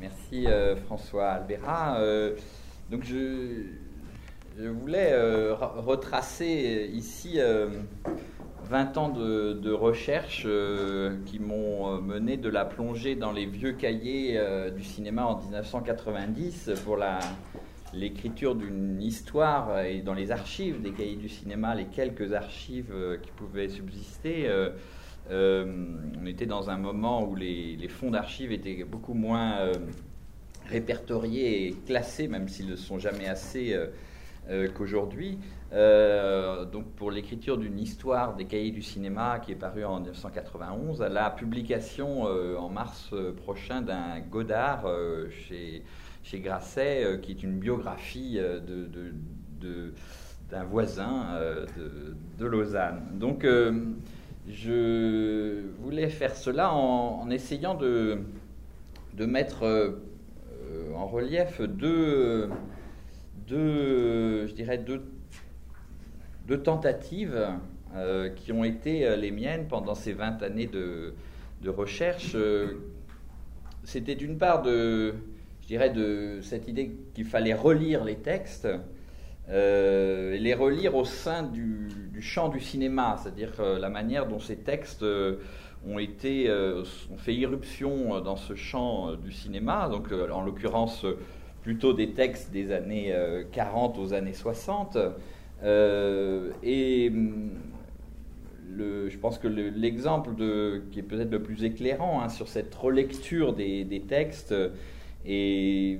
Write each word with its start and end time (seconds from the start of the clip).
Merci 0.00 0.46
François 0.86 1.28
Albera. 1.28 1.98
donc 2.90 3.04
je, 3.04 3.64
je 4.58 4.68
voulais 4.68 5.14
retracer 5.52 6.90
ici 6.92 7.38
20 8.70 8.98
ans 8.98 9.08
de, 9.08 9.72
recherche 9.72 10.44
euh, 10.46 11.16
qui 11.26 11.40
m'ont 11.40 11.92
euh, 11.96 12.00
mené 12.00 12.36
de 12.36 12.48
la 12.48 12.64
plongée 12.64 13.16
dans 13.16 13.32
les 13.32 13.44
vieux 13.44 13.72
cahiers 13.72 14.38
euh, 14.38 14.70
du 14.70 14.84
cinéma 14.84 15.24
en 15.24 15.40
1990 15.40 16.70
pour 16.84 16.96
l'écriture 17.92 18.54
d'une 18.54 19.02
histoire 19.02 19.80
et 19.80 20.02
dans 20.02 20.14
les 20.14 20.30
archives 20.30 20.80
des 20.80 20.92
cahiers 20.92 21.16
du 21.16 21.28
cinéma, 21.28 21.74
les 21.74 21.86
quelques 21.86 22.32
archives 22.32 22.94
qui 23.22 23.30
pouvaient 23.32 23.68
subsister. 23.68 24.48
On 25.30 26.26
était 26.26 26.46
dans 26.46 26.70
un 26.70 26.76
moment 26.76 27.24
où 27.24 27.34
les, 27.34 27.88
fonds 27.88 28.10
d'archives 28.10 28.52
étaient 28.52 28.84
beaucoup 28.84 29.14
moins 29.14 29.70
répertoriés 30.68 31.68
et 31.68 31.72
classés, 31.86 32.28
même 32.28 32.48
s'ils 32.48 32.68
ne 32.68 32.76
sont 32.76 32.98
jamais 32.98 33.28
assez 33.28 33.76
qu'aujourd'hui. 34.74 35.38
Euh, 35.72 36.64
donc 36.64 36.86
pour 36.96 37.12
l'écriture 37.12 37.56
d'une 37.56 37.78
histoire 37.78 38.34
des 38.34 38.44
cahiers 38.44 38.72
du 38.72 38.82
cinéma 38.82 39.38
qui 39.38 39.52
est 39.52 39.56
parue 39.56 39.84
en 39.84 40.00
1991, 40.00 41.00
à 41.02 41.08
la 41.08 41.30
publication 41.30 42.26
euh, 42.26 42.56
en 42.56 42.68
mars 42.68 43.10
euh, 43.12 43.32
prochain 43.32 43.80
d'un 43.80 44.18
Godard 44.18 44.86
chez, 45.30 45.84
chez 46.24 46.40
Grasset, 46.40 47.20
qui 47.22 47.32
est 47.32 47.42
une 47.42 47.58
biographie 47.58 48.40
d'un 50.50 50.64
voisin 50.64 51.26
de, 52.38 52.44
Lausanne. 52.44 53.02
Donc 53.14 53.46
je 54.50 55.62
voulais 55.80 56.08
faire 56.08 56.34
cela 56.36 56.72
en, 56.72 57.30
essayant 57.30 57.74
de, 57.74 58.18
de 59.14 59.26
mettre 59.26 59.98
en 60.94 61.06
relief 61.06 61.60
deux, 61.60 62.48
deux, 63.46 64.46
je 64.46 64.52
dirais 64.52 64.78
deux 64.78 65.02
deux 66.50 66.62
tentatives 66.62 67.48
euh, 67.94 68.28
qui 68.30 68.50
ont 68.50 68.64
été 68.64 69.06
euh, 69.06 69.14
les 69.14 69.30
miennes 69.30 69.68
pendant 69.68 69.94
ces 69.94 70.12
20 70.12 70.42
années 70.42 70.66
de, 70.66 71.14
recherche. 71.68 72.32
Euh, 72.34 72.80
c'était 73.84 74.16
d'une 74.16 74.36
part 74.36 74.62
de, 74.62 75.14
je 75.62 75.66
dirais, 75.68 75.90
de 75.90 76.40
cette 76.42 76.66
idée 76.66 76.90
qu'il 77.14 77.24
fallait 77.24 77.54
relire 77.54 78.02
les 78.02 78.16
textes, 78.16 78.66
et 79.52 80.38
les 80.38 80.54
relire 80.54 80.94
au 80.94 81.04
sein 81.04 81.42
du, 81.42 81.88
champ 82.20 82.48
du 82.48 82.60
cinéma, 82.60 83.16
c'est-à-dire 83.20 83.52
la 83.80 83.88
manière 83.88 84.26
dont 84.26 84.38
ces 84.38 84.56
textes 84.56 85.04
ont 85.86 85.98
été, 85.98 86.50
ont 86.50 87.16
fait 87.16 87.34
irruption 87.34 88.20
dans 88.20 88.36
ce 88.36 88.54
champ 88.54 89.14
du 89.14 89.32
cinéma, 89.32 89.88
donc 89.88 90.12
en 90.12 90.42
l'occurrence 90.42 91.04
plutôt 91.62 91.92
des 91.92 92.12
textes 92.12 92.52
des 92.52 92.72
années 92.72 93.14
40 93.52 93.98
aux 93.98 94.12
années 94.12 94.34
60. 94.34 94.98
Euh, 95.62 96.50
et 96.62 97.10
mm, 97.10 97.50
je 99.08 99.18
pense 99.18 99.38
que 99.38 99.48
l'exemple 99.48 100.30
qui 100.90 101.00
est 101.00 101.02
peut-être 101.02 101.30
le 101.30 101.42
plus 101.42 101.64
éclairant 101.64 102.22
hein, 102.22 102.28
sur 102.28 102.48
cette 102.48 102.74
relecture 102.74 103.52
des, 103.52 104.04
textes 104.08 104.54
et 105.26 105.98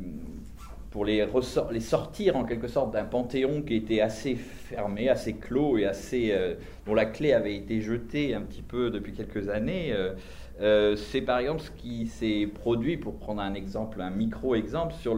pour 0.91 1.05
les, 1.05 1.24
sortir 1.80 2.36
en 2.36 2.44
quelque 2.44 2.66
sorte 2.66 2.92
d'un 2.92 3.05
panthéon 3.05 3.62
qui 3.62 3.77
était 3.77 4.00
assez 4.00 4.34
fermé, 4.34 5.08
assez 5.08 5.34
clos 5.34 5.78
et 5.78 5.86
assez 5.86 6.30
euh, 6.33 6.55
dont 6.86 6.94
la 6.94 7.06
clé 7.06 7.33
avait 7.33 7.55
été 7.55 7.80
jetée 7.80 8.34
un 8.34 8.41
petit 8.42 8.62
peu 8.62 8.91
depuis 8.91 9.12
quelques 9.12 9.48
années. 9.48 9.94
Euh, 10.61 10.94
c'est 10.96 11.22
par 11.22 11.38
exemple 11.38 11.62
ce 11.62 11.70
qui 11.70 12.06
s'est 12.06 12.46
produit, 12.52 12.96
pour 12.96 13.16
prendre 13.16 13.41
un 13.41 13.55
exemple, 13.55 14.00
un 14.00 14.11
micro-exemple, 14.11 14.92
sur 14.94 15.16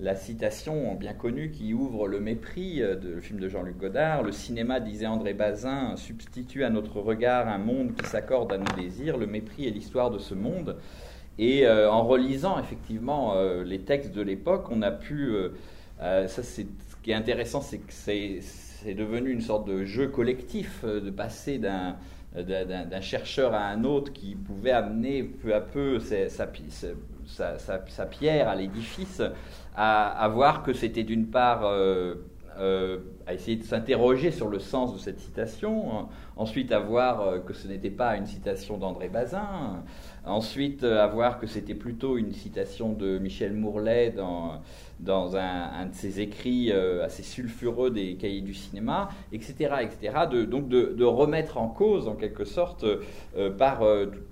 la 0.00 0.14
citation 0.14 0.94
bien 0.94 1.12
connue 1.12 1.50
qui 1.50 1.74
ouvre 1.74 2.08
Le 2.08 2.18
mépris, 2.18 2.82
euh, 2.82 2.96
de, 2.96 3.10
le 3.10 3.20
film 3.20 3.40
de 3.40 3.48
Jean-Luc 3.48 3.76
Godard. 3.76 4.22
Le 4.22 4.32
cinéma, 4.32 4.80
disait 4.80 5.06
André 5.06 5.34
Bazin, 5.34 5.96
substitue 5.96 6.64
à 6.64 6.70
notre 6.70 7.00
regard 7.00 7.48
un 7.48 7.58
monde 7.58 7.94
qui 7.94 8.06
s'accorde 8.06 8.52
à 8.52 8.58
nos 8.58 8.72
désirs. 8.76 9.18
Le 9.18 9.26
mépris 9.26 9.66
est 9.66 9.70
l'histoire 9.70 10.10
de 10.10 10.18
ce 10.18 10.34
monde. 10.34 10.76
Et 11.38 11.66
euh, 11.66 11.90
en 11.90 12.04
relisant 12.04 12.58
effectivement 12.58 13.34
euh, 13.34 13.64
les 13.64 13.80
textes 13.80 14.14
de 14.14 14.22
l'époque, 14.22 14.66
on 14.70 14.82
a 14.82 14.90
pu. 14.90 15.34
ça, 15.98 16.28
c'est 16.28 16.66
ce 16.66 16.96
qui 17.02 17.10
est 17.10 17.14
intéressant, 17.14 17.60
c'est 17.60 17.78
que 17.78 17.92
c'est 17.92 18.94
devenu 18.94 19.30
une 19.30 19.40
sorte 19.40 19.66
de 19.66 19.84
jeu 19.84 20.08
collectif 20.08 20.84
de 20.84 21.10
passer 21.10 21.58
d'un 21.58 21.96
d'un 22.36 23.00
chercheur 23.00 23.54
à 23.54 23.68
un 23.68 23.84
autre 23.84 24.12
qui 24.12 24.34
pouvait 24.34 24.72
amener 24.72 25.22
peu 25.22 25.54
à 25.54 25.60
peu 25.60 26.00
sa, 26.00 26.28
sa, 26.28 27.78
sa 27.86 28.06
pierre 28.06 28.48
à 28.48 28.56
l'édifice 28.56 29.22
à, 29.76 30.28
voir 30.32 30.64
que 30.64 30.72
c'était 30.72 31.04
d'une 31.04 31.28
part 31.28 31.62
euh, 32.58 32.74
euh, 32.84 32.98
à 33.26 33.32
essayer 33.32 33.56
de 33.56 33.64
s'interroger 33.64 34.30
sur 34.30 34.48
le 34.48 34.58
sens 34.58 34.92
de 34.92 34.98
cette 34.98 35.18
citation, 35.18 35.98
hein. 35.98 36.08
ensuite 36.36 36.72
à 36.72 36.78
voir 36.78 37.20
euh, 37.22 37.38
que 37.38 37.54
ce 37.54 37.66
n'était 37.66 37.90
pas 37.90 38.16
une 38.16 38.26
citation 38.26 38.76
d'André 38.76 39.08
Bazin, 39.08 39.82
ensuite 40.26 40.84
à 40.84 41.06
voir 41.06 41.38
que 41.38 41.46
c'était 41.46 41.74
plutôt 41.74 42.18
une 42.18 42.32
citation 42.32 42.92
de 42.92 43.18
Michel 43.18 43.54
Mourlet 43.54 44.10
dans, 44.10 44.60
dans 45.00 45.36
un, 45.36 45.86
de 45.86 45.94
ses 45.94 46.20
écrits 46.20 46.72
assez 46.72 47.22
sulfureux 47.22 47.90
des 47.90 48.16
cahiers 48.16 48.40
du 48.42 48.54
cinéma, 48.54 49.08
etc. 49.32 49.76
etc. 49.82 50.26
Donc 50.46 50.68
de, 50.68 51.04
remettre 51.04 51.58
en 51.58 51.68
cause, 51.68 52.08
en 52.08 52.14
quelque 52.14 52.44
sorte, 52.44 52.86
par 53.58 53.82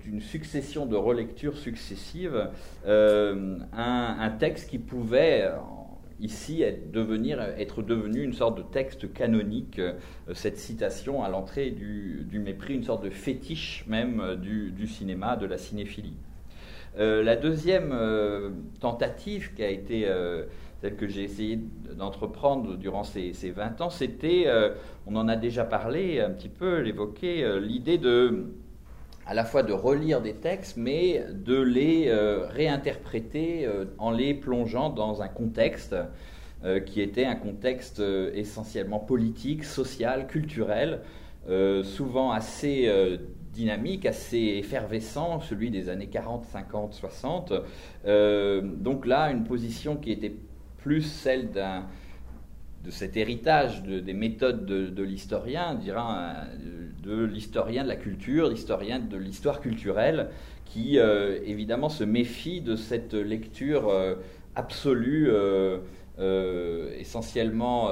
une 0.05 0.21
succession 0.21 0.85
de 0.85 0.95
relectures 0.95 1.57
successives, 1.57 2.49
un, 2.85 4.29
texte 4.39 4.69
qui 4.69 4.79
pouvait 4.79 5.51
ici 6.23 6.61
être, 6.61 6.91
devenu 6.91 8.23
une 8.23 8.33
sorte 8.33 8.57
de 8.57 8.63
texte 8.63 9.13
canonique, 9.13 9.79
euh, 9.79 9.93
cette 10.33 10.57
citation 10.57 11.23
à 11.23 11.29
l'entrée 11.29 11.71
du, 11.71 12.25
mépris, 12.33 12.73
une 12.73 12.83
sorte 12.83 13.03
de 13.03 13.09
fétiche 13.09 13.85
même 13.87 14.21
euh, 14.21 14.35
du, 14.35 14.87
cinéma, 14.87 15.35
de 15.35 15.45
la 15.45 15.57
cinéphilie. 15.57 16.15
Euh, 16.97 17.23
la 17.23 17.35
deuxième 17.35 17.93
tentative 18.79 19.53
qui 19.55 19.63
a 19.63 19.69
été 19.69 20.07
celle 20.81 20.95
que 20.95 21.07
j'ai 21.07 21.23
essayé 21.23 21.59
d'entreprendre 21.97 22.77
durant 22.77 23.03
ces, 23.03 23.33
ces, 23.33 23.49
20 23.49 23.81
ans, 23.81 23.89
c'était, 23.89 24.45
on 25.07 25.15
en 25.15 25.27
a 25.27 25.35
déjà 25.35 25.63
parlé 25.63 26.19
un 26.19 26.29
petit 26.29 26.49
peu, 26.49 26.81
l'évoquer, 26.81 27.59
l'idée 27.59 27.97
de 27.97 28.53
à 29.25 29.33
la 29.33 29.45
fois 29.45 29.63
de 29.63 29.73
relire 29.73 30.21
des 30.21 30.33
textes, 30.33 30.77
mais 30.77 31.25
de 31.31 31.59
les 31.59 32.07
euh, 32.07 32.45
réinterpréter 32.47 33.65
euh, 33.65 33.85
en 33.97 34.11
les 34.11 34.33
plongeant 34.33 34.89
dans 34.89 35.21
un 35.21 35.27
contexte 35.27 35.95
euh, 36.63 36.79
qui 36.79 37.01
était 37.01 37.25
un 37.25 37.35
contexte 37.35 38.01
essentiellement 38.33 38.99
politique, 38.99 39.63
social, 39.63 40.27
culturel, 40.27 41.01
souvent 41.83 42.31
assez 42.31 42.89
dynamique, 43.51 44.05
assez 44.05 44.37
effervescent, 44.37 45.41
celui 45.41 45.71
des 45.71 45.89
années 45.89 46.07
40, 46.07 46.45
50, 46.45 46.93
60. 46.93 47.53
donc 48.79 49.05
là, 49.05 49.29
une 49.29 49.43
position 49.43 49.97
qui 49.97 50.13
était 50.13 50.33
plus 50.77 51.01
celle 51.01 51.51
d'un 51.51 51.83
de 52.83 52.91
cet 52.91 53.15
héritage 53.15 53.83
des 53.83 54.13
méthodes 54.13 54.65
de, 54.65 55.03
l'historien, 55.03 55.75
dira 55.75 56.35
de 57.01 57.23
l'historien 57.23 57.83
de 57.83 57.87
la 57.87 57.95
culture, 57.95 58.49
l'historien 58.49 58.99
de 58.99 59.17
l'histoire 59.17 59.61
culturelle, 59.61 60.29
qui 60.65 60.97
euh, 60.97 61.39
évidemment 61.45 61.89
se 61.89 62.03
méfie 62.03 62.59
de 62.61 62.75
cette 62.75 63.13
lecture 63.13 63.89
euh, 63.89 64.15
absolue, 64.55 65.29
euh, 65.29 65.79
essentiellement, 66.97 67.89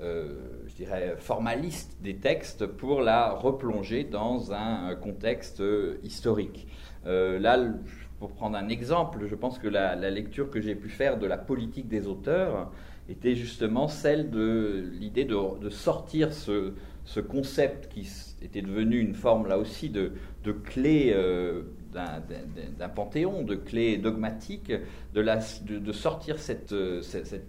je 0.00 0.74
dirais, 0.76 1.16
formaliste 1.18 1.96
des 2.00 2.16
textes 2.16 2.66
pour 2.66 3.00
la 3.00 3.30
replonger 3.30 4.04
dans 4.04 4.52
un 4.52 4.94
contexte 4.94 5.62
historique. 6.02 6.66
là, 7.04 7.56
pour 8.18 8.32
prendre 8.32 8.56
un 8.56 8.68
exemple, 8.68 9.26
je 9.28 9.34
pense 9.34 9.58
que 9.58 9.68
la, 9.68 9.94
lecture 10.10 10.50
que 10.50 10.60
j'ai 10.60 10.74
pu 10.74 10.88
faire 10.88 11.18
de 11.18 11.26
la 11.26 11.36
politique 11.36 11.88
des 11.88 12.06
auteurs 12.06 12.70
était 13.08 13.34
justement 13.34 13.88
celle 13.88 14.30
de 14.30 14.84
l'idée 14.98 15.24
de, 15.24 15.70
sortir 15.70 16.32
ce, 16.32 16.72
concept 17.28 17.88
qui 17.92 18.08
était 18.42 18.62
devenu 18.62 18.98
une 18.98 19.14
forme 19.14 19.46
là 19.46 19.58
aussi 19.58 19.90
de, 19.90 20.12
clé 20.64 21.12
euh, 21.14 21.62
d'un 21.92 22.88
panthéon, 22.88 23.42
de 23.42 23.54
clé 23.54 23.98
dogmatique, 23.98 24.72
de, 25.14 25.92
sortir 25.92 26.38
cette, 26.38 26.74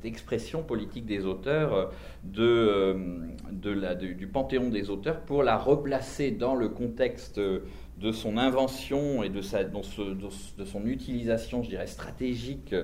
expression 0.03 0.63
politique 0.63 1.05
des 1.05 1.25
auteurs 1.25 1.91
euh, 2.37 2.93
du 3.51 4.27
panthéon 4.27 4.69
des 4.69 4.89
auteurs 4.89 5.21
pour 5.21 5.43
la 5.43 5.57
replacer 5.57 6.31
dans 6.31 6.55
le 6.55 6.67
contexte 6.69 7.39
de 7.99 8.11
son 8.11 8.37
invention 8.37 9.23
et 9.23 9.29
de, 9.29 9.41
son 9.41 10.85
utilisation, 10.85 11.63
je 11.63 11.69
dirais, 11.69 11.87
stratégique, 11.87 12.75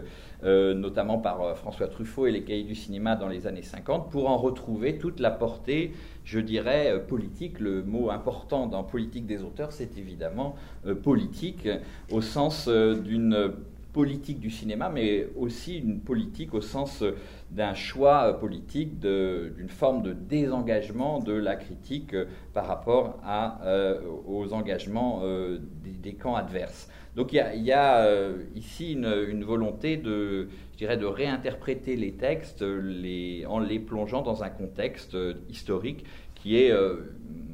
euh, 0.43 0.73
notamment 0.73 1.19
par 1.19 1.41
euh, 1.41 1.55
François 1.55 1.87
Truffaut 1.87 2.25
et 2.25 2.31
les 2.31 2.43
cahiers 2.43 2.63
du 2.63 2.73
cinéma 2.73 3.15
dans 3.15 3.27
les 3.27 3.45
années 3.45 3.61
50, 3.61 4.09
pour 4.09 4.29
en 4.29 4.37
retrouver 4.37 4.97
toute 4.97 5.19
la 5.19 5.29
portée, 5.29 5.93
je 6.25 6.39
dirais, 6.39 6.91
euh, 6.91 6.99
politique. 6.99 7.59
Le 7.59 7.83
mot 7.83 8.09
important 8.09 8.65
dans 8.65 8.83
politique 8.83 9.27
des 9.27 9.43
auteurs, 9.43 9.71
c'est 9.71 9.97
évidemment 9.97 10.55
politique, 11.03 11.67
au 12.11 12.21
sens 12.21 12.67
d'une 12.67 13.53
politique 13.93 14.39
du 14.39 14.49
cinéma, 14.49 14.89
mais 14.89 15.27
aussi 15.37 15.77
une 15.77 16.01
politique 16.01 16.53
au 16.55 16.61
sens 16.61 17.03
d'un 17.51 17.75
choix 17.75 18.39
politique, 18.39 18.99
d'une 18.99 19.69
forme 19.69 20.01
de 20.01 20.13
désengagement 20.13 21.19
de 21.19 21.33
la 21.33 21.55
critique 21.55 22.15
par 22.53 22.65
rapport 22.65 23.19
à, 23.23 23.61
euh, 23.65 24.01
aux 24.27 24.51
engagements 24.53 25.21
euh, 25.23 25.59
des, 26.01 26.13
camps 26.13 26.35
adverses. 26.35 26.89
Donc 27.15 27.31
il 27.31 27.63
y 27.63 27.71
a, 27.71 28.05
euh, 28.05 28.43
ici 28.55 28.93
une, 28.93 29.43
volonté 29.43 29.97
de, 29.97 30.49
je 30.73 30.77
dirais, 30.79 30.97
de 30.97 31.05
réinterpréter 31.05 31.95
les 31.95 32.13
textes 32.13 32.63
en 32.63 33.59
les 33.59 33.79
plongeant 33.79 34.23
dans 34.23 34.43
un 34.43 34.49
contexte 34.49 35.15
historique 35.49 36.05
qui 36.43 36.57
est, 36.57 36.73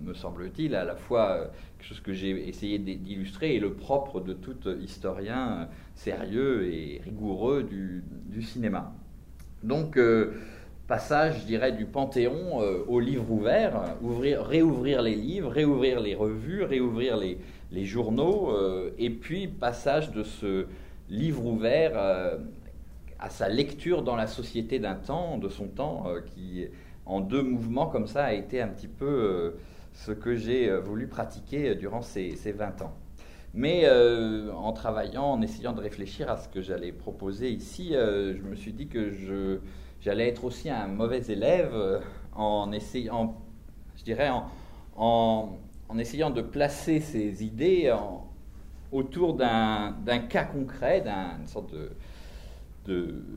me 0.03 0.15
semble-t-il, 0.15 0.73
à 0.73 0.83
la 0.83 0.95
fois 0.95 1.51
quelque 1.77 1.87
chose 1.87 1.99
que 2.01 2.13
j'ai 2.13 2.49
essayé 2.49 2.79
d'illustrer 2.79 3.55
et 3.55 3.59
le 3.59 3.73
propre 3.73 4.19
de 4.19 4.33
tout 4.33 4.57
historien 4.81 5.69
sérieux 5.95 6.65
et 6.73 7.01
rigoureux 7.05 7.63
du, 7.63 8.41
cinéma. 8.41 8.93
Donc, 9.63 9.97
euh, 9.97 10.33
passage, 10.87 11.41
je 11.41 11.45
dirais, 11.45 11.71
du 11.71 11.85
Panthéon 11.85 12.61
euh, 12.61 12.83
au 12.87 12.99
livre 12.99 13.29
ouvert, 13.31 13.95
ouvrir, 14.01 14.43
réouvrir 14.45 15.01
les 15.01 15.15
livres, 15.15 15.51
réouvrir 15.51 15.99
les 15.99 16.15
revues, 16.15 16.63
réouvrir 16.63 17.17
les, 17.17 17.85
journaux, 17.85 18.51
euh, 18.51 18.91
et 18.97 19.09
puis 19.09 19.47
passage 19.47 20.11
de 20.11 20.23
ce 20.23 20.65
livre 21.09 21.45
ouvert 21.45 21.97
à 23.19 23.29
sa 23.29 23.49
lecture 23.49 24.03
dans 24.03 24.15
la 24.15 24.27
société 24.27 24.79
d'un 24.79 24.95
temps, 24.95 25.37
de 25.37 25.49
son 25.49 25.67
temps, 25.67 26.05
qui, 26.27 26.67
en 27.09 27.19
deux 27.19 27.41
mouvements 27.41 27.87
comme 27.87 28.07
ça, 28.07 28.25
a 28.25 28.33
été 28.33 28.61
un 28.61 28.67
petit 28.69 28.87
peu 28.87 29.55
ce 29.93 30.11
que 30.11 30.35
j'ai 30.35 30.73
voulu 30.77 31.07
pratiquer 31.07 31.75
durant 31.75 32.01
ces, 32.01 32.35
ces 32.35 32.51
20 32.51 32.81
ans. 32.83 32.93
Mais 33.53 33.81
euh, 33.85 34.51
en 34.53 34.73
travaillant, 34.73 35.25
en 35.25 35.41
essayant 35.41 35.73
de 35.73 35.81
réfléchir 35.81 36.29
à 36.29 36.37
ce 36.37 36.47
que 36.47 36.61
j'allais 36.61 36.91
proposer 36.91 37.49
ici, 37.51 37.95
euh, 37.95 38.35
je 38.35 38.43
me 38.43 38.55
suis 38.55 38.73
dit 38.73 38.87
que 38.87 39.11
j'allais 40.01 40.27
être 40.27 40.43
aussi 40.45 40.69
un 40.69 40.87
mauvais 40.87 41.21
élève 41.29 41.71
euh, 41.73 41.99
en 42.35 42.71
essayant, 42.71 43.41
je 43.97 44.03
dirais, 44.03 44.29
en, 44.95 45.57
essayant 45.97 46.29
de 46.29 46.41
placer 46.41 46.99
ces 46.99 47.43
idées 47.43 47.93
autour 48.91 49.33
d'un 49.33 50.19
cas 50.29 50.43
concret, 50.43 51.01
d'une 51.01 51.47
sorte 51.47 51.71
de, 51.71 51.89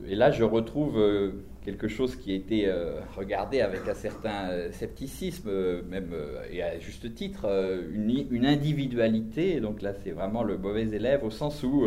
et 0.07 0.15
là, 0.15 0.31
je 0.31 0.43
retrouve 0.43 0.97
euh, 0.97 1.43
quelque 1.63 1.87
chose 1.87 2.15
qui 2.15 2.31
a 2.31 2.35
été 2.35 2.67
euh, 2.67 2.99
regardé 3.15 3.61
avec 3.61 3.87
un 3.87 3.93
certain 3.93 4.49
euh, 4.49 4.71
scepticisme, 4.71 5.49
même 5.89 6.13
et 6.51 6.61
à 6.61 6.79
juste 6.79 7.13
titre, 7.15 7.47
une, 7.91 8.45
individualité. 8.45 9.59
Donc 9.59 9.81
là, 9.81 9.93
c'est 10.03 10.11
vraiment 10.11 10.43
le 10.43 10.57
mauvais 10.57 10.87
élève 10.89 11.23
au 11.23 11.29
sens 11.29 11.63
où 11.63 11.85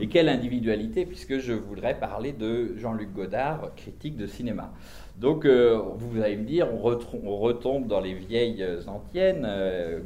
et 0.00 0.08
quelle 0.08 0.28
individualité, 0.28 1.04
puisque 1.04 1.38
je 1.38 1.52
voudrais 1.52 1.98
parler 1.98 2.32
de 2.32 2.76
Jean-Luc 2.76 3.12
Godard, 3.12 3.74
critique 3.76 4.16
de 4.16 4.26
cinéma. 4.26 4.72
Donc, 5.18 5.46
vous 5.46 6.22
allez 6.22 6.36
me 6.36 6.44
dire, 6.44 6.68
on, 6.72 7.36
retombe 7.36 7.86
dans 7.86 8.00
les 8.00 8.14
vieilles 8.14 8.64
antiennes. 8.86 9.46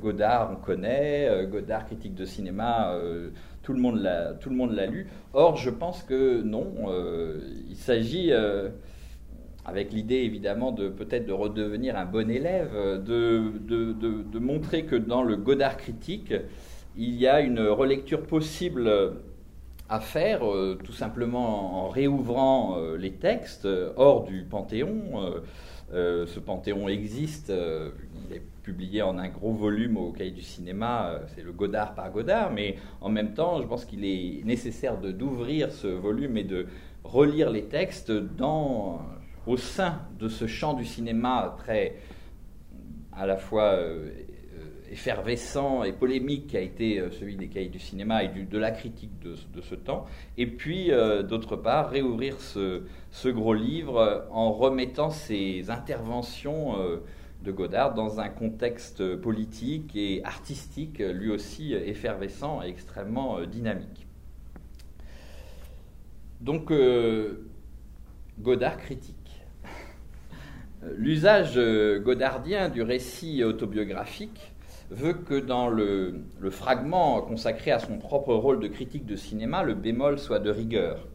Godard, 0.01 0.51
on 0.53 0.65
connaît. 0.65 1.47
Godard, 1.51 1.87
critique 1.87 2.15
de 2.15 2.25
cinéma 2.25 2.99
tout 3.63 3.73
le 3.73 3.81
monde 3.81 4.01
l'a, 4.01 4.35
tout 4.35 4.51
le 4.51 4.57
monde 4.57 4.73
l'a 4.73 4.87
lu. 4.87 5.09
Or, 5.33 5.57
je 5.57 5.71
pense 5.71 6.03
que 6.03 6.43
non. 6.43 6.67
Euh, 6.89 7.41
il 7.71 7.77
s'agit, 7.77 8.33
euh, 8.33 8.69
avec 9.65 9.93
l'idée 9.93 10.17
évidemment 10.17 10.73
de 10.73 10.89
peut-être 10.89 11.27
de 11.27 11.33
redevenir 11.33 11.97
un 11.97 12.05
bon 12.05 12.31
élève, 12.31 12.73
de, 13.05 13.53
de, 13.67 14.39
montrer 14.39 14.85
que 14.85 14.97
dans 14.97 15.23
le 15.23 15.37
Godard 15.37 15.77
critique, 15.77 16.35
il 16.97 17.15
y 17.15 17.29
a 17.29 17.41
une 17.41 17.61
relecture 17.61 18.23
possible 18.23 18.91
à 19.89 20.01
faire, 20.01 20.51
euh, 20.51 20.79
tout 20.83 20.93
simplement 20.93 21.85
en 21.85 21.89
réouvrant 21.89 22.77
les 22.99 23.13
textes 23.13 23.69
hors 23.97 24.25
du 24.25 24.43
Panthéon. 24.43 25.35
ce 25.93 26.39
Panthéon 26.41 26.89
existe, 26.89 27.53
il 27.53 28.37
est 28.37 28.43
publié 28.63 29.03
en 29.03 29.19
un 29.19 29.29
gros 29.29 29.53
volume 29.53 29.97
au 29.97 30.13
Cahier 30.13 30.31
du 30.31 30.43
cinéma, 30.43 31.11
euh, 31.11 31.19
c'est 31.35 31.43
le 31.43 31.53
Godard 31.53 31.95
par 31.95 32.11
Godard, 32.11 32.53
mais 32.53 32.77
en 33.01 33.09
même 33.09 33.35
temps, 33.35 33.61
je 33.61 33.67
pense 33.67 33.85
qu'il 33.85 34.05
est 34.05 34.45
nécessaire 34.45 34.99
d'ouvrir 34.99 35.73
ce 35.73 35.89
volume 35.89 36.37
et 36.37 36.45
de 36.45 36.67
relire 37.05 37.51
les 37.51 37.65
textes 37.65 38.13
dans, 38.13 39.01
au 39.47 39.57
sein 39.57 40.01
de 40.19 40.29
ce 40.29 40.47
champ 40.47 40.75
du 40.75 40.85
cinéma 40.85 41.57
très 41.59 41.97
à 43.13 43.27
la 43.27 43.37
fois 43.37 43.73
euh, 43.73 44.11
effervescent 44.91 45.85
et 45.85 45.93
polémique 45.93 46.49
qui 46.49 46.57
a 46.57 46.61
été 46.61 46.99
euh, 46.99 47.11
celui 47.11 47.37
des 47.37 47.49
cahiers 47.49 47.69
du 47.69 47.79
cinéma 47.79 48.25
et 48.25 48.29
de 48.29 48.59
la 48.59 48.71
critique 48.71 49.19
de, 49.21 49.61
ce 49.61 49.75
temps, 49.75 50.07
et 50.37 50.47
puis 50.47 50.91
d'autre 51.29 51.57
part 51.57 51.91
réouvrir 51.91 52.41
ce, 52.41 52.83
gros 53.29 53.55
livre 53.55 54.27
en 54.31 54.53
remettant 54.53 55.11
ses 55.11 55.71
interventions 55.71 56.77
de 57.43 57.51
Godard 57.51 57.95
dans 57.95 58.21
un 58.21 58.29
contexte 58.29 59.17
politique 59.17 59.97
et 59.97 60.25
artistique 60.25 60.99
lui 60.99 61.31
aussi 61.31 61.75
effervescent 61.75 62.63
et 62.63 62.69
extrêmement 62.69 63.39
euh, 63.39 63.47
dynamique. 63.47 64.07
Donc 66.41 66.71
euh, 66.71 67.49
Godard 68.39 68.77
critique. 68.79 69.17
L'usage 70.91 71.53
euh, 71.59 72.01
godardien 72.01 72.69
du 72.69 72.83
récit 72.83 73.45
autobiographique 73.45 74.53
veut 74.91 75.13
que 75.13 75.39
dans 75.39 75.69
le, 75.69 76.25
fragment 76.51 77.23
consacré 77.23 77.71
à 77.71 77.79
son 77.79 77.99
propre 77.99 78.35
rôle 78.35 78.59
de 78.59 78.67
critique 78.67 79.07
de 79.07 79.15
cinéma, 79.15 79.63
le 79.63 79.75
bémol 79.75 80.19
soit 80.19 80.41
de 80.41 80.51
rigueur. 80.51 81.07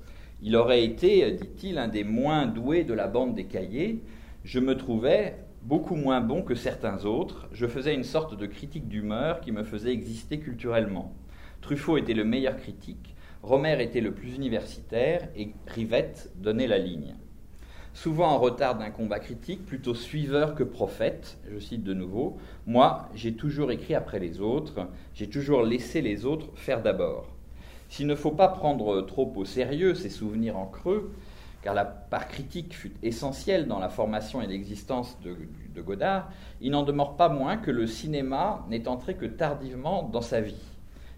Il 0.41 0.55
aurait 0.55 0.85
été, 0.85 1.29
dit-il, 1.31 1.77
un 1.79 1.89
des 1.89 2.05
moins 2.05 2.45
doués 2.45 2.85
de 2.85 2.93
la 2.93 3.07
bande 3.07 3.35
des 3.35 3.43
cahiers. 3.43 4.01
Je 4.45 4.61
me 4.61 4.77
trouvais, 4.77 5.35
beaucoup 5.63 5.95
moins 5.95 6.21
bon 6.21 6.43
que 6.43 6.55
certains 6.55 7.03
autres, 7.03 7.49
je 7.51 7.67
faisais 7.67 7.93
une 7.93 8.05
sorte 8.05 8.37
de 8.37 8.45
critique 8.45 8.87
d'humeur 8.87 9.41
qui 9.41 9.51
me 9.51 9.63
faisait 9.63 9.91
exister 9.91 10.39
culturellement. 10.39 11.13
Truffaut 11.59 11.97
était 11.97 12.13
le 12.13 12.23
meilleur 12.23 12.55
critique, 12.55 13.15
Romer 13.43 13.83
était 13.83 14.01
le 14.01 14.13
plus 14.13 14.35
universitaire 14.35 15.27
et 15.35 15.51
Rivette 15.67 16.31
donnait 16.37 16.67
la 16.67 16.77
ligne. 16.77 17.15
Souvent 17.97 18.27
en 18.27 18.37
retard 18.37 18.77
d'un 18.77 18.91
combat 18.91 19.17
critique, 19.17 19.65
plutôt 19.65 19.95
suiveur 19.95 20.53
que 20.53 20.63
prophète, 20.63 21.39
je 21.51 21.57
cite 21.57 21.83
de 21.83 21.95
nouveau, 21.95 22.37
moi 22.67 23.09
j'ai 23.15 23.33
toujours 23.33 23.71
écrit 23.71 23.95
après 23.95 24.19
les 24.19 24.39
autres, 24.39 24.87
j'ai 25.15 25.27
toujours 25.27 25.63
laissé 25.63 26.03
les 26.03 26.23
autres 26.23 26.45
faire 26.53 26.83
d'abord. 26.83 27.25
S'il 27.89 28.05
ne 28.05 28.13
faut 28.13 28.29
pas 28.29 28.49
prendre 28.49 29.01
trop 29.01 29.33
au 29.35 29.45
sérieux 29.45 29.95
ces 29.95 30.11
souvenirs 30.11 30.57
en 30.57 30.67
creux, 30.67 31.11
car 31.63 31.73
la 31.73 31.85
part 31.85 32.27
critique 32.27 32.75
fut 32.75 32.93
essentielle 33.01 33.65
dans 33.65 33.79
la 33.79 33.89
formation 33.89 34.43
et 34.43 34.47
l'existence 34.47 35.17
de, 35.23 35.81
Godard, 35.81 36.29
il 36.61 36.69
n'en 36.69 36.83
demeure 36.83 37.15
pas 37.15 37.29
moins 37.29 37.57
que 37.57 37.71
le 37.71 37.87
cinéma 37.87 38.63
n'est 38.69 38.87
entré 38.87 39.15
que 39.15 39.25
tardivement 39.25 40.03
dans 40.03 40.21
sa 40.21 40.39
vie. 40.39 40.61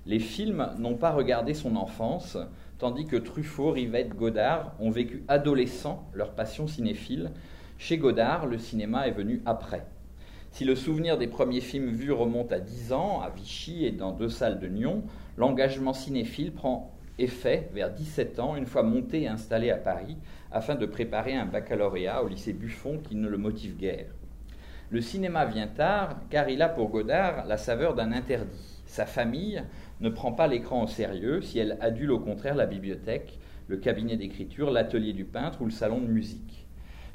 Les 0.05 0.19
films 0.19 0.69
n'ont 0.77 0.95
pas 0.95 1.11
regardé 1.11 1.53
son 1.53 1.75
enfance, 1.75 2.37
tandis 2.79 3.05
que 3.05 3.17
Truffaut, 3.17 3.71
Rivette, 3.71 4.15
Godard 4.15 4.73
ont 4.79 4.89
vécu 4.89 5.23
adolescents 5.27 6.09
leur 6.13 6.31
passion 6.31 6.67
cinéphile. 6.67 7.31
Chez 7.77 7.97
Godard, 7.97 8.47
le 8.47 8.57
cinéma 8.57 9.07
est 9.07 9.11
venu 9.11 9.41
après. 9.45 9.85
Si 10.51 10.65
le 10.65 10.75
souvenir 10.75 11.17
des 11.17 11.27
premiers 11.27 11.61
films 11.61 11.91
vus 11.91 12.11
remonte 12.11 12.51
à 12.51 12.59
10 12.59 12.93
ans, 12.93 13.21
à 13.21 13.29
Vichy 13.29 13.85
et 13.85 13.91
dans 13.91 14.11
deux 14.11 14.29
salles 14.29 14.59
de 14.59 14.67
Nyon, 14.67 15.03
l'engagement 15.37 15.93
cinéphile 15.93 16.51
prend 16.51 16.91
effet 17.19 17.69
vers 17.73 17.91
17 17.91 18.39
ans, 18.39 18.55
une 18.55 18.65
fois 18.65 18.83
monté 18.83 19.23
et 19.23 19.27
installé 19.27 19.69
à 19.69 19.77
Paris, 19.77 20.17
afin 20.51 20.75
de 20.75 20.85
préparer 20.85 21.35
un 21.35 21.45
baccalauréat 21.45 22.23
au 22.23 22.27
lycée 22.27 22.53
Buffon 22.53 22.97
qui 22.97 23.15
ne 23.15 23.27
le 23.27 23.37
motive 23.37 23.77
guère. 23.77 24.07
Le 24.89 25.01
cinéma 25.01 25.45
vient 25.45 25.67
tard 25.67 26.15
car 26.29 26.49
il 26.49 26.61
a 26.61 26.69
pour 26.69 26.89
Godard 26.89 27.45
la 27.45 27.57
saveur 27.57 27.93
d'un 27.93 28.11
interdit. 28.11 28.81
Sa 28.87 29.05
famille 29.05 29.63
ne 29.99 30.09
prend 30.09 30.31
pas 30.31 30.47
l'écran 30.47 30.83
au 30.83 30.87
sérieux 30.87 31.41
si 31.41 31.59
elle 31.59 31.77
adule 31.81 32.11
au 32.11 32.19
contraire 32.19 32.55
la 32.55 32.65
bibliothèque, 32.65 33.39
le 33.67 33.77
cabinet 33.77 34.17
d'écriture, 34.17 34.71
l'atelier 34.71 35.13
du 35.13 35.25
peintre 35.25 35.61
ou 35.61 35.65
le 35.65 35.71
salon 35.71 35.99
de 35.99 36.07
musique. 36.07 36.67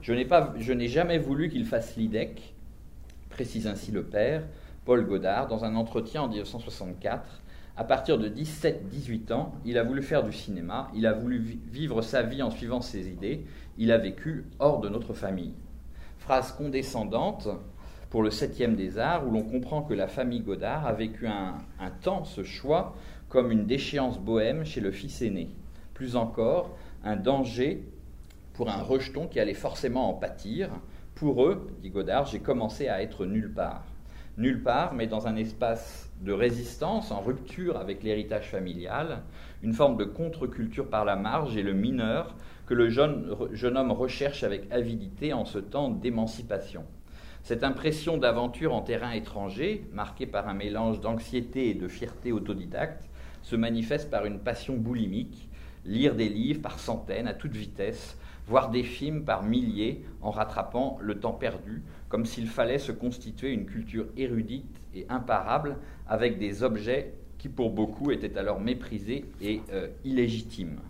Je 0.02 0.72
n'ai 0.72 0.88
jamais 0.88 1.18
voulu 1.18 1.48
qu'il 1.48 1.64
fasse 1.64 1.96
l'IDEC, 1.96 2.54
précise 3.30 3.66
ainsi 3.66 3.90
le 3.90 4.04
père, 4.04 4.42
Paul 4.84 5.06
Godard, 5.06 5.48
dans 5.48 5.64
un 5.64 5.76
entretien 5.76 6.22
en 6.22 6.28
1964, 6.28 7.40
à 7.76 7.84
partir 7.84 8.18
de 8.18 8.28
17-18 8.28 9.32
ans, 9.32 9.54
il 9.64 9.78
a 9.78 9.82
voulu 9.82 10.02
faire 10.02 10.22
du 10.22 10.32
cinéma, 10.32 10.90
il 10.94 11.06
a 11.06 11.12
voulu 11.12 11.38
vivre 11.38 12.02
sa 12.02 12.22
vie 12.22 12.42
en 12.42 12.50
suivant 12.50 12.80
ses 12.80 13.08
idées, 13.08 13.46
il 13.78 13.90
a 13.90 13.98
vécu 13.98 14.44
hors 14.60 14.80
de 14.80 14.88
notre 14.88 15.14
famille. 15.14 15.54
Phrase 16.18 16.52
condescendante 16.52 17.48
pour 18.14 18.22
le 18.22 18.30
septième 18.30 18.76
des 18.76 18.96
arts, 19.00 19.26
où 19.26 19.32
l'on 19.32 19.42
comprend 19.42 19.82
que 19.82 19.92
la 19.92 20.06
famille 20.06 20.38
Godard 20.38 20.86
a 20.86 20.92
vécu 20.92 21.26
un, 21.26 21.56
temps 22.00 22.22
ce 22.22 22.44
choix 22.44 22.94
comme 23.28 23.50
une 23.50 23.66
déchéance 23.66 24.20
bohème 24.20 24.64
chez 24.64 24.80
le 24.80 24.92
fils 24.92 25.20
aîné. 25.20 25.50
Plus 25.94 26.14
encore, 26.14 26.78
un 27.02 27.16
danger 27.16 27.82
pour 28.52 28.70
un 28.70 28.80
rejeton 28.80 29.26
qui 29.26 29.40
allait 29.40 29.52
forcément 29.52 30.08
en 30.08 30.12
pâtir. 30.12 30.70
Pour 31.16 31.44
eux, 31.44 31.66
dit 31.82 31.90
Godard, 31.90 32.26
j'ai 32.26 32.38
commencé 32.38 32.86
à 32.86 33.02
être 33.02 33.26
nulle 33.26 33.52
part. 33.52 33.82
Nulle 34.38 34.62
part, 34.62 34.94
mais 34.94 35.08
dans 35.08 35.26
un 35.26 35.34
espace 35.34 36.08
de 36.20 36.32
résistance, 36.32 37.10
en 37.10 37.20
rupture 37.20 37.78
avec 37.78 38.04
l'héritage 38.04 38.48
familial, 38.48 39.22
une 39.60 39.72
forme 39.72 39.96
de 39.96 40.04
contre-culture 40.04 40.88
par 40.88 41.04
la 41.04 41.16
marge 41.16 41.56
et 41.56 41.64
le 41.64 41.72
mineur 41.72 42.36
que 42.66 42.74
le 42.74 42.90
jeune, 42.90 43.34
jeune 43.50 43.76
homme 43.76 43.90
recherche 43.90 44.44
avec 44.44 44.70
avidité 44.70 45.32
en 45.32 45.44
ce 45.44 45.58
temps 45.58 45.88
d'émancipation. 45.88 46.84
Cette 47.44 47.62
impression 47.62 48.16
d'aventure 48.16 48.72
en 48.72 48.80
terrain 48.80 49.10
étranger, 49.10 49.84
marquée 49.92 50.24
par 50.24 50.48
un 50.48 50.54
mélange 50.54 51.02
d'anxiété 51.02 51.68
et 51.68 51.74
de 51.74 51.88
fierté 51.88 52.32
autodidacte, 52.32 53.06
se 53.42 53.54
manifeste 53.54 54.10
par 54.10 54.24
une 54.24 54.38
passion 54.38 54.78
boulimique, 54.78 55.50
lire 55.84 56.14
des 56.14 56.30
livres 56.30 56.62
par 56.62 56.78
centaines 56.78 57.28
à 57.28 57.34
toute 57.34 57.52
vitesse, 57.52 58.16
voir 58.48 58.70
des 58.70 58.82
films 58.82 59.26
par 59.26 59.42
milliers 59.42 60.02
en 60.22 60.30
rattrapant 60.30 60.96
le 61.02 61.20
temps 61.20 61.34
perdu, 61.34 61.82
comme 62.08 62.24
s'il 62.24 62.48
fallait 62.48 62.78
se 62.78 62.92
constituer 62.92 63.50
une 63.50 63.66
culture 63.66 64.06
érudite 64.16 64.80
et 64.94 65.04
imparable 65.10 65.76
avec 66.08 66.38
des 66.38 66.62
objets 66.62 67.12
qui 67.36 67.50
pour 67.50 67.72
beaucoup 67.72 68.10
étaient 68.10 68.38
alors 68.38 68.58
méprisés 68.58 69.26
et 69.42 69.60
euh, 69.70 69.88
illégitimes. 70.02 70.80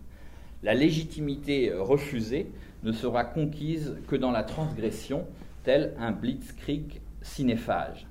La 0.62 0.74
légitimité 0.74 1.72
euh, 1.72 1.82
refusée 1.82 2.46
ne 2.84 2.92
sera 2.92 3.24
conquise 3.24 3.96
que 4.06 4.14
dans 4.14 4.30
la 4.30 4.44
transgression, 4.44 5.26
tel 5.64 5.94
un 5.98 6.12
blitzkrieg 6.12 7.00
cinéphage. 7.22 8.06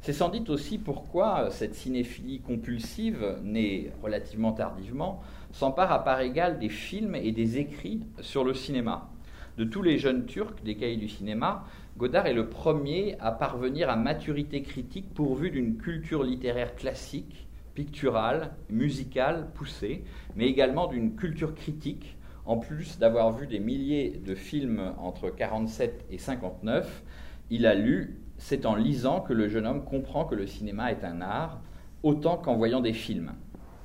C'est 0.00 0.12
sans 0.12 0.30
doute 0.30 0.50
aussi 0.50 0.78
pourquoi 0.78 1.42
euh, 1.42 1.50
cette 1.50 1.74
cinéphilie 1.74 2.40
compulsive, 2.40 3.38
née 3.42 3.92
relativement 4.02 4.52
tardivement, 4.52 5.22
s'empare 5.52 5.92
à 5.92 6.02
part 6.02 6.20
égale 6.20 6.58
des 6.58 6.68
films 6.68 7.14
et 7.14 7.32
des 7.32 7.58
écrits 7.58 8.00
sur 8.20 8.44
le 8.44 8.54
cinéma. 8.54 9.10
De 9.58 9.64
tous 9.64 9.82
les 9.82 9.98
jeunes 9.98 10.24
Turcs 10.24 10.62
des 10.64 10.76
cahiers 10.76 10.96
du 10.96 11.08
cinéma, 11.08 11.64
Godard 11.98 12.26
est 12.26 12.32
le 12.32 12.48
premier 12.48 13.16
à 13.20 13.32
parvenir 13.32 13.90
à 13.90 13.96
maturité 13.96 14.62
critique 14.62 15.12
pourvu 15.12 15.50
d'une 15.50 15.76
culture 15.76 16.24
littéraire 16.24 16.74
classique, 16.74 17.46
picturale, 17.74 18.54
musicale 18.70 19.50
poussée, 19.54 20.04
mais 20.36 20.46
également 20.46 20.86
d'une 20.86 21.14
culture 21.14 21.54
critique, 21.54 22.16
en 22.44 22.58
plus 22.58 22.98
d'avoir 22.98 23.32
vu 23.32 23.46
des 23.46 23.60
milliers 23.60 24.20
de 24.24 24.34
films 24.34 24.94
entre 24.98 25.30
47 25.30 26.06
et 26.10 26.18
59, 26.18 27.02
il 27.50 27.66
a 27.66 27.74
lu 27.74 28.22
c'est 28.42 28.66
en 28.66 28.74
lisant 28.74 29.20
que 29.20 29.32
le 29.32 29.48
jeune 29.48 29.68
homme 29.68 29.84
comprend 29.84 30.24
que 30.24 30.34
le 30.34 30.48
cinéma 30.48 30.90
est 30.90 31.04
un 31.04 31.20
art, 31.20 31.60
autant 32.02 32.36
qu'en 32.36 32.56
voyant 32.56 32.80
des 32.80 32.92
films. 32.92 33.34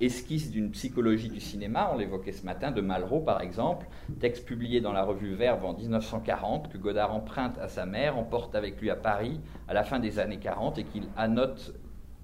Esquisse 0.02 0.50
d'une 0.50 0.72
psychologie 0.72 1.30
du 1.30 1.40
cinéma, 1.40 1.92
on 1.94 1.98
l'évoquait 1.98 2.32
ce 2.32 2.44
matin, 2.44 2.72
de 2.72 2.82
Malraux 2.82 3.20
par 3.20 3.42
exemple, 3.42 3.88
texte 4.20 4.46
publié 4.46 4.82
dans 4.82 4.94
la 4.94 5.04
revue 5.04 5.36
Verve 5.36 5.64
en 5.64 5.74
1940, 5.74 6.70
que 6.70 6.78
Godard 6.80 7.14
emprunte 7.14 7.60
à 7.60 7.68
sa 7.68 7.86
mère, 7.86 8.18
emporte 8.18 8.56
avec 8.56 8.82
lui 8.82 8.90
à 8.90 8.96
Paris 8.96 9.40
à 9.68 9.76
la 9.76 9.84
fin 9.84 10.00
des 10.00 10.18
années 10.18 10.40
40 10.40 10.80
et 10.80 10.84
qu'il 10.84 11.08
annote 11.16 11.76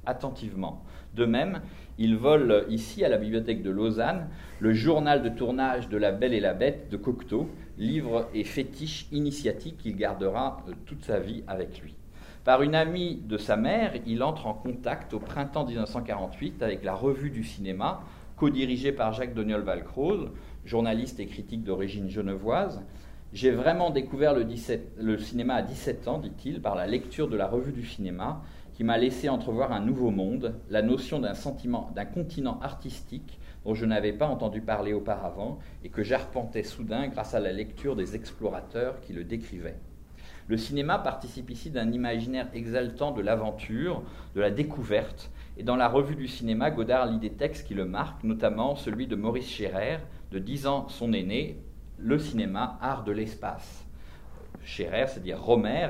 attentivement. 0.07 0.83
De 1.15 1.25
même, 1.25 1.61
il 1.99 2.17
vole 2.17 2.65
ici 2.69 3.05
à 3.05 3.09
la 3.09 3.17
bibliothèque 3.17 3.61
de 3.61 3.69
Lausanne 3.69 4.27
le 4.59 4.73
journal 4.73 5.21
de 5.21 5.29
tournage 5.29 5.89
de 5.89 5.97
La 5.97 6.11
Belle 6.11 6.33
et 6.33 6.39
la 6.39 6.53
Bête 6.53 6.89
de 6.89 6.97
Cocteau, 6.97 7.49
livre 7.77 8.27
et 8.33 8.43
fétiche 8.43 9.07
initiatique 9.11 9.77
qu'il 9.77 9.95
gardera 9.95 10.63
euh, 10.67 10.73
toute 10.85 11.03
sa 11.03 11.19
vie 11.19 11.43
avec 11.47 11.81
lui. 11.81 11.95
Par 12.43 12.61
une 12.61 12.75
amie 12.75 13.21
de 13.25 13.37
sa 13.37 13.55
mère, 13.55 13.93
il 14.05 14.23
entre 14.23 14.47
en 14.47 14.53
contact 14.53 15.13
au 15.13 15.19
printemps 15.19 15.65
1948 15.65 16.61
avec 16.63 16.83
la 16.83 16.93
Revue 16.93 17.29
du 17.29 17.43
cinéma, 17.43 18.01
co-dirigée 18.37 18.91
par 18.91 19.13
Jacques 19.13 19.33
Doniol 19.33 19.61
Valcroze, 19.61 20.29
journaliste 20.65 21.19
et 21.19 21.27
critique 21.27 21.63
d'origine 21.63 22.09
genevoise. 22.09 22.83
J'ai 23.31 23.51
vraiment 23.51 23.91
découvert 23.91 24.33
le, 24.33 24.45
le, 24.97 25.17
cinéma 25.17 25.55
à 25.55 25.61
17 25.61 26.07
ans, 26.07 26.19
dit-il, 26.19 26.61
par 26.61 26.75
la 26.75 26.85
lecture 26.85 27.27
de 27.29 27.37
la 27.37 27.47
Revue 27.47 27.71
du 27.71 27.85
cinéma, 27.85 28.43
qui 28.73 28.83
m'a 28.83 28.97
laissé 28.97 29.29
entrevoir 29.29 29.71
un 29.71 29.79
nouveau 29.79 30.09
monde, 30.09 30.55
la 30.69 30.81
notion 30.81 31.19
d'un 31.19 31.35
sentiment, 31.35 31.91
d'un 31.95 32.05
continent 32.05 32.59
artistique 32.61 33.39
dont 33.65 33.73
je 33.73 33.85
n'avais 33.85 34.13
pas 34.13 34.27
entendu 34.27 34.61
parler 34.61 34.93
auparavant 34.93 35.59
et 35.83 35.89
que 35.89 36.03
j'arpentais 36.03 36.63
soudain 36.63 37.07
grâce 37.07 37.33
à 37.33 37.39
la 37.39 37.51
lecture 37.51 37.95
des 37.95 38.15
explorateurs 38.15 38.99
qui 39.01 39.13
le 39.13 39.23
décrivaient. 39.23 39.77
Le 40.49 40.57
cinéma 40.57 40.99
participe 40.99 41.49
ici 41.49 41.69
d'un 41.69 41.91
imaginaire 41.91 42.49
exaltant 42.53 43.11
de 43.11 43.21
l'aventure, 43.21 44.03
de 44.35 44.41
la 44.41 44.51
découverte, 44.51 45.31
et 45.55 45.63
dans 45.63 45.77
la 45.77 45.87
revue 45.87 46.15
du 46.15 46.27
cinéma, 46.27 46.69
Godard 46.69 47.05
lit 47.05 47.19
des 47.19 47.31
textes 47.31 47.65
qui 47.65 47.75
le 47.75 47.85
marquent, 47.85 48.23
notamment 48.23 48.75
celui 48.75 49.07
de 49.07 49.15
Maurice 49.15 49.49
Scherrer, 49.49 49.99
de 50.31 50.39
10 50.39 50.67
ans 50.67 50.89
son 50.89 51.13
aîné, 51.13 51.59
Le 51.97 52.17
cinéma, 52.19 52.77
art 52.81 53.05
de 53.05 53.13
l'espace. 53.13 53.85
Scherrer, 54.65 55.07
c'est-à-dire 55.07 55.41
Romer, 55.41 55.87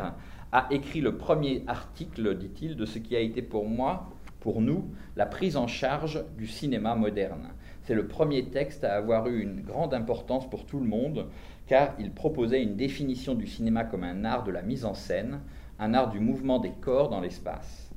a 0.54 0.68
écrit 0.70 1.02
le 1.02 1.18
premier 1.18 1.64
article, 1.66 2.38
dit-il, 2.38 2.76
de 2.76 2.86
ce 2.86 3.00
qui 3.00 3.16
a 3.16 3.20
été 3.20 3.42
pour 3.42 3.68
moi, 3.68 4.12
pour 4.40 4.62
nous, 4.62 4.86
la 5.16 5.26
prise 5.26 5.58
en 5.58 5.66
charge 5.66 6.24
du 6.38 6.46
cinéma 6.46 6.94
moderne. 6.94 7.50
C'est 7.82 7.96
le 7.96 8.08
premier 8.08 8.46
texte 8.46 8.84
à 8.84 8.94
avoir 8.94 9.28
eu 9.28 9.42
une 9.42 9.62
grande 9.62 9.96
importance 9.96 10.48
pour 10.48 10.68
tout 10.68 10.80
le 10.80 10.86
monde, 10.86 11.26
car 11.66 11.96
il 11.98 12.12
proposait 12.12 12.62
une 12.62 12.76
définition 12.76 13.34
du 13.34 13.48
cinéma 13.48 13.84
comme 13.84 14.04
un 14.04 14.26
art 14.26 14.44
de 14.44 14.52
la 14.52 14.62
mise 14.62 14.86
en 14.86 14.94
scène, 14.94 15.40
un 15.80 15.96
art 15.96 16.12
du 16.12 16.20
mouvement 16.20 16.60
des 16.60 16.72
corps 16.72 17.10
dans 17.10 17.20
l'espace. 17.20 17.92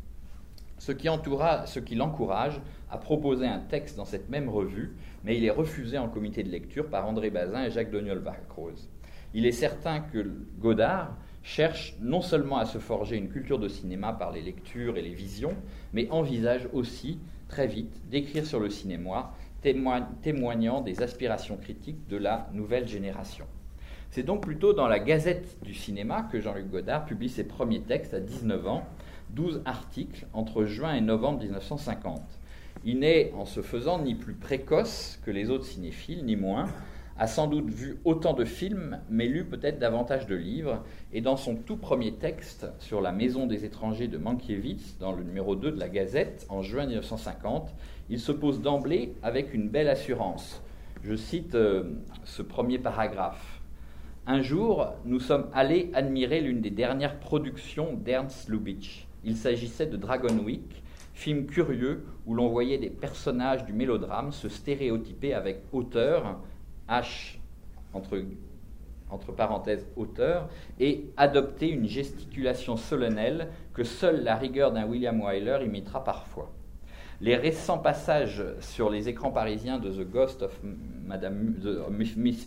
Ce 0.79 0.93
qui, 0.93 1.09
ce 1.09 1.79
qui 1.79 1.95
l'encourage 1.95 2.63
à 2.91 2.97
proposer 2.97 3.47
un 3.47 3.59
texte 3.59 3.99
dans 3.99 4.05
cette 4.07 4.31
même 4.31 4.49
revue, 4.49 4.97
mais 5.25 5.37
il 5.37 5.45
est 5.45 5.51
refusé 5.51 5.99
en 5.99 6.09
comité 6.09 6.43
de 6.43 6.51
lecture 6.51 6.89
par 6.89 7.07
André 7.07 7.29
Bazin 7.29 7.65
et 7.65 7.71
Jacques 7.71 7.91
doniol 7.91 8.19
Vacrose. 8.19 8.89
Il 9.35 9.45
est 9.45 9.53
certain 9.53 10.01
que 10.01 10.27
Godard 10.59 11.19
cherche 11.47 11.95
non 12.01 12.23
seulement 12.23 12.59
à 12.59 12.65
se 12.65 12.79
forger 12.79 13.17
une 13.17 13.29
culture 13.29 13.61
de 13.61 13.69
cinéma 13.69 14.13
par 14.13 14.33
les 14.33 14.43
lectures 14.43 14.97
et 14.97 15.03
les 15.03 15.15
visions, 15.15 15.55
mais 15.93 16.11
envisage 16.11 16.69
aussi, 16.73 17.21
très 17.49 17.69
vite, 17.69 18.03
d'écrire 18.11 18.45
sur 18.45 18.59
le 18.59 18.69
cinéma, 18.69 19.33
témoignant 20.23 20.81
des 20.81 21.03
aspirations 21.03 21.57
critiques 21.57 22.09
de 22.09 22.17
la 22.17 22.51
nouvelle 22.53 22.89
génération. 22.89 23.47
C'est 24.11 24.25
donc 24.25 24.43
plutôt 24.43 24.73
dans 24.73 24.89
la 24.89 24.99
Gazette 24.99 25.57
du 25.63 25.73
cinéma 25.73 26.29
que 26.33 26.41
Jean-Luc 26.41 26.69
Godard 26.69 27.07
publie 27.07 27.29
ses 27.29 27.45
premiers 27.45 27.81
textes 27.81 28.13
à 28.13 28.21
19 28.21 28.67
ans, 28.67 28.85
12 29.31 29.63
articles 29.67 30.27
entre 30.33 30.65
juin 30.65 30.95
et 30.95 31.01
novembre 31.01 31.43
1950. 31.45 32.23
Il 32.85 32.99
n'est, 32.99 33.33
en 33.37 33.45
se 33.45 33.63
faisant, 33.63 34.01
ni 34.01 34.17
plus 34.17 34.35
précoce 34.35 35.21
que 35.25 35.31
les 35.31 35.49
autres 35.51 35.65
cinéphiles, 35.65 36.25
ni 36.25 36.35
moins, 36.35 36.67
a 37.19 37.27
sans 37.27 37.47
doute 37.47 37.71
vu 37.71 37.99
autant 38.05 38.35
de 38.35 38.45
films, 38.45 39.01
mais 39.09 39.27
lu 39.27 39.45
peut-être 39.45 39.79
davantage 39.79 40.27
de 40.27 40.35
livres, 40.35 40.85
et 41.13 41.21
dans 41.21 41.37
son 41.37 41.57
tout 41.57 41.77
premier 41.77 42.13
texte 42.15 42.67
sur 42.79 43.01
la 43.01 43.13
maison 43.13 43.47
des 43.47 43.65
étrangers 43.65 44.09
de 44.09 44.19
Mankiewicz, 44.19 44.99
dans 45.01 45.13
le 45.13 45.23
numéro 45.23 45.57
2 45.57 45.73
de 45.73 45.81
la 45.81 45.89
Gazette, 45.89 46.47
en 46.49 46.63
juin 46.63 46.87
1950, 46.87 47.75
il 48.11 48.21
se 48.21 48.33
pose 48.33 48.61
d'emblée 48.61 49.15
avec 49.23 49.55
une 49.55 49.69
belle 49.69 49.89
assurance. 49.89 50.63
Je 51.03 51.15
cite 51.15 51.55
euh, 51.55 51.85
ce 52.25 52.43
premier 52.43 52.79
paragraphe. 52.79 53.61
Un 54.27 54.43
jour, 54.43 54.89
nous 55.05 55.21
sommes 55.21 55.47
allés 55.55 55.91
admirer 55.95 56.41
l'une 56.41 56.61
des 56.61 56.71
dernières 56.71 57.19
productions 57.21 57.95
d'Ernst 57.95 58.49
Lubitsch. 58.49 59.07
Il 59.25 59.37
s'agissait 59.37 59.87
de 59.87 59.97
Dragon 59.97 60.37
Week, 60.45 60.83
film 61.15 61.47
curieux 61.47 62.05
où 62.27 62.35
l'on 62.35 62.49
voyait 62.49 62.79
des 62.79 62.91
personnages 62.91 63.65
du 63.65 63.73
mélodrame 63.73 64.33
se 64.33 64.49
stéréotyper 64.49 65.33
avec 65.33 65.63
hauteur, 65.73 66.41
H 66.89 67.39
entre, 67.93 69.33
parenthèses 69.33 69.87
hauteur, 69.97 70.49
et 70.81 71.07
adopter 71.17 71.69
une 71.69 71.87
gesticulation 71.87 72.77
solennelle 72.77 73.49
que 73.73 73.85
seule 73.85 74.23
la 74.23 74.37
rigueur 74.37 74.73
d'un 74.73 74.87
William 74.87 75.21
Wyler 75.21 75.59
imitera 75.65 76.03
parfois. 76.05 76.53
Les 77.23 77.37
récents 77.37 77.79
passages 77.79 78.45
sur 78.61 78.91
les 78.91 79.09
écrans 79.09 79.31
parisiens 79.31 79.79
de 79.79 79.91
The 79.91 80.07
Ghost 80.07 80.43
of, 80.43 80.61
Madame, 80.63 81.55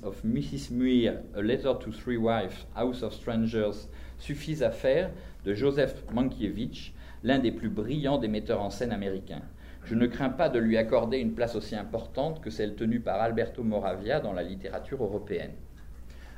of 0.03 0.23
Mrs. 0.23 0.71
Muir, 0.71 1.15
A 1.35 1.41
Letter 1.41 1.73
to 1.79 1.89
Three 1.91 2.17
Wives, 2.17 2.67
House 2.75 3.01
of 3.01 3.13
Strangers 3.13 3.87
suffisent 4.19 4.61
à 4.61 4.69
faire 4.69 5.09
de 5.43 5.55
Joseph 5.55 6.03
Mankiewicz 6.13 6.93
l'un 7.23 7.39
des 7.39 7.51
plus 7.51 7.69
brillants 7.69 8.19
des 8.19 8.27
metteurs 8.27 8.61
en 8.61 8.69
scène 8.69 8.91
américains. 8.91 9.41
Je 9.83 9.95
ne 9.95 10.07
crains 10.07 10.29
pas 10.29 10.49
de 10.49 10.59
lui 10.59 10.77
accorder 10.77 11.17
une 11.17 11.33
place 11.33 11.55
aussi 11.55 11.75
importante 11.75 12.41
que 12.41 12.49
celle 12.49 12.75
tenue 12.75 12.99
par 12.99 13.21
Alberto 13.21 13.63
Moravia 13.63 14.19
dans 14.19 14.33
la 14.33 14.43
littérature 14.43 15.03
européenne. 15.03 15.51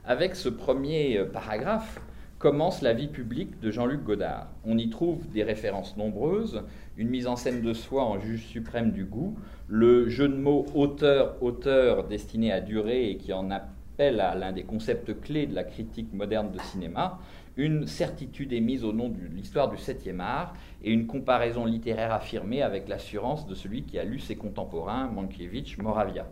Avec 0.05 0.35
ce 0.35 0.49
premier 0.49 1.17
euh, 1.17 1.25
paragraphe, 1.25 2.01
commence 2.41 2.81
la 2.81 2.93
vie 2.93 3.07
publique 3.07 3.59
de 3.59 3.69
Jean-Luc 3.69 4.03
Godard. 4.03 4.47
On 4.65 4.79
y 4.79 4.89
trouve 4.89 5.29
des 5.29 5.43
références 5.43 5.95
nombreuses, 5.95 6.63
une 6.97 7.09
mise 7.09 7.27
en 7.27 7.35
scène 7.35 7.61
de 7.61 7.71
soi 7.71 8.03
en 8.03 8.19
juge 8.19 8.47
suprême 8.47 8.91
du 8.91 9.05
goût, 9.05 9.37
le 9.67 10.09
jeu 10.09 10.27
de 10.27 10.35
mots 10.35 10.65
auteur-auteur 10.73 12.07
destiné 12.07 12.51
à 12.51 12.59
durer 12.59 13.11
et 13.11 13.17
qui 13.17 13.31
en 13.31 13.51
appelle 13.51 14.19
à 14.19 14.33
l'un 14.33 14.53
des 14.53 14.63
concepts 14.63 15.21
clés 15.21 15.45
de 15.45 15.53
la 15.53 15.63
critique 15.63 16.11
moderne 16.13 16.51
de 16.51 16.59
cinéma, 16.59 17.19
une 17.57 17.85
certitude 17.85 18.53
émise 18.53 18.83
au 18.83 18.93
nom 18.93 19.09
de 19.09 19.19
l'histoire 19.33 19.69
du 19.69 19.75
7e 19.75 20.19
art 20.19 20.53
et 20.83 20.91
une 20.91 21.07
comparaison 21.07 21.65
littéraire 21.65 22.13
affirmée 22.13 22.61
avec 22.61 22.87
l'assurance 22.87 23.45
de 23.47 23.55
celui 23.55 23.83
qui 23.83 23.99
a 23.99 24.03
lu 24.03 24.19
ses 24.19 24.35
contemporains, 24.35 25.07
Mankiewicz, 25.07 25.77
Moravia. 25.77 26.27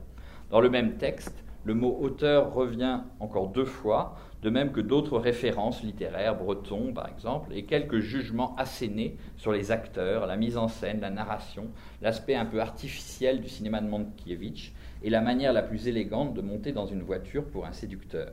Dans 0.50 0.62
le 0.62 0.70
même 0.70 0.98
texte, 0.98 1.44
le 1.66 1.74
mot 1.74 1.98
auteur 2.00 2.54
revient 2.54 3.02
encore 3.20 3.50
deux 3.50 3.66
fois, 3.66 4.16
de 4.42 4.50
même 4.50 4.72
que 4.72 4.80
d'autres 4.80 5.20
références 5.20 5.84
littéraires, 5.84 6.38
Breton 6.38 6.94
par 6.94 7.10
exemple, 7.10 7.52
et 7.54 7.66
quelques 7.66 8.00
jugements 8.00 8.56
assénés 8.56 9.18
sur 9.36 9.52
les 9.52 9.72
acteurs, 9.72 10.26
la 10.26 10.38
mise 10.38 10.58
en 10.58 10.70
scène, 10.70 11.02
la 11.02 11.10
narration, 11.10 11.68
l'aspect 12.02 12.36
un 12.36 12.46
peu 12.46 12.62
artificiel 12.62 13.42
du 13.42 13.50
cinéma 13.50 13.82
de 13.82 13.90
Mankiewicz 13.90 14.72
et 15.04 15.10
la 15.10 15.22
manière 15.22 15.52
la 15.52 15.62
plus 15.62 15.88
élégante 15.90 16.34
de 16.34 16.42
monter 16.42 16.72
dans 16.72 16.86
une 16.86 17.02
voiture 17.02 17.44
pour 17.44 17.66
un 17.66 17.74
séducteur. 17.74 18.32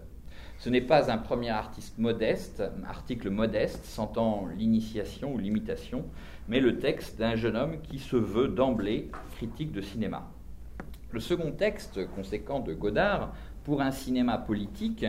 Ce 0.59 0.71
n'est 0.71 0.81
pas 0.81 1.11
un 1.11 1.19
premier 1.19 1.51
artiste 1.51 1.99
modeste, 1.99 2.63
article 2.89 3.31
modeste, 3.31 3.85
sentant 3.85 4.47
l'initiation 4.57 5.35
ou 5.35 5.39
l'imitation, 5.39 6.05
mais 6.49 6.61
le 6.61 6.79
texte 6.79 7.19
d'un 7.19 7.37
jeune 7.37 7.57
homme 7.57 7.81
qui 7.83 7.99
se 7.99 8.17
veut 8.17 8.49
d'emblée 8.49 9.11
critique 9.37 9.73
de 9.73 9.83
cinéma. 9.83 10.29
Le 11.13 11.21
second 11.21 11.53
texte 11.53 12.07
conséquent 12.15 12.61
de 12.61 12.73
Godard, 12.73 13.33
pour 13.65 13.83
un 13.83 13.91
cinéma 13.91 14.39
politique, 14.39 15.05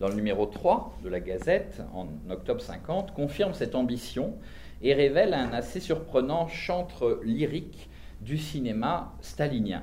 dans 0.00 0.08
le 0.08 0.14
numéro 0.14 0.46
3 0.46 0.98
de 1.02 1.08
la 1.08 1.20
Gazette, 1.20 1.82
en 1.94 2.08
octobre 2.30 2.60
50, 2.60 3.14
confirme 3.14 3.54
cette 3.54 3.74
ambition 3.74 4.34
et 4.82 4.94
révèle 4.94 5.34
un 5.34 5.52
assez 5.52 5.80
surprenant 5.80 6.48
chantre 6.48 7.20
lyrique 7.24 7.88
du 8.20 8.38
cinéma 8.38 9.12
stalinien. 9.20 9.82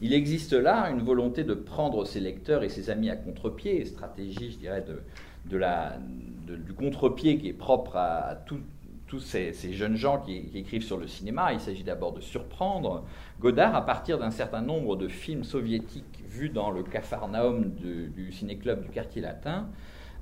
Il 0.00 0.12
existe 0.12 0.52
là 0.52 0.90
une 0.90 1.02
volonté 1.02 1.44
de 1.44 1.54
prendre 1.54 2.04
ses 2.04 2.20
lecteurs 2.20 2.62
et 2.62 2.68
ses 2.68 2.90
amis 2.90 3.10
à 3.10 3.16
contre-pied, 3.16 3.84
stratégie, 3.84 4.50
je 4.50 4.58
dirais, 4.58 4.84
du 5.46 6.72
contre-pied 6.72 7.38
qui 7.38 7.48
est 7.48 7.52
propre 7.52 7.96
à, 7.96 8.36
tous 8.46 9.20
ces, 9.20 9.52
jeunes 9.72 9.96
gens 9.96 10.20
qui, 10.20 10.50
écrivent 10.54 10.82
sur 10.82 10.96
le 10.96 11.06
cinéma. 11.06 11.52
Il 11.52 11.60
s'agit 11.60 11.84
d'abord 11.84 12.12
de 12.12 12.20
surprendre. 12.20 13.04
Godard, 13.40 13.74
à 13.74 13.86
partir 13.86 14.18
d'un 14.18 14.30
certain 14.30 14.60
nombre 14.62 14.96
de 14.96 15.08
films 15.08 15.44
soviétiques 15.44 16.24
vus 16.28 16.48
dans 16.48 16.70
le 16.70 16.82
Capharnaüm 16.82 17.70
du 17.74 18.32
ciné-club 18.32 18.82
du 18.82 18.88
quartier 18.88 19.22
latin, 19.22 19.68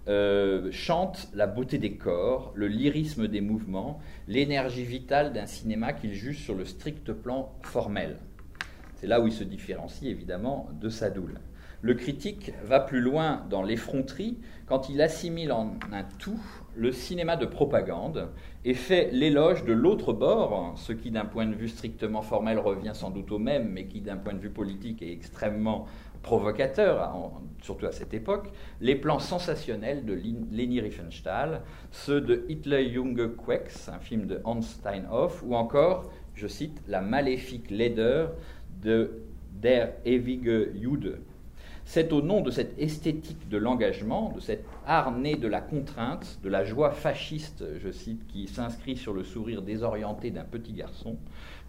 euh, 0.08 0.68
chante 0.72 1.28
la 1.32 1.46
beauté 1.46 1.78
des 1.78 1.92
corps, 1.92 2.50
le 2.56 2.66
lyrisme 2.66 3.28
des 3.28 3.40
mouvements, 3.40 4.00
l'énergie 4.26 4.84
vitale 4.84 5.32
d'un 5.32 5.46
cinéma 5.46 5.92
qu'il 5.92 6.12
juge 6.12 6.42
sur 6.42 6.56
le 6.56 6.64
strict 6.64 7.12
plan 7.12 7.52
formel. 7.62 8.16
C'est 9.02 9.08
là 9.08 9.20
où 9.20 9.26
il 9.26 9.32
se 9.32 9.42
différencie 9.42 10.08
évidemment 10.08 10.68
de 10.80 10.88
Sadoul. 10.88 11.40
Le 11.80 11.94
critique 11.94 12.52
va 12.62 12.78
plus 12.78 13.00
loin 13.00 13.44
dans 13.50 13.64
l'effronterie 13.64 14.38
quand 14.66 14.88
il 14.88 15.02
assimile 15.02 15.50
en 15.50 15.72
un 15.90 16.04
tout 16.20 16.38
le 16.76 16.92
cinéma 16.92 17.36
de 17.36 17.44
propagande 17.44 18.28
et 18.64 18.74
fait 18.74 19.10
l'éloge 19.10 19.64
de 19.64 19.72
l'autre 19.72 20.12
bord, 20.12 20.74
ce 20.76 20.92
qui 20.92 21.10
d'un 21.10 21.24
point 21.24 21.46
de 21.46 21.54
vue 21.56 21.66
strictement 21.66 22.22
formel 22.22 22.60
revient 22.60 22.92
sans 22.94 23.10
doute 23.10 23.32
au 23.32 23.40
même, 23.40 23.70
mais 23.70 23.86
qui 23.86 24.02
d'un 24.02 24.18
point 24.18 24.34
de 24.34 24.38
vue 24.38 24.50
politique 24.50 25.02
est 25.02 25.10
extrêmement 25.10 25.86
provocateur, 26.22 27.10
surtout 27.60 27.86
à 27.86 27.92
cette 27.92 28.14
époque, 28.14 28.52
les 28.80 28.94
plans 28.94 29.18
sensationnels 29.18 30.04
de 30.04 30.12
Leni 30.12 30.80
Riefenstahl, 30.80 31.62
ceux 31.90 32.20
de 32.20 32.44
Hitler 32.48 32.92
Junge 32.92 33.30
Quex, 33.44 33.88
un 33.88 33.98
film 33.98 34.26
de 34.26 34.40
Hans 34.44 34.62
Steinhoff, 34.62 35.42
ou 35.44 35.56
encore, 35.56 36.08
je 36.34 36.46
cite, 36.46 36.80
la 36.86 37.00
maléfique 37.00 37.68
laideur 37.72 38.30
de 38.82 39.22
Der 39.62 39.94
ewige 40.04 40.72
Jude. 40.80 41.18
C'est 41.84 42.12
au 42.12 42.22
nom 42.22 42.40
de 42.40 42.50
cette 42.50 42.78
esthétique 42.78 43.48
de 43.48 43.58
l'engagement, 43.58 44.32
de 44.34 44.40
cet 44.40 44.64
art 44.86 45.12
de 45.12 45.48
la 45.48 45.60
contrainte, 45.60 46.38
de 46.42 46.48
la 46.48 46.64
joie 46.64 46.92
fasciste, 46.92 47.64
je 47.82 47.90
cite, 47.90 48.26
qui 48.28 48.46
s'inscrit 48.46 48.96
sur 48.96 49.12
le 49.12 49.24
sourire 49.24 49.62
désorienté 49.62 50.30
d'un 50.30 50.44
petit 50.44 50.72
garçon, 50.72 51.16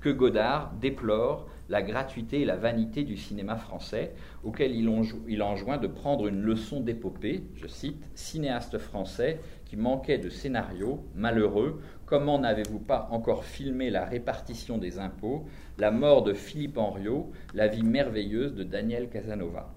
que 0.02 0.10
Godard 0.10 0.72
déplore 0.80 1.48
la 1.70 1.82
gratuité 1.82 2.42
et 2.42 2.46
la 2.46 2.58
vanité 2.58 3.04
du 3.04 3.18
cinéma 3.18 3.56
français, 3.56 4.14
auquel 4.44 4.76
il, 4.76 4.90
il 5.28 5.42
enjoint 5.42 5.78
de 5.78 5.88
prendre 5.88 6.28
une 6.28 6.42
leçon 6.42 6.80
d'épopée, 6.80 7.44
je 7.56 7.68
cite, 7.68 8.08
cinéaste 8.14 8.78
français 8.78 9.40
qui 9.66 9.78
manquait 9.78 10.20
de 10.20 10.30
scénario, 10.30 11.04
malheureux, 11.16 11.82
comment 12.14 12.38
n'avez-vous 12.38 12.78
pas 12.78 13.08
encore 13.10 13.44
filmé 13.44 13.90
la 13.90 14.06
répartition 14.06 14.78
des 14.78 15.00
impôts, 15.00 15.48
la 15.80 15.90
mort 15.90 16.22
de 16.22 16.36
Philippe 16.36 16.78
Henriot, 16.78 17.32
la 17.56 17.68
vie 17.68 17.82
merveilleuse 17.82 18.54
de 18.54 18.62
Daniel 18.64 19.10
Casanova? 19.10 19.74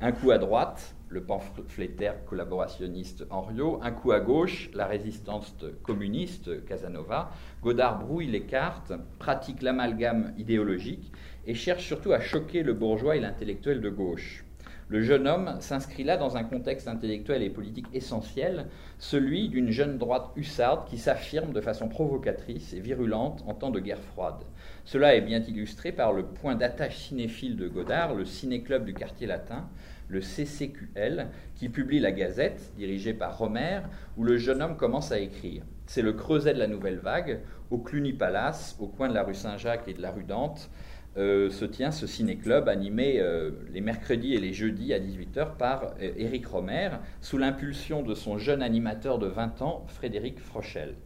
Un 0.00 0.12
coup 0.12 0.30
à 0.30 0.38
droite, 0.38 0.94
le 1.10 1.24
pamphlétaire 1.24 2.24
collaborationniste 2.24 3.26
Henriot, 3.28 3.80
un 3.82 3.90
coup 3.90 4.12
à 4.12 4.20
gauche, 4.20 4.70
la 4.72 4.86
résistance 4.86 5.54
communiste 5.82 6.64
Casanova. 6.64 7.30
Godard 7.62 7.98
brouille 7.98 8.28
les 8.28 8.44
cartes, 8.44 8.94
pratique 9.18 9.60
l'amalgame 9.60 10.32
idéologique 10.38 11.12
et 11.46 11.52
cherche 11.52 11.84
surtout 11.84 12.12
à 12.12 12.20
choquer 12.20 12.62
le 12.62 12.72
bourgeois 12.72 13.16
et 13.16 13.20
l'intellectuel 13.20 13.82
de 13.82 13.90
gauche. 13.90 14.43
Le 14.88 15.00
jeune 15.00 15.26
homme 15.26 15.56
s'inscrit 15.60 16.04
là 16.04 16.18
dans 16.18 16.36
un 16.36 16.44
contexte 16.44 16.88
intellectuel 16.88 17.42
et 17.42 17.48
politique 17.48 17.86
essentiel, 17.94 18.66
celui 18.98 19.48
d'une 19.48 19.70
jeune 19.70 19.96
droite 19.96 20.30
hussarde 20.36 20.86
qui 20.88 20.98
s'affirme 20.98 21.52
de 21.52 21.60
façon 21.62 21.88
provocatrice 21.88 22.74
et 22.74 22.80
virulente 22.80 23.42
en 23.46 23.54
temps 23.54 23.70
de 23.70 23.80
guerre 23.80 24.02
froide. 24.12 24.44
Cela 24.84 25.14
est 25.14 25.22
bien 25.22 25.40
illustré 25.40 25.90
par 25.90 26.12
le 26.12 26.24
point 26.24 26.54
d'attache 26.54 26.98
cinéphile 26.98 27.56
de 27.56 27.66
Godard, 27.66 28.14
le 28.14 28.26
ciné-club 28.26 28.84
du 28.84 28.92
quartier 28.92 29.26
latin, 29.26 29.66
le 30.08 30.20
CCQL, 30.20 31.28
qui 31.54 31.70
publie 31.70 32.00
la 32.00 32.12
Gazette, 32.12 32.72
dirigée 32.76 33.14
par 33.14 33.38
Romer, 33.38 33.80
où 34.18 34.24
le 34.24 34.36
jeune 34.36 34.60
homme 34.60 34.76
commence 34.76 35.12
à 35.12 35.18
écrire. 35.18 35.62
C'est 35.86 36.02
le 36.02 36.12
creuset 36.12 36.52
de 36.52 36.58
la 36.58 36.66
nouvelle 36.66 36.98
vague, 36.98 37.40
au 37.70 37.78
Cluny 37.78 38.12
Palace, 38.12 38.76
au 38.78 38.86
coin 38.86 39.08
de 39.08 39.14
la 39.14 39.22
rue 39.22 39.34
Saint-Jacques 39.34 39.88
et 39.88 39.94
de 39.94 40.02
la 40.02 40.10
rue 40.10 40.24
Dante, 40.24 40.68
euh, 41.16 41.48
se 41.48 41.64
tient 41.64 41.92
ce 41.92 42.08
ciné-club 42.08 42.68
animé 42.68 43.20
euh, 43.20 43.52
les 43.72 43.80
mercredis 43.80 44.34
et 44.34 44.40
les 44.40 44.52
jeudis 44.52 44.92
à 44.92 44.98
18h 44.98 45.56
par 45.56 45.94
euh, 46.00 46.12
Éric 46.16 46.46
Romer, 46.46 46.90
sous 47.20 47.38
l'impulsion 47.38 48.02
de 48.02 48.14
son 48.14 48.36
jeune 48.36 48.62
animateur 48.62 49.20
de 49.20 49.28
20 49.28 49.62
ans, 49.62 49.84
Frédéric 49.86 50.40
Frochel. 50.40 50.96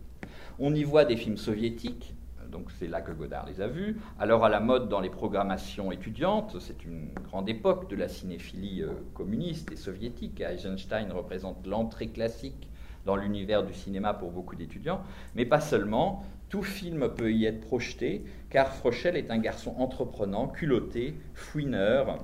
On 0.59 0.75
y 0.75 0.83
voit 0.83 1.05
des 1.05 1.17
films 1.17 1.37
soviétiques, 1.37 2.15
donc 2.51 2.71
c'est 2.79 2.87
là 2.87 3.03
que 3.03 3.13
Godard 3.13 3.45
les 3.47 3.61
a 3.61 3.69
vus, 3.69 3.99
alors 4.19 4.47
à 4.47 4.49
la 4.49 4.61
mode 4.61 4.89
dans 4.89 5.01
les 5.01 5.11
programmations 5.11 5.93
étudiantes, 5.93 6.57
c'est 6.59 6.87
une 6.87 7.11
grande 7.25 7.51
époque 7.51 7.91
de 7.91 7.97
la 7.97 8.09
cinéphilie 8.09 8.85
communiste 9.13 9.71
et 9.71 9.77
soviétique, 9.77 10.41
Eisenstein 10.41 11.13
représente 11.13 11.67
l'entrée 11.67 12.09
classique 12.09 12.71
dans 13.05 13.17
l'univers 13.17 13.63
du 13.63 13.75
cinéma 13.75 14.15
pour 14.15 14.31
beaucoup 14.31 14.57
d'étudiants, 14.57 15.03
mais 15.35 15.45
pas 15.45 15.61
seulement, 15.61 16.25
tout 16.49 16.63
film 16.63 17.09
peut 17.15 17.33
y 17.33 17.45
être 17.45 17.61
projeté, 17.61 18.25
car 18.51 18.73
Frochel 18.75 19.17
est 19.17 19.31
un 19.31 19.39
garçon 19.39 19.75
entreprenant, 19.79 20.49
culotté, 20.49 21.15
fouineur, 21.35 22.19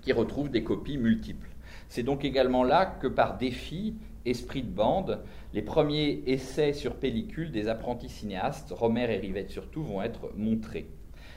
qui 0.00 0.12
retrouve 0.12 0.50
des 0.50 0.64
copies 0.64 0.98
multiples. 0.98 1.48
C'est 1.88 2.02
donc 2.02 2.24
également 2.24 2.64
là 2.64 2.86
que 2.86 3.06
par 3.06 3.36
défi, 3.36 3.94
esprit 4.24 4.62
de 4.62 4.70
bande, 4.70 5.22
les 5.52 5.62
premiers 5.62 6.22
essais 6.26 6.72
sur 6.72 6.96
pellicule 6.96 7.52
des 7.52 7.68
apprentis 7.68 8.08
cinéastes, 8.08 8.72
Romer 8.72 9.12
et 9.12 9.18
Rivette 9.18 9.50
surtout, 9.50 9.82
vont 9.82 10.02
être 10.02 10.30
montrés. 10.36 10.88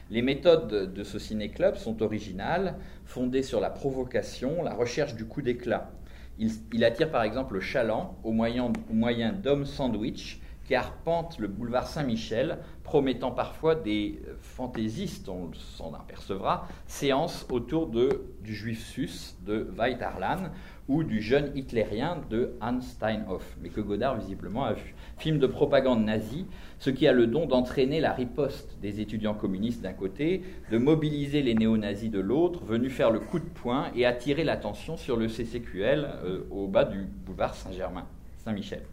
Les 0.09 0.21
méthodes 0.23 0.91
de 0.91 1.03
ce 1.03 1.19
ciné-club 1.19 1.75
sont 1.75 2.01
originales, 2.01 2.77
fondées 3.05 3.43
sur 3.43 3.59
la 3.59 3.69
provocation, 3.69 4.63
la 4.63 4.73
recherche 4.73 5.15
du 5.15 5.25
coup 5.25 5.41
d'éclat. 5.41 5.91
Il, 6.39 6.83
attire 6.85 7.11
par 7.11 7.23
exemple 7.23 7.55
le 7.55 7.59
chaland 7.59 8.17
au 8.23 8.31
moyen, 8.31 8.71
moyen 8.89 9.33
d'hommes 9.33 9.65
sandwich 9.65 10.39
qui 10.69 10.75
arpente 10.75 11.39
le 11.39 11.47
boulevard 11.47 11.87
Saint-Michel, 11.87 12.59
promettant 12.83 13.31
parfois 13.31 13.73
des 13.73 14.21
fantaisistes, 14.39 15.27
on 15.27 15.49
s'en 15.51 15.95
apercevra, 15.95 16.67
séances 16.85 17.47
autour 17.49 17.87
de, 17.87 18.27
du 18.43 18.53
juif 18.53 18.85
sus 18.85 19.35
de 19.47 19.67
Veit 19.75 19.99
Arlan 19.99 20.51
ou 20.87 21.03
du 21.03 21.21
jeune 21.21 21.57
hitlérien 21.57 22.21
de 22.29 22.51
Hans 22.61 22.81
Steinhoff, 22.81 23.57
mais 23.63 23.69
que 23.69 23.81
Godard 23.81 24.19
visiblement 24.19 24.65
a 24.65 24.73
vu. 24.73 24.93
Film 25.17 25.39
de 25.39 25.47
propagande 25.47 26.05
nazie, 26.05 26.45
ce 26.77 26.91
qui 26.91 27.07
a 27.07 27.13
le 27.13 27.25
don 27.25 27.47
d'entraîner 27.47 27.99
la 27.99 28.13
riposte 28.13 28.77
des 28.79 29.01
étudiants 29.01 29.33
communistes 29.33 29.81
d'un 29.81 29.93
côté, 29.93 30.43
de 30.71 30.77
mobiliser 30.77 31.41
les 31.41 31.55
néo-nazis 31.55 32.11
de 32.11 32.19
l'autre, 32.19 32.63
venus 32.63 32.93
faire 32.93 33.09
le 33.09 33.19
coup 33.19 33.39
de 33.39 33.49
poing 33.49 33.87
et 33.95 34.05
attirer 34.05 34.43
l'attention 34.43 34.97
sur 34.97 35.17
le 35.17 35.29
CCQL 35.29 36.07
euh, 36.23 36.43
au 36.51 36.67
bas 36.67 36.85
du 36.85 37.07
boulevard 37.25 37.55
Saint-Germain, 37.55 38.05
Saint-Michel. 38.37 38.83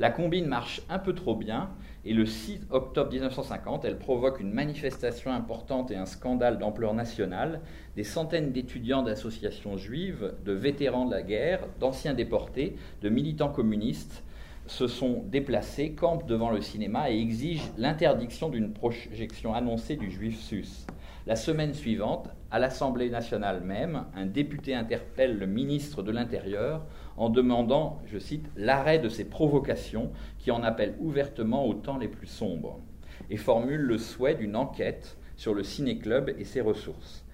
La 0.00 0.10
combine 0.10 0.46
marche 0.46 0.80
un 0.88 0.98
peu 0.98 1.14
trop 1.14 1.36
bien 1.36 1.68
et 2.06 2.14
le 2.14 2.24
6 2.24 2.68
octobre 2.70 3.12
1950, 3.12 3.84
elle 3.84 3.98
provoque 3.98 4.40
une 4.40 4.50
manifestation 4.50 5.30
importante 5.30 5.90
et 5.90 5.96
un 5.96 6.06
scandale 6.06 6.56
d'ampleur 6.56 6.94
nationale. 6.94 7.60
Des 7.96 8.02
centaines 8.02 8.50
d'étudiants 8.50 9.02
d'associations 9.02 9.76
juives, 9.76 10.32
de 10.42 10.52
vétérans 10.52 11.04
de 11.04 11.10
la 11.10 11.20
guerre, 11.20 11.66
d'anciens 11.80 12.14
déportés, 12.14 12.76
de 13.02 13.10
militants 13.10 13.50
communistes 13.50 14.24
se 14.66 14.86
sont 14.86 15.22
déplacés, 15.26 15.92
campent 15.92 16.26
devant 16.26 16.50
le 16.50 16.62
cinéma 16.62 17.10
et 17.10 17.20
exigent 17.20 17.70
l'interdiction 17.76 18.48
d'une 18.48 18.72
projection 18.72 19.52
annoncée 19.52 19.96
du 19.96 20.10
juif 20.10 20.40
sus. 20.40 20.86
La 21.26 21.36
semaine 21.36 21.74
suivante, 21.74 22.30
à 22.50 22.58
l'Assemblée 22.58 23.10
nationale 23.10 23.60
même, 23.60 24.06
un 24.16 24.24
député 24.24 24.74
interpelle 24.74 25.38
le 25.38 25.46
ministre 25.46 26.02
de 26.02 26.10
l'Intérieur 26.10 26.86
en 27.20 27.28
demandant, 27.28 28.00
je 28.06 28.18
cite, 28.18 28.46
l'arrêt 28.56 28.98
de 28.98 29.10
ces 29.10 29.26
provocations 29.26 30.10
qui 30.38 30.50
en 30.50 30.62
appellent 30.62 30.96
ouvertement 31.00 31.66
aux 31.66 31.74
temps 31.74 31.98
les 31.98 32.08
plus 32.08 32.26
sombres, 32.26 32.80
et 33.28 33.36
formule 33.36 33.82
le 33.82 33.98
souhait 33.98 34.34
d'une 34.34 34.56
enquête 34.56 35.18
sur 35.36 35.52
le 35.52 35.62
ciné-club 35.62 36.34
et 36.38 36.44
ses 36.44 36.62
ressources. 36.62 37.26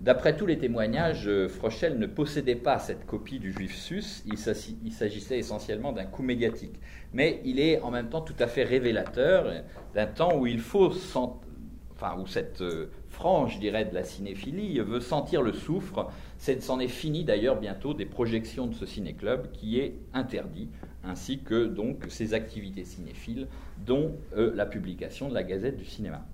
D'après 0.00 0.36
tous 0.36 0.46
les 0.46 0.56
témoignages, 0.56 1.26
euh, 1.26 1.48
Frochel 1.48 1.98
ne 1.98 2.06
possédait 2.06 2.54
pas 2.54 2.78
cette 2.78 3.04
copie 3.04 3.40
du 3.40 3.52
Juif 3.52 3.76
sus, 3.76 4.22
il 4.26 4.38
s'agissait 4.92 5.38
essentiellement 5.38 5.92
d'un 5.92 6.04
coup 6.06 6.22
médiatique. 6.22 6.78
Mais 7.12 7.40
il 7.44 7.58
est 7.58 7.80
en 7.80 7.90
même 7.90 8.08
temps 8.08 8.20
tout 8.20 8.34
à 8.38 8.46
fait 8.46 8.62
révélateur 8.62 9.52
d'un 9.94 10.06
temps 10.06 10.38
où 10.38 10.46
il 10.46 10.60
où 12.18 12.26
cette 12.26 12.60
euh, 12.62 12.90
frange, 13.08 13.54
je 13.54 13.60
dirais, 13.60 13.84
de 13.84 13.94
la 13.94 14.02
cinéphilie 14.02 14.78
veut 14.80 15.00
sentir 15.00 15.42
le 15.42 15.52
soufre. 15.52 16.10
C'en 16.60 16.80
est, 16.80 16.88
fini 16.88 17.22
d'ailleurs 17.22 17.60
bientôt 17.60 17.94
des 17.94 18.04
projections 18.04 18.66
de 18.66 18.74
ce 18.74 18.84
ciné-club 18.84 19.52
qui 19.52 19.78
est 19.78 19.94
interdit, 20.12 20.68
ainsi 21.04 21.38
que 21.38 21.66
donc 21.66 22.06
ses 22.08 22.34
activités 22.34 22.84
cinéphiles, 22.84 23.46
dont 23.86 24.16
euh, 24.36 24.52
la 24.56 24.66
publication 24.66 25.28
de 25.28 25.34
la 25.34 25.44
Gazette 25.44 25.76
du 25.76 25.84
cinéma. 25.84 26.26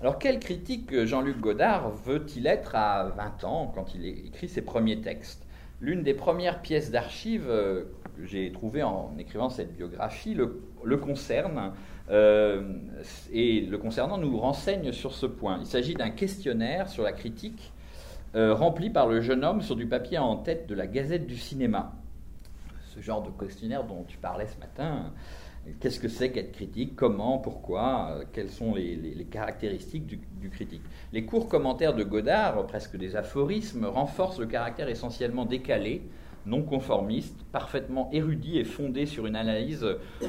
Alors, 0.00 0.18
quel 0.18 0.40
critique 0.40 1.04
Jean-Luc 1.04 1.38
Godard 1.38 1.90
veut-il 1.90 2.48
être 2.48 2.74
à 2.74 3.12
20 3.16 3.44
ans 3.44 3.72
quand 3.72 3.94
il 3.94 4.04
écrit 4.04 4.48
ses 4.48 4.62
premiers 4.62 5.00
textes? 5.00 5.46
L'une 5.80 6.02
des 6.02 6.14
premières 6.14 6.60
pièces 6.60 6.90
d'archives 6.90 7.46
euh, 7.48 7.84
que 8.16 8.26
j'ai 8.26 8.50
trouvées 8.50 8.82
en 8.82 9.12
écrivant 9.16 9.48
cette 9.48 9.76
biographie 9.76 10.34
le, 10.34 10.96
concerne, 10.96 11.72
euh, 12.10 12.72
et 13.32 13.60
le 13.60 13.78
concernant 13.78 14.18
nous 14.18 14.36
renseigne 14.36 14.90
sur 14.90 15.14
ce 15.14 15.26
point. 15.26 15.58
Il 15.60 15.66
s'agit 15.66 15.94
d'un 15.94 16.10
questionnaire 16.10 16.88
sur 16.88 17.04
la 17.04 17.12
critique 17.12 17.72
euh, 18.34 18.54
rempli 18.54 18.90
par 18.90 19.06
le 19.08 19.20
jeune 19.20 19.44
homme 19.44 19.62
sur 19.62 19.76
du 19.76 19.86
papier 19.86 20.18
en 20.18 20.36
tête 20.36 20.68
de 20.68 20.74
la 20.74 20.86
Gazette 20.86 21.26
du 21.26 21.36
cinéma. 21.36 21.92
Ce 22.94 23.00
genre 23.00 23.22
de 23.22 23.30
questionnaire 23.30 23.84
dont 23.84 24.04
tu 24.06 24.18
parlais 24.18 24.46
ce 24.46 24.58
matin 24.58 25.12
Qu'est-ce 25.80 26.00
que 26.00 26.08
c'est 26.08 26.30
qu'être 26.30 26.52
critique? 26.52 26.96
Comment? 26.96 27.38
Pourquoi? 27.38 28.10
Euh, 28.12 28.24
Quelles 28.32 28.50
sont 28.50 28.74
les, 28.74 29.26
caractéristiques 29.30 30.06
du, 30.06 30.50
critique? 30.50 30.82
Les 31.12 31.24
courts 31.24 31.48
commentaires 31.48 31.94
de 31.94 32.04
Godard, 32.04 32.66
presque 32.66 32.96
des 32.96 33.16
aphorismes, 33.16 33.84
renforcent 33.84 34.38
le 34.38 34.46
caractère 34.46 34.88
essentiellement 34.88 35.44
décalé, 35.44 36.02
non 36.46 36.62
conformiste, 36.62 37.36
parfaitement 37.52 38.08
érudit 38.12 38.58
et 38.58 38.64
fondé 38.64 39.04
sur 39.04 39.26
une 39.26 39.36
analyse 39.36 39.86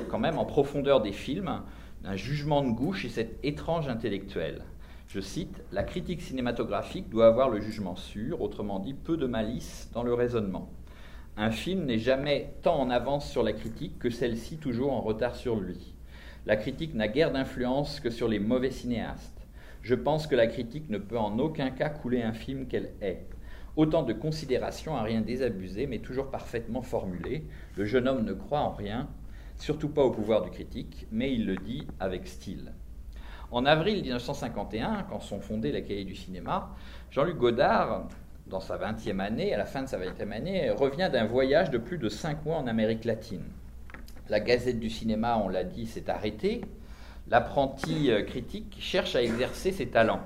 quand 0.09 0.19
même 0.19 0.37
en 0.37 0.45
profondeur 0.45 1.01
des 1.01 1.13
films, 1.13 1.61
un 2.03 2.15
jugement 2.15 2.61
de 2.61 2.71
gauche 2.71 3.05
et 3.05 3.09
cet 3.09 3.39
étrange 3.43 3.87
intellectuel. 3.87 4.63
Je 5.09 5.21
cite, 5.21 5.63
La 5.71 5.81
critique 5.81 6.21
cinématographique 6.21 7.09
doit 7.09 7.25
avoir 7.25 7.49
le 7.49 7.59
jugement 7.59 7.95
sûr, 7.95 8.43
autrement 8.43 8.77
dit 8.77 8.93
peu 8.93 9.17
de 9.17 9.25
malice 9.25 9.89
dans 9.91 10.03
le 10.03 10.13
raisonnement. 10.13 10.69
Un 11.35 11.49
film 11.49 11.85
n'est 11.85 11.97
jamais 11.97 12.53
tant 12.61 12.79
en 12.79 12.91
avance 12.91 13.27
sur 13.27 13.41
la 13.41 13.53
critique 13.53 13.97
que 13.97 14.11
celle-ci 14.11 14.57
toujours 14.57 14.93
en 14.93 15.01
retard 15.01 15.35
sur 15.35 15.59
lui. 15.59 15.95
La 16.45 16.57
critique 16.57 16.93
n'a 16.93 17.07
guère 17.07 17.31
d'influence 17.31 17.99
que 17.99 18.11
sur 18.11 18.27
les 18.27 18.37
mauvais 18.37 18.69
cinéastes. 18.69 19.47
Je 19.81 19.95
pense 19.95 20.27
que 20.27 20.35
la 20.35 20.45
critique 20.45 20.91
ne 20.91 20.99
peut 20.99 21.17
en 21.17 21.39
aucun 21.39 21.71
cas 21.71 21.89
couler 21.89 22.21
un 22.21 22.33
film 22.33 22.67
qu'elle 22.67 22.91
est. 23.01 23.25
Autant 23.77 24.03
de 24.03 24.13
considérations 24.13 24.95
à 24.95 25.01
rien 25.01 25.21
désabusé, 25.21 25.87
mais 25.87 25.99
toujours 25.99 26.29
parfaitement 26.29 26.83
formulées. 26.83 27.45
Le 27.77 27.85
jeune 27.85 28.07
homme 28.07 28.25
ne 28.25 28.33
croit 28.33 28.59
en 28.59 28.73
rien, 28.73 29.09
surtout 29.57 29.89
pas 29.89 30.03
au 30.03 30.11
pouvoir 30.11 30.43
du 30.43 30.51
critique, 30.51 31.07
mais 31.11 31.33
il 31.33 31.47
le 31.47 31.55
dit 31.55 31.87
avec 31.99 32.27
style. 32.27 32.73
En 33.51 33.65
avril 33.65 34.03
1951, 34.03 35.07
quand 35.09 35.21
sont 35.21 35.39
fondés 35.39 35.71
les 35.71 35.83
cahiers 35.83 36.05
du 36.05 36.15
cinéma, 36.15 36.69
Jean-Luc 37.09 37.37
Godard 37.37 38.07
dans 38.45 38.59
sa 38.59 38.77
20e 38.77 39.19
année, 39.19 39.55
à 39.55 39.57
la 39.57 39.65
fin 39.65 39.81
de 39.81 39.87
sa 39.87 39.97
20e 39.97 40.31
année, 40.31 40.69
revient 40.69 41.09
d'un 41.11 41.25
voyage 41.25 41.71
de 41.71 41.79
plus 41.79 41.97
de 41.97 42.09
5 42.09 42.45
mois 42.45 42.57
en 42.57 42.67
Amérique 42.67 43.05
latine. 43.05 43.45
La 44.29 44.39
Gazette 44.39 44.79
du 44.79 44.91
cinéma, 44.91 45.41
on 45.43 45.49
l'a 45.49 45.63
dit, 45.63 45.87
s'est 45.87 46.11
arrêtée. 46.11 46.61
L'apprenti 47.27 48.11
euh, 48.11 48.21
critique 48.21 48.77
cherche 48.79 49.15
à 49.15 49.23
exercer 49.23 49.71
ses 49.71 49.87
talents. 49.87 50.21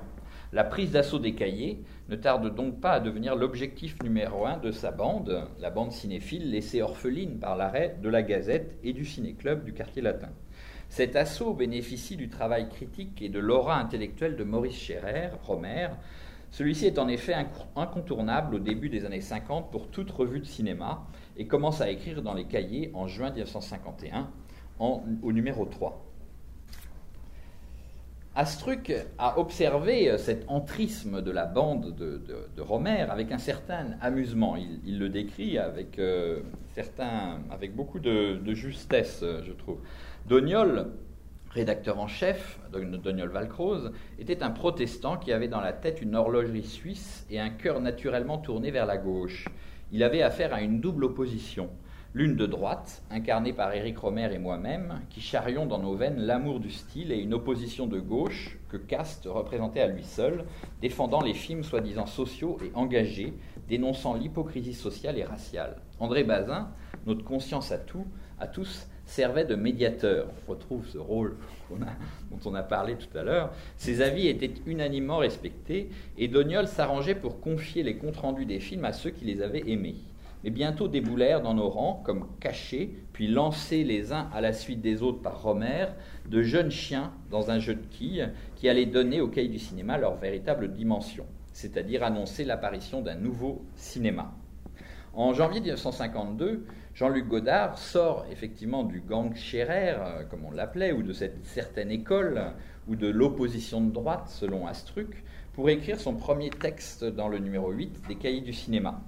La 0.52 0.64
prise 0.64 0.92
d'assaut 0.92 1.18
des 1.18 1.34
cahiers 1.34 1.82
ne 2.10 2.16
tarde 2.16 2.54
donc 2.54 2.78
pas 2.78 2.92
à 2.92 3.00
devenir 3.00 3.36
l'objectif 3.36 4.02
numéro 4.02 4.44
un 4.44 4.58
de 4.58 4.70
sa 4.70 4.90
bande, 4.90 5.48
la 5.58 5.70
bande 5.70 5.92
cinéphile 5.92 6.50
laissée 6.50 6.82
orpheline 6.82 7.38
par 7.38 7.56
l'arrêt 7.56 7.96
de 8.02 8.08
la 8.10 8.22
Gazette 8.22 8.76
et 8.84 8.92
du 8.92 9.06
ciné-club 9.06 9.64
du 9.64 9.72
quartier 9.72 10.02
latin. 10.02 10.28
Cet 10.94 11.16
assaut 11.16 11.54
bénéficie 11.54 12.16
du 12.16 12.28
travail 12.28 12.68
critique 12.68 13.20
et 13.20 13.28
de 13.28 13.40
l'aura 13.40 13.80
intellectuelle 13.80 14.36
de 14.36 14.44
Maurice 14.44 14.76
Scherer, 14.76 15.30
Romer, 15.42 15.88
celui-ci 16.52 16.86
est 16.86 17.00
en 17.00 17.08
effet 17.08 17.34
incontournable 17.74 18.54
au 18.54 18.58
début 18.60 18.88
des 18.88 19.04
années 19.04 19.20
50 19.20 19.72
pour 19.72 19.88
toute 19.88 20.12
revue 20.12 20.38
de 20.38 20.44
cinéma 20.44 21.04
et 21.36 21.48
commence 21.48 21.80
à 21.80 21.90
écrire 21.90 22.22
dans 22.22 22.32
les 22.32 22.44
cahiers 22.44 22.92
en 22.94 23.08
juin 23.08 23.32
1951 23.32 24.30
au 24.78 25.32
numéro 25.32 25.64
3. 25.64 26.00
Astruc 28.36 28.92
a 29.16 29.38
observé 29.38 30.10
euh, 30.10 30.18
cet 30.18 30.44
entrisme 30.48 31.22
de 31.22 31.30
la 31.30 31.46
bande 31.46 31.94
de, 31.94 32.20
Romer 32.60 33.06
avec 33.08 33.30
un 33.30 33.38
certain 33.38 33.92
amusement. 34.00 34.56
Il, 34.56 34.98
le 34.98 35.08
décrit 35.08 35.56
avec, 35.56 36.00
euh, 36.00 36.40
beaucoup 37.72 38.00
de, 38.00 38.36
de 38.36 38.54
justesse, 38.54 39.20
euh, 39.22 39.42
je 39.46 39.52
trouve. 39.52 39.78
Doniol 40.26 40.90
rédacteur 41.50 42.00
en 42.00 42.08
chef, 42.08 42.58
Doniol 42.72 43.28
Valcroze, 43.28 43.92
était 44.18 44.42
un 44.42 44.50
protestant 44.50 45.18
qui 45.18 45.32
avait 45.32 45.48
dans 45.48 45.60
la 45.60 45.72
tête 45.74 46.00
une 46.02 46.16
horlogerie 46.16 46.64
suisse 46.64 47.26
et 47.30 47.38
un 47.38 47.50
cœur 47.50 47.80
naturellement 47.80 48.38
tourné 48.38 48.70
vers 48.70 48.86
la 48.86 48.96
gauche. 48.96 49.46
Il 49.92 50.02
avait 50.02 50.22
affaire 50.22 50.52
à 50.54 50.62
une 50.62 50.80
double 50.80 51.04
opposition, 51.04 51.68
l'une 52.14 52.36
de 52.36 52.46
droite, 52.46 53.04
incarnée 53.10 53.52
par 53.52 53.72
Éric 53.72 53.98
Romer 53.98 54.30
et 54.32 54.38
moi-même, 54.38 55.02
qui 55.10 55.20
charrions 55.20 55.66
dans 55.66 55.78
nos 55.78 55.94
veines 55.94 56.18
l'amour 56.18 56.58
du 56.58 56.70
style, 56.70 57.12
et 57.12 57.18
une 57.18 57.34
opposition 57.34 57.86
de 57.86 58.00
gauche 58.00 58.58
que 58.68 58.78
Cast 58.78 59.26
représentait 59.26 59.80
à 59.80 59.88
lui 59.88 60.04
seul, 60.04 60.44
défendant 60.80 61.20
les 61.20 61.34
films 61.34 61.62
soi-disant 61.62 62.06
sociaux 62.06 62.56
et 62.64 62.72
engagés, 62.74 63.34
dénonçant 63.68 64.14
l'hypocrisie 64.14 64.74
sociale 64.74 65.18
et 65.18 65.24
raciale. 65.24 65.76
André 66.00 66.24
Bazin, 66.24 66.70
notre 67.06 67.24
conscience 67.24 67.70
à 67.70 67.78
tout, 67.78 68.06
à 68.40 68.48
tous, 68.48 68.88
servait 69.06 69.44
de 69.44 69.54
médiateur. 69.54 70.28
On 70.46 70.52
retrouve 70.52 70.86
ce 70.86 70.98
rôle 70.98 71.36
dont 71.70 72.38
on 72.44 72.54
a 72.54 72.62
parlé 72.62 72.96
tout 72.96 73.16
à 73.16 73.22
l'heure. 73.22 73.52
Ses 73.76 74.02
avis 74.02 74.28
étaient 74.28 74.54
unanimement 74.66 75.18
respectés 75.18 75.90
et 76.18 76.28
Doniol 76.28 76.68
s'arrangeait 76.68 77.14
pour 77.14 77.40
confier 77.40 77.82
les 77.82 77.96
comptes 77.96 78.16
rendus 78.16 78.46
des 78.46 78.60
films 78.60 78.84
à 78.84 78.92
ceux 78.92 79.10
qui 79.10 79.24
les 79.24 79.42
avaient 79.42 79.68
aimés. 79.68 79.96
Mais 80.42 80.50
bientôt 80.50 80.88
déboulèrent 80.88 81.40
dans 81.40 81.54
nos 81.54 81.70
rangs, 81.70 82.02
comme 82.04 82.26
cachés, 82.38 82.94
puis 83.14 83.28
lancés 83.28 83.82
les 83.82 84.12
uns 84.12 84.28
à 84.34 84.42
la 84.42 84.52
suite 84.52 84.82
des 84.82 85.02
autres 85.02 85.22
par 85.22 85.42
Romer, 85.42 85.86
de 86.28 86.42
jeunes 86.42 86.70
chiens 86.70 87.12
dans 87.30 87.50
un 87.50 87.58
jeu 87.58 87.74
de 87.76 87.86
quilles 87.86 88.30
qui 88.54 88.68
allait 88.68 88.84
donner 88.84 89.22
au 89.22 89.28
cahier 89.28 89.48
du 89.48 89.58
cinéma 89.58 89.96
leur 89.96 90.16
véritable 90.16 90.70
dimension, 90.70 91.24
c'est-à-dire 91.54 92.04
annoncer 92.04 92.44
l'apparition 92.44 93.00
d'un 93.00 93.14
nouveau 93.14 93.64
cinéma. 93.74 94.34
En 95.14 95.32
janvier 95.32 95.60
1952, 95.60 96.66
Jean-Luc 96.94 97.26
Godard 97.26 97.76
sort 97.76 98.24
effectivement 98.30 98.84
du 98.84 99.00
gang 99.00 99.34
Scherer, 99.34 99.96
euh, 99.98 100.22
comme 100.30 100.44
on 100.44 100.52
l'appelait, 100.52 100.92
ou 100.92 101.02
de 101.02 101.12
cette 101.12 101.44
certaine 101.44 101.90
école, 101.90 102.52
ou 102.86 102.94
de 102.94 103.08
l'opposition 103.08 103.80
de 103.80 103.90
droite, 103.90 104.28
selon 104.28 104.68
Astruc, 104.68 105.24
pour 105.54 105.68
écrire 105.68 105.98
son 105.98 106.14
premier 106.14 106.50
texte 106.50 107.04
dans 107.04 107.26
le 107.26 107.38
numéro 107.38 107.72
8 107.72 108.02
des 108.06 108.14
Cahiers 108.14 108.42
du 108.42 108.52
cinéma. 108.52 109.00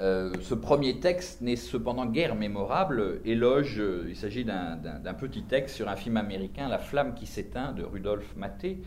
Euh, 0.00 0.32
ce 0.42 0.54
premier 0.54 0.98
texte 0.98 1.42
n'est 1.42 1.56
cependant 1.56 2.06
guère 2.06 2.34
mémorable. 2.34 3.20
Éloge, 3.24 3.80
il 4.08 4.16
s'agit 4.16 4.44
d'un 4.44 5.14
petit 5.14 5.42
texte 5.42 5.76
sur 5.76 5.88
un 5.88 5.96
film 5.96 6.16
américain, 6.16 6.68
La 6.68 6.78
flamme 6.78 7.14
qui 7.14 7.26
s'éteint, 7.26 7.72
de 7.72 7.84
Rudolf 7.84 8.34
Maté, 8.36 8.78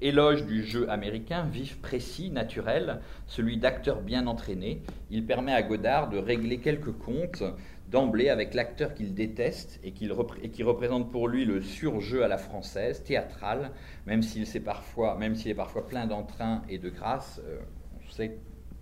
éloge 0.00 0.46
du 0.46 0.64
jeu 0.64 0.90
américain, 0.90 1.44
vif, 1.44 1.80
précis, 1.80 2.30
naturel, 2.30 3.00
celui 3.26 3.56
d'acteur 3.56 4.00
bien 4.00 4.26
entraîné. 4.26 4.82
Il 5.10 5.24
permet 5.26 5.52
à 5.52 5.62
Godard 5.62 6.08
de 6.08 6.18
régler 6.18 6.58
quelques 6.58 6.92
comptes 6.92 7.44
d'emblée 7.90 8.28
avec 8.28 8.54
l'acteur 8.54 8.94
qu'il 8.94 9.14
déteste 9.14 9.80
et, 9.82 9.92
qui 9.92 10.08
représente 10.62 11.10
pour 11.10 11.28
lui 11.28 11.44
le 11.44 11.62
surjeu 11.62 12.22
à 12.22 12.28
la 12.28 12.38
française, 12.38 13.02
théâtral, 13.02 13.70
même 14.06 14.22
s'il 14.22 14.42
est 14.42 14.60
parfois, 14.60 15.16
plein 15.88 16.06
d'entrain 16.06 16.62
et 16.68 16.78
de 16.78 16.90
grâce. 16.90 17.40
Euh, 17.46 17.58
on 17.96 18.10
sait 18.10 18.36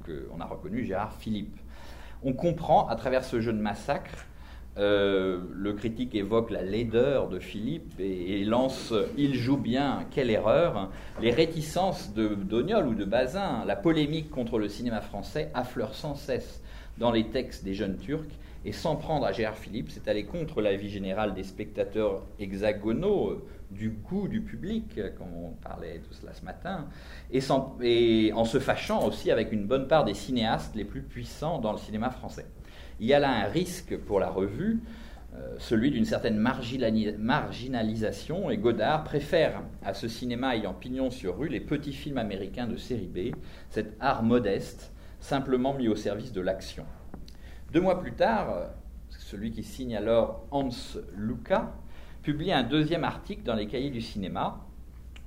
qu'on 0.05 0.40
a 0.40 0.45
reconnu 0.45 0.85
Gérard 0.85 1.14
Philippe. 1.14 1.57
On 2.23 2.33
comprend 2.33 2.88
à 2.88 2.97
travers 2.97 3.25
ce 3.25 3.40
jeu 3.40 3.53
de 3.53 3.61
massacre 3.61 4.27
euh, 4.79 5.41
le 5.55 5.73
critique 5.73 6.15
évoque 6.15 6.51
la 6.51 6.62
laideur 6.62 7.29
de 7.29 7.39
Philippe 7.39 7.99
et, 7.99 8.45
lance 8.45 8.93
Il 9.17 9.35
joue 9.35 9.57
bien, 9.57 10.05
quelle 10.11 10.31
erreur 10.31 10.91
Les 11.23 11.31
réticences 11.31 12.12
de 12.12 12.29
Doniol 12.29 12.89
ou 12.89 12.95
de 12.95 13.07
Bazin, 13.07 13.65
la 13.67 13.77
polémique 13.77 14.29
contre 14.29 14.59
le 14.59 14.69
cinéma 14.69 15.01
français 15.01 15.51
affleure 15.55 15.95
sans 15.95 16.15
cesse 16.15 16.62
dans 16.99 17.11
les 17.11 17.29
textes 17.29 17.65
des 17.65 17.73
jeunes 17.73 17.97
Turcs 17.97 18.29
et 18.67 18.73
s'en 18.73 18.97
prendre 18.97 19.25
à 19.25 19.33
Gérard 19.33 19.57
Philippe, 19.57 19.91
c'est 19.91 20.09
aller 20.09 20.25
contre 20.25 20.61
l'avis 20.61 20.91
général 20.91 21.33
des 21.33 21.45
spectateurs 21.45 22.27
hexagonaux, 22.39 23.31
euh, 23.31 23.47
du 23.71 23.91
goût 23.91 24.29
du 24.29 24.43
public, 24.43 25.01
comme 25.17 25.33
on 25.35 25.51
parlait 25.62 25.99
de 25.99 26.15
cela 26.15 26.35
ce 26.35 26.45
matin, 26.45 26.87
et, 27.33 27.41
et 27.83 28.33
en 28.33 28.45
se 28.45 28.59
fâchant 28.59 29.07
aussi 29.07 29.31
avec 29.31 29.53
une 29.53 29.67
bonne 29.67 29.89
part 29.89 30.05
des 30.05 30.15
cinéastes 30.15 30.75
les 30.77 30.85
plus 30.85 31.03
puissants 31.03 31.59
dans 31.59 31.73
le 31.73 31.79
cinéma 31.79 32.11
français. 32.11 32.47
Il 33.01 33.07
y 33.07 33.15
a 33.15 33.19
là 33.19 33.31
un 33.31 33.49
risque 33.49 33.99
pour 33.99 34.21
la 34.21 34.31
revue, 34.31 34.81
euh, 35.35 35.57
celui 35.59 35.91
d'une 35.91 36.07
certaine 36.07 36.39
marginalisation, 36.39 38.51
et 38.51 38.57
Godard 38.57 39.05
préfère 39.05 39.63
à 39.85 39.93
ce 39.93 40.09
cinéma 40.09 40.57
ayant 40.57 40.73
pignon 40.73 41.11
sur 41.11 41.39
rue 41.39 41.49
les 41.49 41.61
petits 41.61 41.93
films 41.93 42.19
américains 42.19 42.67
de 42.67 42.77
série 42.77 43.09
B, 43.09 43.35
cet 43.69 43.97
art 44.01 44.23
modeste, 44.23 44.93
simplement 45.21 45.75
mis 45.75 45.89
au 45.89 45.97
service 45.97 46.33
de 46.33 46.41
l'action. 46.41 46.87
Deux 47.73 47.81
mois 47.81 48.01
plus 48.01 48.15
tard, 48.15 48.71
celui 49.11 49.51
qui 49.51 49.63
signe 49.63 49.97
alors 49.97 50.47
Hans 50.51 50.71
Luca 51.17 51.75
publie 52.23 52.53
un 52.53 52.63
deuxième 52.63 53.05
article 53.05 53.43
dans 53.43 53.55
les 53.55 53.67
cahiers 53.67 53.91
du 53.91 54.01
cinéma, 54.01 54.67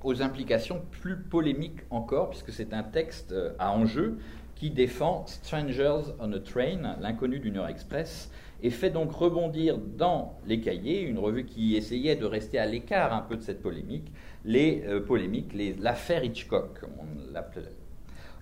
aux 0.04 0.22
implications 0.22 0.82
plus 1.02 1.18
polémiques 1.18 1.82
encore, 1.90 2.30
puisque 2.30 2.52
c'est 2.52 2.74
un 2.74 2.84
texte 2.84 3.32
euh, 3.32 3.54
à 3.60 3.72
enjeu 3.72 4.18
qui 4.60 4.70
défend 4.70 5.24
Strangers 5.26 6.12
on 6.20 6.34
a 6.34 6.40
Train, 6.40 6.98
l'inconnu 7.00 7.40
du 7.40 7.50
Nord 7.50 7.70
Express, 7.70 8.30
et 8.62 8.70
fait 8.70 8.90
donc 8.90 9.14
rebondir 9.14 9.78
dans 9.78 10.38
les 10.46 10.60
cahiers, 10.60 11.02
une 11.02 11.18
revue 11.18 11.46
qui 11.46 11.78
essayait 11.78 12.18
de 12.18 12.26
rester 12.26 12.60
à 12.60 12.66
l'écart 12.66 13.14
un 13.14 13.22
peu 13.22 13.38
de 13.38 13.42
cette 13.42 13.62
polémique, 13.62 14.12
les 14.44 14.84
euh, 14.86 15.00
polémiques, 15.00 15.54
l'affaire 15.80 16.26
Hitchcock, 16.26 16.82
on 17.00 17.32
l'appelait. 17.32 17.72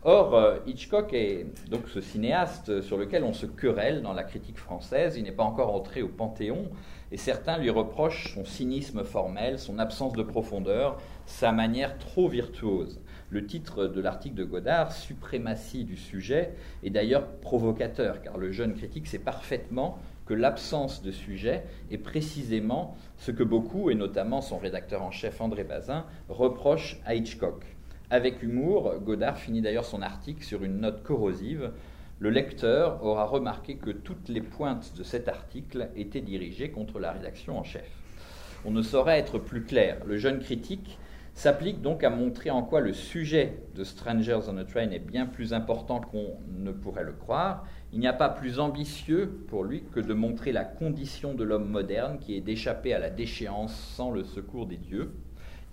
Or, 0.04 0.34
euh, 0.34 0.58
Hitchcock 0.66 1.14
est 1.14 1.46
donc 1.70 1.88
ce 1.88 2.02
cinéaste 2.02 2.82
sur 2.82 2.98
lequel 2.98 3.24
on 3.24 3.34
se 3.34 3.46
querelle 3.46 4.02
dans 4.02 4.14
la 4.14 4.24
critique 4.24 4.58
française. 4.58 5.16
Il 5.18 5.24
n'est 5.24 5.32
pas 5.32 5.44
encore 5.44 5.74
entré 5.76 6.02
au 6.02 6.08
Panthéon, 6.08 6.70
et 7.12 7.18
certains 7.18 7.60
lui 7.60 7.70
reprochent 7.70 8.34
son 8.34 8.44
cynisme 8.44 9.04
formel, 9.04 9.60
son 9.60 9.78
absence 9.78 10.14
de 10.14 10.24
profondeur, 10.24 10.98
sa 11.28 11.52
manière 11.52 12.00
trop 12.00 12.28
virtuose. 12.28 13.00
Le 13.30 13.46
titre 13.46 13.88
de 13.88 14.00
l'article 14.00 14.36
de 14.36 14.46
Godard, 14.46 14.94
Suprématie 14.94 15.84
du 15.84 15.98
sujet, 15.98 16.54
est 16.84 16.90
d'ailleurs 16.90 17.28
provocateur, 17.28 18.22
car 18.22 18.38
le 18.38 18.52
jeune 18.52 18.74
critique 18.74 19.06
sait 19.06 19.20
parfaitement 19.20 20.00
que 20.26 20.34
l'absence 20.34 21.02
de 21.02 21.12
sujet 21.12 21.64
est 21.92 21.98
précisément 21.98 22.96
ce 23.18 23.32
que 23.32 23.44
beaucoup, 23.44 23.90
et 23.90 23.96
notamment 23.96 24.40
son 24.40 24.58
rédacteur 24.58 25.02
en 25.04 25.12
chef 25.12 25.42
André 25.42 25.66
Bazin, 25.66 26.06
reprochent 26.30 27.02
à 27.06 27.16
Hitchcock. 27.16 27.66
Avec 28.10 28.42
humour, 28.42 28.94
Godard 29.02 29.38
finit 29.38 29.62
d'ailleurs 29.62 29.84
son 29.84 30.02
article 30.02 30.44
sur 30.44 30.64
une 30.64 30.80
note 30.80 31.04
corrosive. 31.04 31.72
Le 32.20 32.30
lecteur 32.30 33.04
aura 33.04 33.26
remarqué 33.26 33.76
que 33.76 33.92
toutes 33.92 34.30
les 34.30 34.42
pointes 34.42 34.94
de 34.98 35.04
cet 35.04 35.28
article 35.28 35.90
étaient 35.98 36.22
dirigées 36.22 36.72
contre 36.72 37.00
la 37.00 37.12
rédaction 37.12 37.60
en 37.60 37.64
chef. 37.64 37.90
On 38.64 38.72
ne 38.72 38.82
saurait 38.82 39.20
être 39.20 39.38
plus 39.38 39.64
clair. 39.64 39.98
Le 40.06 40.16
jeune 40.16 40.40
critique 40.40 40.98
s'applique 41.38 41.84
donc 41.84 42.04
à 42.04 42.10
montrer 42.10 42.50
en 42.50 42.64
quoi 42.64 42.82
le 42.82 42.94
sujet 42.94 43.60
de 43.76 43.84
Strangers 43.84 44.40
on 44.48 44.58
a 44.58 44.64
Train 44.64 44.90
est 44.90 44.98
bien 44.98 45.28
plus 45.28 45.54
important 45.54 46.02
qu'on 46.02 46.40
ne 46.58 46.72
pourrait 46.72 47.04
le 47.04 47.12
croire. 47.12 47.64
Il 47.94 48.00
n'y 48.00 48.08
a 48.08 48.14
pas 48.14 48.30
plus 48.30 48.60
ambitieux 48.60 49.46
pour 49.48 49.64
lui 49.64 49.84
que 49.94 50.00
de 50.00 50.16
montrer 50.16 50.52
la 50.52 50.64
condition 50.64 51.36
de 51.36 51.44
l'homme 51.44 51.70
moderne 51.70 52.18
qui 52.18 52.36
est 52.36 52.42
d'échapper 52.42 52.92
à 52.92 52.98
la 52.98 53.12
déchéance 53.12 53.76
sans 53.96 54.10
le 54.10 54.24
secours 54.24 54.66
des 54.66 54.78
dieux. 54.78 55.14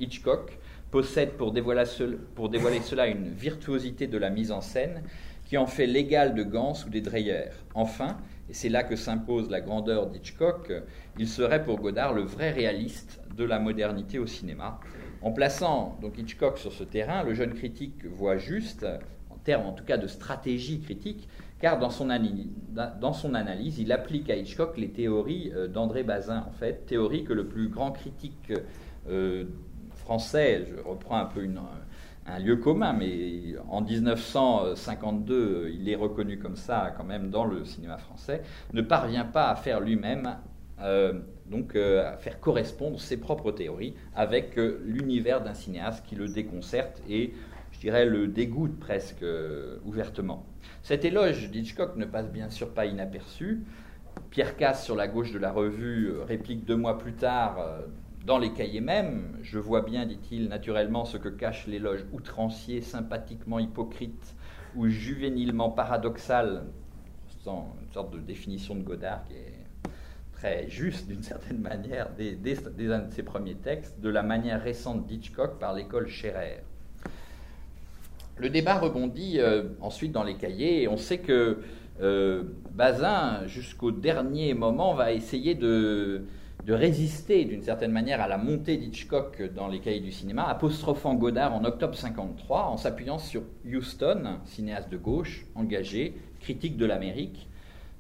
Hitchcock 0.01 0.59
possède 0.91 1.31
pour 1.31 1.51
dévoiler, 1.53 1.87
cela 1.87 3.07
une 3.07 3.31
virtuosité 3.31 4.07
de 4.07 4.19
la 4.19 4.29
mise 4.29 4.53
en 4.53 4.61
scène 4.61 5.03
qui 5.47 5.57
en 5.57 5.67
fait 5.67 5.87
l'égal 5.87 6.35
de 6.35 6.43
Gans 6.43 6.75
ou 6.87 6.91
des 6.91 7.01
Dreyer. 7.01 7.47
Enfin, 7.75 8.19
et 8.51 8.53
c'est 8.53 8.69
là 8.69 8.83
que 8.83 8.97
s'impose 8.97 9.49
la 9.49 9.63
grandeur 9.63 10.09
d'Hitchcock, 10.09 10.75
il 11.19 11.27
serait 11.27 11.65
pour 11.65 11.81
Godard 11.81 12.13
le 12.13 12.23
vrai 12.23 12.51
réaliste 12.51 13.21
de 13.35 13.45
la 13.45 13.59
modernité 13.59 14.19
au 14.19 14.27
cinéma, 14.27 14.79
en 15.25 15.33
plaçant 15.33 15.99
Hitchcock 16.19 16.59
sur 16.59 16.73
ce 16.73 16.85
terrain, 16.85 17.23
le 17.25 17.35
jeune 17.35 17.55
critique 17.55 18.05
voit 18.05 18.37
juste, 18.37 18.87
en 19.31 19.37
termes 19.37 19.67
en 19.67 19.73
tout 19.73 19.85
cas 19.85 19.97
de 19.97 20.07
stratégie 20.07 20.81
critique, 20.81 21.29
car 21.61 21.79
dans 21.79 21.89
son, 21.89 22.11
analyse, 22.11 23.79
il 23.79 23.91
applique 23.91 24.29
à 24.29 24.37
Hitchcock 24.37 24.77
les 24.77 24.91
théories 24.91 25.51
euh, 25.55 25.67
d'André 25.67 26.03
Bazin, 26.03 26.45
en 26.47 26.53
fait, 26.53 26.85
théories 26.87 27.25
que 27.25 27.33
le 27.33 27.47
plus 27.47 27.69
grand 27.69 27.91
critique 27.91 28.53
euh, 29.09 29.45
français, 29.97 30.67
je 30.69 30.87
reprends 30.87 31.17
un 31.17 31.25
peu 31.25 31.49
un 32.27 32.39
lieu 32.39 32.57
commun, 32.57 32.93
mais 32.93 33.55
en 33.71 33.81
1952, 33.81 35.71
il 35.75 35.89
est 35.89 35.97
reconnu 35.97 36.39
comme 36.39 36.57
ça 36.57 36.93
quand 36.97 37.05
même 37.05 37.31
dans 37.31 37.47
le 37.47 37.65
cinéma 37.65 37.97
français, 37.97 38.43
ne 38.75 38.83
parvient 38.83 39.25
pas 39.25 39.49
à 39.49 39.57
faire 39.57 39.81
lui-même 39.81 40.37
euh, 40.81 41.21
donc 41.47 41.77
euh, 41.77 42.09
à 42.09 42.17
faire 42.17 42.41
correspondre 42.41 43.01
ses 43.01 43.19
propres 43.19 43.53
théories 43.53 43.95
avec 44.15 44.59
euh, 44.59 44.81
l'univers 44.85 45.43
d'un 45.43 45.55
cinéaste 45.55 46.05
qui 46.07 46.15
le 46.15 46.29
déconcerte 46.29 47.03
et, 47.09 47.35
je 47.73 47.81
dirais, 47.81 48.07
le 48.07 48.29
dégoûte 48.29 48.79
presque 48.79 49.25
ouvertement. 49.85 50.47
Cet 50.83 51.05
éloge 51.05 51.51
d'Hitchcock 51.51 51.97
ne 51.97 52.05
passe 52.05 52.31
bien 52.31 52.51
sûr 52.51 52.73
pas 52.73 52.87
inaperçu. 52.87 53.65
Pierre 54.31 54.57
Casse, 54.57 54.85
sur 54.85 54.95
la 54.95 55.09
gauche 55.09 55.33
de 55.33 55.39
la 55.39 55.53
revue, 55.53 56.13
réplique 56.21 56.65
deux 56.65 56.77
mois 56.77 56.99
plus 56.99 57.15
tard 57.15 57.59
dans 58.25 58.39
les 58.39 58.53
cahiers 58.53 58.81
mêmes. 58.81 59.39
Je 59.43 59.59
vois 59.59 59.83
bien, 59.83 60.07
dit-il, 60.07 60.49
naturellement 60.49 61.05
ce 61.05 61.17
que 61.17 61.29
cache 61.29 61.67
l'éloge 61.67 62.05
outrancier, 62.13 62.81
sympathiquement 62.81 63.59
hypocrite 63.59 64.37
ou 64.77 64.89
juvénilement 64.89 65.71
paradoxal, 65.71 66.65
une 67.47 67.93
sorte 67.93 68.13
de 68.13 68.21
définition 68.21 68.75
de 68.75 68.83
Godard 68.83 69.25
qui 69.25 69.35
est 69.35 69.64
juste 70.69 71.09
d'une 71.09 71.23
certaine 71.33 71.59
manière 71.59 72.09
un 72.19 72.99
de 72.99 73.13
ses 73.13 73.23
premiers 73.23 73.55
textes, 73.55 74.01
de 74.01 74.09
la 74.09 74.23
manière 74.23 74.63
récente 74.63 75.07
d'Hitchcock 75.07 75.59
par 75.59 75.75
l'école 75.75 76.09
Scherer. 76.09 76.63
Le 78.37 78.51
débat 78.51 78.79
rebondit 78.79 79.39
euh, 79.39 79.63
ensuite 79.81 80.13
dans 80.13 80.25
les 80.25 80.35
cahiers 80.35 80.83
et 80.83 80.89
on 80.89 80.97
sait 80.97 81.19
que 81.19 81.59
euh, 82.03 82.43
Bazin, 82.73 83.47
jusqu'au 83.47 83.93
dernier 83.93 84.55
moment, 84.55 84.95
va 84.95 85.13
essayer 85.13 85.55
de, 85.55 86.25
de 86.67 86.73
résister 86.73 87.45
d'une 87.45 87.63
certaine 87.63 87.93
manière 87.93 88.21
à 88.21 88.27
la 88.27 88.39
montée 88.39 88.77
d'Hitchcock 88.77 89.41
dans 89.55 89.69
les 89.69 89.79
cahiers 89.79 90.01
du 90.01 90.11
cinéma, 90.11 90.45
apostrophant 90.45 91.15
Godard 91.15 91.55
en 91.55 91.65
octobre 91.65 91.95
53 91.95 92.65
en 92.65 92.77
s'appuyant 92.77 93.19
sur 93.19 93.43
Houston, 93.65 94.39
cinéaste 94.45 94.91
de 94.91 94.97
gauche, 94.97 95.47
engagé, 95.55 96.15
critique 96.41 96.77
de 96.77 96.87
l'Amérique, 96.87 97.49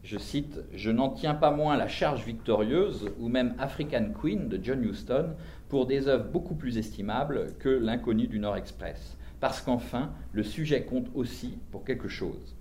je 0.04 0.18
cite, 0.18 0.60
Je 0.74 0.90
n'en 0.90 1.08
tiens 1.08 1.34
pas 1.34 1.50
moins 1.50 1.76
la 1.76 1.88
charge 1.88 2.24
victorieuse 2.24 3.10
ou 3.18 3.28
même 3.28 3.54
African 3.58 4.10
Queen 4.12 4.48
de 4.48 4.60
John 4.62 4.84
Huston 4.84 5.30
pour 5.68 5.86
des 5.86 6.08
œuvres 6.08 6.30
beaucoup 6.30 6.54
plus 6.54 6.76
estimables 6.76 7.54
que 7.58 7.70
L'inconnu 7.70 8.26
du 8.26 8.38
Nord 8.38 8.56
Express, 8.56 9.16
parce 9.40 9.62
qu'enfin, 9.62 10.12
le 10.32 10.42
sujet 10.42 10.82
compte 10.82 11.08
aussi 11.14 11.58
pour 11.72 11.84
quelque 11.84 12.08
chose. 12.08 12.54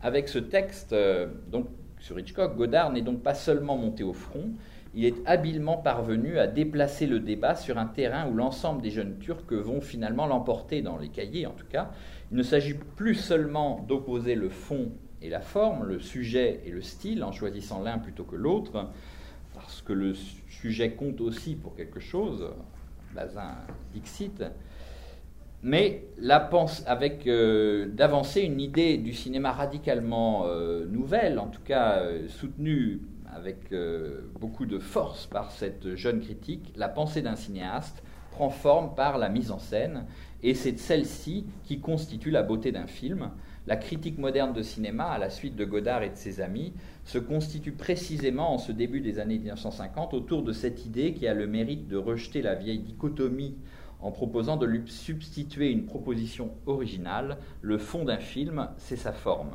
Avec 0.00 0.28
ce 0.28 0.38
texte, 0.38 0.94
euh, 0.94 1.26
donc 1.52 1.66
sur 2.00 2.18
Hitchcock, 2.18 2.56
Godard 2.56 2.90
n'est 2.90 3.02
donc 3.02 3.22
pas 3.22 3.34
seulement 3.34 3.76
monté 3.76 4.02
au 4.02 4.14
front, 4.14 4.52
il 4.94 5.04
est 5.04 5.16
habilement 5.26 5.76
parvenu 5.76 6.38
à 6.38 6.46
déplacer 6.46 7.06
le 7.06 7.20
débat 7.20 7.54
sur 7.54 7.76
un 7.76 7.86
terrain 7.86 8.26
où 8.30 8.34
l'ensemble 8.34 8.80
des 8.80 8.90
jeunes 8.90 9.18
Turcs 9.18 9.52
vont 9.52 9.82
finalement 9.82 10.26
l'emporter 10.26 10.80
dans 10.80 10.96
les 10.96 11.08
cahiers 11.08 11.46
en 11.46 11.52
tout 11.52 11.66
cas. 11.68 11.90
Il 12.30 12.38
ne 12.38 12.42
s'agit 12.42 12.74
plus 12.96 13.14
seulement 13.14 13.84
d'opposer 13.86 14.34
le 14.34 14.48
fond 14.48 14.90
et 15.22 15.28
la 15.28 15.40
forme, 15.40 15.84
le 15.84 16.00
sujet 16.00 16.60
et 16.64 16.70
le 16.70 16.82
style, 16.82 17.24
en 17.24 17.32
choisissant 17.32 17.82
l'un 17.82 17.98
plutôt 17.98 18.24
que 18.24 18.36
l'autre, 18.36 18.88
parce 19.54 19.82
que 19.82 19.92
le 19.92 20.14
sujet 20.48 20.92
compte 20.92 21.20
aussi 21.20 21.54
pour 21.54 21.74
quelque 21.74 22.00
chose, 22.00 22.48
Bazin 23.14 23.56
Dixit, 23.92 24.44
mais 25.62 26.04
la 26.18 26.48
avec 26.86 27.26
euh, 27.26 27.88
d'avancer 27.88 28.42
une 28.42 28.60
idée 28.60 28.96
du 28.96 29.12
cinéma 29.12 29.52
radicalement 29.52 30.44
euh, 30.46 30.86
nouvelle, 30.86 31.38
en 31.38 31.48
tout 31.48 31.62
cas 31.62 31.98
euh, 31.98 32.28
soutenue 32.28 33.00
avec 33.34 33.72
beaucoup 34.40 34.64
de 34.64 34.78
force 34.78 35.26
par 35.26 35.52
cette 35.52 35.94
jeune 35.94 36.20
critique, 36.20 36.72
la 36.76 36.88
pensée 36.88 37.20
d'un 37.22 37.36
cinéaste 37.36 38.02
prend 38.32 38.48
forme 38.48 38.94
par 38.94 39.18
la 39.18 39.28
mise 39.28 39.52
en 39.52 39.58
scène, 39.58 40.06
et 40.42 40.54
c'est 40.54 40.76
celle-ci 40.78 41.44
qui 41.62 41.78
constitue 41.78 42.30
la 42.30 42.42
beauté 42.42 42.72
d'un 42.72 42.86
film. 42.86 43.30
La 43.68 43.76
critique 43.76 44.16
moderne 44.16 44.54
de 44.54 44.62
cinéma, 44.62 45.04
à 45.10 45.18
la 45.18 45.28
suite 45.28 45.54
de 45.54 45.66
Godard 45.66 46.02
et 46.02 46.08
de 46.08 46.16
ses 46.16 46.40
amis, 46.40 46.72
se 47.04 47.18
constitue 47.18 47.72
précisément 47.72 48.54
en 48.54 48.56
ce 48.56 48.72
début 48.72 49.02
des 49.02 49.18
années 49.18 49.36
1950 49.36 50.14
autour 50.14 50.42
de 50.42 50.54
cette 50.54 50.86
idée 50.86 51.12
qui 51.12 51.28
a 51.28 51.34
le 51.34 51.46
mérite 51.46 51.86
de 51.86 51.98
rejeter 51.98 52.40
la 52.40 52.54
vieille 52.54 52.78
dichotomie 52.78 53.58
en 54.00 54.10
proposant 54.10 54.56
de 54.56 54.64
lui 54.64 54.80
substituer 54.90 55.70
une 55.70 55.84
proposition 55.84 56.52
originale. 56.64 57.36
Le 57.60 57.76
fond 57.76 58.06
d'un 58.06 58.16
film, 58.16 58.70
c'est 58.78 58.96
sa 58.96 59.12
forme. 59.12 59.50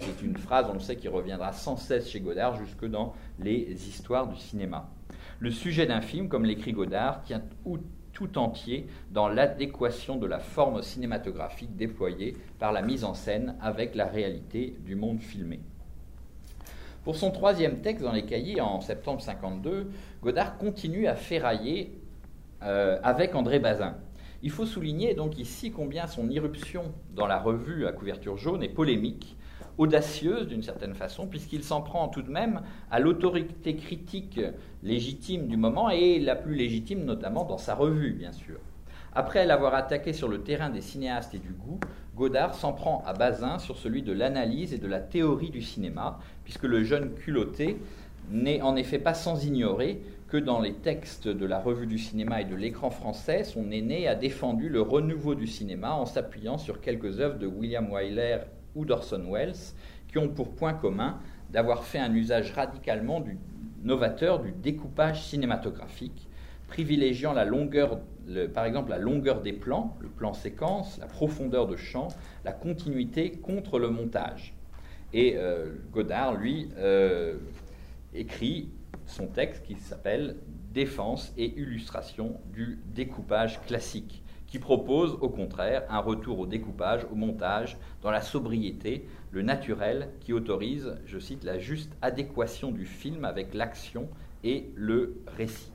C'est 0.00 0.22
une, 0.24 0.36
phrase, 0.36 0.66
on 0.68 0.74
le 0.74 0.80
sait, 0.80 0.96
qui 0.96 1.06
reviendra 1.06 1.52
sans 1.52 1.76
cesse 1.76 2.08
chez 2.08 2.18
Godard 2.18 2.56
jusque 2.56 2.84
dans 2.84 3.14
les 3.38 3.88
histoires 3.88 4.26
du 4.26 4.40
cinéma. 4.40 4.90
Le 5.38 5.52
sujet 5.52 5.86
d'un 5.86 6.00
film, 6.00 6.28
comme 6.28 6.44
l'écrit 6.44 6.72
Godard, 6.72 7.22
tient 7.22 7.42
tout 8.14 8.38
entier 8.38 8.86
dans 9.10 9.28
l'adéquation 9.28 10.16
de 10.16 10.26
la 10.26 10.38
forme 10.38 10.80
cinématographique 10.82 11.76
déployée 11.76 12.36
par 12.58 12.72
la 12.72 12.80
mise 12.80 13.04
en 13.04 13.12
scène 13.12 13.56
avec 13.60 13.94
la 13.94 14.06
réalité 14.06 14.74
du 14.86 14.94
monde 14.94 15.20
filmé. 15.20 15.60
Pour 17.04 17.16
son 17.16 17.30
troisième 17.30 17.82
texte 17.82 18.02
dans 18.02 18.12
les 18.12 18.24
cahiers 18.24 18.62
en 18.62 18.80
septembre 18.80 19.20
52, 19.20 19.90
Godard 20.22 20.56
continue 20.56 21.06
à 21.06 21.14
ferrailler 21.14 21.92
euh, 22.62 22.98
avec 23.02 23.34
André 23.34 23.58
Bazin. 23.58 23.96
Il 24.42 24.50
faut 24.50 24.64
souligner 24.64 25.14
donc 25.14 25.38
ici 25.38 25.70
combien 25.70 26.06
son 26.06 26.30
irruption 26.30 26.94
dans 27.14 27.26
la 27.26 27.38
revue 27.38 27.86
à 27.86 27.92
couverture 27.92 28.38
jaune 28.38 28.62
est 28.62 28.68
polémique, 28.68 29.36
audacieuse 29.78 30.46
d'une 30.46 30.62
certaine 30.62 30.94
façon, 30.94 31.26
puisqu'il 31.26 31.64
s'en 31.64 31.82
prend 31.82 32.08
tout 32.08 32.22
de 32.22 32.30
même 32.30 32.62
à 32.90 33.00
l'autorité 33.00 33.76
critique 33.76 34.40
légitime 34.82 35.46
du 35.46 35.56
moment 35.56 35.90
et 35.90 36.20
la 36.20 36.36
plus 36.36 36.54
légitime 36.54 37.04
notamment 37.04 37.44
dans 37.44 37.58
sa 37.58 37.74
revue, 37.74 38.12
bien 38.12 38.32
sûr. 38.32 38.58
Après 39.16 39.46
l'avoir 39.46 39.74
attaqué 39.74 40.12
sur 40.12 40.28
le 40.28 40.42
terrain 40.42 40.70
des 40.70 40.80
cinéastes 40.80 41.34
et 41.34 41.38
du 41.38 41.52
goût, 41.52 41.78
Godard 42.16 42.54
s'en 42.54 42.72
prend 42.72 43.02
à 43.06 43.12
Bazin 43.12 43.58
sur 43.58 43.76
celui 43.76 44.02
de 44.02 44.12
l'analyse 44.12 44.74
et 44.74 44.78
de 44.78 44.88
la 44.88 45.00
théorie 45.00 45.50
du 45.50 45.62
cinéma, 45.62 46.18
puisque 46.42 46.64
le 46.64 46.82
jeune 46.82 47.14
culotté 47.14 47.78
n'est 48.30 48.62
en 48.62 48.74
effet 48.74 48.98
pas 48.98 49.14
sans 49.14 49.44
ignorer 49.46 50.00
que 50.28 50.36
dans 50.36 50.60
les 50.60 50.74
textes 50.74 51.28
de 51.28 51.46
la 51.46 51.60
revue 51.60 51.86
du 51.86 51.98
cinéma 51.98 52.40
et 52.40 52.44
de 52.44 52.56
l'écran 52.56 52.90
français, 52.90 53.44
son 53.44 53.70
aîné 53.70 54.08
a 54.08 54.16
défendu 54.16 54.68
le 54.68 54.80
renouveau 54.80 55.36
du 55.36 55.46
cinéma 55.46 55.92
en 55.92 56.06
s'appuyant 56.06 56.58
sur 56.58 56.80
quelques 56.80 57.20
œuvres 57.20 57.38
de 57.38 57.46
William 57.46 57.92
Wyler 57.92 58.38
ou 58.74 58.84
d'Orson 58.84 59.24
Welles, 59.30 59.54
qui 60.08 60.18
ont 60.18 60.28
pour 60.28 60.54
point 60.54 60.74
commun 60.74 61.18
d'avoir 61.50 61.84
fait 61.84 61.98
un 61.98 62.14
usage 62.14 62.52
radicalement 62.52 63.24
novateur 63.82 64.40
du 64.40 64.50
découpage 64.50 65.22
cinématographique, 65.22 66.28
privilégiant 66.68 67.32
la 67.32 67.44
longueur, 67.44 68.00
par 68.54 68.64
exemple 68.64 68.90
la 68.90 68.98
longueur 68.98 69.42
des 69.42 69.52
plans, 69.52 69.96
le 70.00 70.08
plan 70.08 70.32
séquence, 70.32 70.98
la 70.98 71.06
profondeur 71.06 71.66
de 71.66 71.76
champ, 71.76 72.08
la 72.44 72.52
continuité 72.52 73.32
contre 73.32 73.78
le 73.78 73.90
montage. 73.90 74.54
Et 75.12 75.34
euh, 75.36 75.66
Godard, 75.92 76.34
lui, 76.34 76.70
euh, 76.76 77.36
écrit 78.14 78.70
son 79.06 79.26
texte 79.26 79.64
qui 79.64 79.76
s'appelle 79.76 80.36
Défense 80.72 81.32
et 81.36 81.56
illustration 81.56 82.40
du 82.52 82.80
découpage 82.94 83.60
classique 83.62 84.23
qui 84.54 84.60
propose 84.60 85.18
au 85.20 85.28
contraire 85.28 85.82
un 85.90 85.98
retour 85.98 86.38
au 86.38 86.46
découpage, 86.46 87.04
au 87.10 87.16
montage, 87.16 87.76
dans 88.02 88.12
la 88.12 88.20
sobriété, 88.20 89.04
le 89.32 89.42
naturel, 89.42 90.10
qui 90.20 90.32
autorise, 90.32 90.94
je 91.06 91.18
cite, 91.18 91.42
la 91.42 91.58
juste 91.58 91.90
adéquation 92.02 92.70
du 92.70 92.86
film 92.86 93.24
avec 93.24 93.52
l'action 93.52 94.08
et 94.44 94.70
le 94.76 95.16
récit. 95.36 95.72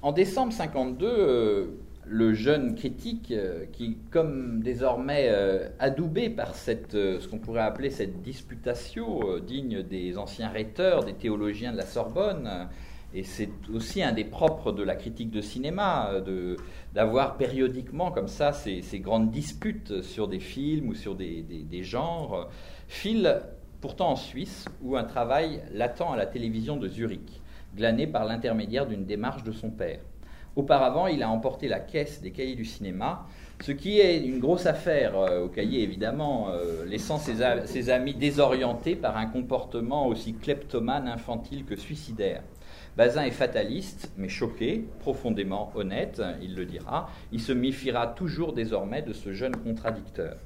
En 0.00 0.12
décembre 0.12 0.54
52, 0.54 1.78
le 2.06 2.32
jeune 2.32 2.74
critique, 2.74 3.30
euh, 3.30 3.66
qui, 3.70 3.98
comme 4.10 4.62
désormais 4.62 5.26
euh, 5.28 5.68
adoubé 5.78 6.30
par 6.30 6.54
euh, 6.94 7.20
ce 7.20 7.28
qu'on 7.28 7.38
pourrait 7.38 7.60
appeler 7.60 7.90
cette 7.90 8.22
disputatio 8.22 9.40
digne 9.40 9.82
des 9.82 10.16
anciens 10.16 10.48
rhéteurs, 10.48 11.04
des 11.04 11.12
théologiens 11.12 11.70
de 11.70 11.76
la 11.76 11.84
Sorbonne, 11.84 12.70
et 13.14 13.24
c'est 13.24 13.50
aussi 13.72 14.02
un 14.02 14.12
des 14.12 14.24
propres 14.24 14.72
de 14.72 14.82
la 14.82 14.96
critique 14.96 15.30
de 15.30 15.42
cinéma, 15.42 16.10
euh, 16.12 16.56
d'avoir 16.94 17.36
périodiquement 17.36 18.10
comme 18.10 18.28
ça 18.28 18.52
ces, 18.52 18.82
grandes 19.00 19.30
disputes 19.30 20.02
sur 20.02 20.28
des 20.28 20.40
films 20.40 20.88
ou 20.88 20.94
sur 20.94 21.14
des, 21.14 21.82
genres. 21.82 22.48
Phil, 22.88 23.40
pourtant 23.80 24.10
en 24.12 24.16
Suisse, 24.16 24.64
où 24.82 24.96
un 24.96 25.04
travail 25.04 25.60
l'attend 25.72 26.12
à 26.12 26.16
la 26.16 26.26
télévision 26.26 26.76
de 26.76 26.88
Zurich, 26.88 27.42
glané 27.76 28.06
par 28.06 28.24
l'intermédiaire 28.24 28.86
d'une 28.86 29.04
démarche 29.04 29.42
de 29.42 29.52
son 29.52 29.70
père. 29.70 30.00
Auparavant, 30.56 31.06
il 31.06 31.22
a 31.22 31.30
emporté 31.30 31.68
la 31.68 31.80
caisse 31.80 32.20
des 32.20 32.30
cahiers 32.30 32.54
du 32.54 32.66
cinéma, 32.66 33.26
ce 33.62 33.72
qui 33.72 34.00
est 34.00 34.22
une 34.24 34.38
grosse 34.38 34.66
affaire 34.66 35.16
euh, 35.16 35.44
au 35.44 35.48
cahier, 35.48 35.82
évidemment, 35.82 36.48
euh, 36.50 36.84
laissant 36.84 37.18
ses, 37.18 37.36
ses 37.66 37.90
amis 37.90 38.14
désorientés 38.14 38.96
par 38.96 39.16
un 39.16 39.26
comportement 39.26 40.06
aussi 40.06 40.34
kleptomane, 40.34 41.08
infantile 41.08 41.64
que 41.64 41.76
suicidaire. 41.76 42.42
Bazin 42.96 43.24
est 43.24 43.30
fataliste, 43.30 44.12
mais 44.18 44.28
choqué, 44.28 44.84
profondément 45.00 45.72
honnête, 45.74 46.22
il 46.42 46.54
le 46.54 46.66
dira. 46.66 47.10
Il 47.32 47.40
se 47.40 47.52
méfiera 47.52 48.06
toujours 48.06 48.52
désormais 48.52 49.02
de 49.02 49.12
ce 49.12 49.32
jeune 49.32 49.56
contradicteur. 49.56 50.36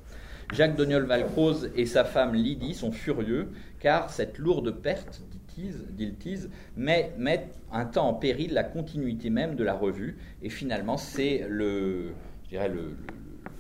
Jacques 0.53 0.77
Doniol 0.77 1.07
Valcroze 1.07 1.71
et 1.75 1.87
sa 1.87 2.05
femme 2.05 2.35
Lydie 2.35 2.75
sont 2.75 2.93
furieux, 2.93 3.49
car 3.81 4.11
cette 4.11 4.39
lourde 4.39 4.71
perte, 4.71 5.23
dit-il, 5.57 6.51
met, 6.77 7.13
met 7.19 7.49
un 7.73 7.85
temps 7.85 8.09
en 8.09 8.15
péril 8.15 8.53
la 8.53 8.63
continuité 8.63 9.29
même 9.29 9.57
de 9.57 9.65
la 9.65 9.75
revue. 9.75 10.17
Et 10.43 10.49
finalement, 10.49 10.99
c'est 10.99 11.45
le, 11.49 12.13
je 12.45 12.51
dirais 12.51 12.69
le, 12.69 12.97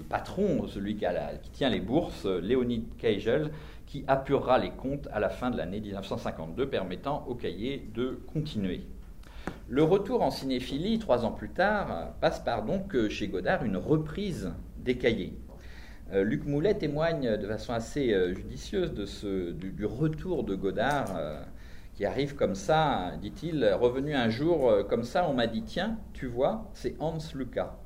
patron, 0.09 0.68
celui 0.68 0.94
qui, 0.94 1.05
qui, 1.42 1.51
tient 1.51 1.70
les 1.70 1.81
bourses, 1.81 2.27
Léonide 2.27 2.85
Keigel, 2.99 3.51
qui 3.87 4.05
apurera 4.09 4.59
les 4.59 4.70
comptes 4.70 5.09
à 5.12 5.20
la 5.20 5.29
fin 5.29 5.51
de 5.51 5.57
l'année 5.57 5.81
1952, 5.81 6.68
permettant 6.68 7.25
au 7.29 7.35
cahier 7.35 7.88
de 7.94 8.20
continuer. 8.33 8.83
Le 9.68 9.83
retour 9.83 10.22
en 10.22 10.31
cinéphilie, 10.31 10.99
trois 10.99 11.25
ans 11.25 11.33
plus 11.33 11.51
tard, 11.51 12.14
passe 12.20 12.40
par 12.40 12.64
donc 12.64 13.09
chez 13.09 13.29
Godard 13.29 13.64
une 13.64 13.77
reprise 13.77 14.53
des 14.79 14.96
cahiers. 14.96 15.37
Euh, 16.12 16.22
Luc 16.22 16.44
Moulet 16.44 16.75
témoigne 16.75 17.37
de 17.37 17.46
façon 17.49 17.72
assez 17.72 18.12
euh, 18.12 18.33
judicieuse 18.33 18.92
du, 18.92 19.85
retour 19.85 20.44
de 20.44 20.55
Godard 20.55 21.16
euh, 21.16 21.42
qui 21.94 22.05
arrive 22.05 22.37
comme 22.37 22.55
ça, 22.55 23.12
dit-il, 23.20 23.64
revenu 23.75 24.14
un 24.14 24.29
jour 24.29 24.87
comme 24.88 25.03
ça, 25.03 25.29
on 25.29 25.33
m'a 25.33 25.49
dit, 25.49 25.62
tiens, 25.62 25.99
tu 26.12 26.27
vois, 26.27 26.70
c'est 26.75 26.94
Hans 27.01 27.18
Lucas. 27.35 27.77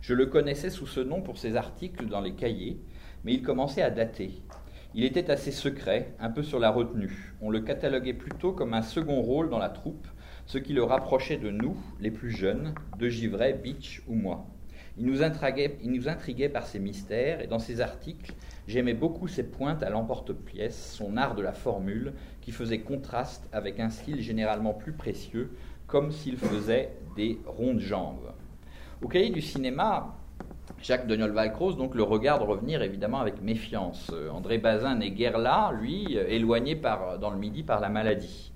Je 0.00 0.14
le 0.14 0.26
connaissais 0.26 0.70
sous 0.70 0.86
ce 0.86 1.00
nom 1.00 1.20
pour 1.20 1.36
ses 1.36 1.56
articles 1.56 2.06
dans 2.06 2.20
les 2.20 2.32
cahiers, 2.32 2.80
mais 3.24 3.34
il 3.34 3.42
commençait 3.42 3.82
à 3.82 3.90
dater. 3.90 4.40
Il 4.98 5.04
était 5.04 5.30
assez 5.30 5.52
secret, 5.52 6.14
un 6.18 6.30
peu 6.30 6.42
sur 6.42 6.58
la 6.58 6.70
retenue. 6.70 7.34
On 7.42 7.50
le 7.50 7.60
cataloguait 7.60 8.14
plutôt 8.14 8.52
comme 8.52 8.72
un 8.72 8.80
second 8.80 9.20
rôle 9.20 9.50
dans 9.50 9.58
la 9.58 9.68
troupe, 9.68 10.08
ce 10.46 10.56
qui 10.56 10.72
le 10.72 10.82
rapprochait 10.82 11.36
de 11.36 11.50
nous, 11.50 11.76
les 12.00 12.10
plus 12.10 12.30
jeunes, 12.30 12.72
de 12.98 13.06
Givray, 13.10 13.52
Beach 13.52 14.02
ou 14.08 14.14
moi. 14.14 14.46
Il 14.96 15.04
nous, 15.04 15.22
intriguait, 15.22 15.76
il 15.82 15.90
nous 15.90 16.08
intriguait 16.08 16.48
par 16.48 16.66
ses 16.66 16.78
mystères, 16.78 17.42
et 17.42 17.46
dans 17.46 17.58
ses 17.58 17.82
articles, 17.82 18.32
j'aimais 18.66 18.94
beaucoup 18.94 19.28
ses 19.28 19.42
pointes 19.42 19.82
à 19.82 19.90
l'emporte-pièce, 19.90 20.94
son 20.94 21.18
art 21.18 21.34
de 21.34 21.42
la 21.42 21.52
formule, 21.52 22.14
qui 22.40 22.50
faisait 22.50 22.80
contraste 22.80 23.50
avec 23.52 23.78
un 23.80 23.90
style 23.90 24.22
généralement 24.22 24.72
plus 24.72 24.92
précieux, 24.92 25.50
comme 25.86 26.10
s'il 26.10 26.38
faisait 26.38 26.96
des 27.16 27.38
rondes 27.44 27.80
jambes. 27.80 28.32
Au 29.02 29.08
cahier 29.08 29.28
du 29.28 29.42
cinéma, 29.42 30.16
Jacques 30.82 31.06
Doniol 31.06 31.32
Valcroze 31.32 31.76
donc 31.76 31.94
le 31.94 32.02
regarde 32.02 32.42
revenir 32.42 32.82
évidemment 32.82 33.20
avec 33.20 33.42
méfiance. 33.42 34.10
Euh, 34.12 34.30
André 34.30 34.58
Bazin 34.58 34.96
n'est 34.96 35.10
guère 35.10 35.38
là, 35.38 35.72
lui, 35.72 36.16
euh, 36.16 36.28
éloigné 36.28 36.76
par, 36.76 37.18
dans 37.18 37.30
le 37.30 37.38
Midi 37.38 37.62
par 37.62 37.80
la 37.80 37.88
maladie. 37.88 38.52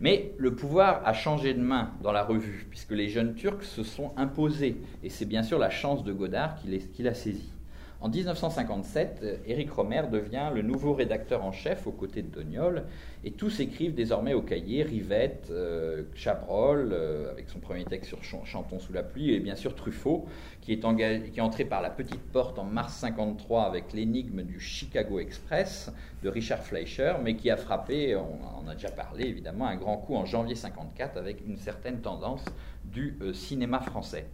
Mais 0.00 0.32
le 0.36 0.54
pouvoir 0.54 1.00
a 1.06 1.12
changé 1.12 1.54
de 1.54 1.60
main 1.60 1.90
dans 2.02 2.12
la 2.12 2.24
revue, 2.24 2.66
puisque 2.68 2.90
les 2.90 3.08
jeunes 3.08 3.34
Turcs 3.34 3.62
se 3.62 3.82
sont 3.82 4.12
imposés, 4.16 4.76
et 5.02 5.08
c'est 5.08 5.24
bien 5.24 5.42
sûr 5.42 5.58
la 5.58 5.70
chance 5.70 6.04
de 6.04 6.12
Godard 6.12 6.56
qu'il 6.92 7.08
a 7.08 7.14
saisie. 7.14 7.53
En 8.00 8.08
1957, 8.08 9.42
Éric 9.46 9.70
Romer 9.70 10.02
devient 10.10 10.50
le 10.54 10.62
nouveau 10.62 10.92
rédacteur 10.92 11.42
en 11.44 11.52
chef 11.52 11.86
aux 11.86 11.92
côtés 11.92 12.22
de 12.22 12.28
Doniol, 12.28 12.84
et 13.24 13.30
tous 13.30 13.60
écrivent 13.60 13.94
désormais 13.94 14.34
au 14.34 14.42
cahier 14.42 14.82
Rivette, 14.82 15.48
euh, 15.50 16.02
Chabrol, 16.14 16.90
euh, 16.92 17.30
avec 17.30 17.48
son 17.48 17.60
premier 17.60 17.84
texte 17.84 18.14
sur 18.14 18.44
Chantons 18.44 18.78
sous 18.78 18.92
la 18.92 19.02
pluie, 19.02 19.32
et 19.32 19.40
bien 19.40 19.56
sûr 19.56 19.74
Truffaut, 19.74 20.26
qui 20.60 20.72
est, 20.72 21.30
qui 21.32 21.38
est 21.38 21.42
entré 21.42 21.64
par 21.64 21.80
la 21.80 21.88
petite 21.88 22.20
porte 22.32 22.58
en 22.58 22.64
mars 22.64 22.94
53 22.94 23.62
avec 23.64 23.92
l'énigme 23.94 24.42
du 24.42 24.60
Chicago 24.60 25.18
Express 25.18 25.90
de 26.22 26.28
Richard 26.28 26.62
Fleischer, 26.62 27.14
mais 27.22 27.36
qui 27.36 27.50
a 27.50 27.56
frappé, 27.56 28.16
on 28.16 28.64
en 28.64 28.68
a 28.68 28.74
déjà 28.74 28.90
parlé 28.90 29.26
évidemment, 29.26 29.66
un 29.66 29.76
grand 29.76 29.96
coup 29.96 30.14
en 30.14 30.26
janvier 30.26 30.56
54 30.56 31.16
avec 31.16 31.46
une 31.46 31.56
certaine 31.56 32.00
tendance 32.00 32.44
du 32.84 33.16
euh, 33.22 33.32
cinéma 33.32 33.80
français. 33.80 34.26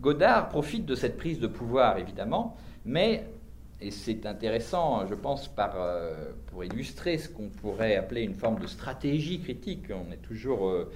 Godard 0.00 0.48
profite 0.48 0.86
de 0.86 0.94
cette 0.94 1.16
prise 1.16 1.40
de 1.40 1.48
pouvoir, 1.48 1.98
évidemment, 1.98 2.56
mais, 2.84 3.24
et 3.80 3.90
c'est 3.90 4.26
intéressant, 4.26 5.04
je 5.06 5.14
pense, 5.14 5.50
euh, 5.58 6.32
pour 6.46 6.64
illustrer 6.64 7.18
ce 7.18 7.28
qu'on 7.28 7.48
pourrait 7.48 7.96
appeler 7.96 8.22
une 8.22 8.34
forme 8.34 8.60
de 8.60 8.68
stratégie 8.68 9.40
critique, 9.40 9.86
on 9.90 10.12
est 10.12 10.22
toujours 10.22 10.68
euh, 10.68 10.90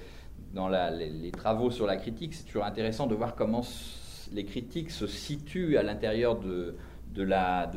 dans 0.53 0.69
les, 0.69 1.31
travaux 1.31 1.69
sur 1.69 1.85
la 1.85 1.97
critique, 1.97 2.33
c'est 2.33 2.45
toujours 2.45 2.63
intéressant 2.63 3.05
de 3.07 3.15
voir 3.15 3.35
comment 3.35 3.65
les 4.31 4.45
critiques 4.45 4.91
se 4.91 5.05
situent 5.05 5.77
à 5.77 5.83
l'intérieur 5.83 6.39
de, 6.39 6.75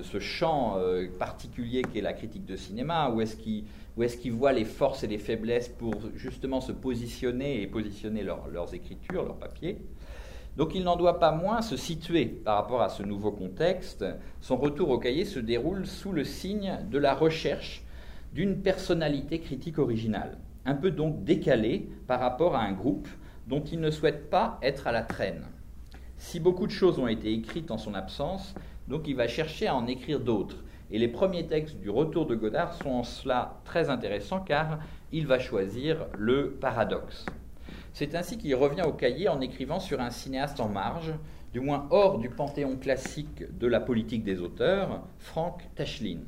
ce 0.02 0.20
champ 0.20 0.78
euh, 0.78 1.08
particulier 1.18 1.82
qu'est 1.82 2.02
la 2.02 2.12
critique 2.12 2.46
de 2.46 2.54
cinéma, 2.54 3.10
où 3.10 3.20
est-ce 3.20 3.36
qu'ils 3.36 4.32
voient 4.32 4.52
les 4.52 4.64
forces 4.64 5.02
et 5.02 5.08
les 5.08 5.18
faiblesses 5.18 5.68
pour 5.70 5.94
justement 6.14 6.60
se 6.60 6.70
positionner 6.70 7.62
et 7.62 7.66
positionner 7.66 8.22
leurs 8.22 8.74
écritures, 8.74 9.24
leurs 9.24 9.38
papiers. 9.38 9.78
Donc 10.56 10.74
il 10.74 10.84
n'en 10.84 10.96
doit 10.96 11.18
pas 11.18 11.32
moins 11.32 11.60
se 11.60 11.76
situer 11.76 12.24
par 12.24 12.56
rapport 12.56 12.80
à 12.80 12.88
ce 12.88 13.02
nouveau 13.02 13.30
contexte. 13.30 14.04
Son 14.40 14.56
retour 14.56 14.90
au 14.90 14.98
cahier 14.98 15.24
se 15.24 15.38
déroule 15.38 15.86
sous 15.86 16.12
le 16.12 16.24
signe 16.24 16.78
de 16.90 16.98
la 16.98 17.14
recherche 17.14 17.84
d'une 18.32 18.62
personnalité 18.62 19.40
critique 19.40 19.78
originale, 19.78 20.38
un 20.64 20.74
peu 20.74 20.90
donc 20.90 21.24
décalée 21.24 21.88
par 22.06 22.20
rapport 22.20 22.56
à 22.56 22.62
un 22.62 22.72
groupe 22.72 23.08
dont 23.46 23.62
il 23.62 23.80
ne 23.80 23.90
souhaite 23.90 24.30
pas 24.30 24.58
être 24.62 24.86
à 24.86 24.92
la 24.92 25.02
traîne. 25.02 25.44
Si 26.18 26.40
beaucoup 26.40 26.66
de 26.66 26.72
choses 26.72 26.98
ont 26.98 27.06
été 27.06 27.32
écrites 27.32 27.70
en 27.70 27.78
son 27.78 27.94
absence, 27.94 28.54
donc 28.88 29.06
il 29.06 29.16
va 29.16 29.28
chercher 29.28 29.66
à 29.66 29.76
en 29.76 29.86
écrire 29.86 30.20
d'autres. 30.20 30.64
Et 30.90 30.98
les 30.98 31.08
premiers 31.08 31.46
textes 31.46 31.76
du 31.76 31.90
retour 31.90 32.26
de 32.26 32.34
Godard 32.34 32.72
sont 32.74 32.90
en 32.90 33.02
cela 33.02 33.60
très 33.64 33.90
intéressants 33.90 34.40
car 34.40 34.78
il 35.12 35.26
va 35.26 35.38
choisir 35.38 36.06
le 36.16 36.52
paradoxe. 36.52 37.26
C'est 37.98 38.14
ainsi 38.14 38.36
qu'il 38.36 38.54
revient 38.54 38.82
au 38.86 38.92
cahier 38.92 39.30
en 39.30 39.40
écrivant 39.40 39.80
sur 39.80 40.02
un 40.02 40.10
cinéaste 40.10 40.60
en 40.60 40.68
marge, 40.68 41.14
du 41.54 41.60
moins 41.60 41.86
hors 41.88 42.18
du 42.18 42.28
panthéon 42.28 42.76
classique 42.76 43.44
de 43.58 43.66
la 43.66 43.80
politique 43.80 44.22
des 44.22 44.42
auteurs, 44.42 45.04
Frank 45.18 45.62
Tashlin. 45.76 46.18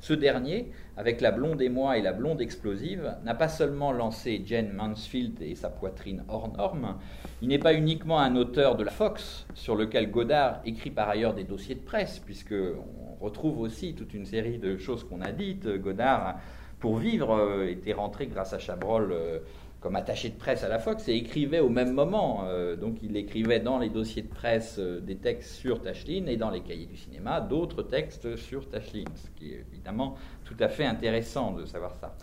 Ce 0.00 0.14
dernier, 0.14 0.72
avec 0.96 1.20
La 1.20 1.30
blonde 1.30 1.60
et 1.60 1.68
moi 1.68 1.98
et 1.98 2.00
La 2.00 2.14
blonde 2.14 2.40
explosive, 2.40 3.16
n'a 3.22 3.34
pas 3.34 3.50
seulement 3.50 3.92
lancé 3.92 4.40
Jane 4.46 4.72
Mansfield 4.72 5.42
et 5.42 5.54
sa 5.56 5.68
poitrine 5.68 6.24
hors 6.28 6.56
norme, 6.56 6.96
il 7.42 7.48
n'est 7.48 7.58
pas 7.58 7.74
uniquement 7.74 8.18
un 8.18 8.34
auteur 8.34 8.76
de 8.76 8.84
la 8.84 8.90
Fox, 8.90 9.46
sur 9.52 9.76
lequel 9.76 10.10
Godard 10.10 10.62
écrit 10.64 10.88
par 10.90 11.10
ailleurs 11.10 11.34
des 11.34 11.44
dossiers 11.44 11.74
de 11.74 11.84
presse, 11.84 12.18
puisque 12.18 12.54
on 12.54 13.22
retrouve 13.22 13.60
aussi 13.60 13.94
toute 13.94 14.14
une 14.14 14.24
série 14.24 14.56
de 14.56 14.78
choses 14.78 15.04
qu'on 15.04 15.20
a 15.20 15.32
dites. 15.32 15.68
Godard, 15.68 16.38
pour 16.78 16.96
vivre, 16.96 17.34
euh, 17.34 17.68
était 17.68 17.92
rentré 17.92 18.26
grâce 18.26 18.54
à 18.54 18.58
Chabrol 18.58 19.12
euh, 19.12 19.40
comme 19.80 19.96
attaché 19.96 20.28
de 20.28 20.36
presse 20.36 20.62
à 20.62 20.68
la 20.68 20.78
Fox 20.78 21.08
et 21.08 21.14
écrivait 21.14 21.60
au 21.60 21.70
même 21.70 21.92
moment. 21.92 22.44
Euh, 22.44 22.76
donc 22.76 22.98
il 23.02 23.16
écrivait 23.16 23.60
dans 23.60 23.78
les 23.78 23.88
dossiers 23.88 24.22
de 24.22 24.28
presse 24.28 24.76
euh, 24.78 25.00
des 25.00 25.16
textes 25.16 25.54
sur 25.54 25.80
Tachlin 25.80 26.26
et 26.26 26.36
dans 26.36 26.50
les 26.50 26.60
cahiers 26.60 26.86
du 26.86 26.96
cinéma 26.96 27.40
d'autres 27.40 27.82
textes 27.82 28.36
sur 28.36 28.68
Tachlin, 28.68 29.04
ce 29.14 29.30
qui 29.38 29.52
est 29.52 29.64
évidemment 29.72 30.16
tout 30.44 30.56
à 30.60 30.68
fait 30.68 30.84
intéressant 30.84 31.52
de 31.52 31.64
savoir 31.64 31.94
ça. 31.96 32.14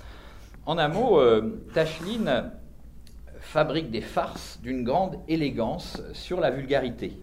En 0.65 0.77
un 0.77 0.87
mot, 0.87 1.19
euh, 1.19 1.59
fabrique 3.39 3.89
des 3.91 4.01
farces 4.01 4.59
d'une 4.61 4.83
grande 4.83 5.19
élégance 5.27 6.01
sur 6.13 6.39
la 6.39 6.51
vulgarité. 6.51 7.13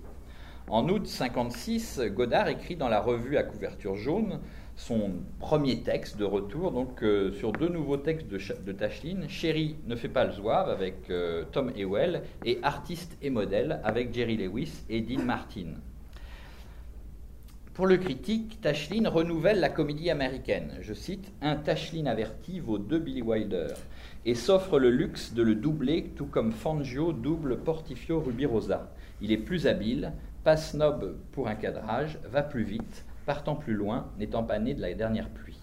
En 0.68 0.88
août 0.88 1.06
56, 1.06 2.00
Godard 2.14 2.48
écrit 2.48 2.76
dans 2.76 2.88
la 2.88 3.00
revue 3.00 3.36
à 3.36 3.42
couverture 3.42 3.96
jaune 3.96 4.40
son 4.76 5.12
premier 5.38 5.82
texte 5.82 6.16
de 6.16 6.24
retour, 6.24 6.72
donc 6.72 7.02
euh, 7.02 7.32
sur 7.32 7.52
deux 7.52 7.68
nouveaux 7.68 7.96
textes 7.96 8.28
de, 8.28 8.38
de 8.64 8.72
Tachlin, 8.72 9.28
Chéri 9.28 9.76
ne 9.86 9.94
fait 9.94 10.08
pas 10.08 10.24
le 10.24 10.32
zouave 10.32 10.68
avec 10.68 11.10
euh, 11.10 11.44
Tom 11.52 11.70
Ewell 11.76 12.22
et 12.44 12.58
Artiste 12.62 13.16
et 13.22 13.30
modèle 13.30 13.80
avec 13.84 14.12
Jerry 14.12 14.36
Lewis 14.36 14.84
et 14.88 15.00
Dean 15.00 15.22
Martin. 15.22 15.74
Pour 17.74 17.86
le 17.86 17.96
critique, 17.96 18.60
Tachlin 18.60 19.08
renouvelle 19.08 19.58
la 19.58 19.68
comédie 19.68 20.08
américaine. 20.08 20.74
Je 20.80 20.94
cite 20.94 21.32
Un 21.42 21.56
Tachlin 21.56 22.06
averti 22.06 22.60
vaut 22.60 22.78
deux 22.78 23.00
Billy 23.00 23.20
Wilder 23.20 23.74
et 24.24 24.36
s'offre 24.36 24.78
le 24.78 24.90
luxe 24.90 25.34
de 25.34 25.42
le 25.42 25.56
doubler, 25.56 26.12
tout 26.16 26.26
comme 26.26 26.52
Fangio 26.52 27.12
double 27.12 27.58
Portifio 27.58 28.20
Rubirosa. 28.20 28.92
Il 29.20 29.32
est 29.32 29.38
plus 29.38 29.66
habile, 29.66 30.12
pas 30.44 30.56
snob 30.56 31.16
pour 31.32 31.48
un 31.48 31.56
cadrage, 31.56 32.18
va 32.30 32.42
plus 32.42 32.62
vite, 32.62 33.04
partant 33.24 33.56
plus 33.56 33.74
loin, 33.74 34.10
n'étant 34.18 34.44
pas 34.44 34.58
né 34.58 34.74
de 34.74 34.80
la 34.80 34.94
dernière 34.94 35.30
pluie. 35.30 35.60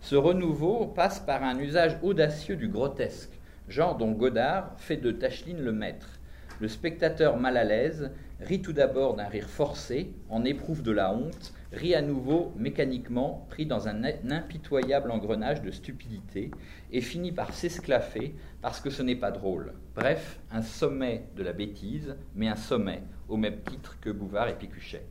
Ce 0.00 0.16
renouveau 0.16 0.86
passe 0.86 1.20
par 1.20 1.42
un 1.42 1.58
usage 1.58 1.98
audacieux 2.02 2.56
du 2.56 2.68
grotesque, 2.68 3.38
genre 3.68 3.96
dont 3.96 4.12
Godard 4.12 4.72
fait 4.78 4.96
de 4.96 5.10
Tachlin 5.10 5.58
le 5.58 5.72
maître. 5.72 6.20
Le 6.60 6.68
spectateur 6.68 7.36
mal 7.36 7.56
à 7.56 7.64
l'aise 7.64 8.10
rit 8.40 8.62
tout 8.62 8.72
d'abord 8.72 9.14
d'un 9.14 9.28
rire 9.28 9.48
forcé, 9.48 10.14
en 10.28 10.44
éprouve 10.44 10.82
de 10.82 10.90
la 10.90 11.12
honte, 11.12 11.52
rit 11.72 11.94
à 11.94 12.02
nouveau 12.02 12.52
mécaniquement, 12.56 13.46
pris 13.50 13.66
dans 13.66 13.88
un 13.88 14.04
impitoyable 14.30 15.10
engrenage 15.10 15.62
de 15.62 15.70
stupidité, 15.70 16.50
et 16.92 17.00
finit 17.00 17.32
par 17.32 17.52
s'esclaffer 17.52 18.34
parce 18.60 18.80
que 18.80 18.90
ce 18.90 19.02
n'est 19.02 19.16
pas 19.16 19.30
drôle. 19.30 19.74
Bref, 19.94 20.40
un 20.50 20.62
sommet 20.62 21.24
de 21.36 21.42
la 21.42 21.52
bêtise, 21.52 22.16
mais 22.34 22.48
un 22.48 22.56
sommet, 22.56 23.02
au 23.28 23.36
même 23.36 23.60
titre 23.62 23.98
que 24.00 24.10
Bouvard 24.10 24.48
et 24.48 24.56
Picuchet. 24.56 25.04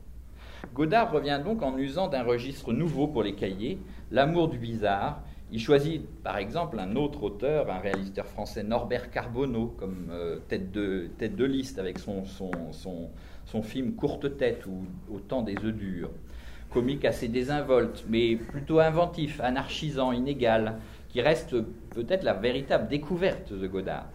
Godard 0.74 1.12
revient 1.12 1.40
donc 1.44 1.62
en 1.62 1.76
usant 1.78 2.08
d'un 2.08 2.22
registre 2.22 2.72
nouveau 2.72 3.06
pour 3.06 3.22
les 3.22 3.34
cahiers, 3.34 3.78
l'amour 4.10 4.48
du 4.48 4.58
bizarre. 4.58 5.22
Il 5.52 5.60
choisit 5.60 6.06
par 6.22 6.36
exemple 6.36 6.78
un 6.78 6.94
autre 6.94 7.24
auteur, 7.24 7.70
un 7.70 7.78
réalisateur 7.78 8.26
français, 8.26 8.62
Norbert 8.62 9.10
Carbonneau, 9.10 9.74
comme 9.78 10.08
euh, 10.10 10.38
tête, 10.48 10.70
de, 10.70 11.44
liste 11.44 11.78
avec 11.78 11.98
son, 11.98 12.24
son, 12.24 12.50
son, 13.44 13.62
film 13.62 13.94
Courte 13.94 14.36
tête 14.36 14.64
ou 14.66 14.84
Au 15.12 15.18
temps 15.18 15.42
des 15.42 15.56
œufs 15.64 15.74
durs. 15.74 16.10
Comique 16.70 17.04
assez 17.04 17.26
désinvolte, 17.26 18.04
mais 18.08 18.36
plutôt 18.36 18.78
inventif, 18.78 19.40
anarchisant, 19.40 20.12
inégal, 20.12 20.78
qui 21.08 21.20
reste 21.20 21.56
peut-être 21.90 22.22
la 22.22 22.34
véritable 22.34 22.86
découverte 22.86 23.52
de 23.52 23.66
Godard. 23.66 24.06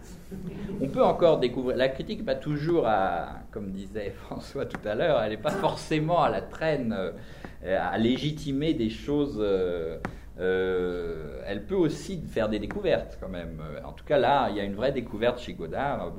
On 0.80 0.88
peut 0.88 1.04
encore 1.04 1.38
découvrir. 1.38 1.76
La 1.76 1.88
critique 1.88 2.24
pas 2.24 2.34
toujours 2.34 2.86
à, 2.86 3.40
comme 3.50 3.70
disait 3.70 4.10
François 4.26 4.66
tout 4.66 4.80
à 4.86 4.94
l'heure, 4.94 5.22
elle 5.22 5.30
n'est 5.30 5.36
pas 5.36 5.50
forcément 5.50 6.22
à 6.22 6.28
la 6.28 6.42
traîne, 6.42 6.94
euh, 7.64 7.78
à 7.80 7.96
légitimer 7.98 8.74
des 8.74 8.90
choses. 8.90 9.38
Euh, 9.40 9.98
euh, 10.38 11.40
elle 11.46 11.64
peut 11.64 11.76
aussi 11.76 12.22
faire 12.28 12.48
des 12.48 12.58
découvertes 12.58 13.16
quand 13.20 13.28
même. 13.28 13.62
En 13.84 13.92
tout 13.92 14.04
cas, 14.04 14.18
là, 14.18 14.48
il 14.50 14.56
y 14.56 14.60
a 14.60 14.64
une 14.64 14.74
vraie 14.74 14.92
découverte 14.92 15.40
chez 15.40 15.54
Godard, 15.54 16.12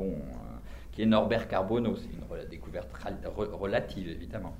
qui 0.92 1.04
est 1.04 1.06
Norbert 1.06 1.48
Carbonneau. 1.48 1.96
C'est 1.96 2.10
une 2.10 2.50
découverte 2.50 2.90
relative, 3.36 4.10
évidemment. 4.10 4.56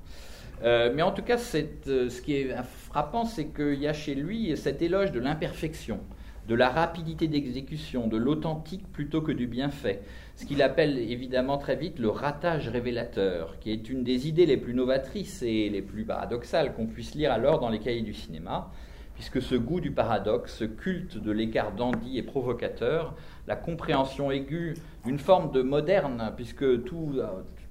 mais 0.62 1.02
en 1.02 1.12
tout 1.12 1.24
cas, 1.24 1.40
ce 1.40 2.22
qui 2.22 2.36
est 2.36 2.56
frappant, 2.64 3.26
c'est 3.26 3.48
qu'il 3.48 3.80
y 3.80 3.88
a 3.88 3.94
chez 3.94 4.14
lui 4.14 4.56
cet 4.58 4.84
éloge 4.84 5.12
de 5.12 5.20
l'imperfection 5.20 6.02
de 6.48 6.56
la 6.56 6.70
rapidité 6.70 7.28
d'exécution, 7.28 8.08
de 8.08 8.18
l'authentique 8.18 8.90
plutôt 8.94 9.22
que 9.22 9.32
du 9.32 9.48
bienfait, 9.48 10.02
ce 10.36 10.46
qu'il 10.46 10.62
appelle 10.62 10.98
évidemment 10.98 11.58
très 11.58 11.76
vite 11.76 12.00
le 12.00 12.10
ratage 12.10 12.70
révélateur, 12.70 13.60
qui 13.60 13.72
est 13.72 13.90
une 13.90 14.04
des 14.04 14.28
idées 14.28 14.46
les 14.46 14.58
plus 14.58 14.74
novatrices 14.74 15.44
et 15.44 15.70
les 15.70 15.82
plus 15.82 16.06
paradoxales 16.06 16.74
qu'on 16.74 16.86
puisse 16.86 17.16
lire 17.16 17.32
alors 17.32 17.60
dans 17.60 17.70
les 17.70 17.80
cahiers 17.80 18.02
du 18.02 18.14
cinéma, 18.14 18.72
puisque 19.16 19.42
ce 19.42 19.56
goût 19.56 19.82
du 19.82 19.92
paradoxe, 19.92 20.58
ce 20.58 20.64
culte 20.64 21.18
de 21.18 21.32
l'écart 21.32 21.74
dandy 21.74 22.18
et 22.18 22.24
provocateur, 22.24 23.16
la 23.48 23.56
compréhension 23.56 24.32
aiguë 24.32 24.76
d'une 25.06 25.18
forme 25.18 25.52
de 25.52 25.64
moderne, 25.64 26.32
puisque 26.36 26.64
euh, 26.64 26.78
toute 26.78 27.20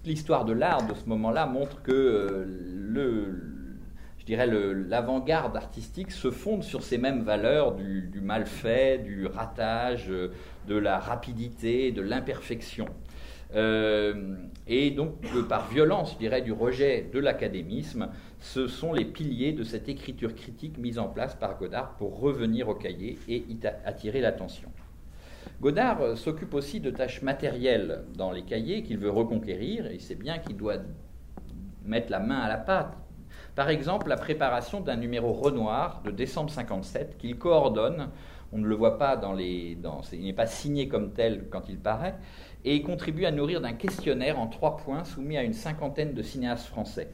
l'histoire 0.05 0.45
de 0.45 0.53
l'art 0.53 0.87
de 0.87 0.95
ce 0.95 1.09
moment-là 1.09 1.47
montre 1.47 1.83
que 1.83 1.93
euh, 1.93 2.45
le, 2.75 3.56
dirais, 4.27 4.47
l'avant-garde 4.47 5.57
artistique 5.57 6.11
se 6.11 6.31
fonde 6.31 6.65
sur 6.65 6.83
ces 6.83 6.99
mêmes 6.99 7.23
valeurs 7.23 7.75
du, 7.75 8.21
mal 8.21 8.45
fait, 8.47 8.99
du 8.99 9.27
ratage, 9.27 10.09
de 10.09 10.77
la 10.77 10.99
rapidité, 10.99 11.93
de 11.93 12.03
l'imperfection. 12.03 12.87
Euh, 13.55 14.35
et 14.67 14.91
donc, 14.91 15.15
par 15.49 15.69
violence, 15.69 16.15
je 16.15 16.19
dirais, 16.19 16.43
du 16.43 16.53
rejet 16.53 17.09
de 17.13 17.21
l'académisme, 17.21 18.09
ce 18.41 18.67
sont 18.67 18.93
les 18.93 19.05
piliers 19.05 19.53
de 19.53 19.63
cette 19.63 19.89
écriture 19.89 20.35
critique 20.35 20.77
mise 20.79 20.99
en 20.99 21.09
place 21.09 21.37
par 21.37 21.57
Godard 21.59 21.95
pour 21.97 22.19
revenir 22.19 22.69
au 22.69 22.75
cahier 22.75 23.19
et 23.29 23.45
attirer 23.85 24.21
l'attention. 24.21 24.71
Godard 25.61 26.19
s'occupe 26.19 26.53
aussi 26.55 26.81
de 26.81 26.91
tâches 26.91 27.23
matérielles 27.23 28.05
dans 28.17 28.33
les 28.33 28.43
cahiers 28.43 28.83
qu'il 28.83 28.99
veut 28.99 29.11
reconquérir, 29.11 29.87
et 29.87 29.95
il 29.95 30.01
sait 30.01 30.17
bien 30.17 30.39
qu'il 30.39 30.57
doit 30.57 30.79
mettre 31.85 32.11
la 32.11 32.19
main 32.19 32.41
à 32.41 32.49
la 32.49 32.59
pâte 32.59 32.97
par 33.57 33.71
exemple, 33.71 34.09
la 34.09 34.19
préparation 34.19 34.83
d'un 34.83 34.97
numéro 34.97 35.33
Renoir 35.33 36.03
de 36.05 36.11
décembre 36.11 36.51
57 36.51 37.17
qu'il 37.17 37.39
coordonne. 37.39 38.11
On 38.53 38.59
ne 38.59 38.67
le 38.67 38.75
voit 38.75 38.99
pas 38.99 39.17
dans 39.17 39.33
les. 39.33 39.79
Il 40.13 40.25
n'est 40.25 40.33
pas 40.35 40.47
signé 40.47 40.89
comme 40.89 41.13
tel 41.13 41.47
quand 41.51 41.69
il 41.71 41.79
paraît, 41.79 42.15
et 42.65 42.77
il 42.77 42.83
contribue 42.83 43.25
à 43.25 43.33
nourrir 43.33 43.63
d'un 43.63 43.73
questionnaire 43.73 44.39
en 44.39 44.47
trois 44.47 44.77
points 44.77 45.05
soumis 45.05 45.39
à 45.39 45.43
une 45.43 45.55
cinquantaine 45.55 46.13
de 46.13 46.23
cinéastes 46.23 46.67
français. 46.67 47.09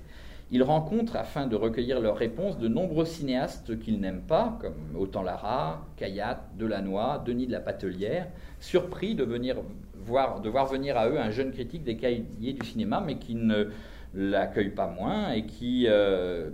Il 0.50 0.62
rencontre, 0.64 1.16
afin 1.16 1.46
de 1.46 1.56
recueillir 1.56 2.00
leurs 2.00 2.16
réponses, 2.16 2.58
de 2.58 2.68
nombreux 2.68 3.06
cinéastes 3.06 3.78
qu'il 3.78 4.00
n'aime 4.00 4.20
pas, 4.20 4.58
comme 4.60 4.74
Autant 4.98 5.22
Lara, 5.22 5.86
Caillat, 5.96 6.44
Delannoy, 6.58 7.22
Denis 7.24 7.46
de 7.46 7.52
la 7.52 7.60
Patelière, 7.60 8.26
surpris 8.60 9.14
de, 9.14 9.24
venir 9.24 9.56
voir, 9.94 10.40
de 10.40 10.50
voir 10.50 10.66
venir 10.66 10.98
à 10.98 11.08
eux 11.08 11.18
un 11.18 11.30
jeune 11.30 11.52
critique 11.52 11.84
des 11.84 11.96
cahiers 11.96 12.52
du 12.52 12.66
cinéma, 12.66 13.00
mais 13.00 13.16
qui 13.16 13.34
ne 13.34 13.70
l'accueille 14.14 14.70
pas 14.70 14.88
moins 14.88 15.32
et 15.32 15.44
qui, 15.46 15.86
euh, 15.88 16.50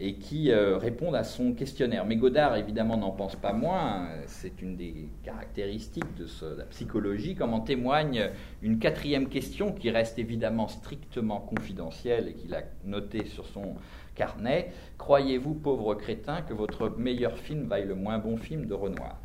euh, 0.00 1.14
à 1.14 1.24
son 1.24 1.52
questionnaire. 1.52 2.04
Mais 2.04 2.16
Godard, 2.16 2.56
évidemment, 2.56 2.96
n'en 2.96 3.10
pense 3.10 3.36
pas 3.36 3.52
moins. 3.52 4.08
C'est 4.26 4.60
une 4.62 4.76
des 4.76 5.08
caractéristiques 5.22 6.14
de, 6.16 6.26
la 6.56 6.64
psychologie, 6.64 7.34
comme 7.34 7.54
en 7.54 7.60
témoigne 7.60 8.30
une 8.62 8.78
quatrième 8.78 9.28
question 9.28 9.72
qui 9.72 9.90
reste 9.90 10.18
évidemment 10.18 10.68
strictement 10.68 11.40
confidentielle 11.40 12.28
et 12.28 12.34
qu'il 12.34 12.54
a 12.54 12.62
notée 12.84 13.26
sur 13.26 13.46
son 13.46 13.74
carnet. 14.14 14.72
Croyez-vous, 14.98 15.54
pauvre 15.54 15.94
crétin, 15.94 16.42
que 16.42 16.54
votre 16.54 16.90
meilleur 16.98 17.38
film 17.38 17.66
vaille 17.66 17.86
le 17.86 17.94
moins 17.94 18.18
bon 18.18 18.36
film 18.36 18.66
de 18.66 18.74
Renoir? 18.74 19.18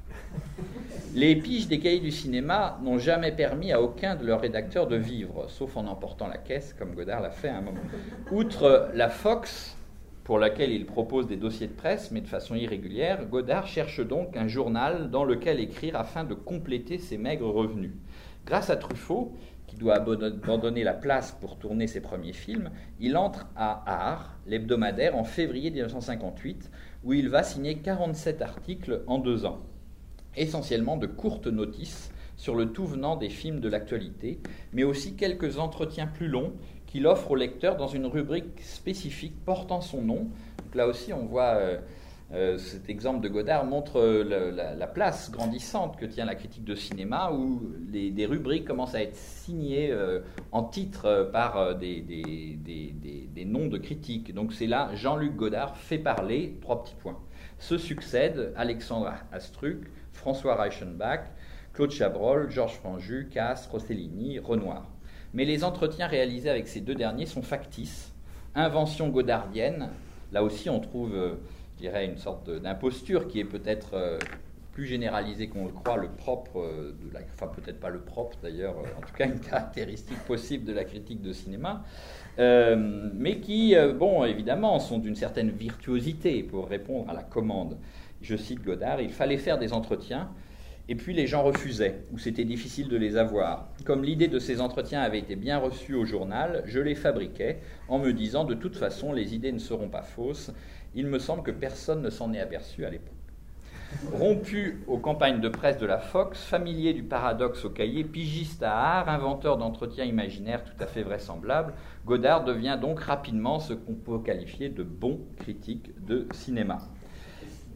Les 1.14 1.36
piges 1.36 1.68
des 1.68 1.80
cahiers 1.80 2.00
du 2.00 2.12
cinéma 2.12 2.80
n'ont 2.84 2.98
jamais 2.98 3.34
permis 3.34 3.74
à 3.74 3.82
aucun 3.82 4.16
de 4.16 4.26
leurs 4.26 4.40
rédacteurs 4.40 4.88
de 4.88 4.96
vivre, 4.96 5.46
sauf 5.50 5.76
en 5.76 5.86
emportant 5.88 6.28
la 6.28 6.38
caisse, 6.38 6.74
comme 6.78 6.96
Godard 6.96 7.22
l'a 7.22 7.32
fait 7.32 7.50
à 7.50 7.58
un 7.58 7.62
moment. 7.62 7.82
Outre 8.32 8.90
la 8.94 9.10
Fox, 9.10 9.76
pour 10.24 10.40
laquelle 10.40 10.72
il 10.72 10.86
propose 10.86 11.28
des 11.28 11.36
dossiers 11.36 11.68
de 11.68 11.74
presse, 11.74 12.12
mais 12.12 12.22
de 12.22 12.28
façon 12.28 12.56
irrégulière, 12.56 13.26
Godard 13.26 13.68
cherche 13.68 14.00
donc 14.00 14.38
un 14.38 14.48
journal 14.48 15.10
dans 15.10 15.26
lequel 15.26 15.60
écrire 15.60 15.98
afin 15.98 16.24
de 16.24 16.34
compléter 16.34 16.98
ses 16.98 17.18
maigres 17.18 17.52
revenus. 17.52 17.92
Grâce 18.46 18.70
à 18.70 18.78
Truffaut, 18.78 19.34
qui 19.68 19.76
doit 19.76 19.96
abandonner 19.96 20.84
la 20.84 20.94
place 20.94 21.38
pour 21.42 21.58
tourner 21.58 21.88
ses 21.88 22.02
premiers 22.02 22.34
films, 22.34 22.70
il 23.02 23.18
entre 23.18 23.48
à 23.58 23.84
Art, 23.86 24.38
l'hebdomadaire, 24.48 25.18
en 25.18 25.26
février 25.26 25.72
1958, 25.72 26.72
où 27.04 27.14
il 27.14 27.28
va 27.28 27.44
signer 27.44 27.80
47 27.80 28.42
articles 28.42 29.02
en 29.08 29.18
deux 29.18 29.46
ans, 29.46 29.60
essentiellement 30.36 30.98
de 30.98 31.08
courtes 31.08 31.48
notices 31.48 32.12
sur 32.42 32.56
le 32.56 32.72
tout 32.72 32.88
venant 32.88 33.18
des 33.18 33.30
films 33.30 33.60
de 33.60 33.70
l'actualité, 33.70 34.40
mais 34.74 34.84
aussi 34.84 35.16
quelques 35.16 35.60
entretiens 35.60 36.08
plus 36.08 36.28
longs 36.28 36.54
qu'il 36.88 37.08
offre 37.08 37.32
au 37.32 37.36
lecteur 37.36 37.78
dans 37.78 37.88
une 37.88 38.06
rubrique 38.06 38.60
spécifique 38.62 39.36
portant 39.46 39.80
son 39.80 40.02
nom. 40.02 40.28
là 40.74 40.88
aussi, 40.88 41.14
on 41.14 41.26
voit 41.26 41.56
euh, 41.56 41.78
euh, 42.34 42.58
cet 42.58 42.90
exemple 42.90 43.22
de 43.22 43.30
Godard 43.30 43.64
montre 43.66 43.98
euh, 43.98 44.52
la, 44.76 44.88
place 44.88 45.32
grandissante 45.32 45.98
que 45.98 46.06
tient 46.06 46.26
la 46.26 46.36
critique 46.36 46.66
de 46.66 46.76
cinéma, 46.76 47.32
où 47.32 47.62
des 47.92 48.26
rubriques 48.26 48.66
commencent 48.66 48.96
à 48.96 49.04
être 49.04 49.16
signées 49.16 49.96
en 50.52 50.64
titre 50.64 51.30
par 51.32 51.76
des, 51.76 52.02
des, 52.02 53.46
noms 53.46 53.68
de 53.68 53.78
critiques. 53.78 54.34
Donc 54.34 54.52
c'est 54.52 54.68
là 54.68 54.90
Jean-Luc 54.96 55.36
Godard 55.36 55.78
fait 55.78 56.00
parler, 56.00 56.58
trois 56.62 56.84
petits 56.84 56.96
points. 56.96 57.20
Se 57.60 57.78
succèdent 57.78 58.52
Alexandre 58.56 59.14
Astruc, 59.32 59.78
François 60.22 60.56
Reichenbach, 60.56 61.22
Claude 61.74 61.90
Chabrol, 61.90 62.52
Georges 62.52 62.76
Franju, 62.76 63.28
Casse, 63.32 63.66
Rossellini, 63.66 64.38
Renoir. 64.38 64.86
Mais 65.34 65.46
les 65.46 65.64
entretiens 65.64 66.06
réalisés 66.06 66.50
avec 66.50 66.68
ces 66.68 66.80
deux 66.80 66.94
derniers 66.94 67.26
sont 67.26 67.42
factices, 67.42 68.14
invention 68.54 69.10
godardienne. 69.10 69.90
Là 70.32 70.44
aussi, 70.44 70.70
on 70.70 70.80
trouve, 70.80 71.16
euh, 71.16 71.34
je 71.76 71.82
dirais, 71.82 72.06
une 72.06 72.18
sorte 72.18 72.52
d'imposture 72.52 73.28
qui 73.28 73.40
est 73.40 73.46
peut-être 73.46 73.96
euh, 73.96 74.20
plus 74.74 74.86
généralisée 74.86 75.48
qu'on 75.48 75.66
le 75.66 75.72
croit, 75.72 75.98
le 75.98 76.10
propre, 76.10 76.60
euh, 76.60 76.94
la, 77.12 77.22
enfin 77.34 77.48
peut-être 77.48 77.80
pas 77.80 77.90
le 77.90 78.02
propre 78.02 78.38
d'ailleurs, 78.44 78.76
en 78.78 79.02
tout 79.02 79.14
cas 79.18 79.26
une 79.26 79.40
caractéristique 79.40 80.20
possible 80.28 80.66
de 80.66 80.74
la 80.74 80.84
critique 80.84 81.24
de 81.24 81.34
cinéma, 81.34 81.84
mais 82.38 83.40
qui, 83.40 83.76
bon, 83.98 84.24
évidemment, 84.24 84.80
sont 84.80 85.00
d'une 85.00 85.16
certaine 85.16 85.50
virtuosité 85.50 86.44
pour 86.44 86.68
répondre 86.68 87.10
à 87.10 87.14
la 87.14 87.24
commande. 87.24 87.78
Je 88.22 88.36
cite 88.36 88.64
Godard, 88.64 89.02
il 89.02 89.12
fallait 89.12 89.38
faire 89.38 89.58
des 89.58 89.74
entretiens 89.74 90.30
et 90.90 90.96
puis 90.96 91.14
les 91.14 91.28
gens 91.28 91.44
refusaient, 91.44 92.04
ou 92.12 92.18
c'était 92.18 92.44
difficile 92.44 92.90
de 92.90 92.98
les 92.98 93.16
avoir. 93.16 93.70
Comme 93.86 94.04
l'idée 94.04 94.28
de 94.28 94.40
ces 94.40 94.60
entretiens 94.60 95.02
avait 95.02 95.20
été 95.20 95.36
bien 95.36 95.58
reçue 95.58 95.96
au 95.96 96.06
journal, 96.06 96.64
je 96.66 96.80
les 96.80 96.96
fabriquais 96.96 97.60
en 97.88 98.00
me 98.00 98.12
disant 98.12 98.44
de 98.44 98.56
toute 98.56 98.76
façon 98.76 99.14
les 99.14 99.34
idées 99.34 99.52
ne 99.52 99.60
seront 99.60 99.90
pas 99.90 100.02
fausses. 100.02 100.52
Il 100.94 101.08
me 101.08 101.20
semble 101.20 101.44
que 101.44 101.52
personne 101.52 102.02
ne 102.02 102.10
s'en 102.10 102.34
est 102.34 102.42
aperçu 102.42 102.84
à 102.84 102.90
l'époque. 102.90 103.16
Rompu 104.12 104.84
aux 104.88 104.98
campagnes 104.98 105.42
de 105.42 105.50
presse 105.50 105.78
de 105.78 105.86
la 105.86 106.00
Fox, 106.00 106.44
familier 106.44 106.94
du 106.94 107.04
paradoxe 107.04 107.66
au 107.66 107.70
cahier, 107.70 108.04
pigiste 108.04 108.64
à 108.64 108.74
art, 108.74 109.10
inventeur 109.10 109.58
d'entretiens 109.58 110.06
imaginaires 110.06 110.64
tout 110.64 110.82
à 110.84 110.88
fait 110.88 111.04
vraisemblables, 111.04 111.74
Godard 112.06 112.44
devient 112.44 112.78
donc 112.82 113.02
rapidement 113.02 113.60
ce 113.60 113.74
qu'on 113.74 113.94
peut 113.94 114.20
qualifier 114.20 114.70
de 114.70 114.84
bon 114.84 115.20
critique 115.38 115.92
de 116.06 116.28
cinéma. 116.34 116.80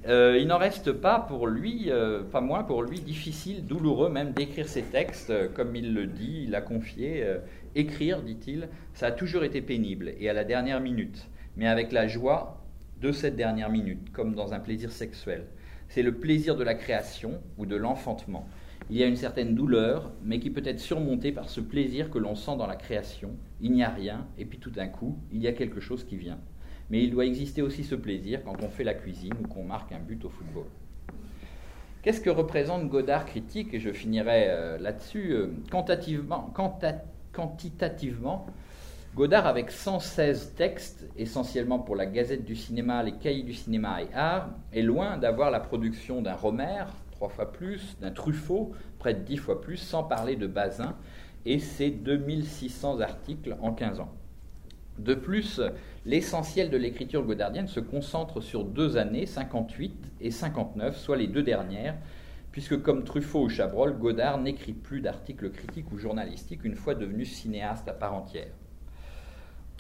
Euh, 0.08 0.38
il 0.40 0.48
n'en 0.48 0.60
reste 0.60 0.92
pas 0.92 1.20
pour 1.20 1.48
lui, 1.48 1.86
euh, 1.88 2.22
pas 2.22 2.42
moins 2.42 2.64
pour 2.64 2.84
lui, 2.84 3.00
difficile, 3.00 3.66
douloureux 3.66 4.10
même 4.10 4.34
d'écrire 4.34 4.68
ses 4.68 4.84
textes, 4.84 5.32
euh, 5.32 5.48
comme 5.52 5.76
il 5.76 5.96
le 5.96 6.06
dit, 6.06 6.44
il 6.48 6.54
a 6.54 6.62
confié. 6.62 7.26
écrire, 7.74 8.22
dit-il, 8.22 8.70
ça 8.94 9.08
a 9.08 9.12
toujours 9.12 9.44
été 9.44 9.62
pénible 9.62 10.14
et 10.20 10.30
à 10.30 10.34
la 10.34 10.44
dernière 10.44 10.80
minute, 10.80 11.28
mais 11.58 11.68
avec 11.68 11.92
la 11.92 12.08
joie 12.08 12.64
de 13.02 13.12
cette 13.12 13.36
dernière 13.36 13.70
minute, 13.70 14.12
comme 14.14 14.36
dans 14.36 14.54
un 14.54 14.60
plaisir 14.60 14.92
sexuel. 14.92 15.48
C'est 15.90 16.04
le 16.04 16.14
plaisir 16.14 16.56
de 16.56 16.64
la 16.64 16.76
création 16.76 17.42
ou 17.58 17.66
de 17.66 17.76
l'enfantement. 17.76 18.48
Il 18.92 18.98
y 18.98 19.04
a 19.04 19.08
une 19.08 19.16
certaine 19.16 19.56
douleur, 19.56 20.12
mais 20.24 20.40
qui 20.40 20.52
peut 20.52 20.62
être 20.64 20.80
surmontée 20.80 21.32
par 21.32 21.50
ce 21.50 21.60
plaisir 21.60 22.12
que 22.12 22.20
l'on 22.20 22.36
sent 22.36 22.56
dans 22.58 22.68
la 22.68 22.76
création. 22.76 23.32
Il 23.60 23.72
n'y 23.72 23.84
a 23.84 23.90
rien, 23.90 24.28
et 24.38 24.46
puis 24.46 24.60
tout 24.60 24.70
d'un 24.70 24.88
coup, 24.88 25.18
il 25.32 25.42
y 25.42 25.48
a 25.48 25.54
quelque 25.54 25.80
chose 25.80 26.04
qui 26.04 26.16
vient 26.16 26.40
mais 26.90 27.04
il 27.04 27.12
doit 27.12 27.26
exister 27.26 27.62
aussi 27.62 27.84
ce 27.84 27.96
plaisir 27.96 28.44
quand 28.44 28.62
on 28.62 28.70
fait 28.70 28.84
la 28.84 28.94
cuisine 28.94 29.34
ou 29.44 29.48
qu'on 29.48 29.64
marque 29.64 29.92
un 29.92 30.00
but 30.00 30.24
au 30.26 30.30
football. 30.30 30.66
Qu'est-ce 32.02 32.22
que 32.22 32.30
représente 32.30 32.88
Godard 32.88 33.26
critique 33.26 33.74
Et 33.74 33.80
je 33.80 33.92
finirai 33.92 34.46
euh, 34.50 34.78
là-dessus. 34.78 35.32
Euh, 35.32 35.48
quantitativement, 35.72 36.54
Godard, 39.16 39.48
avec 39.48 39.72
116 39.72 40.54
textes, 40.56 41.08
essentiellement 41.18 41.80
pour 41.80 41.96
la 41.96 42.06
Gazette 42.06 42.46
du 42.46 42.56
cinéma, 42.56 43.02
les 43.02 43.14
cahiers 43.14 43.44
du 43.44 43.54
cinéma 43.54 44.04
et 44.04 44.14
art, 44.14 44.50
est 44.72 44.82
loin 44.82 45.18
d'avoir 45.18 45.50
la 45.50 45.60
production 45.60 46.22
d'un 46.22 46.36
Romer, 46.36 46.84
trois 47.12 47.30
fois 47.30 47.52
plus, 47.52 47.98
d'un 48.02 48.12
Truffaut, 48.12 48.74
près 49.00 49.14
de 49.14 49.22
dix 49.22 49.38
fois 49.38 49.62
plus, 49.62 49.78
sans 49.78 50.04
parler 50.04 50.36
de 50.36 50.46
Bazin, 50.48 50.96
et 51.46 51.60
ses 51.60 51.90
2600 51.90 53.00
articles 53.00 53.56
en 53.62 53.72
15 53.72 54.02
ans. 54.02 54.14
De 55.00 55.16
plus, 55.16 55.62
l'essentiel 56.06 56.70
de 56.70 56.78
l'écriture 56.78 57.24
godardienne 57.24 57.68
se 57.68 57.80
concentre 57.80 58.42
sur 58.42 58.64
deux 58.64 58.98
années, 58.98 59.26
58 59.26 60.14
et 60.22 60.32
59, 60.32 60.98
soit 60.98 61.18
les 61.18 61.28
deux 61.28 61.44
dernières, 61.44 61.96
puisque 62.52 62.82
comme 62.82 63.04
Truffaut 63.04 63.42
ou 63.42 63.50
Chabrol, 63.50 63.98
Godard 63.98 64.38
n'écrit 64.38 64.74
plus 64.74 65.02
d'articles 65.02 65.50
critiques 65.52 65.92
ou 65.92 65.98
journalistiques 65.98 66.64
une 66.64 66.76
fois 66.76 66.96
devenu 66.96 67.26
cinéaste 67.26 67.88
à 67.90 67.94
part 67.94 68.14
entière. 68.14 68.54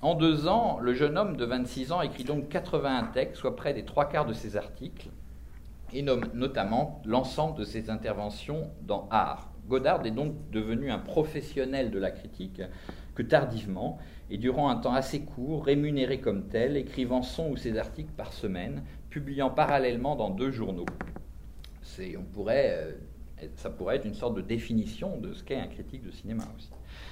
En 0.01 0.15
deux 0.15 0.47
ans, 0.47 0.79
le 0.81 0.93
jeune 0.93 1.17
homme 1.17 1.37
de 1.37 1.45
26 1.45 1.91
ans 1.93 2.01
écrit 2.01 2.25
donc 2.25 2.49
81 2.49 3.05
textes, 3.13 3.37
soit 3.37 3.55
près 3.55 3.73
des 3.73 3.85
trois 3.85 4.09
quarts 4.09 4.25
de 4.25 4.33
ses 4.33 4.57
articles, 4.57 5.09
et 5.93 6.01
notamment 6.01 7.01
l'ensemble 7.05 7.57
de 7.57 7.63
ses 7.63 7.89
interventions 7.89 8.69
dans 8.81 9.07
Art. 9.09 9.51
Godard 9.69 10.05
est 10.05 10.11
donc 10.11 10.33
devenu 10.51 10.91
un 10.91 10.99
professionnel 10.99 11.91
de 11.91 11.99
la 11.99 12.11
critique 12.11 12.61
que 13.13 13.23
tardivement, 13.23 13.97
et 14.29 14.37
durant 14.37 14.69
un 14.69 14.77
temps 14.77 14.93
assez 14.93 15.21
court, 15.21 15.65
rémunéré 15.65 16.19
comme 16.19 16.47
tel, 16.47 16.77
écrivant 16.77 17.21
son 17.21 17.51
ou 17.51 17.57
ses 17.57 17.77
articles 17.77 18.13
par 18.15 18.33
semaine, 18.33 18.83
publiant 19.09 19.49
parallèlement 19.49 20.15
dans 20.15 20.29
deux 20.29 20.51
journaux. 20.51 20.85
on 22.17 22.23
pourrait, 22.33 22.95
euh, 23.41 23.47
ça 23.55 23.69
pourrait 23.69 23.97
être 23.97 24.05
une 24.05 24.15
sorte 24.15 24.35
de 24.35 24.41
définition 24.41 25.17
de 25.17 25.33
ce 25.33 25.43
qu'est 25.43 25.59
un 25.59 25.67
critique 25.67 26.03
de 26.03 26.11
cinéma 26.11 26.43
aussi. 26.57 26.69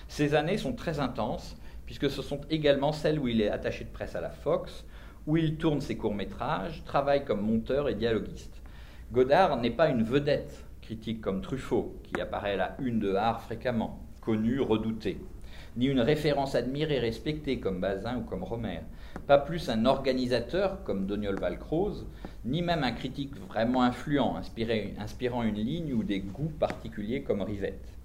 Ces 0.08 0.34
années 0.34 0.58
sont 0.58 0.74
très 0.74 1.00
intenses, 1.00 1.56
puisque 1.86 2.10
ce 2.10 2.22
sont 2.22 2.42
également 2.50 2.92
celles 2.92 3.20
où 3.20 3.28
il 3.28 3.42
est 3.42 3.50
attaché 3.50 3.84
de 3.84 3.90
presse 3.90 4.16
à 4.16 4.22
la 4.22 4.32
Fox, 4.32 4.86
où 5.28 5.38
il 5.38 5.58
tourne 5.58 5.82
ses 5.82 5.96
courts-métrages, 5.96 6.84
travaille 6.84 7.24
comme 7.24 7.42
monteur 7.42 7.90
et 7.90 7.96
dialoguiste. 7.96 8.62
Godard 9.12 9.58
n'est 9.58 9.72
pas 9.72 9.90
une 9.90 10.04
vedette 10.04 10.66
critique 10.82 11.22
comme 11.22 11.42
Truffaut, 11.42 11.96
qui 12.04 12.20
apparaît 12.20 12.54
à 12.54 12.58
la 12.58 12.76
une 12.80 13.00
de 13.00 13.14
Art 13.14 13.42
fréquemment, 13.42 14.02
connu, 14.22 14.60
redouté 14.60 15.20
ni 15.76 15.88
une 15.88 16.02
référence 16.02 16.56
admirée 16.56 16.96
et 16.96 17.00
respectée 17.00 17.60
comme 17.60 17.80
Bazin 17.82 18.18
ou 18.18 18.22
comme 18.22 18.44
Romer, 18.44 18.82
pas 19.28 19.38
plus 19.38 19.70
un 19.70 19.86
organisateur 19.86 20.84
comme 20.84 21.08
Doniol 21.08 21.40
Valcroze, 21.40 22.06
ni 22.46 22.62
même 22.62 22.84
un 22.84 22.92
critique 22.92 23.36
vraiment 23.48 23.84
influent, 23.84 24.36
inspirant 24.36 25.44
une 25.44 25.56
ligne 25.56 25.94
ou 25.94 26.04
des 26.04 26.20
goûts 26.20 26.52
particuliers 26.60 27.24
comme 27.24 27.42
Rivette. 27.42 27.98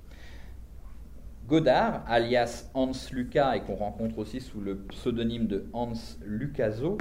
Godard, 1.46 2.04
alias 2.06 2.68
Hans 2.74 2.92
Lucas, 3.10 3.56
et 3.56 3.60
qu'on 3.60 3.76
rencontre 3.76 4.18
aussi 4.18 4.40
sous 4.40 4.60
le 4.60 4.76
pseudonyme 4.76 5.46
de 5.46 5.64
Hans 5.72 5.94
Lucaso, 6.22 6.98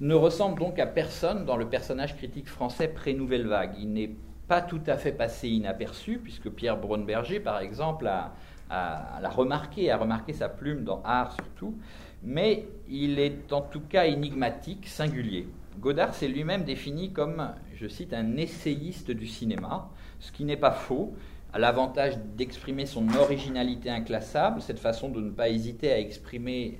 ne 0.00 0.14
ressemble 0.14 0.60
donc 0.60 0.78
à 0.78 0.86
personne 0.86 1.46
dans 1.46 1.56
le 1.56 1.68
personnage 1.68 2.14
critique 2.16 2.48
français 2.48 2.88
pré-Nouvelle 2.88 3.46
Vague. 3.46 3.74
Il 3.78 3.92
n'est 3.92 4.14
pas 4.48 4.60
tout 4.60 4.82
à 4.86 4.96
fait 4.96 5.12
passé 5.12 5.48
inaperçu, 5.48 6.18
puisque 6.18 6.50
Pierre 6.50 6.76
Braunberger, 6.76 7.40
par 7.40 7.60
exemple, 7.60 8.06
a, 8.06 8.34
à, 8.70 9.18
la 9.20 9.28
remarquer, 9.28 9.90
à 9.90 9.96
remarquer 9.96 10.32
sa 10.32 10.48
plume 10.48 10.84
dans 10.84 11.02
Art 11.04 11.32
surtout, 11.32 11.74
mais 12.22 12.66
il 12.88 13.18
est 13.18 13.52
en 13.52 13.62
tout 13.62 13.80
cas 13.80 14.06
énigmatique, 14.06 14.86
singulier. 14.86 15.48
Godard 15.78 16.14
s'est 16.14 16.28
lui-même 16.28 16.64
défini 16.64 17.12
comme, 17.12 17.52
je 17.74 17.88
cite, 17.88 18.12
un 18.12 18.36
essayiste 18.36 19.10
du 19.10 19.26
cinéma, 19.26 19.88
ce 20.18 20.30
qui 20.30 20.44
n'est 20.44 20.56
pas 20.56 20.72
faux, 20.72 21.14
à 21.52 21.58
l'avantage 21.58 22.18
d'exprimer 22.36 22.86
son 22.86 23.08
originalité 23.14 23.90
inclassable, 23.90 24.60
cette 24.60 24.78
façon 24.78 25.08
de 25.08 25.20
ne 25.20 25.30
pas 25.30 25.48
hésiter 25.48 25.90
à 25.90 25.98
exprimer, 25.98 26.78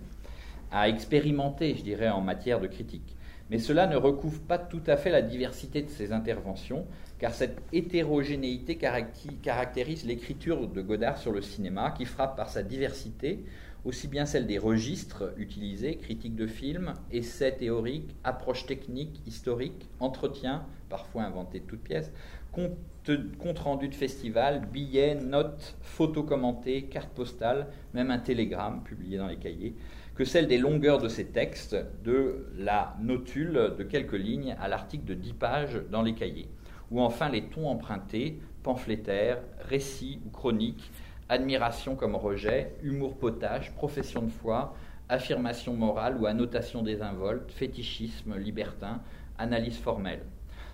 à 0.70 0.88
expérimenter, 0.88 1.74
je 1.74 1.82
dirais, 1.82 2.08
en 2.08 2.20
matière 2.20 2.60
de 2.60 2.66
critique. 2.66 3.16
Mais 3.50 3.58
cela 3.58 3.88
ne 3.88 3.96
recouvre 3.96 4.40
pas 4.42 4.58
tout 4.58 4.82
à 4.86 4.96
fait 4.96 5.10
la 5.10 5.22
diversité 5.22 5.82
de 5.82 5.88
ses 5.88 6.12
interventions, 6.12 6.86
car 7.20 7.34
cette 7.34 7.60
hétérogénéité 7.72 8.76
caractérise 8.76 10.06
l'écriture 10.06 10.66
de 10.66 10.80
Godard 10.80 11.18
sur 11.18 11.32
le 11.32 11.42
cinéma, 11.42 11.90
qui 11.90 12.06
frappe 12.06 12.34
par 12.34 12.48
sa 12.48 12.62
diversité, 12.62 13.44
aussi 13.84 14.08
bien 14.08 14.24
celle 14.24 14.46
des 14.46 14.58
registres 14.58 15.34
utilisés, 15.36 15.96
critiques 15.96 16.34
de 16.34 16.46
films, 16.46 16.94
essais 17.12 17.52
théoriques, 17.52 18.16
approches 18.24 18.64
techniques, 18.64 19.20
historiques, 19.26 19.88
entretiens, 20.00 20.64
parfois 20.88 21.24
inventés 21.24 21.60
de 21.60 21.66
toutes 21.66 21.82
pièces, 21.82 22.10
compte, 22.52 23.58
rendu 23.58 23.88
de 23.88 23.94
festival, 23.94 24.66
billets, 24.72 25.14
notes, 25.14 25.76
photos 25.82 26.26
commentées, 26.26 26.84
cartes 26.84 27.12
postales, 27.12 27.66
même 27.92 28.10
un 28.10 28.18
télégramme 28.18 28.82
publié 28.82 29.18
dans 29.18 29.28
les 29.28 29.36
cahiers, 29.36 29.74
que 30.14 30.24
celle 30.24 30.48
des 30.48 30.58
longueurs 30.58 30.98
de 30.98 31.08
ces 31.08 31.26
textes, 31.26 31.76
de 32.02 32.46
la 32.56 32.96
notule 33.00 33.74
de 33.78 33.84
quelques 33.84 34.18
lignes 34.18 34.56
à 34.58 34.68
l'article 34.68 35.04
de 35.04 35.14
10 35.14 35.32
pages 35.34 35.82
dans 35.90 36.02
les 36.02 36.14
cahiers 36.14 36.48
ou 36.90 37.00
enfin 37.00 37.28
les 37.28 37.44
tons 37.44 37.68
empruntés, 37.68 38.40
pamphlétaires, 38.62 39.38
récits 39.68 40.20
ou 40.26 40.30
chroniques, 40.30 40.90
admiration 41.28 41.94
comme 41.94 42.16
rejet, 42.16 42.74
humour 42.82 43.16
potage, 43.16 43.72
profession 43.74 44.22
de 44.22 44.30
foi, 44.30 44.74
affirmation 45.08 45.74
morale 45.74 46.16
ou 46.20 46.26
annotation 46.26 46.82
désinvolte, 46.82 47.50
fétichisme 47.52 48.36
libertin, 48.36 49.00
analyse 49.38 49.78
formelle. 49.78 50.22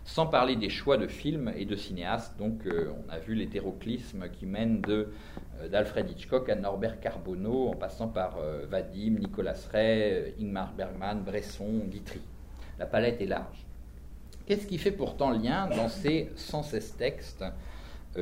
Sans 0.04 0.26
parler 0.26 0.54
des 0.54 0.68
choix 0.68 0.98
de 0.98 1.08
films 1.08 1.52
et 1.56 1.64
de 1.64 1.74
cinéastes, 1.74 2.38
donc 2.38 2.64
euh, 2.66 2.92
on 3.04 3.10
a 3.10 3.18
vu 3.18 3.34
l'hétéroclisme 3.34 4.28
qui 4.30 4.46
mène 4.46 4.80
euh, 4.88 5.06
d'Alfred 5.68 6.08
Hitchcock 6.08 6.48
à 6.48 6.54
Norbert 6.54 7.00
Carbonneau, 7.00 7.68
en 7.68 7.74
passant 7.74 8.06
par 8.06 8.38
euh, 8.38 8.66
Vadim, 8.68 9.16
Nicolas 9.18 9.58
Ray, 9.72 10.32
Ingmar 10.40 10.72
Bergman, 10.74 11.22
Bresson, 11.24 11.82
Guitry. 11.88 12.20
La 12.78 12.86
palette 12.86 13.20
est 13.20 13.26
large. 13.26 13.65
Qu'est-ce 14.46 14.66
qui 14.66 14.78
fait 14.78 14.92
pourtant 14.92 15.30
lien 15.30 15.68
dans 15.68 15.88
ces 15.88 16.30
116 16.36 16.94
textes 16.96 17.44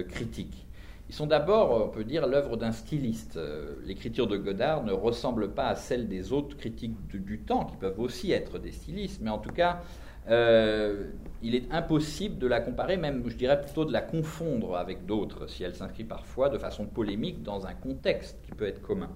critiques? 0.09 0.67
Ils 1.11 1.15
sont 1.15 1.27
d'abord, 1.27 1.87
on 1.87 1.89
peut 1.89 2.05
dire, 2.05 2.27
l'œuvre 2.27 2.57
d'un 2.57 2.73
styliste. 2.73 3.39
L'écriture 3.85 4.27
de 4.27 4.39
Godard 4.39 4.85
ne 4.85 4.93
ressemble 4.93 5.51
pas 5.51 5.69
à 5.69 5.77
celle 5.77 6.09
des 6.09 6.33
autres 6.33 6.57
critiques 6.57 6.97
du 7.09 7.41
temps, 7.41 7.67
qui 7.67 7.77
peuvent 7.77 8.01
aussi 8.01 8.33
être 8.33 8.59
des 8.59 8.73
stylistes, 8.73 9.21
mais 9.23 9.31
en 9.31 9.39
tout 9.39 9.53
cas, 9.53 9.83
euh, 10.31 11.11
il 11.43 11.55
est 11.55 11.71
impossible 11.71 12.39
de 12.39 12.47
la 12.47 12.61
comparer, 12.61 12.97
même 12.97 13.23
je 13.29 13.37
dirais 13.37 13.61
plutôt 13.61 13.85
de 13.85 13.93
la 13.93 14.01
confondre 14.01 14.77
avec 14.77 15.05
d'autres, 15.05 15.47
si 15.49 15.63
elle 15.65 15.75
s'inscrit 15.75 16.05
parfois 16.05 16.49
de 16.49 16.57
façon 16.57 16.87
polémique 16.87 17.43
dans 17.43 17.67
un 17.67 17.75
contexte 17.75 18.39
qui 18.43 18.53
peut 18.53 18.67
être 18.67 18.81
commun. 18.81 19.11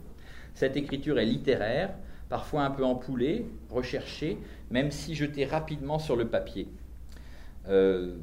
Cette 0.55 0.77
écriture 0.77 1.19
est 1.19 1.25
littéraire, 1.25 1.95
parfois 2.29 2.65
un 2.65 2.71
peu 2.71 2.85
empoulée, 2.85 3.47
recherchée, 3.71 4.37
même 4.71 4.91
si 4.91 5.15
jetée 5.15 5.47
rapidement 5.47 5.99
sur 5.99 6.17
le 6.17 6.29
papier. 6.29 6.69
Euh, 7.69 8.17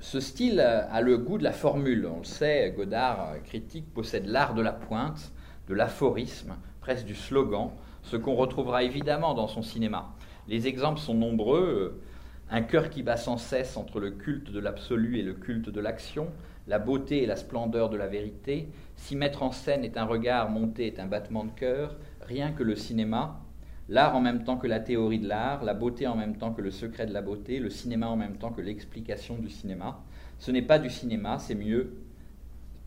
ce 0.00 0.20
style 0.20 0.60
a 0.60 1.00
le 1.00 1.16
goût 1.18 1.38
de 1.38 1.44
la 1.44 1.52
formule. 1.52 2.06
On 2.06 2.18
le 2.18 2.24
sait, 2.24 2.72
Godard, 2.76 3.32
euh, 3.32 3.38
critique, 3.38 3.92
possède 3.94 4.26
l'art 4.26 4.54
de 4.54 4.62
la 4.62 4.72
pointe, 4.72 5.32
de 5.68 5.74
l'aphorisme, 5.74 6.56
presque 6.80 7.06
du 7.06 7.14
slogan, 7.14 7.70
ce 8.02 8.16
qu'on 8.16 8.34
retrouvera 8.34 8.82
évidemment 8.82 9.34
dans 9.34 9.48
son 9.48 9.62
cinéma. 9.62 10.14
Les 10.48 10.66
exemples 10.66 11.00
sont 11.00 11.14
nombreux. 11.14 12.02
Un 12.50 12.60
cœur 12.60 12.90
qui 12.90 13.02
bat 13.02 13.16
sans 13.16 13.38
cesse 13.38 13.76
entre 13.76 14.00
le 14.00 14.10
culte 14.10 14.50
de 14.50 14.60
l'absolu 14.60 15.18
et 15.18 15.22
le 15.22 15.32
culte 15.32 15.70
de 15.70 15.80
l'action, 15.80 16.28
la 16.66 16.78
beauté 16.78 17.22
et 17.22 17.26
la 17.26 17.36
splendeur 17.36 17.88
de 17.88 17.96
la 17.96 18.06
vérité. 18.06 18.68
Si 18.96 19.16
mettre 19.16 19.42
en 19.42 19.52
scène 19.52 19.84
est 19.84 19.96
un 19.96 20.04
regard, 20.04 20.50
monté 20.50 20.86
est 20.86 21.00
un 21.00 21.06
battement 21.06 21.44
de 21.44 21.52
cœur, 21.52 21.96
rien 22.20 22.52
que 22.52 22.62
le 22.62 22.76
cinéma, 22.76 23.40
l'art 23.88 24.16
en 24.16 24.20
même 24.20 24.44
temps 24.44 24.56
que 24.56 24.66
la 24.66 24.80
théorie 24.80 25.18
de 25.18 25.28
l'art, 25.28 25.64
la 25.64 25.74
beauté 25.74 26.06
en 26.06 26.16
même 26.16 26.36
temps 26.36 26.52
que 26.52 26.62
le 26.62 26.70
secret 26.70 27.06
de 27.06 27.12
la 27.12 27.22
beauté, 27.22 27.58
le 27.58 27.70
cinéma 27.70 28.08
en 28.08 28.16
même 28.16 28.36
temps 28.36 28.50
que 28.50 28.60
l'explication 28.60 29.36
du 29.36 29.50
cinéma. 29.50 30.00
Ce 30.38 30.50
n'est 30.50 30.62
pas 30.62 30.78
du 30.78 30.90
cinéma, 30.90 31.38
c'est 31.38 31.54
mieux. 31.54 31.94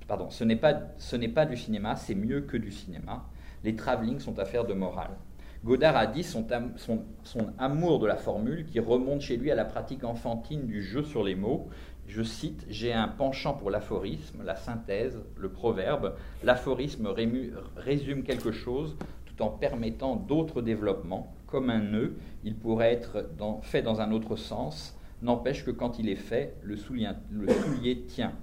Pardon, 0.07 0.29
ce 0.29 0.43
n'est 0.43 0.55
pas, 0.55 0.79
ce 0.97 1.15
n'est 1.15 1.27
pas 1.27 1.45
du 1.45 1.57
cinéma, 1.57 1.95
c'est 1.95 2.15
mieux 2.15 2.41
que 2.41 2.57
du 2.57 2.71
cinéma. 2.71 3.25
Les 3.63 3.75
travelling 3.75 4.19
sont 4.19 4.39
affaires 4.39 4.65
de 4.65 4.73
morale. 4.73 5.11
Godard 5.65 5.97
a 5.97 6.07
dit 6.07 6.23
son, 6.23 6.45
amour 7.57 7.99
de 7.99 8.07
la 8.07 8.15
formule 8.15 8.65
qui 8.65 8.79
remonte 8.79 9.21
chez 9.21 9.37
lui 9.37 9.51
à 9.51 9.55
la 9.55 9.65
pratique 9.65 10.03
enfantine 10.03 10.67
du 10.67 10.81
jeu 10.81 11.03
sur 11.03 11.23
les 11.23 11.35
mots. 11.35 11.67
Je 12.07 12.23
cite 12.23 12.65
J'ai 12.69 12.93
un 12.93 13.07
penchant 13.07 13.53
pour 13.53 13.69
l'aphorisme, 13.69 14.43
la 14.45 14.55
synthèse, 14.55 15.19
le 15.35 15.49
proverbe. 15.49 16.15
L'aphorisme 16.43 17.07
résume 17.75 18.23
quelque 18.23 18.51
chose 18.51 18.97
en 19.39 19.49
permettant 19.49 20.15
d'autres 20.15 20.61
développements. 20.61 21.33
Comme 21.47 21.69
un 21.69 21.79
nœud, 21.79 22.17
il 22.43 22.55
pourrait 22.55 22.93
être 22.93 23.29
fait 23.61 23.81
dans 23.81 24.01
un 24.01 24.11
autre 24.11 24.35
sens. 24.35 24.97
N'empêche 25.21 25.65
que 25.65 25.71
quand 25.71 25.99
il 25.99 26.09
est 26.09 26.15
fait, 26.15 26.55
le 26.61 26.75
soulier 26.75 28.01
tient. 28.07 28.33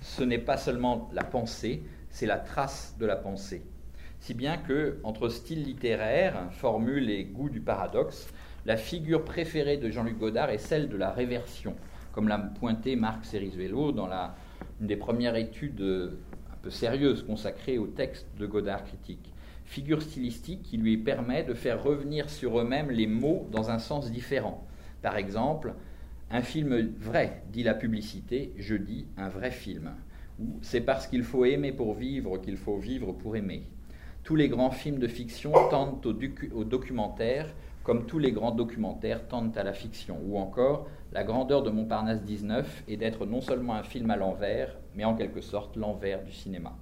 Ce 0.00 0.22
n'est 0.22 0.38
pas 0.38 0.56
seulement 0.56 1.08
la 1.12 1.24
pensée, 1.24 1.82
c'est 2.10 2.26
la 2.26 2.38
trace 2.38 2.96
de 2.98 3.06
la 3.06 3.16
pensée 3.16 3.62
si 4.20 4.34
bien 4.34 4.58
que, 4.58 4.98
entre 5.02 5.28
style 5.28 5.64
littéraire, 5.64 6.48
formule 6.52 7.10
et 7.10 7.24
goût 7.24 7.48
du 7.48 7.60
paradoxe, 7.60 8.32
la 8.66 8.76
figure 8.76 9.24
préférée 9.24 9.78
de 9.78 9.90
Jean-Luc 9.90 10.18
Godard 10.18 10.50
est 10.50 10.58
celle 10.58 10.88
de 10.90 10.96
la 10.96 11.10
réversion, 11.10 11.74
comme 12.12 12.28
l'a 12.28 12.38
pointé 12.38 12.96
Marc 12.96 13.24
Cerisvelo 13.24 13.92
dans 13.92 14.06
la, 14.06 14.34
une 14.80 14.86
des 14.86 14.96
premières 14.96 15.36
études 15.36 15.80
un 16.52 16.56
peu 16.62 16.70
sérieuses 16.70 17.22
consacrées 17.22 17.78
au 17.78 17.86
texte 17.86 18.26
de 18.38 18.46
Godard 18.46 18.84
critique. 18.84 19.32
Figure 19.70 20.02
stylistique 20.02 20.64
qui 20.64 20.78
lui 20.78 20.98
permet 20.98 21.44
de 21.44 21.54
faire 21.54 21.80
revenir 21.80 22.28
sur 22.28 22.58
eux-mêmes 22.58 22.90
les 22.90 23.06
mots 23.06 23.46
dans 23.52 23.70
un 23.70 23.78
sens 23.78 24.10
différent. 24.10 24.66
Par 25.00 25.16
exemple, 25.16 25.74
un 26.28 26.42
film 26.42 26.92
vrai, 26.98 27.44
dit 27.52 27.62
la 27.62 27.74
publicité, 27.74 28.52
je 28.58 28.74
dis 28.74 29.06
un 29.16 29.28
vrai 29.28 29.52
film. 29.52 29.92
Ou 30.40 30.58
c'est 30.60 30.80
parce 30.80 31.06
qu'il 31.06 31.22
faut 31.22 31.44
aimer 31.44 31.70
pour 31.70 31.94
vivre 31.94 32.38
qu'il 32.38 32.56
faut 32.56 32.78
vivre 32.78 33.12
pour 33.12 33.36
aimer. 33.36 33.62
Tous 34.24 34.34
les 34.34 34.48
grands 34.48 34.72
films 34.72 34.98
de 34.98 35.06
fiction 35.06 35.52
tendent 35.70 36.04
au, 36.04 36.64
documentaire, 36.64 37.54
comme 37.84 38.06
tous 38.06 38.18
les 38.18 38.32
grands 38.32 38.50
documentaires 38.50 39.28
tendent 39.28 39.56
à 39.56 39.62
la 39.62 39.72
fiction. 39.72 40.18
Ou 40.26 40.36
encore, 40.36 40.88
la 41.12 41.22
grandeur 41.22 41.62
de 41.62 41.70
Montparnasse 41.70 42.24
19 42.24 42.86
est 42.88 42.96
d'être 42.96 43.24
non 43.24 43.40
seulement 43.40 43.76
un 43.76 43.84
film 43.84 44.10
à 44.10 44.16
l'envers, 44.16 44.76
mais 44.96 45.04
en 45.04 45.14
quelque 45.14 45.40
sorte 45.40 45.76
l'envers 45.76 46.24
du 46.24 46.32
cinéma. 46.32 46.76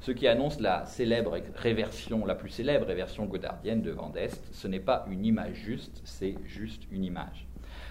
Ce 0.00 0.12
qui 0.12 0.28
annonce 0.28 0.60
la 0.60 0.86
célèbre 0.86 1.36
réversion, 1.56 2.24
la 2.24 2.36
plus 2.36 2.50
célèbre 2.50 2.86
réversion 2.86 3.24
godardienne 3.26 3.82
de 3.82 3.90
Vendeste, 3.90 4.48
ce 4.52 4.68
n'est 4.68 4.78
pas 4.78 5.04
une 5.10 5.24
image 5.24 5.54
juste, 5.54 6.00
c'est 6.04 6.36
juste 6.44 6.84
une 6.92 7.04
image. 7.04 7.48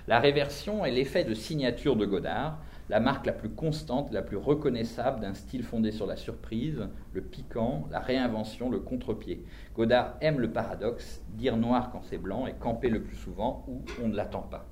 La 0.08 0.20
réversion 0.20 0.86
est 0.86 0.92
l'effet 0.92 1.26
de 1.26 1.34
signature 1.34 1.98
de 1.98 2.06
Godard, 2.06 2.60
la 2.90 3.02
marque 3.02 3.26
la 3.26 3.34
plus 3.34 3.50
constante, 3.50 4.14
la 4.14 4.22
plus 4.22 4.38
reconnaissable 4.38 5.20
d'un 5.20 5.34
style 5.34 5.64
fondé 5.64 5.92
sur 5.92 6.08
la 6.08 6.16
surprise, 6.16 6.88
le 7.12 7.22
piquant, 7.22 7.90
la 7.92 8.00
réinvention, 8.00 8.70
le 8.70 8.80
contre-pied. 8.80 9.44
Godard 9.76 10.16
aime 10.22 10.40
le 10.40 10.50
paradoxe, 10.50 11.22
dire 11.32 11.58
noir 11.58 11.90
quand 11.92 12.04
c'est 12.04 12.18
blanc 12.18 12.48
et 12.48 12.54
camper 12.54 12.90
le 12.90 13.04
plus 13.04 13.18
souvent 13.18 13.66
où 13.68 13.82
on 14.02 14.08
ne 14.08 14.16
l'attend 14.16 14.44
pas. 14.44 14.66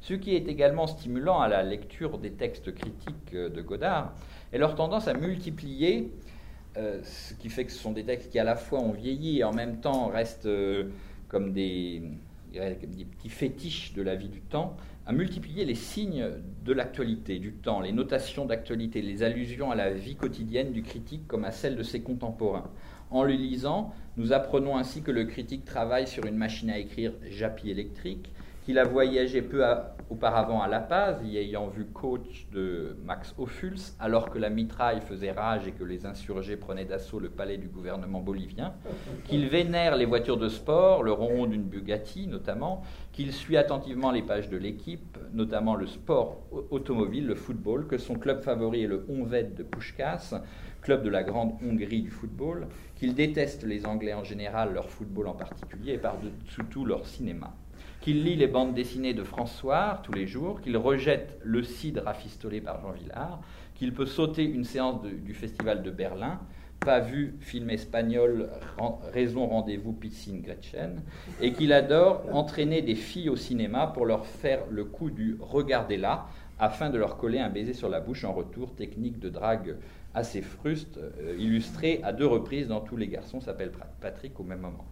Ce 0.00 0.14
qui 0.14 0.34
est 0.34 0.48
également 0.48 0.86
stimulant 0.86 1.40
à 1.40 1.48
la 1.48 1.62
lecture 1.62 2.16
des 2.18 2.32
textes 2.32 2.74
critiques 2.74 3.34
de 3.34 3.60
Godard 3.60 4.14
est 4.50 4.58
leur 4.58 4.74
tendance 4.74 5.08
à 5.08 5.12
multiplier, 5.12 6.10
euh, 6.76 7.00
ce 7.02 7.34
qui 7.34 7.48
fait 7.48 7.64
que 7.64 7.72
ce 7.72 7.78
sont 7.78 7.92
des 7.92 8.04
textes 8.04 8.30
qui 8.30 8.38
à 8.38 8.44
la 8.44 8.56
fois 8.56 8.80
ont 8.80 8.92
vieilli 8.92 9.38
et 9.38 9.44
en 9.44 9.52
même 9.52 9.80
temps 9.80 10.06
restent 10.06 10.46
euh, 10.46 10.90
comme 11.28 11.52
des, 11.52 12.02
petits 12.52 13.28
fétiches 13.28 13.92
de 13.94 14.02
la 14.02 14.14
vie 14.14 14.28
du 14.28 14.40
temps, 14.40 14.76
à 15.06 15.12
multiplier 15.12 15.64
les 15.64 15.74
signes 15.74 16.28
de 16.64 16.72
l'actualité, 16.72 17.38
du 17.38 17.52
temps, 17.52 17.80
les 17.80 17.92
notations 17.92 18.44
d'actualité, 18.44 19.02
les 19.02 19.22
allusions 19.22 19.70
à 19.70 19.74
la 19.74 19.90
vie 19.90 20.14
quotidienne 20.14 20.72
du 20.72 20.82
critique 20.82 21.26
comme 21.26 21.44
à 21.44 21.50
celle 21.50 21.76
de 21.76 21.82
ses 21.82 22.00
contemporains. 22.02 22.70
En 23.10 23.24
le 23.24 23.32
lisant, 23.32 23.92
nous 24.16 24.32
apprenons 24.32 24.76
ainsi 24.76 25.02
que 25.02 25.10
le 25.10 25.24
critique 25.24 25.64
travaille 25.64 26.06
sur 26.06 26.26
une 26.26 26.36
machine 26.36 26.70
à 26.70 26.78
écrire 26.78 27.12
Japy 27.28 27.70
électrique, 27.70 28.30
qu'il 28.70 28.78
a 28.78 28.84
voyagé 28.84 29.42
peu 29.42 29.64
auparavant 30.10 30.62
à 30.62 30.68
La 30.68 30.78
Paz, 30.78 31.16
y 31.24 31.38
ayant 31.38 31.66
vu 31.66 31.86
coach 31.86 32.46
de 32.52 32.96
Max 33.04 33.34
Ophuls, 33.36 33.80
alors 33.98 34.30
que 34.30 34.38
la 34.38 34.48
mitraille 34.48 35.00
faisait 35.00 35.32
rage 35.32 35.66
et 35.66 35.72
que 35.72 35.82
les 35.82 36.06
insurgés 36.06 36.56
prenaient 36.56 36.84
d'assaut 36.84 37.18
le 37.18 37.30
palais 37.30 37.56
du 37.56 37.66
gouvernement 37.66 38.20
bolivien, 38.20 38.74
qu'il 39.24 39.48
vénère 39.48 39.96
les 39.96 40.04
voitures 40.04 40.36
de 40.36 40.48
sport, 40.48 41.02
le 41.02 41.10
ronron 41.10 41.46
d'une 41.46 41.64
Bugatti 41.64 42.28
notamment, 42.28 42.84
qu'il 43.10 43.32
suit 43.32 43.56
attentivement 43.56 44.12
les 44.12 44.22
pages 44.22 44.48
de 44.48 44.56
l'équipe, 44.56 45.18
notamment 45.32 45.74
le 45.74 45.88
sport 45.88 46.38
automobile, 46.70 47.26
le 47.26 47.34
football, 47.34 47.88
que 47.88 47.98
son 47.98 48.14
club 48.14 48.40
favori 48.40 48.84
est 48.84 48.86
le 48.86 49.04
Honved 49.08 49.56
de 49.56 49.64
Pushkas, 49.64 50.40
club 50.80 51.02
de 51.02 51.10
la 51.10 51.24
grande 51.24 51.54
Hongrie 51.60 52.02
du 52.02 52.10
football, 52.10 52.68
qu'il 52.94 53.14
déteste 53.14 53.64
les 53.64 53.84
Anglais 53.84 54.14
en 54.14 54.22
général, 54.22 54.74
leur 54.74 54.88
football 54.90 55.26
en 55.26 55.34
particulier, 55.34 55.94
et 55.94 55.98
par-dessus 55.98 56.64
tout 56.70 56.84
leur 56.84 57.04
cinéma 57.04 57.52
qu'il 58.00 58.24
lit 58.24 58.36
les 58.36 58.46
bandes 58.46 58.74
dessinées 58.74 59.14
de 59.14 59.24
François 59.24 60.00
tous 60.04 60.12
les 60.12 60.26
jours, 60.26 60.60
qu'il 60.60 60.76
rejette 60.76 61.38
le 61.42 61.62
cidre 61.62 62.02
rafistolé 62.04 62.60
par 62.60 62.80
Jean 62.80 62.92
Villard, 62.92 63.40
qu'il 63.74 63.92
peut 63.92 64.06
sauter 64.06 64.44
une 64.44 64.64
séance 64.64 65.02
du 65.02 65.34
Festival 65.34 65.82
de 65.82 65.90
Berlin, 65.90 66.40
pas 66.80 67.00
vu 67.00 67.34
film 67.40 67.68
espagnol 67.68 68.48
Raison 69.12 69.46
Rendez-vous 69.46 69.92
Piscine 69.92 70.40
Gretchen, 70.40 71.02
et 71.40 71.52
qu'il 71.52 71.72
adore 71.74 72.24
entraîner 72.32 72.80
des 72.80 72.94
filles 72.94 73.28
au 73.28 73.36
cinéma 73.36 73.86
pour 73.88 74.06
leur 74.06 74.24
faire 74.24 74.60
le 74.70 74.84
coup 74.84 75.10
du 75.10 75.36
regardez-la, 75.40 76.26
afin 76.58 76.90
de 76.90 76.98
leur 76.98 77.16
coller 77.16 77.38
un 77.38 77.48
baiser 77.48 77.74
sur 77.74 77.88
la 77.88 78.00
bouche 78.00 78.24
en 78.24 78.32
retour, 78.32 78.74
technique 78.74 79.18
de 79.18 79.30
drague 79.30 79.76
assez 80.14 80.42
fruste, 80.42 80.98
euh, 80.98 81.36
illustrée 81.38 82.00
à 82.02 82.12
deux 82.12 82.26
reprises 82.26 82.68
dans 82.68 82.80
Tous 82.80 82.96
les 82.96 83.08
garçons 83.08 83.40
s'appelle 83.40 83.72
Patrick 84.00 84.38
au 84.40 84.42
même 84.42 84.60
moment. 84.60 84.84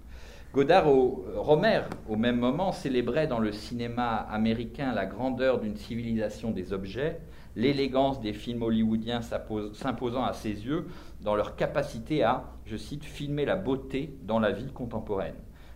Godard, 0.55 0.88
au, 0.88 1.26
Romer, 1.36 1.82
au 2.09 2.16
même 2.16 2.38
moment, 2.38 2.72
célébrait 2.72 3.26
dans 3.26 3.38
le 3.38 3.53
cinéma 3.53 4.16
américain 4.30 4.94
la 4.94 5.05
grandeur 5.05 5.61
d'une 5.61 5.76
civilisation 5.76 6.53
des 6.53 6.72
objets, 6.72 7.20
l'élégance 7.55 8.22
des 8.22 8.32
films 8.32 8.62
hollywoodiens 8.62 9.20
s'imposant 9.20 10.24
à 10.24 10.32
ses 10.32 10.64
yeux 10.64 10.86
dans 11.20 11.36
leur 11.36 11.55
capacité 11.55 12.22
à, 12.22 12.44
je 12.64 12.78
cite, 12.78 13.05
filmer 13.05 13.44
la 13.44 13.57
beauté 13.57 14.16
dans 14.22 14.38
la 14.38 14.51
vie 14.51 14.72
contemporaine. 14.72 15.34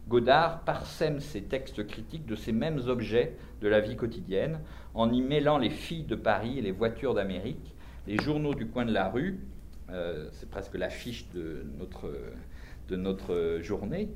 Godard 0.08 0.60
parsème 0.60 1.20
ses 1.20 1.42
textes 1.42 1.86
critiques 1.86 2.24
de 2.24 2.34
ces 2.34 2.52
mêmes 2.52 2.80
objets 2.86 3.36
de 3.60 3.68
la 3.68 3.80
vie 3.80 3.96
quotidienne, 3.96 4.60
en 4.94 5.12
y 5.12 5.20
mêlant 5.20 5.58
les 5.58 5.70
filles 5.70 6.04
de 6.04 6.16
Paris 6.16 6.58
et 6.58 6.62
les 6.62 6.72
voitures 6.72 7.12
d'Amérique, 7.12 7.74
les 8.06 8.16
journaux 8.16 8.54
du 8.54 8.66
coin 8.66 8.86
de 8.86 8.92
la 8.92 9.10
rue 9.10 9.38
c'est 10.32 10.48
presque 10.48 10.74
l'affiche 10.74 11.28
de 11.34 11.66
notre 12.96 13.58
journée. 13.60 14.08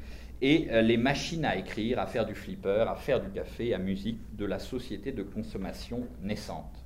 Et 0.43 0.68
les 0.82 0.99
machines 0.99 1.47
à 1.47 1.57
écrire, 1.57 1.99
à 1.99 2.07
faire 2.07 2.26
du 2.26 2.34
flipper, 2.34 2.84
à 2.89 2.95
faire 2.95 3.22
du 3.22 3.30
café, 3.30 3.72
à 3.72 3.78
musique, 3.78 4.20
de 4.37 4.45
la 4.45 4.59
société 4.59 5.12
de 5.12 5.22
consommation 5.22 6.07
naissante. 6.22 6.84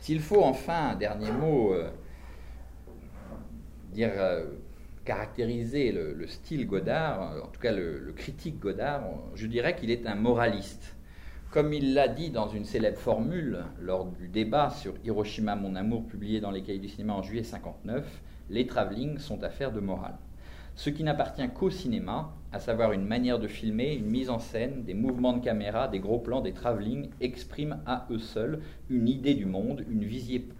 S'il 0.00 0.20
faut 0.20 0.42
enfin, 0.42 0.90
un 0.92 0.94
dernier 0.94 1.30
mot, 1.32 1.74
dire 3.92 4.12
caractériser 5.04 5.92
le, 5.92 6.26
style 6.28 6.66
Godard, 6.66 7.42
en 7.44 7.48
tout 7.48 7.60
cas 7.60 7.72
le, 7.72 8.12
critique 8.16 8.58
Godard, 8.60 9.02
je 9.34 9.46
dirais 9.46 9.74
qu'il 9.74 9.90
est 9.90 10.06
un 10.06 10.14
moraliste. 10.14 10.96
Comme 11.50 11.72
il 11.72 11.94
l'a 11.94 12.06
dit 12.06 12.30
dans 12.30 12.48
une 12.48 12.64
célèbre 12.64 12.98
formule 12.98 13.64
lors 13.80 14.06
du 14.06 14.28
débat 14.28 14.70
sur 14.70 14.94
Hiroshima, 15.04 15.56
mon 15.56 15.74
amour, 15.74 16.06
publié 16.06 16.40
dans 16.40 16.52
les 16.52 16.62
cahiers 16.62 16.78
du 16.78 16.88
cinéma 16.88 17.14
en 17.14 17.22
juillet 17.22 17.42
59, 17.42 18.06
les 18.50 18.66
travelling 18.66 19.18
sont 19.18 19.42
affaires 19.42 19.72
de 19.72 19.80
morale. 19.80 20.16
Ce 20.80 20.88
qui 20.88 21.04
n'appartient 21.04 21.46
qu'au 21.50 21.68
cinéma, 21.68 22.32
à 22.52 22.58
savoir 22.58 22.92
une 22.92 23.04
manière 23.04 23.38
de 23.38 23.48
filmer, 23.48 23.92
une 23.92 24.06
mise 24.06 24.30
en 24.30 24.38
scène, 24.38 24.82
des 24.82 24.94
mouvements 24.94 25.34
de 25.34 25.44
caméra, 25.44 25.88
des 25.88 25.98
gros 25.98 26.20
plans, 26.20 26.40
des 26.40 26.54
travelling, 26.54 27.10
expriment 27.20 27.82
à 27.84 28.06
eux 28.10 28.18
seuls 28.18 28.62
une 28.88 29.06
idée 29.06 29.34
du 29.34 29.44
monde, 29.44 29.84
une, 29.90 30.08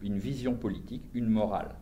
une 0.02 0.18
vision 0.18 0.52
politique, 0.56 1.04
une 1.14 1.30
morale. 1.30 1.74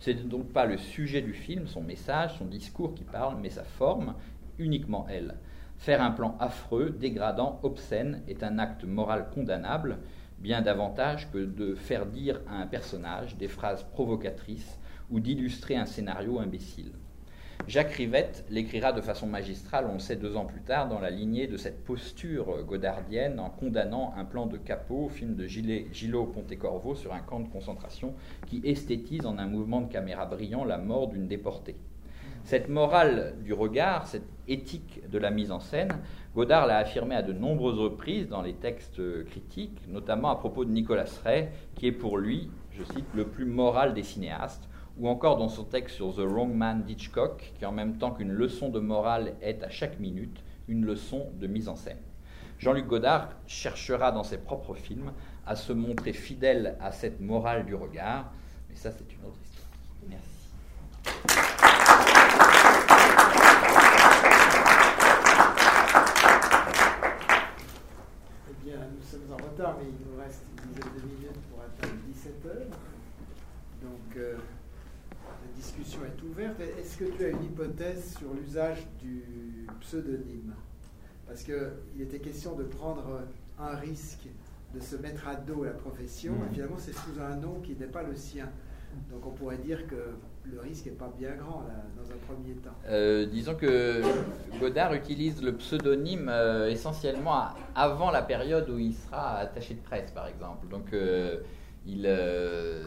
Ce 0.00 0.10
n'est 0.10 0.24
donc 0.24 0.52
pas 0.52 0.66
le 0.66 0.76
sujet 0.76 1.22
du 1.22 1.34
film, 1.34 1.68
son 1.68 1.82
message, 1.82 2.36
son 2.36 2.46
discours 2.46 2.96
qui 2.96 3.04
parle, 3.04 3.36
mais 3.40 3.50
sa 3.50 3.62
forme, 3.62 4.16
uniquement 4.58 5.06
elle. 5.08 5.36
Faire 5.76 6.02
un 6.02 6.10
plan 6.10 6.36
affreux, 6.40 6.90
dégradant, 6.90 7.60
obscène 7.62 8.22
est 8.26 8.42
un 8.42 8.58
acte 8.58 8.82
moral 8.82 9.30
condamnable, 9.32 9.98
bien 10.40 10.62
davantage 10.62 11.30
que 11.30 11.38
de 11.38 11.76
faire 11.76 12.06
dire 12.06 12.40
à 12.48 12.56
un 12.56 12.66
personnage 12.66 13.36
des 13.36 13.46
phrases 13.46 13.84
provocatrices 13.84 14.80
ou 15.12 15.20
d'illustrer 15.20 15.76
un 15.76 15.86
scénario 15.86 16.40
imbécile. 16.40 16.90
Jacques 17.66 17.92
Rivette 17.92 18.44
l'écrira 18.50 18.92
de 18.92 19.00
façon 19.00 19.26
magistrale, 19.26 19.86
on 19.88 19.94
le 19.94 19.98
sait 19.98 20.16
deux 20.16 20.36
ans 20.36 20.44
plus 20.44 20.60
tard, 20.60 20.86
dans 20.88 21.00
la 21.00 21.08
lignée 21.08 21.46
de 21.46 21.56
cette 21.56 21.82
posture 21.82 22.62
godardienne 22.62 23.40
en 23.40 23.48
condamnant 23.48 24.12
un 24.18 24.26
plan 24.26 24.46
de 24.46 24.58
Capot, 24.58 25.08
film 25.08 25.34
de 25.34 25.46
Gillot 25.46 26.26
Pontecorvo 26.26 26.94
sur 26.94 27.14
un 27.14 27.20
camp 27.20 27.40
de 27.40 27.48
concentration 27.48 28.14
qui 28.46 28.60
esthétise 28.64 29.24
en 29.24 29.38
un 29.38 29.46
mouvement 29.46 29.80
de 29.80 29.90
caméra 29.90 30.26
brillant 30.26 30.64
la 30.64 30.76
mort 30.76 31.08
d'une 31.08 31.26
déportée. 31.26 31.76
Cette 32.44 32.68
morale 32.68 33.36
du 33.42 33.54
regard, 33.54 34.06
cette 34.06 34.28
éthique 34.46 35.00
de 35.08 35.16
la 35.16 35.30
mise 35.30 35.50
en 35.50 35.60
scène, 35.60 35.92
Godard 36.34 36.66
l'a 36.66 36.76
affirmé 36.76 37.14
à 37.14 37.22
de 37.22 37.32
nombreuses 37.32 37.78
reprises 37.78 38.28
dans 38.28 38.42
les 38.42 38.52
textes 38.52 39.00
critiques, 39.24 39.80
notamment 39.88 40.28
à 40.28 40.36
propos 40.36 40.66
de 40.66 40.70
Nicolas 40.70 41.06
Ray, 41.24 41.48
qui 41.74 41.86
est 41.86 41.92
pour 41.92 42.18
lui, 42.18 42.50
je 42.72 42.84
cite, 42.84 43.06
le 43.14 43.24
plus 43.24 43.46
moral 43.46 43.94
des 43.94 44.02
cinéastes, 44.02 44.68
ou 44.98 45.08
encore 45.08 45.36
dans 45.36 45.48
son 45.48 45.64
texte 45.64 45.96
sur 45.96 46.14
The 46.14 46.20
Wrong 46.20 46.54
Man 46.54 46.84
d'Hitchcock, 46.84 47.52
qui 47.58 47.66
en 47.66 47.72
même 47.72 47.98
temps 47.98 48.12
qu'une 48.12 48.32
leçon 48.32 48.68
de 48.68 48.78
morale 48.78 49.34
est 49.42 49.62
à 49.62 49.70
chaque 49.70 49.98
minute 49.98 50.42
une 50.68 50.84
leçon 50.84 51.30
de 51.34 51.46
mise 51.46 51.68
en 51.68 51.76
scène. 51.76 51.98
Jean-Luc 52.58 52.86
Godard 52.86 53.30
cherchera 53.46 54.12
dans 54.12 54.22
ses 54.22 54.38
propres 54.38 54.74
films 54.74 55.12
à 55.46 55.56
se 55.56 55.72
montrer 55.72 56.12
fidèle 56.12 56.76
à 56.80 56.92
cette 56.92 57.20
morale 57.20 57.66
du 57.66 57.74
regard, 57.74 58.32
mais 58.70 58.76
ça 58.76 58.92
c'est 58.92 59.12
une 59.12 59.24
autre 59.26 59.38
histoire. 59.42 59.68
Merci. 60.08 60.34
Eh 68.48 68.64
bien, 68.64 68.76
nous 68.94 69.02
sommes 69.02 69.32
en 69.32 69.36
retard, 69.36 69.76
mais 69.78 69.86
il 69.88 70.06
nous 70.06 70.22
reste 70.22 70.44
une 70.64 70.72
dizaine 70.72 70.92
de 70.94 71.02
minutes 71.06 71.40
pour 71.50 71.60
atteindre 71.60 72.00
17 72.06 72.46
heures. 72.46 72.78
Donc, 73.82 74.16
euh, 74.16 74.36
discussion 75.76 76.00
est 76.04 76.22
ouverte. 76.22 76.60
Est-ce 76.60 76.98
que 76.98 77.04
tu 77.04 77.24
as 77.24 77.28
une 77.28 77.44
hypothèse 77.44 78.16
sur 78.18 78.32
l'usage 78.34 78.86
du 79.02 79.66
pseudonyme? 79.80 80.54
Parce 81.26 81.42
qu'il 81.42 82.00
était 82.00 82.18
question 82.18 82.54
de 82.54 82.64
prendre 82.64 83.22
un 83.58 83.76
risque 83.76 84.28
de 84.74 84.80
se 84.80 84.96
mettre 84.96 85.28
à 85.28 85.36
dos 85.36 85.64
la 85.64 85.70
profession, 85.70 86.34
et 86.34 86.50
mmh. 86.50 86.54
finalement 86.54 86.78
c'est 86.78 86.94
sous 86.94 87.20
un 87.20 87.36
nom 87.36 87.60
qui 87.60 87.76
n'est 87.76 87.86
pas 87.86 88.02
le 88.02 88.14
sien. 88.14 88.48
Donc 89.10 89.26
on 89.26 89.30
pourrait 89.30 89.58
dire 89.58 89.86
que 89.86 90.14
le 90.44 90.60
risque 90.60 90.86
n'est 90.86 90.92
pas 90.92 91.12
bien 91.16 91.34
grand 91.36 91.62
là, 91.62 91.84
dans 91.96 92.10
un 92.10 92.18
premier 92.28 92.54
temps. 92.56 92.74
Euh, 92.86 93.26
disons 93.26 93.54
que 93.54 94.02
Godard 94.60 94.94
utilise 94.94 95.42
le 95.42 95.54
pseudonyme 95.54 96.28
euh, 96.28 96.68
essentiellement 96.70 97.48
avant 97.74 98.10
la 98.10 98.22
période 98.22 98.68
où 98.68 98.78
il 98.78 98.94
sera 98.94 99.38
attaché 99.38 99.74
de 99.74 99.80
presse, 99.80 100.10
par 100.12 100.26
exemple. 100.28 100.68
Donc 100.68 100.92
euh, 100.92 101.38
il, 101.86 102.06
euh, 102.06 102.82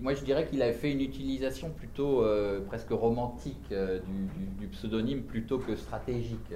moi 0.00 0.14
je 0.14 0.24
dirais 0.24 0.46
qu'il 0.46 0.62
avait 0.62 0.72
fait 0.72 0.92
une 0.92 1.00
utilisation 1.00 1.70
plutôt 1.70 2.22
euh, 2.22 2.60
presque 2.66 2.90
romantique 2.90 3.64
euh, 3.72 3.98
du, 4.58 4.66
pseudonyme 4.68 5.22
plutôt 5.22 5.58
que 5.58 5.74
stratégique. 5.74 6.52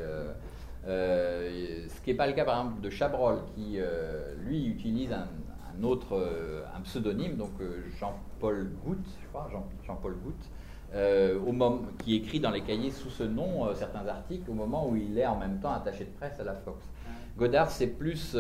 ce 0.87 2.01
qui 2.05 2.11
n'est 2.11 2.17
pas 2.17 2.27
le 2.27 2.35
cas 2.35 2.45
par 2.45 2.61
exemple 2.61 2.81
de 2.81 2.91
Chabrol 2.91 3.41
qui 3.55 3.79
lui 4.45 4.67
utilise 4.67 5.13
un, 5.13 5.83
autre 5.83 6.17
un 6.75 6.81
pseudonyme, 6.83 7.37
donc 7.37 7.53
Jean-Paul 7.99 8.71
Goutte, 8.85 9.07
je 9.21 9.29
crois, 9.29 9.51
Jean-Paul 9.87 10.17
Goutte, 10.25 10.49
au 10.95 11.53
moment, 11.53 11.83
qui 11.99 12.15
écrit 12.15 12.41
dans 12.41 12.51
les 12.51 12.63
cahiers 12.63 12.91
sous 12.91 13.11
ce 13.11 13.25
nom 13.25 13.75
certains 13.75 14.07
articles 14.07 14.51
au 14.51 14.55
moment 14.55 14.89
où 14.89 14.97
il 14.97 15.19
est 15.19 15.27
en 15.27 15.37
même 15.37 15.59
temps 15.61 15.73
attaché 15.73 16.05
de 16.05 16.11
presse 16.11 16.41
à 16.41 16.45
la 16.45 16.55
Fox. 16.55 16.87
Godard 17.37 17.71
c'est 17.71 17.89
plus 17.89 18.35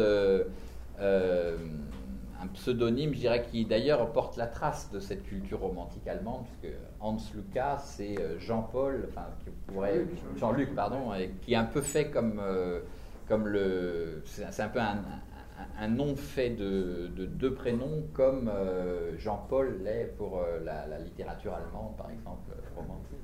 un 2.42 2.46
pseudonyme, 2.48 3.14
je 3.14 3.20
dirais, 3.20 3.42
qui 3.50 3.64
d'ailleurs 3.64 4.12
porte 4.12 4.36
la 4.36 4.46
trace 4.46 4.90
de 4.90 5.00
cette 5.00 5.24
culture 5.24 5.60
romantique 5.60 6.06
allemande, 6.06 6.44
puisque 6.44 6.74
Hans 7.00 7.16
Lucas, 7.34 7.78
c'est 7.78 8.18
euh, 8.18 8.38
Jean-Paul, 8.38 9.06
enfin, 9.08 9.26
qui 9.44 9.50
pourrait, 9.66 10.06
Jean-Luc, 10.36 10.74
pardon, 10.74 11.14
et 11.14 11.30
qui 11.42 11.54
est 11.54 11.56
un 11.56 11.64
peu 11.64 11.80
fait 11.80 12.10
comme, 12.10 12.40
euh, 12.40 12.80
comme 13.28 13.48
le. 13.48 14.22
C'est 14.24 14.62
un 14.62 14.68
peu 14.68 14.80
un, 14.80 15.88
nom 15.88 16.14
fait 16.16 16.50
de, 16.50 17.08
deux 17.16 17.54
prénoms, 17.54 18.04
comme 18.12 18.50
euh, 18.52 19.16
Jean-Paul 19.18 19.80
l'est 19.82 20.14
pour 20.16 20.42
la, 20.64 20.98
littérature 20.98 21.54
allemande, 21.54 21.96
par 21.96 22.10
exemple, 22.10 22.52
romantique. 22.74 23.16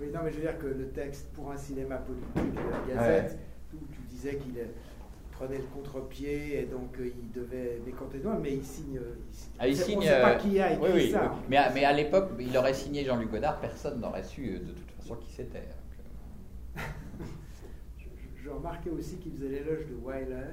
Oui, 0.00 0.06
non, 0.12 0.20
mais 0.24 0.32
je 0.32 0.36
veux 0.36 0.42
dire 0.42 0.58
que 0.58 0.66
le 0.66 0.88
texte 0.88 1.32
pour 1.34 1.52
un 1.52 1.56
cinéma 1.56 1.98
politique 1.98 2.52
de 2.52 2.70
la 2.70 2.94
Gazette, 2.94 3.38
où 3.72 3.78
tu 3.92 4.00
disais 4.08 4.36
qu'il 4.36 4.58
est 4.58 4.70
prenait 5.34 5.58
le 5.58 5.64
contre-pied 5.64 6.60
et 6.60 6.64
donc 6.64 6.98
euh, 6.98 7.10
il 7.16 7.32
devait 7.32 7.80
décompter 7.84 8.18
doigts, 8.18 8.38
mais 8.40 8.54
il 8.54 8.64
signe. 8.64 9.00
Ah, 9.58 9.68
il 9.68 9.76
signe. 9.76 9.98
On 9.98 10.00
ne 10.00 10.06
sait 10.06 10.20
pas 10.20 10.34
qui 10.36 10.60
a 10.60 10.72
écrit 10.72 10.84
oui, 10.84 10.90
oui, 10.94 11.10
ça. 11.10 11.34
Mais, 11.48 11.56
à, 11.56 11.70
mais 11.70 11.84
à 11.84 11.92
l'époque, 11.92 12.30
il 12.38 12.56
aurait 12.56 12.74
signé 12.74 13.04
Jean-Luc 13.04 13.30
Godard, 13.30 13.60
personne 13.60 14.00
n'aurait 14.00 14.22
su 14.22 14.48
euh, 14.48 14.58
de 14.60 14.72
toute 14.72 14.90
façon 14.98 15.16
qui 15.16 15.32
c'était. 15.32 15.68
Euh. 16.76 16.80
je, 18.42 18.48
remarquais 18.48 18.90
aussi 18.90 19.16
qu'il 19.16 19.32
faisait 19.32 19.48
l'éloge 19.48 19.86
de 19.86 19.96
Weiler. 20.06 20.46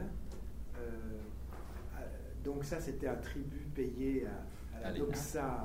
donc 2.43 2.63
ça, 2.63 2.79
c'était 2.79 3.07
un 3.07 3.15
tribut 3.15 3.67
payé 3.75 4.25
à, 4.75 4.89
la 4.89 4.93
doxa 4.93 5.63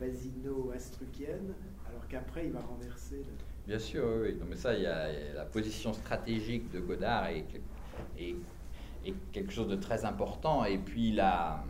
basino-astrucienne, 0.00 1.52
alors 1.86 2.08
qu'après, 2.08 2.46
il 2.46 2.52
va 2.52 2.60
renverser. 2.60 3.22
Bien 3.66 3.78
sûr, 3.78 4.04
oui. 4.22 4.34
Non, 4.40 4.46
mais 4.48 4.56
ça, 4.56 4.74
il 4.74 4.82
y, 4.82 4.86
a, 4.86 5.08
la 5.34 5.44
position 5.44 5.92
stratégique 5.92 6.72
de 6.72 6.80
Godard 6.80 7.28
et 7.28 7.44
est, 8.18 8.34
quelque 9.32 9.52
chose 9.52 9.68
de 9.68 9.76
très 9.76 10.04
important. 10.04 10.64
Et 10.64 10.78
puis, 10.78 11.12
la, 11.12 11.64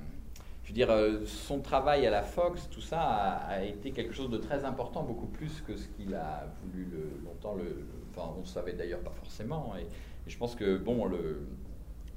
je 0.64 0.68
veux 0.68 0.74
dire, 0.74 0.90
euh, 0.90 1.24
son 1.26 1.60
travail 1.60 2.06
à 2.06 2.10
la 2.10 2.22
Fox, 2.22 2.68
tout 2.70 2.80
ça 2.80 3.00
a, 3.00 3.62
été 3.62 3.92
quelque 3.92 4.14
chose 4.14 4.30
de 4.30 4.38
très 4.38 4.64
important, 4.64 5.02
beaucoup 5.02 5.26
plus 5.26 5.62
que 5.66 5.76
ce 5.76 5.88
qu'il 5.88 6.14
a 6.14 6.46
voulu 6.62 6.88
longtemps. 7.24 7.54
Le, 7.54 7.86
enfin, 8.10 8.34
on 8.36 8.40
ne 8.40 8.46
savait 8.46 8.72
d'ailleurs 8.72 9.00
pas 9.00 9.12
forcément. 9.12 9.74
Et, 9.78 9.86
je 10.26 10.36
pense 10.36 10.54
que, 10.54 10.76
bon, 10.76 11.06
le, 11.06 11.46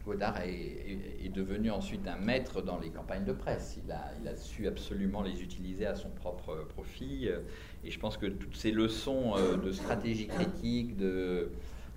Godard 0.06 0.42
est, 0.42 1.30
devenu 1.34 1.72
ensuite 1.72 2.08
un 2.08 2.18
maître 2.18 2.62
dans 2.62 2.78
les 2.78 2.90
campagnes 2.90 3.24
de 3.24 3.32
presse. 3.32 3.80
Il 3.84 3.92
a, 3.92 4.12
il 4.22 4.28
a, 4.28 4.36
su 4.36 4.68
absolument 4.68 5.24
les 5.24 5.42
utiliser 5.42 5.88
à 5.88 5.96
son 5.96 6.10
propre 6.10 6.68
profit. 6.70 7.30
Et 7.84 7.92
je 7.92 8.00
pense 8.00 8.18
que 8.18 8.28
toutes 8.28 8.56
ces 8.56 8.72
leçons 8.72 9.36
euh, 9.36 9.58
de 9.58 9.72
stratégie 9.72 10.28
critique, 10.28 10.96
de, 10.96 11.50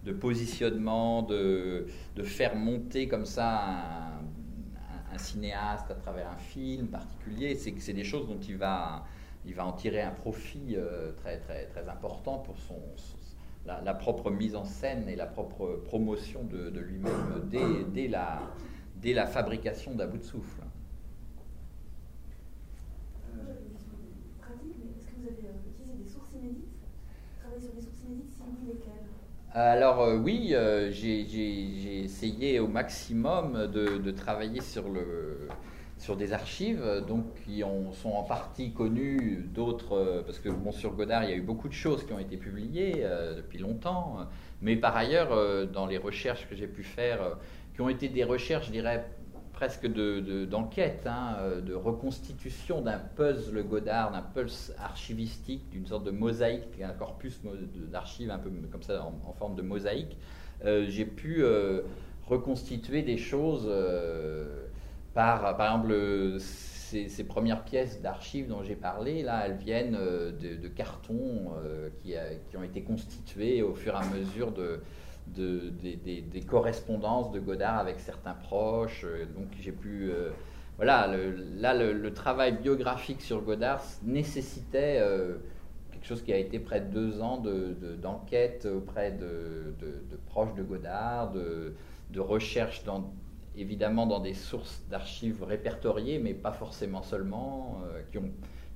de 0.07 0.13
positionnement, 0.13 1.23
de, 1.23 1.87
de, 2.15 2.23
faire 2.23 2.55
monter 2.55 3.09
comme 3.09 3.27
ça 3.27 4.21
un, 5.13 5.19
cinéaste 5.19 5.91
à 5.91 5.95
travers 5.95 6.31
un 6.31 6.37
film 6.37 6.89
particulier, 6.89 7.55
c'est 7.57 7.93
des 7.95 8.05
choses 8.05 8.29
dont 8.29 8.39
il 8.39 8.57
va, 8.57 9.05
il 9.47 9.55
va 9.55 9.65
en 9.67 9.73
tirer 9.73 10.03
un 10.03 10.11
profit 10.11 10.77
euh, 10.77 11.13
très, 11.13 11.39
très, 11.39 11.65
très 11.67 11.89
important 11.89 12.39
pour 12.39 12.59
son, 12.59 12.79
la, 13.65 13.95
propre 13.95 14.31
mise 14.31 14.55
en 14.55 14.65
scène 14.65 15.09
et 15.09 15.17
la 15.17 15.27
propre 15.27 15.81
promotion 15.87 16.45
de, 16.45 16.79
lui-même 16.79 17.49
dès, 17.51 17.85
dès, 17.93 18.09
la, 18.09 18.43
dès 18.97 19.15
la 19.15 19.27
fabrication 19.27 19.95
d'à 19.95 20.07
bout 20.07 20.19
de 20.19 20.25
souffle. 20.25 20.63
Alors 29.59 30.03
euh, 30.03 30.19
oui, 30.19 30.51
euh, 30.53 30.91
j'ai 30.91 32.05
essayé 32.05 32.61
au 32.61 32.69
maximum 32.69 33.67
de, 33.69 34.11
travailler 34.11 34.61
sur 34.61 34.85
des 36.15 36.35
archives, 36.35 36.85
donc 37.09 37.25
qui 37.43 37.65
ont, 37.65 37.91
sont 37.95 38.11
en 38.11 38.23
partie 38.23 38.75
connues, 38.75 39.49
d'autres, 39.55 40.23
parce 40.27 40.41
que 40.41 40.51
sur 40.73 40.93
Godard, 40.93 41.25
il 41.25 41.31
y 41.31 41.33
a 41.33 41.37
eu 41.37 41.41
beaucoup 41.41 41.69
de 41.69 41.73
choses 41.73 42.05
qui 42.05 42.13
ont 42.13 42.19
été 42.19 42.37
publiées 42.37 43.03
depuis 43.35 43.57
longtemps, 43.57 44.19
mais 44.61 44.77
par 44.77 44.95
ailleurs, 44.95 45.67
dans 45.69 45.87
les 45.87 45.97
recherches 45.97 46.47
que 46.51 46.55
j'ai 46.55 46.67
pu 46.67 46.83
faire, 46.83 47.39
qui 47.75 47.81
ont 47.81 47.89
été 47.89 48.11
des 48.11 48.25
recherches, 48.25 48.67
je 48.67 48.73
dirais, 48.73 49.07
presque 49.57 49.87
d'enquête, 49.87 51.03
de, 51.05 51.09
hein, 51.09 51.37
de 51.65 51.75
reconstitution 51.75 52.83
d'un 52.83 52.99
puzzle 52.99 53.65
Godard, 53.65 54.13
d'un 54.13 54.23
puzzle 54.23 54.77
archivistique, 54.79 55.69
d'une 55.71 55.87
sorte 55.87 56.05
de 56.05 56.13
mosaïque, 56.13 56.81
un 56.81 56.93
corpus 56.93 57.41
d'archives 57.91 58.31
un 58.31 58.39
peu 58.39 58.51
comme 58.71 58.85
ça 58.85 59.03
en, 59.03 59.33
forme 59.33 59.57
de 59.57 59.63
mosaïque. 59.63 60.17
J'ai 60.65 61.05
pu 61.05 61.43
reconstituer 62.27 63.03
des 63.03 63.19
choses 63.19 63.67
euh, 63.69 64.67
par, 65.15 65.57
par 65.57 65.67
exemple, 65.67 66.39
ces, 66.41 67.25
premières 67.25 67.65
pièces 67.65 68.01
d'archives 68.01 68.49
dont 68.49 68.63
j'ai 68.63 68.77
parlé, 68.77 69.23
là, 69.23 69.47
elles 69.47 69.57
viennent 69.57 69.97
euh, 69.99 70.31
de, 70.33 70.69
cartons 70.69 71.53
euh, 71.65 71.89
qui, 72.03 72.15
qui, 72.51 72.57
ont 72.57 72.63
été 72.63 72.83
constitués 72.83 73.63
au 73.63 73.75
fur 73.75 73.95
et 73.95 74.05
à 74.05 74.09
mesure 74.11 74.53
de, 74.53 74.81
de 75.35 75.71
des, 75.71 76.41
correspondances 76.47 77.33
de 77.33 77.41
Godard 77.41 77.79
avec 77.79 78.01
certains 78.01 78.35
proches. 78.35 79.05
Donc 79.35 79.49
j'ai 79.61 79.73
pu... 79.73 80.11
voilà, 80.77 81.11
là, 81.57 81.75
le, 81.75 82.15
travail 82.15 82.53
biographique 82.53 83.23
sur 83.23 83.43
Godard 83.43 83.83
nécessitait 84.03 85.03
quelque 85.97 86.07
chose 86.07 86.23
qui 86.23 86.33
a 86.33 86.39
été 86.39 86.59
près 86.59 86.81
de 86.81 86.87
deux 86.87 87.21
ans 87.21 87.43
d'enquête 88.01 88.67
auprès 88.67 89.13
de, 89.13 89.75
proches 90.27 90.55
de 90.55 90.63
Godard, 90.63 91.33
de, 91.33 92.21
recherche, 92.21 92.83
évidemment 93.57 94.07
dans 94.07 94.21
des 94.21 94.35
sources 94.35 94.83
d'archives 94.91 95.43
répertoriées, 95.43 96.19
mais 96.19 96.35
pas 96.35 96.53
forcément 96.53 97.03
seulement, 97.03 97.81
euh, 97.87 98.03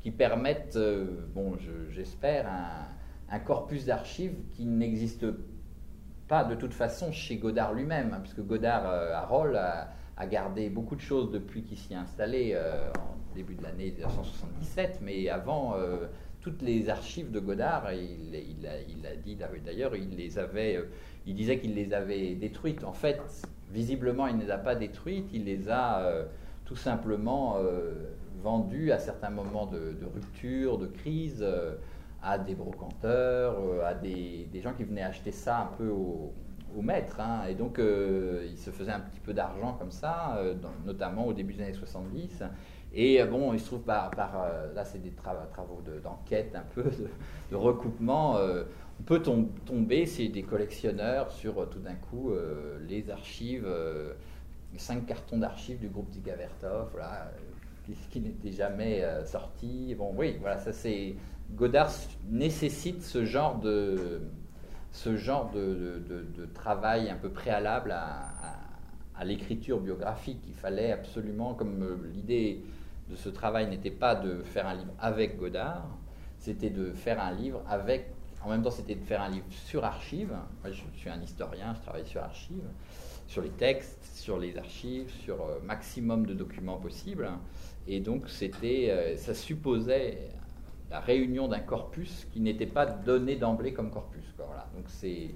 qui, 0.03 0.11
permettent, 0.11 0.77
euh, 0.77 1.07
bon, 1.35 1.57
j'espère, 1.91 2.49
un, 3.31 3.39
corpus 3.39 3.85
d'archives 3.85 4.35
qui 4.51 4.65
n'existe 4.65 5.27
pas 6.31 6.45
de 6.45 6.55
toute 6.55 6.73
façon 6.73 7.13
chez 7.13 7.37
Godard 7.37 7.75
lui-même, 7.75 8.15
hein, 8.15 8.21
puisque 8.23 8.41
Godard, 8.41 8.89
euh, 8.89 9.13
Harold, 9.13 9.55
a, 9.55 9.91
a, 10.17 10.27
gardé 10.27 10.71
beaucoup 10.71 10.97
de 10.97 11.03
choses 11.03 11.31
depuis 11.31 11.63
qu'il 11.63 11.77
s'y 11.77 11.93
est 11.93 11.97
installé 11.97 12.57
en 12.57 13.35
début 13.35 13.55
de 13.55 13.63
l'année 13.63 13.91
1977, 13.91 15.01
mais 15.03 15.29
avant 15.29 15.75
toutes 16.41 16.63
les 16.63 16.89
archives 16.89 17.31
de 17.31 17.41
Godard, 17.41 17.93
il, 17.93 18.35
il, 18.35 18.67
a, 18.67 19.17
dit 19.17 19.37
d'ailleurs, 19.65 19.95
il 19.97 20.17
les 20.17 20.39
avait 20.39 20.79
il 21.27 21.35
disait 21.35 21.59
qu'il 21.59 21.75
les 21.75 21.93
avait 21.93 22.35
détruites. 22.35 22.85
En 22.85 22.93
fait, 22.93 23.21
visiblement, 23.71 24.27
il 24.27 24.37
ne 24.37 24.43
les 24.43 24.51
a 24.51 24.59
pas 24.59 24.75
détruites, 24.75 25.29
il 25.33 25.45
les 25.45 25.69
a 25.69 26.01
euh, 26.01 26.25
tout 26.65 26.77
simplement 26.77 27.57
euh, 27.59 27.93
vendues 28.43 28.93
à 28.93 28.99
certains 28.99 29.31
moments 29.31 29.67
de, 29.67 29.95
rupture, 30.15 30.79
de 30.79 30.87
crise, 30.87 31.41
euh, 31.43 31.75
à 32.23 32.39
des 32.39 32.55
brocanteurs, 32.55 33.57
à 33.85 33.95
des, 33.95 34.49
gens 34.63 34.73
qui 34.75 34.85
venaient 34.85 35.03
acheter 35.03 35.33
ça 35.33 35.61
un 35.61 35.77
peu 35.77 35.89
au, 35.89 36.33
maître. 36.81 37.19
Hein. 37.21 37.47
Et 37.49 37.55
donc, 37.55 37.79
il 37.81 38.57
se 38.57 38.71
faisait 38.71 38.93
un 38.93 39.01
petit 39.01 39.21
peu 39.21 39.33
d'argent 39.33 39.75
comme 39.79 39.91
ça, 39.91 40.41
notamment 40.85 41.27
au 41.27 41.33
début 41.33 41.55
des 41.55 41.65
années 41.65 41.73
70. 41.73 42.45
Et 42.93 43.23
bon, 43.25 43.53
il 43.53 43.61
se 43.61 43.67
trouve 43.67 43.81
par, 43.81 44.11
là, 44.75 44.85
c'est 44.85 45.03
des 45.03 45.13
travaux 45.13 45.83
d'enquête, 46.03 46.55
un 46.55 46.65
peu 46.75 46.85
de, 47.51 47.57
recoupement 47.57 48.37
on 49.01 49.03
peut 49.03 49.23
tomber, 49.23 50.05
c'est 50.05 50.29
des 50.29 50.43
collectionneurs, 50.43 51.33
sur 51.33 51.59
euh, 51.59 51.67
tout 51.67 51.79
d'un 51.79 51.95
coup 51.95 52.33
euh, 52.33 52.79
les 52.87 53.11
archives, 53.11 53.65
euh, 53.67 54.13
cinq 54.77 55.07
cartons 55.07 55.39
d'archives 55.39 55.79
du 55.79 55.89
groupe 55.89 56.11
Digavertov, 56.11 56.91
voilà, 56.93 57.33
qui, 58.11 58.21
n'était 58.21 58.53
jamais 58.53 59.03
sorti. 59.25 59.95
Bon, 59.97 60.13
oui, 60.17 60.37
voilà, 60.41 60.59
ça 60.59 60.73
c'est. 60.73 61.15
Godard 61.55 61.91
nécessite 62.29 63.03
ce 63.03 63.25
genre 63.25 63.59
de, 63.59 64.23
ce 64.93 65.17
genre 65.17 65.51
de, 65.51 66.49
travail 66.55 67.11
un 67.11 67.17
peu 67.17 67.31
préalable 67.31 67.93
à, 67.93 68.27
l'écriture 69.23 69.81
biographique. 69.81 70.41
Il 70.49 70.55
fallait 70.55 70.93
absolument, 70.93 71.53
comme 71.53 72.07
l'idée 72.15 72.65
de 73.11 73.17
ce 73.17 73.29
travail 73.29 73.69
n'était 73.69 73.91
pas 73.91 74.15
de 74.15 74.43
faire 74.43 74.67
un 74.67 74.75
livre 74.75 74.93
avec 74.99 75.39
Godard, 75.39 75.87
c'était 76.39 76.71
de 76.71 76.93
faire 76.93 77.21
un 77.21 77.33
livre 77.33 77.63
avec 77.69 78.15
en 78.43 78.49
même 78.49 78.63
temps, 78.63 78.71
c'était 78.71 78.95
de 78.95 79.05
faire 79.05 79.21
un 79.21 79.29
livre 79.29 79.45
sur 79.51 79.85
archives. 79.85 80.35
Moi, 80.63 80.73
je 80.73 80.83
suis 80.99 81.11
un 81.11 81.21
historien, 81.21 81.75
je 81.75 81.83
travaille 81.83 82.07
sur 82.07 82.23
archives, 82.23 82.65
sur 83.27 83.43
les 83.43 83.51
textes, 83.51 84.11
sur 84.15 84.39
les 84.39 84.57
archives, 84.57 85.11
sur 85.11 85.43
euh, 85.43 85.59
maximum 85.63 86.25
de 86.25 86.33
documents 86.33 86.79
possibles. 86.79 87.29
Et 87.87 88.01
donc, 88.01 88.29
c'était, 88.29 88.89
euh, 88.91 89.17
ça 89.17 89.35
supposait 89.35 90.31
la 90.91 91.01
réunion 91.01 91.49
d'un 91.49 91.61
corpus 91.61 92.27
qui 92.33 92.41
n'était 92.41 92.67
pas 92.67 92.87
donné 92.87 93.37
d'emblée 93.37 93.73
comme 93.73 93.91
corpus. 93.91 94.25
Voilà. 94.37 94.69
Donc, 94.75 94.85
c'est, 94.89 95.31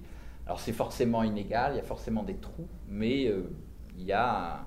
alors, 0.47 0.61
c'est 0.61 0.73
forcément 0.73 1.23
inégal, 1.23 1.73
il 1.75 1.77
y 1.77 1.81
a 1.81 1.85
forcément 1.85 2.23
des 2.23 2.37
trous, 2.37 2.69
mais 2.89 3.27
euh, 3.27 3.51
il 3.97 4.05
y 4.05 4.13
a. 4.13 4.67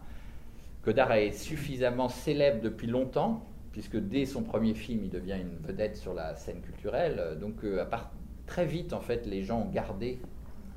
Godard 0.85 1.11
est 1.11 1.33
suffisamment 1.33 2.07
célèbre 2.07 2.61
depuis 2.61 2.88
longtemps 2.88 3.45
puisque 3.73 3.97
dès 3.97 4.25
son 4.25 4.41
premier 4.41 4.73
film, 4.73 5.03
il 5.03 5.09
devient 5.09 5.38
une 5.39 5.57
vedette 5.57 5.97
sur 5.97 6.13
la 6.13 6.35
scène 6.35 6.61
culturelle. 6.61 7.38
Donc, 7.39 7.63
à 7.63 7.85
part, 7.85 8.11
très 8.47 8.65
vite, 8.65 8.93
en 8.93 9.01
fait, 9.01 9.27
les 9.27 9.43
gens 9.43 9.61
ont 9.61 9.69
gardé 9.69 10.19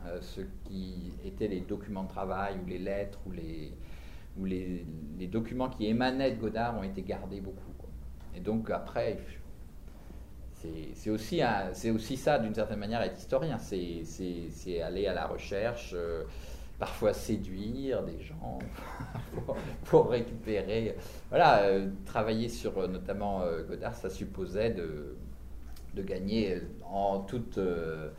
euh, 0.07 0.19
ce 0.21 0.41
qui 0.65 1.13
étaient 1.27 1.49
les 1.49 1.61
documents 1.61 2.05
de 2.05 2.09
travail 2.09 2.57
ou 2.63 2.67
les 2.67 2.79
lettres 2.79 3.19
ou 3.27 3.33
les, 3.33 3.75
les, 5.19 5.27
documents 5.27 5.69
qui 5.69 5.87
émanaient 5.87 6.31
de 6.31 6.41
Godard 6.41 6.79
ont 6.79 6.83
été 6.83 7.03
gardés 7.03 7.41
beaucoup. 7.41 7.61
Et 8.35 8.41
donc 8.41 8.71
après, 8.71 9.19
c'est 10.95 11.11
aussi, 11.11 12.17
ça 12.17 12.39
d'une 12.39 12.55
certaine 12.55 12.79
manière 12.79 13.03
être 13.03 13.19
historien, 13.19 13.59
c'est 13.59 14.83
aller 14.83 15.07
à 15.07 15.15
la 15.15 15.27
recherche, 15.27 15.93
euh, 15.95 16.25
parfois 16.79 17.13
séduire 17.13 18.03
des 18.03 18.21
gens 18.21 18.59
pour, 19.85 20.11
récupérer. 20.11 20.97
Voilà, 21.29 21.65
euh, 21.65 21.89
travailler 22.07 22.49
sur 22.49 22.89
notamment 22.89 23.43
Godard, 23.69 23.95
ça 23.95 24.11
supposait 24.11 24.71
de 24.71 25.17
gagner 26.03 26.61
en 26.91 27.21
toute. 27.21 27.59
Euh, 27.59 28.11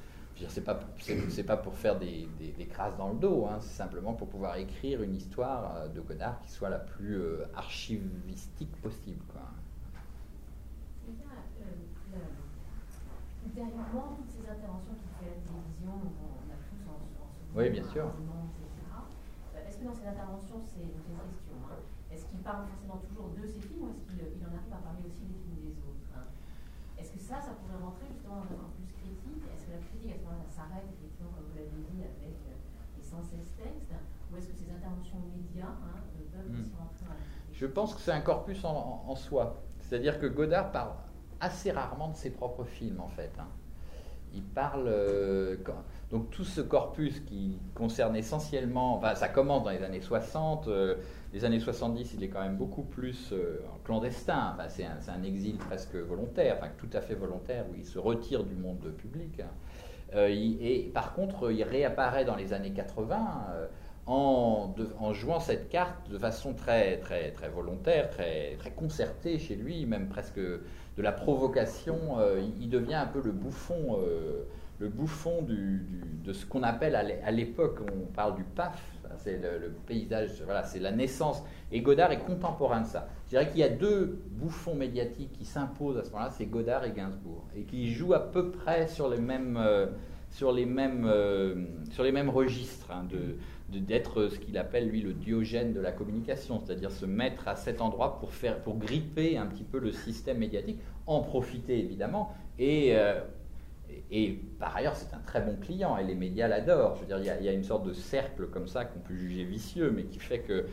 c'est 0.47 0.63
pas, 0.63 0.79
c'est, 0.99 1.43
pas 1.43 1.57
pour 1.57 1.75
faire 1.75 1.99
des, 1.99 2.27
des, 2.39 2.65
crasses 2.65 2.97
dans 2.97 3.09
le 3.09 3.19
dos, 3.19 3.45
hein, 3.45 3.59
c'est 3.61 3.75
simplement 3.75 4.13
pour 4.13 4.27
pouvoir 4.27 4.55
écrire 4.57 5.03
une 5.03 5.15
histoire 5.15 5.75
euh, 5.75 5.87
de 5.87 6.01
Godard 6.01 6.39
qui 6.41 6.49
soit 6.49 6.69
la 6.69 6.79
plus 6.79 7.21
euh, 7.21 7.43
archivistique 7.55 8.75
possible. 8.81 9.21
Quoi. 9.31 9.41
Ultérieurement, 13.45 14.15
toutes 14.15 14.29
ces 14.29 14.45
interventions 14.45 14.93
qu'il 14.95 15.11
fait 15.17 15.27
à 15.27 15.35
la 15.35 15.41
télévision, 15.41 15.93
on 15.97 16.47
a 16.49 16.57
tous 16.61 16.81
en, 16.87 16.97
en 16.97 17.27
Oui, 17.55 17.69
bien 17.69 17.83
sûr. 17.83 18.05
Est-ce 19.55 19.77
que 19.77 19.85
dans 19.85 19.93
ces 19.93 20.07
interventions, 20.07 20.59
c'est 20.61 20.83
une 20.83 20.99
question, 20.99 21.55
hein, 21.63 21.79
est-ce 22.11 22.25
qu'il 22.27 22.43
parle 22.43 22.67
forcément 22.67 22.99
toujours 22.99 23.31
de 23.31 23.47
ses 23.47 23.63
films 23.63 23.87
ou 23.87 23.89
est-ce 23.95 24.03
qu'il 24.03 24.19
il 24.19 24.43
en 24.43 24.51
arrive 24.51 24.75
à 24.75 24.83
parler 24.83 25.07
aussi 25.07 25.23
des 25.23 25.39
films 25.39 25.63
des 25.63 25.79
autres 25.79 26.11
hein? 26.11 26.27
Est-ce 26.99 27.15
que 27.15 27.23
ça, 27.23 27.39
ça 27.39 27.55
pourrait 27.55 27.79
rentrer 27.79 28.11
justement 28.11 28.43
dans 28.43 28.51
un 28.51 28.59
corpus 28.61 28.91
critique? 28.93 29.41
Est-ce 29.47 29.65
que 29.65 29.73
la 29.73 29.81
critique, 29.81 30.11
à 30.11 30.17
ce 30.19 30.23
moment-là, 30.27 30.45
s'arrête, 30.51 30.85
effectivement, 30.91 31.31
comme 31.33 31.49
vous 31.49 31.57
l'avez 31.57 31.81
dit, 31.87 32.03
avec 32.03 32.37
euh, 32.45 32.59
les 32.93 33.01
sans 33.01 33.23
cesse 33.23 33.55
textes? 33.57 33.95
Ou 34.29 34.37
est-ce 34.37 34.51
que 34.51 34.57
ces 34.59 34.69
interventions 34.69 35.17
médias 35.31 35.71
hein, 35.71 35.97
euh, 35.97 36.29
peuvent 36.29 36.51
hmm. 36.51 36.61
aussi 36.61 36.75
rentrer 36.77 37.07
dans 37.07 37.15
la 37.15 37.25
critique? 37.25 37.57
Je 37.57 37.65
pense 37.65 37.95
que 37.95 38.01
c'est 38.03 38.13
un 38.13 38.21
corpus 38.21 38.59
en, 38.63 39.15
soi. 39.15 39.63
C'est-à-dire 39.79 40.19
que 40.19 40.27
Godard 40.27 40.71
parle 40.71 40.93
assez 41.41 41.71
rarement 41.71 42.09
de 42.09 42.15
ses 42.15 42.29
propres 42.29 42.63
films, 42.63 43.01
en 43.01 43.09
fait. 43.09 43.31
Hein. 43.39 43.47
Il 44.33 44.43
parle. 44.43 44.87
Euh, 44.87 45.57
donc 46.09 46.29
tout 46.29 46.43
ce 46.43 46.61
corpus 46.61 47.19
qui 47.21 47.57
concerne 47.75 48.15
essentiellement. 48.15 48.95
Enfin, 48.95 49.15
ça 49.15 49.27
commence 49.27 49.63
dans 49.63 49.71
les 49.71 49.83
années 49.83 50.01
60 50.01 50.69
les 51.33 51.45
années 51.45 51.59
70, 51.59 52.13
il 52.15 52.23
est 52.23 52.27
quand 52.27 52.41
même 52.41 52.57
beaucoup 52.57 52.83
plus 52.83 53.31
euh, 53.31 53.61
clandestin. 53.85 54.55
c'est 54.67 54.85
un, 54.85 55.23
exil 55.23 55.57
presque 55.57 55.95
volontaire, 55.95 56.57
enfin 56.57 56.71
tout 56.77 56.89
à 56.93 57.01
fait 57.01 57.15
volontaire, 57.15 57.65
où 57.71 57.75
il 57.75 57.85
se 57.85 57.99
retire 57.99 58.43
du 58.43 58.55
monde 58.55 58.93
public. 58.97 59.39
Hein. 59.39 59.49
Euh, 60.13 60.27
et 60.27 60.91
par 60.93 61.13
contre, 61.13 61.51
il 61.51 61.63
réapparaît 61.63 62.25
dans 62.25 62.35
les 62.35 62.51
années 62.51 62.71
80 62.71 63.47
euh, 63.51 63.67
en, 64.07 64.75
en, 64.99 65.13
jouant 65.13 65.39
cette 65.39 65.69
carte 65.69 66.09
de 66.09 66.17
façon 66.17 66.53
très, 66.53 66.97
très, 66.97 67.31
très 67.31 67.47
volontaire, 67.47 68.09
très, 68.09 68.55
très 68.57 68.71
concertée 68.71 69.39
chez 69.39 69.55
lui, 69.55 69.85
même 69.85 70.09
presque 70.09 70.39
de 70.97 71.01
la 71.01 71.11
provocation. 71.11 72.17
il, 72.59 72.69
devient 72.69 72.95
un 72.95 73.07
peu 73.07 73.21
le 73.23 73.31
bouffon 73.31 73.97
le 74.79 74.89
bouffon 74.89 75.45
de 75.47 76.33
ce 76.33 76.45
qu'on 76.45 76.63
appelle 76.63 76.95
à 76.95 77.31
l'époque, 77.31 77.79
on 77.81 78.11
parle 78.11 78.35
du 78.35 78.43
PAF, 78.43 78.81
c'est 79.17 79.37
le, 79.37 79.69
paysage, 79.85 80.41
voilà, 80.43 80.63
c'est 80.63 80.79
la 80.79 80.91
naissance. 80.91 81.43
Et 81.71 81.81
Godard 81.81 82.11
est 82.11 82.19
contemporain 82.19 82.81
de 82.81 82.87
ça. 82.87 83.07
Je 83.25 83.31
dirais 83.31 83.47
qu'il 83.49 83.59
y 83.59 83.63
a 83.63 83.69
deux 83.69 84.21
bouffons 84.31 84.75
médiatiques 84.75 85.31
qui 85.33 85.45
s'imposent 85.45 85.97
à 85.97 86.03
ce 86.03 86.09
moment-là, 86.11 86.31
c'est 86.31 86.45
Godard 86.45 86.83
et 86.83 86.91
Gainsbourg, 86.91 87.45
et 87.55 87.63
qui 87.63 87.91
jouent 87.91 88.13
à 88.13 88.19
peu 88.19 88.51
près 88.51 88.87
sur 88.87 89.09
les 89.09 89.19
mêmes, 89.19 89.57
euh, 89.57 89.87
sur 90.29 90.51
les 90.51 90.65
mêmes, 90.65 91.05
euh, 91.05 91.65
sur 91.91 92.03
les 92.03 92.11
mêmes 92.11 92.29
registres 92.29 92.89
hein, 92.91 93.05
de, 93.09 93.35
d'être 93.79 94.27
ce 94.27 94.39
qu'il 94.39 94.57
appelle 94.57 94.89
lui 94.89 95.01
le 95.01 95.13
diogène 95.13 95.73
de 95.73 95.79
la 95.79 95.91
communication, 95.91 96.61
c'est-à-dire 96.63 96.91
se 96.91 97.05
mettre 97.05 97.47
à 97.47 97.55
cet 97.55 97.81
endroit 97.81 98.19
pour 98.19 98.33
faire, 98.33 98.59
pour 98.61 98.77
gripper 98.77 99.37
un 99.37 99.45
petit 99.45 99.63
peu 99.63 99.79
le 99.79 99.91
système 99.91 100.37
médiatique, 100.37 100.79
en 101.07 101.21
profiter 101.21 101.79
évidemment, 101.79 102.33
et, 102.59 102.95
euh, 102.95 103.21
et 104.11 104.39
par 104.59 104.75
ailleurs 104.75 104.95
c'est 104.95 105.13
un 105.15 105.19
très 105.19 105.41
bon 105.41 105.55
client 105.59 105.97
et 105.97 106.03
les 106.03 106.15
médias 106.15 106.47
l'adorent. 106.47 106.95
Je 106.95 107.01
veux 107.01 107.07
dire, 107.07 107.19
il 107.19 107.25
y, 107.25 107.29
a, 107.29 107.39
il 107.39 107.45
y, 107.45 107.49
a, 107.49 107.53
une 107.53 107.63
sorte 107.63 107.85
de 107.85 107.93
cercle 107.93 108.47
comme 108.47 108.67
ça 108.67 108.85
qu'on 108.85 108.99
peut 108.99 109.15
juger 109.15 109.43
vicieux, 109.43 109.91
mais 109.95 110.03
qui 110.03 110.19
fait 110.19 110.39
que 110.39 110.65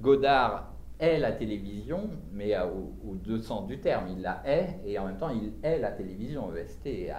Godard 0.00 0.72
est 1.00 1.18
la 1.18 1.32
télévision, 1.32 2.10
mais 2.32 2.56
au, 2.58 3.16
deux 3.16 3.38
sens 3.38 3.66
du 3.66 3.80
terme. 3.80 4.06
Il 4.10 4.22
la 4.22 4.40
est 4.44 4.78
et 4.84 4.96
en 4.98 5.06
même 5.06 5.16
temps 5.16 5.30
il 5.30 5.54
est 5.62 5.78
la 5.78 5.90
télévision, 5.90 6.54
EST, 6.54 7.10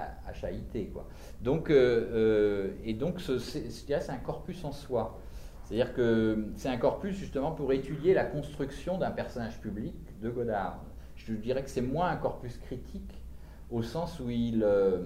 HAIT. 0.43 0.91
Quoi. 0.93 1.07
Donc, 1.41 1.69
euh, 1.69 2.09
euh, 2.13 2.69
et 2.83 2.93
donc 2.93 3.19
c'est 3.19 4.09
un 4.09 4.17
corpus 4.17 4.63
en 4.63 4.71
soi. 4.71 5.19
C'est-à-dire 5.63 5.93
que 5.93 6.45
c'est 6.55 6.69
un 6.69 6.77
corpus 6.77 7.15
justement 7.15 7.51
pour 7.51 7.73
étudier 7.73 8.13
la 8.13 8.25
construction 8.25 8.97
d'un 8.97 9.11
personnage 9.11 9.59
public 9.59 9.95
de 10.21 10.29
Godard. 10.29 10.83
Je 11.15 11.33
dirais 11.33 11.63
que 11.63 11.69
c'est 11.69 11.81
moins 11.81 12.09
un 12.09 12.17
corpus 12.17 12.57
critique 12.57 13.21
au 13.69 13.81
sens 13.81 14.19
où 14.19 14.29
il... 14.29 14.63
Euh, 14.63 15.03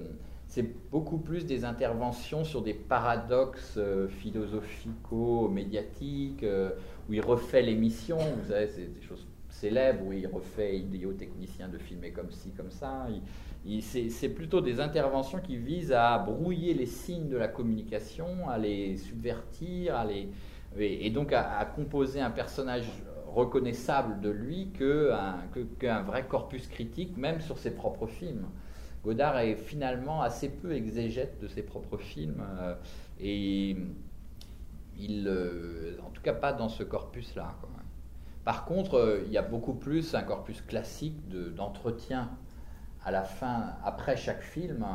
c'est 0.48 0.76
beaucoup 0.92 1.18
plus 1.18 1.48
des 1.48 1.66
interventions 1.66 2.44
sur 2.44 2.62
des 2.62 2.76
paradoxes 2.76 3.80
philosophico-médiatiques, 4.20 6.46
où 7.10 7.14
il 7.14 7.22
refait 7.22 7.62
l'émission, 7.62 8.18
vous 8.18 8.50
savez, 8.50 8.68
c'est 8.68 8.94
des 8.94 9.02
choses 9.02 9.26
célèbres, 9.50 10.06
où 10.06 10.14
il 10.14 10.28
refait 10.28 10.78
idiot 10.78 11.14
technicien 11.14 11.70
de 11.70 11.78
filmer 11.78 12.12
comme 12.12 12.32
ci, 12.32 12.52
comme 12.52 12.72
ça. 12.72 13.08
c'est 13.82 14.30
plutôt 14.30 14.62
des 14.62 14.80
interventions 14.80 15.40
qui 15.40 15.58
visent 15.58 15.94
à 15.94 16.18
brouiller 16.18 16.74
les 16.74 16.86
signes 16.86 17.30
de 17.30 17.38
la 17.38 17.48
communication, 17.48 18.50
à 18.50 18.58
les 18.58 18.98
subvertir, 18.98 19.96
à 19.96 20.06
les, 20.06 20.30
et, 20.78 21.10
donc 21.10 21.32
à, 21.32 21.66
composer 21.76 22.20
un 22.20 22.32
personnage 22.32 22.86
reconnaissable 23.28 24.22
de 24.22 24.30
lui 24.30 24.70
qu'un 24.72 25.40
que, 25.54 26.04
vrai 26.06 26.26
corpus 26.28 26.68
critique, 26.68 27.18
même 27.18 27.42
sur 27.42 27.58
ses 27.58 27.72
propres 27.72 28.08
films. 28.08 28.46
Godard 29.04 29.38
est 29.40 29.56
finalement 29.56 30.22
assez 30.22 30.50
peu 30.50 30.74
exégète 30.74 31.40
de 31.40 31.48
ses 31.48 31.62
propres 31.62 31.98
films. 31.98 32.42
Euh, 32.60 32.76
et 33.20 33.78
il, 35.00 35.28
euh, 35.28 35.98
en 36.06 36.10
tout 36.10 36.22
cas 36.22 36.34
pas 36.34 36.54
dans 36.54 36.70
ce 36.70 36.84
corpus-là. 36.84 37.56
Par 38.44 38.66
contre, 38.66 38.96
euh, 38.96 39.24
il 39.26 39.32
y 39.32 39.38
a 39.38 39.42
beaucoup 39.42 39.74
plus 39.74 40.14
un 40.16 40.22
corpus 40.22 40.62
classique 40.62 41.18
d'entretien 41.56 42.30
à 43.04 43.12
la 43.12 43.24
fin, 43.24 43.74
après 43.84 44.18
chaque 44.18 44.42
film, 44.42 44.86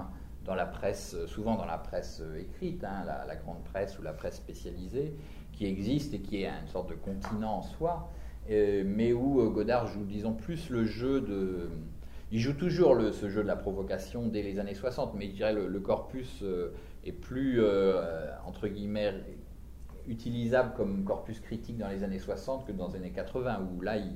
dans 0.44 0.54
la 0.54 0.66
presse, 0.66 1.16
souvent 1.26 1.56
dans 1.56 1.64
la 1.64 1.78
presse 1.78 2.22
écrite, 2.38 2.82
hein, 2.82 3.04
la, 3.04 3.36
grande 3.36 3.62
presse 3.64 3.98
ou 3.98 4.02
la 4.02 4.12
presse 4.12 4.36
spécialisée, 4.36 5.14
qui 5.52 5.66
existe 5.66 6.14
et 6.14 6.20
qui 6.20 6.42
est 6.42 6.48
une 6.48 6.68
sorte 6.68 6.90
de 6.90 6.94
continent 6.94 7.58
en 7.58 7.62
soi, 7.62 8.10
euh, 8.50 8.82
mais 8.84 9.12
où 9.12 9.48
Godard 9.50 9.86
joue, 9.86 10.04
disons, 10.04 10.32
plus 10.32 10.70
le 10.70 10.84
jeu 10.84 11.20
de... 11.20 11.68
Il 12.32 12.38
joue 12.38 12.54
toujours 12.54 12.96
ce 13.12 13.28
jeu 13.28 13.42
de 13.42 13.48
la 13.48 13.56
provocation 13.56 14.28
dès 14.28 14.42
les 14.42 14.60
années 14.60 14.74
60, 14.74 15.14
mais 15.14 15.26
je 15.26 15.32
dirais 15.32 15.52
le, 15.52 15.66
le 15.66 15.80
corpus 15.80 16.44
est 17.04 17.12
plus, 17.12 17.60
entre 18.46 18.68
guillemets, 18.68 19.14
utilisable 20.10 20.74
comme 20.76 21.04
corpus 21.04 21.40
critique 21.40 21.78
dans 21.78 21.88
les 21.88 22.02
années 22.02 22.18
60 22.18 22.66
que 22.66 22.72
dans 22.72 22.88
les 22.88 22.96
années 22.96 23.12
80, 23.12 23.68
où 23.72 23.80
là, 23.80 23.96
il, 23.96 24.12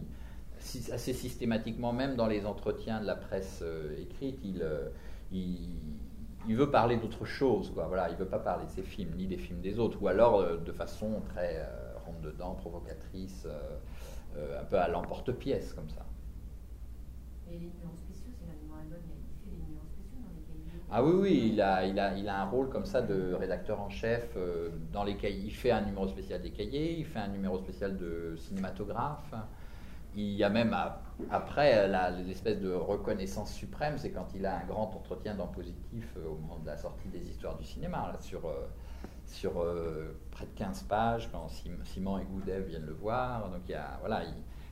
assez 0.92 1.12
systématiquement, 1.12 1.92
même 1.92 2.16
dans 2.16 2.26
les 2.26 2.46
entretiens 2.46 3.00
de 3.00 3.06
la 3.06 3.16
presse 3.16 3.60
euh, 3.62 3.96
écrite, 4.00 4.40
euh, 4.60 4.88
il, 5.32 5.78
il, 6.48 6.56
veut 6.56 6.70
parler 6.70 6.96
d'autre 6.96 7.24
chose. 7.24 7.70
Quoi. 7.72 7.86
Voilà, 7.86 8.08
il 8.08 8.14
ne 8.14 8.18
veut 8.18 8.28
pas 8.28 8.38
parler 8.38 8.66
de 8.66 8.70
ses 8.70 8.82
films, 8.82 9.14
ni 9.16 9.26
des 9.26 9.36
films 9.36 9.60
des 9.60 9.78
autres, 9.78 10.02
ou 10.02 10.08
alors 10.08 10.40
euh, 10.40 10.56
de 10.56 10.72
façon 10.72 11.20
très 11.30 11.66
ronde-dedans, 12.04 12.54
provocatrice, 12.54 13.46
un 14.36 14.64
peu 14.64 14.76
à 14.76 14.88
l'emporte-pièce, 14.88 15.72
comme 15.72 15.88
ça 15.88 16.04
les 17.50 17.70
numéros 17.70 17.94
spéciaux, 18.02 18.32
c'est 18.34 18.46
l'animal 18.50 18.90
album, 18.90 18.98
il 19.06 19.30
fait 19.38 19.54
des 19.54 19.62
numéros 19.62 19.86
spéciaux 19.86 20.18
dans 20.26 20.34
les 20.34 20.42
cahiers 20.42 20.73
ah 20.90 21.02
oui, 21.02 21.12
oui, 21.14 21.50
il 21.52 21.60
a, 21.60 21.84
il, 21.84 21.98
a, 21.98 22.16
il 22.16 22.28
a 22.28 22.42
un 22.42 22.44
rôle 22.44 22.68
comme 22.68 22.84
ça 22.84 23.02
de 23.02 23.34
rédacteur 23.34 23.80
en 23.80 23.88
chef 23.88 24.36
dans 24.92 25.02
les 25.02 25.16
cahiers. 25.16 25.44
Il 25.44 25.54
fait 25.54 25.70
un 25.70 25.80
numéro 25.80 26.06
spécial 26.08 26.40
des 26.40 26.50
cahiers, 26.50 26.98
il 26.98 27.06
fait 27.06 27.18
un 27.18 27.28
numéro 27.28 27.58
spécial 27.58 27.96
de 27.96 28.36
cinématographe. 28.36 29.34
Il 30.16 30.32
y 30.34 30.44
a 30.44 30.50
même 30.50 30.76
après 31.30 31.88
l'espèce 32.24 32.60
de 32.60 32.72
reconnaissance 32.72 33.52
suprême, 33.52 33.98
c'est 33.98 34.10
quand 34.10 34.28
il 34.36 34.46
a 34.46 34.58
un 34.58 34.64
grand 34.64 34.94
entretien 34.94 35.34
dans 35.34 35.48
Positif 35.48 36.16
au 36.24 36.36
moment 36.36 36.60
de 36.60 36.66
la 36.66 36.76
sortie 36.76 37.08
des 37.08 37.28
histoires 37.28 37.56
du 37.56 37.64
cinéma, 37.64 38.12
sur, 38.20 38.42
sur 39.26 39.52
près 40.30 40.46
de 40.46 40.52
15 40.54 40.84
pages, 40.84 41.28
quand 41.32 41.48
Simon 41.82 42.18
et 42.18 42.24
Goudev 42.24 42.68
viennent 42.68 42.86
le 42.86 42.92
voir. 42.92 43.50
Donc 43.50 43.62
il 43.66 43.72
y 43.72 43.74
a, 43.74 43.98
voilà, 44.00 44.22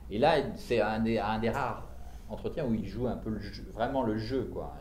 et 0.09 0.19
là, 0.19 0.35
c'est 0.55 0.81
un 0.81 0.99
des, 0.99 1.19
rares 1.19 1.87
entretiens 2.29 2.65
où 2.65 2.73
il 2.73 2.87
joue 2.87 3.07
un 3.07 3.17
peu 3.17 3.37
vraiment 3.71 4.03
le 4.03 4.17
jeu. 4.17 4.49
Quoi. 4.53 4.73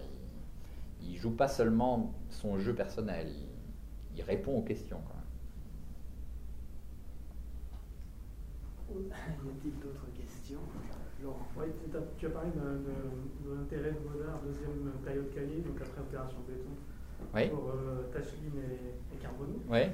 Il, 1.09 1.17
joue 1.17 1.31
pas 1.31 1.49
seulement 1.49 2.15
son 2.29 2.59
jeu 2.59 2.75
personnel, 2.75 3.29
il, 4.17 4.23
répond 4.23 4.59
aux 4.59 4.63
questions. 4.63 5.01
Quand 5.07 5.23
Y 8.95 9.49
a-t-il 9.49 9.79
d'autres 9.79 10.07
questions? 10.15 10.61
Laurent 11.23 11.47
oui, 11.57 11.67
Tu 12.19 12.27
as 12.27 12.31
parlé 12.31 12.51
de, 12.51 13.55
l'intérêt 13.55 13.93
de 13.93 14.09
Godard, 14.09 14.41
deuxième 14.45 14.91
période 15.05 15.31
cahier, 15.33 15.63
donc 15.63 15.81
après 15.81 16.01
Opération 16.01 16.39
Béton, 16.47 16.75
oui. 17.35 17.49
pour 17.49 17.71
euh, 17.71 18.11
Tacheline 18.13 18.59
et, 18.59 19.15
et 19.15 19.19
Carbonneau, 19.19 19.63
oui. 19.71 19.87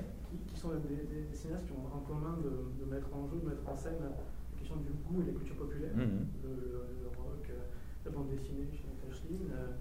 qui, 0.46 0.58
sont 0.58 0.70
des, 0.80 1.04
des, 1.04 1.28
cinéastes 1.32 1.66
qui 1.66 1.72
ont 1.72 1.84
en 1.94 2.00
commun 2.00 2.38
de, 2.42 2.82
de, 2.82 2.90
mettre 2.90 3.08
en 3.14 3.28
jeu, 3.28 3.38
de 3.44 3.48
mettre 3.48 3.68
en 3.68 3.76
scène 3.76 4.00
la 4.00 4.58
question 4.58 4.76
du 4.76 4.90
goût 5.04 5.22
et 5.22 5.26
la 5.26 5.32
culture 5.32 5.56
populaire, 5.56 5.92
le, 5.94 6.08
le, 6.48 7.08
rock, 7.16 7.44
euh, 7.50 7.60
la 8.06 8.10
bande 8.10 8.30
dessinée 8.30 8.66
chez 8.72 8.88
Tacheline. 9.06 9.52
Euh, 9.52 9.76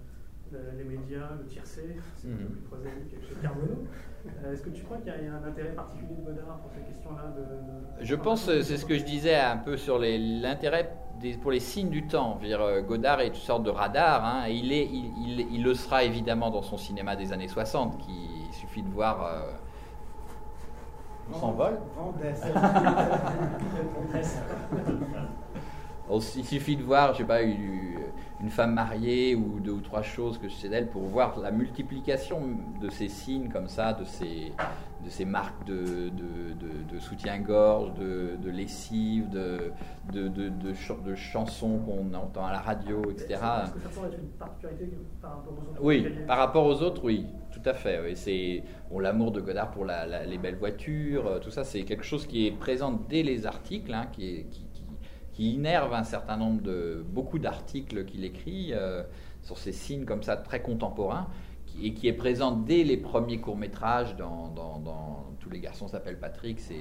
les 0.76 0.84
médias, 0.84 1.30
le 1.38 1.46
tiercé, 1.46 1.96
c'est 2.16 2.28
un 2.28 2.36
peu 2.36 2.42
mhm. 2.42 2.50
plus 2.50 2.60
prosaïque 2.62 3.28
chez 3.28 3.34
Carbonneau. 3.42 3.84
Euh, 4.26 4.52
est-ce 4.52 4.62
que 4.62 4.70
tu 4.70 4.82
crois 4.84 4.98
qu'il 4.98 5.08
y 5.08 5.10
a 5.10 5.34
un 5.34 5.44
intérêt 5.48 5.70
particulier 5.70 6.14
de 6.14 6.22
Godard 6.22 6.58
pour 6.58 6.70
ces 6.72 6.80
questions-là 6.80 7.34
de, 7.36 8.04
Je 8.04 8.14
pense, 8.14 8.44
c'est 8.44 8.76
ce 8.76 8.84
que 8.84 8.98
je 8.98 9.04
disais 9.04 9.36
un 9.36 9.56
peu 9.56 9.76
sur 9.76 9.98
l'intérêt 9.98 10.92
pour 11.42 11.50
les 11.50 11.60
signes 11.60 11.90
du 11.90 12.06
temps. 12.06 12.38
dire, 12.40 12.60
euh, 12.60 12.80
Godard 12.80 13.20
est 13.20 13.28
une 13.28 13.34
sorte 13.34 13.64
de 13.64 13.70
radar, 13.70 14.24
hein, 14.24 14.44
et 14.46 14.54
il, 14.54 14.72
est, 14.72 14.86
il, 14.86 15.12
il, 15.26 15.40
il, 15.52 15.62
le 15.62 15.74
sera 15.74 16.04
évidemment 16.04 16.50
dans 16.50 16.62
son 16.62 16.76
cinéma 16.76 17.16
des 17.16 17.32
années 17.32 17.48
60, 17.48 17.98
qui 17.98 18.12
il 18.48 18.54
suffit 18.54 18.82
de 18.82 18.90
voir. 18.90 19.24
Euh, 19.24 19.50
on 21.30 21.38
s'envole 21.38 21.78
Il 26.10 26.44
suffit 26.44 26.76
de 26.76 26.82
voir, 26.82 27.12
je 27.12 27.18
sais 27.18 27.24
pas, 27.24 27.42
une 28.40 28.50
femme 28.50 28.74
mariée 28.74 29.34
ou 29.34 29.58
deux 29.60 29.72
ou 29.72 29.80
trois 29.80 30.02
choses 30.02 30.38
que 30.38 30.48
je 30.48 30.54
sais 30.54 30.68
d'elle 30.68 30.88
pour 30.88 31.02
voir 31.02 31.38
la 31.40 31.50
multiplication 31.50 32.40
de 32.80 32.88
ces 32.88 33.08
signes 33.08 33.48
comme 33.48 33.68
ça, 33.68 33.92
de 33.92 34.04
ces, 34.04 34.52
de 35.04 35.10
ces 35.10 35.24
marques 35.24 35.64
de, 35.66 36.08
de, 36.10 36.92
de, 36.92 36.98
soutien-gorge, 36.98 37.92
de, 37.94 38.50
lessive, 38.50 39.28
de, 39.30 39.72
de, 40.12 40.28
de, 40.28 41.14
chansons 41.14 41.78
qu'on 41.78 42.14
entend 42.14 42.46
à 42.46 42.52
la 42.52 42.60
radio, 42.60 43.02
etc. 43.10 43.26
Est-ce 43.64 43.72
que 43.72 43.80
ça 43.80 43.88
pourrait 43.88 44.08
être 44.08 44.18
une 44.18 44.28
particularité 44.28 44.90
par 45.20 45.30
rapport 45.36 45.52
aux 45.52 45.70
autres 45.70 45.80
Oui, 45.82 46.08
par 46.26 46.38
rapport 46.38 46.66
aux 46.66 46.82
autres, 46.82 47.04
oui, 47.04 47.26
tout 47.50 47.62
à 47.64 47.74
fait. 47.74 48.00
Oui. 48.04 48.16
C'est 48.16 48.62
bon, 48.90 49.00
l'amour 49.00 49.32
de 49.32 49.40
Godard 49.40 49.70
pour 49.70 49.84
la, 49.84 50.24
les 50.24 50.38
belles 50.38 50.56
voitures, 50.56 51.26
euh, 51.26 51.38
tout 51.38 51.50
ça, 51.50 51.64
c'est 51.64 51.82
quelque 51.82 52.04
chose 52.04 52.26
qui 52.26 52.46
est 52.46 52.52
présent 52.52 52.92
dès 53.08 53.22
les 53.22 53.46
articles, 53.46 53.92
hein, 53.92 54.06
qui, 54.12 54.26
est, 54.26 54.44
qui, 54.50 54.67
qui 55.38 55.52
innerve 55.52 55.94
un 55.94 56.02
certain 56.02 56.36
nombre 56.36 56.62
de 56.62 57.04
beaucoup 57.10 57.38
d'articles 57.38 58.04
qu'il 58.06 58.24
écrit 58.24 58.70
euh, 58.72 59.04
sur 59.44 59.56
ces 59.56 59.70
signes 59.70 60.04
comme 60.04 60.24
ça 60.24 60.36
très 60.36 60.60
contemporains 60.60 61.28
et 61.80 61.94
qui 61.94 62.08
est 62.08 62.12
présent 62.12 62.50
dès 62.50 62.82
les 62.82 62.96
premiers 62.96 63.38
courts 63.38 63.56
métrages 63.56 64.16
dans, 64.16 64.52
Tous 65.38 65.48
les 65.48 65.60
garçons 65.60 65.86
s'appellent 65.86 66.18
Patrick. 66.18 66.58
C'est, 66.58 66.74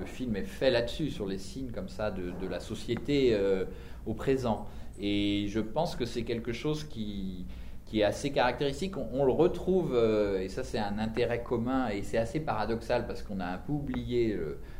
le 0.00 0.06
film 0.06 0.36
est 0.36 0.44
fait 0.44 0.70
là-dessus 0.70 1.10
sur 1.10 1.26
les 1.26 1.36
signes 1.36 1.70
comme 1.70 1.90
ça 1.90 2.10
de, 2.10 2.46
la 2.48 2.60
société 2.60 3.34
euh, 3.34 3.66
au 4.06 4.14
présent. 4.14 4.66
Et 4.98 5.44
je 5.48 5.60
pense 5.60 5.96
que 5.96 6.06
c'est 6.06 6.22
quelque 6.22 6.54
chose 6.54 6.84
qui, 6.84 7.44
qui 7.84 8.00
est 8.00 8.04
assez 8.04 8.30
caractéristique. 8.30 8.96
On, 8.96 9.26
le 9.26 9.32
retrouve, 9.32 9.92
euh, 9.94 10.40
et 10.40 10.48
ça 10.48 10.64
c'est 10.64 10.78
un 10.78 10.98
intérêt 10.98 11.42
commun, 11.42 11.90
et 11.90 12.02
c'est 12.02 12.16
assez 12.16 12.40
paradoxal 12.40 13.06
parce 13.06 13.22
qu'on 13.22 13.40
a 13.40 13.46
un 13.46 13.58
peu 13.58 13.72
oublié. 13.72 14.34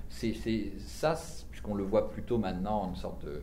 c'est, 0.08 0.32
ça, 0.78 1.14
qu'on 1.62 1.74
le 1.74 1.84
voit 1.84 2.10
plutôt 2.10 2.38
maintenant, 2.38 2.88
une 2.88 2.96
sorte 2.96 3.24
de. 3.24 3.42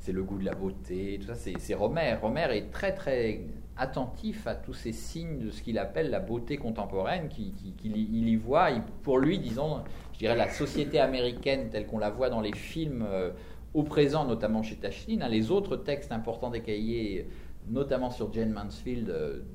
C'est 0.00 0.12
le 0.12 0.22
goût 0.22 0.38
de 0.38 0.44
la 0.44 0.54
beauté, 0.54 1.18
tout 1.20 1.26
ça, 1.26 1.34
c'est 1.34 1.74
Romer. 1.74 2.14
Romer 2.22 2.46
est 2.52 2.70
très 2.70 2.94
très 2.94 3.40
attentif 3.76 4.46
à 4.46 4.54
tous 4.54 4.74
ces 4.74 4.92
signes 4.92 5.38
de 5.38 5.50
ce 5.50 5.60
qu'il 5.60 5.76
appelle 5.78 6.10
la 6.10 6.20
beauté 6.20 6.56
contemporaine, 6.56 7.28
qu'il 7.28 7.52
qui, 7.52 7.74
il 7.84 8.28
y 8.28 8.36
voit, 8.36 8.70
pour 9.02 9.18
lui, 9.18 9.40
disons, 9.40 9.80
je 10.12 10.18
dirais 10.18 10.36
la 10.36 10.48
société 10.48 11.00
américaine 11.00 11.68
telle 11.70 11.86
qu'on 11.86 11.98
la 11.98 12.10
voit 12.10 12.30
dans 12.30 12.40
les 12.40 12.54
films 12.54 13.04
euh, 13.08 13.30
au 13.74 13.82
présent, 13.82 14.24
notamment 14.24 14.62
chez 14.62 14.76
Tacheline, 14.76 15.22
hein, 15.22 15.28
les 15.28 15.50
autres 15.50 15.76
textes 15.76 16.12
importants 16.12 16.50
des 16.50 16.62
cahiers 16.62 17.28
notamment 17.70 18.10
sur 18.10 18.32
Jane 18.32 18.52
Mansfield 18.52 19.12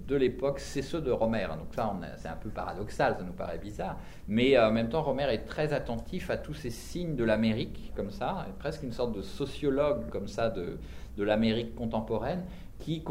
de 0.08 0.16
l'époque, 0.16 0.60
c'est 0.60 0.82
ceux 0.82 1.02
de 1.02 1.12
Romer. 1.12 1.48
Donc 1.58 1.74
ça, 1.76 1.94
c'est 2.18 2.28
un 2.28 2.36
peu 2.36 2.50
paradoxal, 2.50 3.16
ça 3.18 3.24
nous 3.24 3.34
paraît 3.34 3.58
bizarre. 3.58 3.98
Mais 4.28 4.58
en 4.58 4.72
même 4.72 4.90
temps, 4.90 5.02
Romer 5.02 5.28
est 5.34 5.46
très 5.46 5.74
attentif 5.74 6.30
à 6.30 6.38
tous 6.38 6.54
ces 6.54 6.70
signes 6.70 7.16
de 7.16 7.24
l'Amérique, 7.24 7.92
comme 7.96 8.12
ça, 8.12 8.48
presque 8.60 8.84
une 8.84 8.92
sorte 8.92 9.16
de 9.16 9.22
sociologue 9.22 10.10
comme 10.10 10.28
ça 10.28 10.50
de, 10.50 10.78
de 11.18 11.24
l'Amérique 11.24 11.76
contemporaine, 11.76 12.44
qui, 12.80 13.02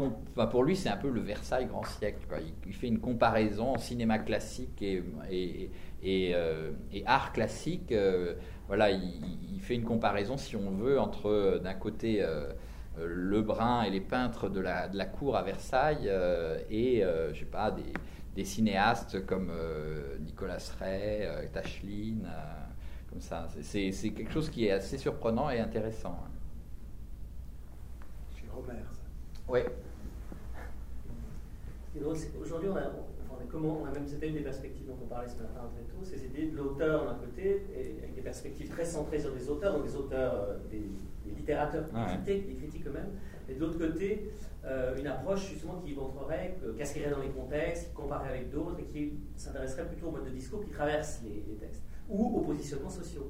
pour 0.51 0.63
lui, 0.63 0.75
c'est 0.75 0.89
un 0.89 0.97
peu 0.97 1.09
le 1.09 1.21
Versailles 1.21 1.65
grand 1.65 1.83
siècle. 1.83 2.19
Il, 2.67 2.73
fait 2.73 2.87
une 2.87 2.99
comparaison 2.99 3.73
en 3.73 3.77
cinéma 3.77 4.19
classique 4.19 4.81
et, 4.81 5.03
et, 5.31 5.69
et, 6.03 7.03
art 7.05 7.33
classique. 7.33 7.93
voilà, 8.67 8.91
il, 8.91 9.59
fait 9.61 9.75
une 9.75 9.83
comparaison, 9.83 10.37
si 10.37 10.55
on 10.55 10.71
veut, 10.71 10.99
entre 10.99 11.59
d'un 11.63 11.73
côté 11.73 12.21
euh, 12.21 12.51
Lebrun 12.97 13.83
et 13.83 13.89
les 13.89 14.01
peintres 14.01 14.49
de 14.49 14.59
la, 14.59 14.87
de 14.87 14.97
la 14.97 15.05
cour 15.05 15.35
à 15.35 15.43
Versailles 15.43 16.07
euh, 16.07 16.59
et, 16.69 17.03
euh, 17.03 17.33
je 17.33 17.39
sais 17.39 17.45
pas, 17.45 17.71
des, 17.71 17.91
des 18.35 18.45
cinéastes 18.45 19.25
comme 19.25 19.51
Nicolas 20.19 20.57
Ray, 20.79 21.27
Tacheline, 21.51 22.27
comme 23.09 23.21
ça. 23.21 23.47
C'est 23.61 23.91
quelque 23.91 24.31
chose 24.31 24.49
qui 24.49 24.67
est 24.67 24.71
assez 24.71 24.97
surprenant 24.97 25.49
et 25.49 25.59
intéressant. 25.59 26.19
Hein. 26.23 26.31
Chez 28.35 28.45
Romer, 28.53 28.81
ça. 28.91 29.01
Oui. 29.47 29.59
Aujourd'hui, 32.41 32.69
on 32.69 32.75
a, 32.75 32.91
comment, 33.51 33.81
on 33.81 33.85
a 33.85 33.91
même, 33.91 34.07
c'était 34.07 34.29
une 34.29 34.33
des 34.35 34.41
perspectives 34.41 34.87
dont 34.87 34.97
on 35.03 35.07
parlait 35.07 35.27
ce 35.27 35.35
matin 35.35 35.61
très 35.71 35.83
tôt, 35.83 36.03
ces 36.03 36.25
idées 36.25 36.47
de 36.47 36.57
l'auteur 36.57 37.05
d'un 37.05 37.15
côté, 37.15 37.67
et 37.75 37.97
avec 38.01 38.15
des 38.15 38.21
perspectives 38.21 38.69
très 38.69 38.85
centrées 38.85 39.19
sur 39.19 39.31
des 39.31 39.47
auteurs, 39.47 39.73
donc 39.73 39.85
des 39.85 39.95
auteurs, 39.95 40.55
des, 40.71 40.81
littérateurs, 41.35 41.85
ah 41.93 42.17
des 42.25 42.41
critiques, 42.41 42.87
eux-mêmes, 42.87 43.11
et 43.49 43.55
de 43.55 43.59
l'autre 43.59 43.77
côté, 43.77 44.31
euh, 44.65 44.97
une 44.97 45.07
approche 45.07 45.49
justement 45.49 45.81
qui 45.85 45.93
montrerait, 45.93 46.55
casquerait 46.77 47.09
dans 47.09 47.19
les 47.19 47.29
contextes, 47.29 47.89
qui 47.89 47.93
comparerait 47.93 48.29
avec 48.29 48.49
d'autres 48.49 48.79
et 48.79 48.83
qui 48.83 49.13
s'intéresserait 49.35 49.87
plutôt 49.87 50.07
au 50.07 50.11
mode 50.11 50.25
de 50.25 50.29
discours 50.29 50.63
qui 50.63 50.69
traverse 50.69 51.21
les, 51.23 51.55
textes, 51.55 51.83
ou 52.09 52.37
aux 52.37 52.41
positionnements 52.41 52.89
sociaux. 52.89 53.29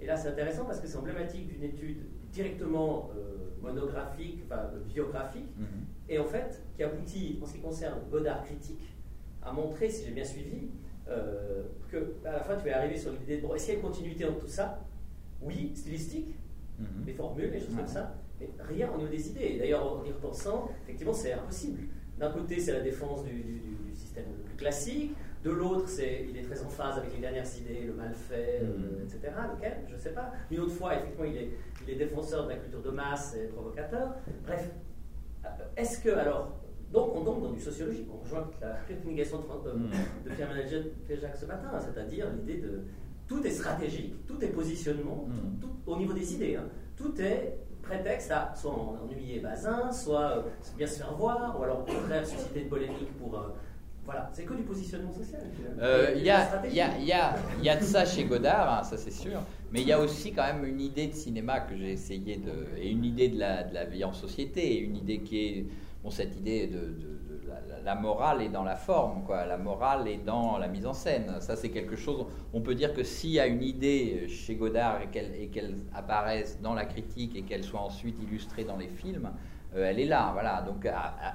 Et 0.00 0.06
là, 0.06 0.16
c'est 0.16 0.28
intéressant 0.28 0.64
parce 0.64 0.80
que 0.80 0.86
c'est 0.86 0.96
emblématique 0.96 1.48
d'une 1.48 1.64
étude 1.64 1.98
directement 2.32 3.10
euh, 3.16 3.50
monographique, 3.60 4.42
enfin 4.46 4.70
biographique, 4.86 5.50
mhm. 5.58 5.66
et 6.08 6.18
en 6.18 6.24
fait, 6.24 6.62
qui 6.76 6.82
aboutit, 6.82 7.38
en 7.42 7.46
ce 7.46 7.54
qui 7.54 7.60
concerne 7.60 7.98
Godard 8.10 8.44
critique, 8.44 8.94
à 9.42 9.52
montrer, 9.52 9.90
si 9.90 10.06
j'ai 10.06 10.12
bien 10.12 10.24
suivi, 10.24 10.70
euh, 11.08 11.64
que 11.90 12.14
à 12.24 12.32
la 12.32 12.40
fin, 12.40 12.56
tu 12.56 12.68
es 12.68 12.72
arrivé 12.72 12.96
sur 12.96 13.12
l'idée 13.12 13.38
de 13.38 13.42
bon, 13.42 13.54
est-ce 13.54 13.66
qu'il 13.66 13.74
y 13.74 13.76
a 13.76 13.80
une 13.80 13.86
continuité 13.86 14.24
entre 14.24 14.40
tout 14.40 14.48
ça? 14.48 14.80
Oui, 15.42 15.72
stylistique, 15.74 16.34
Mhm. 16.80 17.06
les 17.06 17.12
formules, 17.12 17.50
les 17.50 17.60
choses 17.60 17.76
comme 17.76 17.86
ça, 17.86 18.14
mais 18.40 18.48
rien 18.60 18.88
niveau 18.96 19.08
des 19.08 19.28
idées. 19.28 19.56
D'ailleurs, 19.58 20.00
en 20.00 20.04
y 20.04 20.12
repensant, 20.12 20.70
effectivement, 20.82 21.12
c'est 21.12 21.32
impossible. 21.32 21.82
D'un 22.18 22.30
côté, 22.30 22.58
c'est 22.58 22.72
la 22.72 22.80
défense 22.80 23.24
du, 23.24 23.62
système 23.94 24.24
le 24.36 24.44
plus 24.44 24.56
classique, 24.56 25.14
de 25.44 25.50
l'autre, 25.50 25.88
c'est 25.88 26.26
il 26.28 26.36
est 26.36 26.42
très 26.42 26.62
en 26.62 26.68
phase 26.68 26.98
avec 26.98 27.14
les 27.14 27.20
dernières 27.20 27.46
idées, 27.58 27.84
le 27.86 27.94
mal 27.94 28.12
fait, 28.14 28.60
euh, 28.62 29.00
mhm. 29.00 29.04
etc. 29.04 29.32
Lequel? 29.54 29.78
Je 29.88 29.94
ne 29.94 29.98
sais 29.98 30.12
pas. 30.12 30.32
Une 30.50 30.60
autre 30.60 30.72
fois, 30.72 30.94
effectivement, 30.94 31.24
il 31.24 31.36
est, 31.36 31.50
il 31.82 31.90
est 31.90 31.96
défenseur 31.96 32.44
de 32.44 32.50
la 32.50 32.56
culture 32.56 32.82
de 32.82 32.90
masse 32.90 33.36
et 33.36 33.46
provocateur. 33.48 34.14
Bref, 34.44 34.70
euh, 35.44 35.48
est-ce 35.76 36.02
que, 36.02 36.10
alors, 36.10 36.60
donc 36.92 37.14
on 37.14 37.24
tombe 37.24 37.42
dans 37.42 37.52
du 37.52 37.60
sociologique. 37.60 38.08
On 38.12 38.18
rejoint 38.18 38.50
la 38.60 38.76
communication 39.00 39.38
de, 39.38 39.70
mhm. 39.72 39.90
de 40.24 40.30
Pierre 40.30 41.20
Jacques 41.20 41.36
ce 41.36 41.46
matin, 41.46 41.70
c'est-à-dire 41.78 42.26
l'idée 42.30 42.58
de 42.58 42.82
tout 43.30 43.46
est 43.46 43.50
stratégique, 43.50 44.26
tout 44.26 44.44
est 44.44 44.48
positionnement, 44.48 45.28
tout, 45.60 45.70
au 45.86 45.96
niveau 45.96 46.12
des 46.12 46.34
idées. 46.34 46.56
Hein. 46.56 46.66
Tout 46.96 47.14
est 47.20 47.58
prétexte 47.80 48.32
à 48.32 48.52
soit 48.56 48.72
ennuyer 48.72 49.38
Bazin, 49.38 49.92
soit 49.92 50.38
euh, 50.38 50.42
bien 50.76 50.86
se 50.88 50.98
faire 50.98 51.14
voir, 51.14 51.56
ou 51.58 51.62
alors 51.62 51.78
au 51.78 51.84
contraire 51.84 52.26
susciter 52.26 52.62
une 52.62 52.68
polémique 52.68 53.16
pour. 53.18 53.38
Euh, 53.38 53.48
voilà, 54.04 54.28
c'est 54.32 54.42
que 54.42 54.54
du 54.54 54.64
positionnement 54.64 55.12
social. 55.12 55.42
Euh, 55.80 56.14
il 56.16 56.24
y, 56.24 56.30
a, 56.30 56.66
y, 56.66 56.80
a, 56.80 56.98
y, 56.98 57.12
a, 57.12 57.36
y, 57.62 57.68
a, 57.68 57.76
de 57.76 57.84
ça 57.84 58.04
chez 58.04 58.24
Godard, 58.24 58.80
hein, 58.80 58.82
ça 58.82 58.96
c'est 58.96 59.12
sûr, 59.12 59.40
mais 59.70 59.82
il 59.82 59.86
y 59.86 59.92
a 59.92 60.00
aussi 60.00 60.32
quand 60.32 60.42
même 60.42 60.64
une 60.64 60.80
idée 60.80 61.06
de 61.06 61.14
cinéma 61.14 61.60
que 61.60 61.76
j'ai 61.76 61.92
essayé 61.92 62.36
de. 62.36 62.76
et 62.76 62.90
une 62.90 63.04
idée 63.04 63.28
de 63.28 63.38
la, 63.38 63.62
de 63.62 63.72
la 63.72 63.84
vie 63.84 64.02
en 64.02 64.12
société, 64.12 64.74
et 64.74 64.80
une 64.80 64.96
idée 64.96 65.20
qui 65.20 65.38
est. 65.38 65.66
Bon, 66.02 66.10
cette 66.10 66.34
idée 66.36 66.66
de 66.66 67.19
la, 67.84 67.94
morale 67.94 68.42
est 68.42 68.48
dans 68.48 68.64
la 68.64 68.76
forme, 68.76 69.24
quoi. 69.24 69.44
La 69.46 69.56
morale 69.56 70.08
est 70.08 70.24
dans 70.24 70.58
la 70.58 70.68
mise 70.68 70.86
en 70.86 70.92
scène. 70.92 71.40
Ça, 71.40 71.56
c'est 71.56 71.70
quelque 71.70 71.96
chose. 71.96 72.26
On 72.52 72.60
peut 72.60 72.74
dire 72.74 72.94
que 72.94 73.02
s'il 73.02 73.30
y 73.30 73.40
a 73.40 73.46
une 73.46 73.62
idée 73.62 74.26
chez 74.28 74.54
Godard 74.54 75.00
et 75.02 75.48
qu'elle 75.48 75.76
apparaisse 75.94 76.60
dans 76.60 76.74
la 76.74 76.84
critique 76.84 77.36
et 77.36 77.42
qu'elle 77.42 77.64
soit 77.64 77.80
ensuite 77.80 78.16
illustrée 78.22 78.64
dans 78.64 78.76
les 78.76 78.88
films, 78.88 79.30
euh, 79.74 79.88
elle 79.88 80.00
est 80.00 80.06
là. 80.06 80.30
Voilà. 80.32 80.62
Donc 80.62 80.86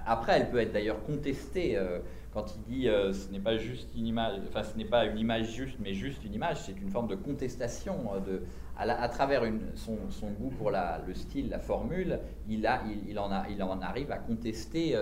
après, 0.06 0.40
elle 0.40 0.50
peut 0.50 0.60
être 0.60 0.74
d'ailleurs 0.74 1.04
contestée. 1.04 1.78
Euh, 1.78 2.00
quand 2.34 2.54
il 2.54 2.64
dit 2.64 2.90
euh, 2.90 3.14
ce 3.14 3.32
n'est 3.32 3.40
pas 3.40 3.56
juste 3.56 3.88
une 3.96 4.08
image, 4.08 4.42
enfin 4.50 4.62
ce 4.62 4.76
n'est 4.76 4.84
pas 4.84 5.06
une 5.06 5.18
image 5.18 5.54
juste, 5.54 5.78
mais 5.80 5.94
juste 5.94 6.22
une 6.26 6.34
image, 6.34 6.64
c'est 6.64 6.78
une 6.82 6.90
forme 6.90 7.08
de 7.08 7.16
contestation 7.16 7.96
de, 8.28 8.42
à, 8.78 9.08
travers 9.08 9.44
son, 9.76 9.96
goût 10.32 10.50
pour 10.50 10.70
le 10.70 11.14
style, 11.14 11.48
la 11.50 11.60
formule, 11.60 12.20
il 12.50 12.68
en 12.68 13.32
arrive 13.32 14.12
à 14.12 14.18
contester 14.18 14.98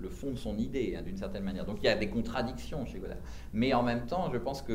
le 0.00 0.08
fond 0.08 0.30
de 0.30 0.36
son 0.36 0.56
idée, 0.58 0.96
hein, 0.96 1.02
d'une 1.02 1.16
certaine 1.16 1.44
manière. 1.44 1.64
Donc 1.64 1.78
il 1.82 1.86
y 1.86 1.88
a 1.88 1.94
des 1.94 2.08
contradictions 2.08 2.84
chez 2.86 2.98
Godard. 2.98 3.18
Mais 3.52 3.74
en 3.74 3.82
même 3.82 4.06
temps, 4.06 4.30
je 4.32 4.38
pense 4.38 4.62
que 4.62 4.72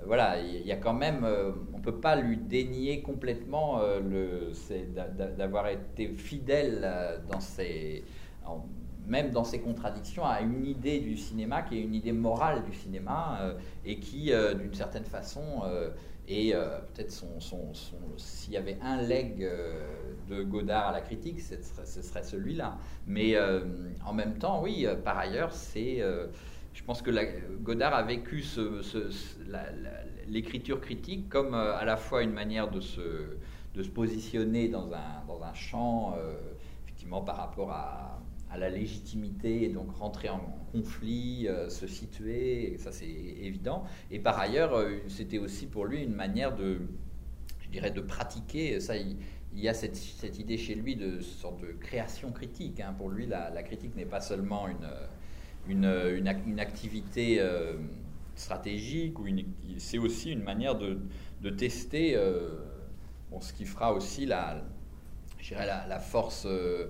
euh, 0.00 0.04
voilà, 0.06 0.40
il 0.40 0.66
y 0.66 0.72
a 0.72 0.76
quand 0.76 0.94
même, 0.94 1.24
euh, 1.24 1.52
on 1.72 1.78
ne 1.78 1.82
peut 1.82 2.00
pas 2.00 2.16
lui 2.16 2.36
dénier 2.36 3.02
complètement 3.02 3.80
euh, 3.80 4.50
d'avoir 5.36 5.68
été 5.68 6.08
fidèle 6.08 6.88
dans 7.30 7.40
ses, 7.40 8.04
même 9.06 9.30
dans 9.30 9.44
ses 9.44 9.60
contradictions, 9.60 10.24
à 10.24 10.40
une 10.40 10.64
idée 10.64 11.00
du 11.00 11.16
cinéma 11.16 11.62
qui 11.62 11.78
est 11.78 11.82
une 11.82 11.94
idée 11.94 12.12
morale 12.12 12.64
du 12.64 12.72
cinéma 12.72 13.54
et 13.84 13.98
qui, 13.98 14.32
d'une 14.58 14.74
certaine 14.74 15.04
façon, 15.04 15.62
et 16.28 16.52
peut-être 16.52 17.10
son, 17.10 17.40
son, 17.40 17.72
s'il 18.16 18.52
y 18.52 18.56
avait 18.56 18.78
un 18.82 19.02
leg 19.02 19.48
de 20.30 20.42
Godard 20.42 20.88
à 20.88 20.92
la 20.92 21.00
critique, 21.00 21.40
ce 21.40 22.02
serait, 22.02 22.22
celui-là. 22.22 22.78
Mais 23.06 23.34
euh, 23.34 23.60
en 24.06 24.12
même 24.12 24.38
temps, 24.38 24.62
oui, 24.62 24.86
euh, 24.86 24.94
par 24.94 25.18
ailleurs, 25.18 25.52
c'est. 25.52 26.00
Euh, 26.00 26.28
je 26.72 26.84
pense 26.84 27.02
que 27.02 27.10
Godard 27.58 27.94
a 27.94 28.02
vécu 28.04 28.44
l'écriture 30.28 30.80
critique 30.80 31.28
comme 31.28 31.52
à 31.52 31.84
la 31.84 31.96
fois 31.96 32.22
une 32.22 32.32
manière 32.32 32.70
de 32.70 32.80
se, 32.80 33.00
de 33.74 33.82
se 33.82 33.88
positionner 33.88 34.68
dans 34.68 34.86
un, 34.92 35.26
dans 35.26 35.42
un 35.42 35.52
champ, 35.52 36.14
effectivement, 36.84 37.22
par 37.22 37.38
rapport 37.38 37.72
à, 37.72 38.22
à, 38.52 38.56
la 38.56 38.70
légitimité, 38.70 39.64
et 39.64 39.68
donc 39.68 39.90
rentrer 39.96 40.28
en 40.28 40.38
conflit, 40.70 41.48
se 41.68 41.88
situer, 41.88 42.76
ça 42.78 42.92
c'est 42.92 43.10
évident. 43.10 43.82
Et 44.12 44.20
par 44.20 44.38
ailleurs, 44.38 44.80
c'était 45.08 45.38
aussi 45.38 45.66
pour 45.66 45.86
lui 45.86 46.04
une 46.04 46.14
manière 46.14 46.54
de, 46.54 46.82
je 47.62 47.68
dirais, 47.68 47.90
de 47.90 48.00
pratiquer. 48.00 48.78
Ça, 48.78 48.96
il 48.96 49.16
y 49.54 49.68
a 49.68 49.74
cette, 49.74 49.96
cette, 49.96 50.38
idée 50.38 50.56
chez 50.56 50.74
lui 50.74 50.96
de 50.96 51.20
sorte 51.20 51.60
de 51.60 51.72
création 51.72 52.32
critique. 52.32 52.80
Hein. 52.80 52.94
Pour 52.96 53.10
lui, 53.10 53.26
la, 53.26 53.62
critique 53.62 53.96
n'est 53.96 54.06
pas 54.06 54.20
seulement 54.20 54.68
une, 54.68 54.88
une, 55.68 56.28
une, 56.46 56.60
activité 56.60 57.38
euh, 57.40 57.74
stratégique, 58.36 59.18
ou 59.18 59.26
c'est 59.78 59.98
aussi 59.98 60.30
une 60.32 60.42
manière 60.42 60.76
de, 60.76 60.98
de 61.42 61.50
tester 61.50 62.16
euh, 62.16 62.58
ce 63.40 63.52
qui 63.52 63.64
fera 63.64 63.92
aussi 63.92 64.26
la, 64.26 64.62
la, 65.50 65.86
la 65.86 65.98
force 65.98 66.46
euh, 66.46 66.86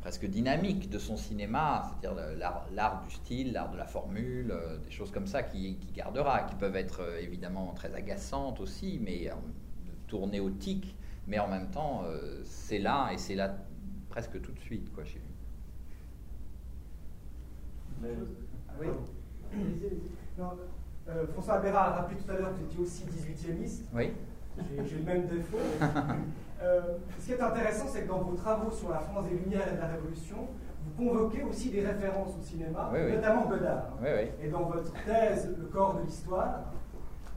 presque 0.00 0.26
dynamique 0.26 0.90
de 0.90 0.98
son 0.98 1.16
cinéma, 1.16 1.92
c'est-à-dire 2.00 2.36
l'art 2.72 3.02
du 3.02 3.14
style, 3.14 3.52
l'art 3.52 3.70
de 3.70 3.76
la 3.76 3.86
formule, 3.86 4.54
des 4.84 4.90
choses 4.90 5.10
comme 5.10 5.26
ça 5.26 5.42
qui, 5.42 5.76
qui, 5.76 5.92
gardera, 5.92 6.42
qui 6.42 6.54
peuvent 6.56 6.76
être 6.76 7.02
évidemment 7.20 7.72
très 7.74 7.92
agaçantes 7.94 8.60
aussi, 8.60 8.98
mais 9.02 9.30
tourner 10.08 10.40
au 10.40 10.50
tic, 10.50 10.96
mais 11.26 11.38
en 11.38 11.46
même 11.48 11.70
temps, 11.70 12.02
euh, 12.04 12.40
c'est 12.44 12.78
là 12.78 13.10
et 13.12 13.18
c'est 13.18 13.34
là 13.34 13.54
presque 14.08 14.40
tout 14.40 14.52
de 14.52 14.58
suite, 14.60 14.92
quoi, 14.92 15.04
chez 15.04 15.20
lui. 15.20 15.24
Oui. 18.80 18.88
Euh, 21.08 21.26
François 21.32 21.58
Bérard 21.60 21.92
a 21.92 21.96
rappelé 22.02 22.16
tout 22.18 22.30
à 22.30 22.34
l'heure 22.34 22.50
que 22.50 22.56
vous 22.56 22.64
étiez 22.64 22.80
aussi 22.80 23.04
18e 23.04 23.82
Oui. 23.94 24.12
J'ai 24.84 24.96
le 24.96 25.04
même 25.04 25.26
défaut. 25.26 25.58
Euh, 26.60 26.80
ce 27.20 27.26
qui 27.26 27.32
est 27.34 27.40
intéressant, 27.40 27.86
c'est 27.86 28.02
que 28.02 28.08
dans 28.08 28.18
vos 28.18 28.34
travaux 28.34 28.68
sur 28.72 28.88
la 28.88 28.98
France 28.98 29.26
des 29.28 29.36
Lumières 29.36 29.68
et 29.72 29.76
de 29.76 29.80
la 29.80 29.86
Révolution, 29.86 30.48
vous 30.84 31.04
convoquez 31.04 31.44
aussi 31.44 31.70
des 31.70 31.86
références 31.86 32.34
au 32.36 32.42
cinéma, 32.42 32.90
notamment 32.92 33.46
Godard. 33.46 33.96
et 34.42 34.48
dans 34.48 34.64
votre 34.64 34.92
thèse, 35.04 35.54
Le 35.56 35.66
corps 35.66 36.00
de 36.00 36.04
l'histoire, 36.04 36.72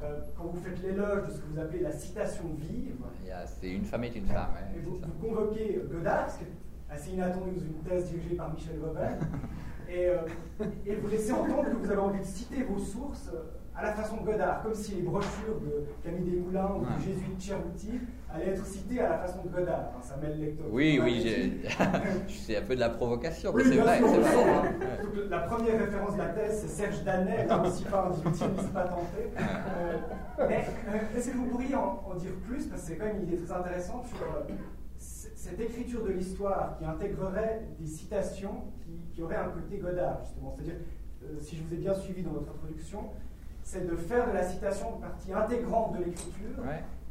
euh, 0.03 0.19
quand 0.37 0.45
vous 0.45 0.59
faites 0.59 0.81
l'éloge 0.81 1.27
de 1.27 1.31
ce 1.31 1.37
que 1.39 1.47
vous 1.53 1.59
appelez 1.59 1.79
la 1.79 1.91
citation 1.91 2.43
vive. 2.57 2.95
C'est 3.45 3.69
une 3.69 3.85
femme 3.85 4.03
est 4.03 4.15
une 4.15 4.25
femme. 4.25 4.49
vous, 4.83 4.99
convoquez 5.21 5.81
Godard, 5.91 6.29
ce 6.29 6.39
qui 6.39 6.43
est 6.45 6.93
assez 6.93 7.11
inattendu 7.11 7.51
dans 7.51 7.61
une 7.61 7.83
thèse 7.87 8.09
dirigée 8.11 8.35
par 8.35 8.53
Michel 8.53 8.79
Weber. 8.79 9.17
Et, 9.89 10.07
euh, 10.07 10.19
et, 10.85 10.95
vous 10.95 11.09
laissez 11.09 11.33
entendre 11.33 11.69
que 11.69 11.75
vous 11.75 11.91
avez 11.91 11.99
envie 11.99 12.21
de 12.21 12.25
citer 12.25 12.63
vos 12.63 12.79
sources 12.79 13.29
à 13.75 13.81
la 13.81 13.91
façon 13.91 14.21
de 14.21 14.25
Godard, 14.25 14.63
comme 14.63 14.73
si 14.73 14.95
les 14.95 15.01
brochures 15.01 15.59
de 15.59 15.83
Camille 16.01 16.31
Desmoulins 16.31 16.75
ou 16.77 16.85
du 16.85 17.03
jésuite 17.03 17.41
Cerruti 17.41 17.99
allaient 18.33 18.51
être 18.51 18.65
citées 18.65 18.99
à 19.01 19.09
la 19.09 19.17
façon 19.19 19.43
de 19.43 19.49
Godard. 19.49 19.91
ça 20.01 20.17
mêle 20.17 20.39
lecteur. 20.39 20.67
Oui, 20.71 20.99
oui, 21.01 21.61
c'est 22.27 22.57
un 22.57 22.61
peu 22.61 22.75
de 22.75 22.79
la 22.79 22.89
provocation, 22.89 23.51
mais 23.55 23.63
c'est 23.63 23.77
vrai. 23.77 23.99
vrai. 23.99 24.73
la 25.29 25.39
première 25.39 25.79
référence 25.79 26.13
de 26.13 26.19
la 26.19 26.29
thèse, 26.29 26.61
c'est 26.61 26.67
Serge 26.67 27.03
Danet, 27.03 27.45
là 27.47 27.61
aussi 27.61 27.83
pas 27.85 28.07
un 28.07 28.09
dixitionniste 28.11 28.73
patenté. 28.73 29.31
Euh, 29.37 29.97
mais 30.47 30.65
euh, 30.89 31.17
est-ce 31.17 31.29
que 31.31 31.37
vous 31.37 31.45
pourriez 31.45 31.75
en, 31.75 32.15
dire 32.15 32.31
plus, 32.47 32.65
parce 32.65 32.81
que 32.81 32.87
c'est 32.87 32.97
quand 32.97 33.05
même 33.05 33.17
une 33.17 33.27
idée 33.27 33.37
très 33.37 33.53
intéressante 33.53 34.05
sur 34.07 34.21
euh, 34.21 34.53
cette 34.97 35.59
écriture 35.59 36.03
de 36.03 36.11
l'histoire 36.11 36.77
qui 36.77 36.85
intégrerait 36.85 37.61
des 37.79 37.87
citations 37.87 38.63
qui, 38.83 39.15
qui 39.15 39.21
auraient 39.21 39.35
un 39.35 39.49
côté 39.49 39.77
Godard, 39.77 40.19
justement. 40.23 40.55
C'est-à-dire, 40.55 40.79
si 41.41 41.57
je 41.57 41.63
vous 41.63 41.73
ai 41.73 41.77
bien 41.77 41.93
suivi 41.93 42.23
dans 42.23 42.31
votre 42.31 42.49
introduction, 42.51 43.09
c'est 43.63 43.87
de 43.87 43.95
faire 43.95 44.27
de 44.27 44.33
la 44.33 44.43
citation 44.43 44.95
une 44.95 45.01
partie 45.01 45.33
intégrante 45.33 45.97
de 45.97 46.03
l'écriture, 46.03 46.63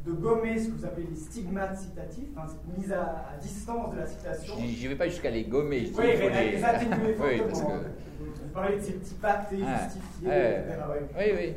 de 0.04 0.12
gommer 0.12 0.58
ce 0.58 0.68
que 0.68 0.72
vous 0.72 0.84
appelez 0.84 1.06
les 1.10 1.16
stigmates 1.16 1.76
citatifs, 1.76 2.36
hein, 2.36 2.46
mise 2.76 2.92
à, 2.92 3.36
distance 3.40 3.92
de 3.92 4.00
la 4.00 4.06
citation. 4.06 4.54
Je 4.58 4.84
ne 4.84 4.88
vais 4.88 4.96
pas 4.96 5.08
jusqu'à 5.08 5.30
les 5.30 5.44
gommer. 5.44 5.86
Je 5.86 5.92
oui, 5.92 6.06
les, 6.06 6.64
atténuer 6.64 7.16
oui, 7.20 7.42
parce 7.46 7.60
que... 7.60 7.66
Vous 7.66 8.54
parlez 8.54 8.76
de 8.76 8.82
ces 8.82 8.94
petits 8.94 9.14
pactes 9.14 9.50
justifiés, 9.50 10.28
etc. 10.28 10.76
Oui, 11.16 11.24
oui. 11.36 11.54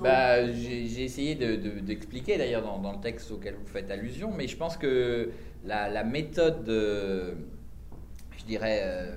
bah, 0.00 0.46
J'ai 0.52 1.04
essayé 1.04 1.34
d'expliquer 1.34 2.34
de, 2.34 2.38
d'ailleurs 2.38 2.62
dans, 2.62 2.78
dans, 2.78 2.92
le 2.92 3.00
texte 3.00 3.30
auquel 3.32 3.54
vous 3.54 3.66
faites 3.66 3.90
allusion, 3.90 4.30
mais 4.30 4.46
je 4.46 4.56
pense 4.56 4.76
que 4.76 5.30
la, 5.64 5.88
la 5.88 6.04
méthode, 6.04 6.66
je 6.68 8.44
dirais, 8.46 8.82
euh, 8.84 9.16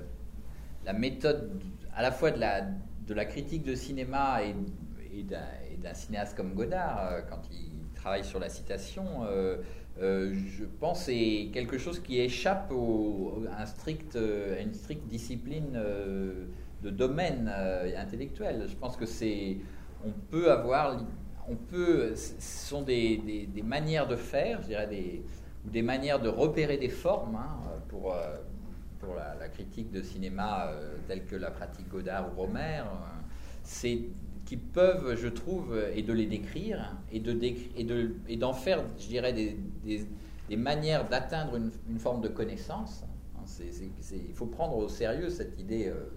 la 0.84 0.92
méthode 0.92 1.62
à 1.94 2.02
la 2.02 2.10
fois 2.10 2.32
de 2.32 2.40
la, 2.40 2.62
de 2.62 3.14
la 3.14 3.24
critique 3.24 3.62
de 3.62 3.74
cinéma 3.74 4.42
et 4.42 4.54
et 5.18 5.76
d'un 5.76 5.94
cinéaste 5.94 6.36
comme 6.36 6.54
Godard, 6.54 7.08
euh, 7.10 7.20
quand 7.28 7.42
il 7.50 7.67
travaille 7.98 8.24
sur 8.24 8.38
la 8.38 8.48
citation, 8.48 9.04
euh, 9.24 9.56
euh, 10.00 10.32
je 10.32 10.64
pense 10.64 11.04
c'est 11.04 11.50
quelque 11.52 11.78
chose 11.78 12.00
qui 12.00 12.20
échappe 12.20 12.72
à, 12.72 13.62
un 13.62 13.66
strict, 13.66 14.16
à 14.16 14.60
une 14.60 14.72
stricte 14.72 15.06
discipline 15.08 15.72
de 16.82 16.90
domaine 16.90 17.52
intellectuel. 17.96 18.66
Je 18.68 18.76
pense 18.76 18.96
que 18.96 19.06
c'est, 19.06 19.56
on 20.04 20.12
peut 20.30 20.50
avoir, 20.50 21.04
on 21.48 21.56
peut, 21.56 22.14
ce 22.14 22.68
sont 22.68 22.82
des, 22.82 23.48
manières 23.64 24.06
de 24.06 24.16
faire, 24.16 24.62
je 24.62 24.68
dirais 24.68 24.86
des, 24.86 25.22
ou 25.66 25.70
des 25.70 25.82
manières 25.82 26.20
de 26.20 26.28
repérer 26.28 26.76
des 26.76 26.88
formes 26.88 27.36
hein, 27.36 27.58
pour 27.88 28.14
la, 29.16 29.48
critique 29.48 29.90
de 29.90 30.02
cinéma 30.02 30.70
telle 31.08 31.24
que 31.24 31.34
la 31.34 31.50
pratique 31.50 31.88
Godard 31.88 32.30
ou 32.32 32.40
Romer. 32.40 32.84
Qui 34.48 34.56
peuvent, 34.56 35.14
je 35.14 35.28
trouve, 35.28 35.78
et 35.94 36.00
de 36.00 36.12
les 36.14 36.24
décrire, 36.24 36.96
et 37.12 37.20
d'en 37.20 37.34
de, 37.34 38.14
et 38.28 38.54
faire, 38.54 38.82
je 38.98 39.06
dirais, 39.06 39.34
des, 39.34 40.56
manières 40.56 41.06
d'atteindre 41.06 41.56
une, 41.56 41.98
forme 41.98 42.22
de 42.22 42.28
connaissance. 42.28 43.04
Hein, 43.36 43.44
il 43.60 44.34
faut 44.34 44.46
prendre 44.46 44.78
au 44.78 44.88
sérieux 44.88 45.28
cette 45.28 45.60
idée 45.60 45.88
euh, 45.88 46.10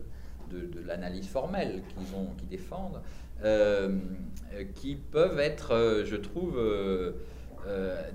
de, 0.49 0.79
l'analyse 0.79 1.27
formelle 1.27 1.81
qu'ils 1.89 2.15
ont, 2.15 2.29
défendent, 2.49 3.01
euh, 3.43 3.99
qui 4.75 4.95
peuvent 4.95 5.39
être, 5.39 5.73
euh, 5.73 6.05
je 6.05 6.15
trouve, 6.15 6.57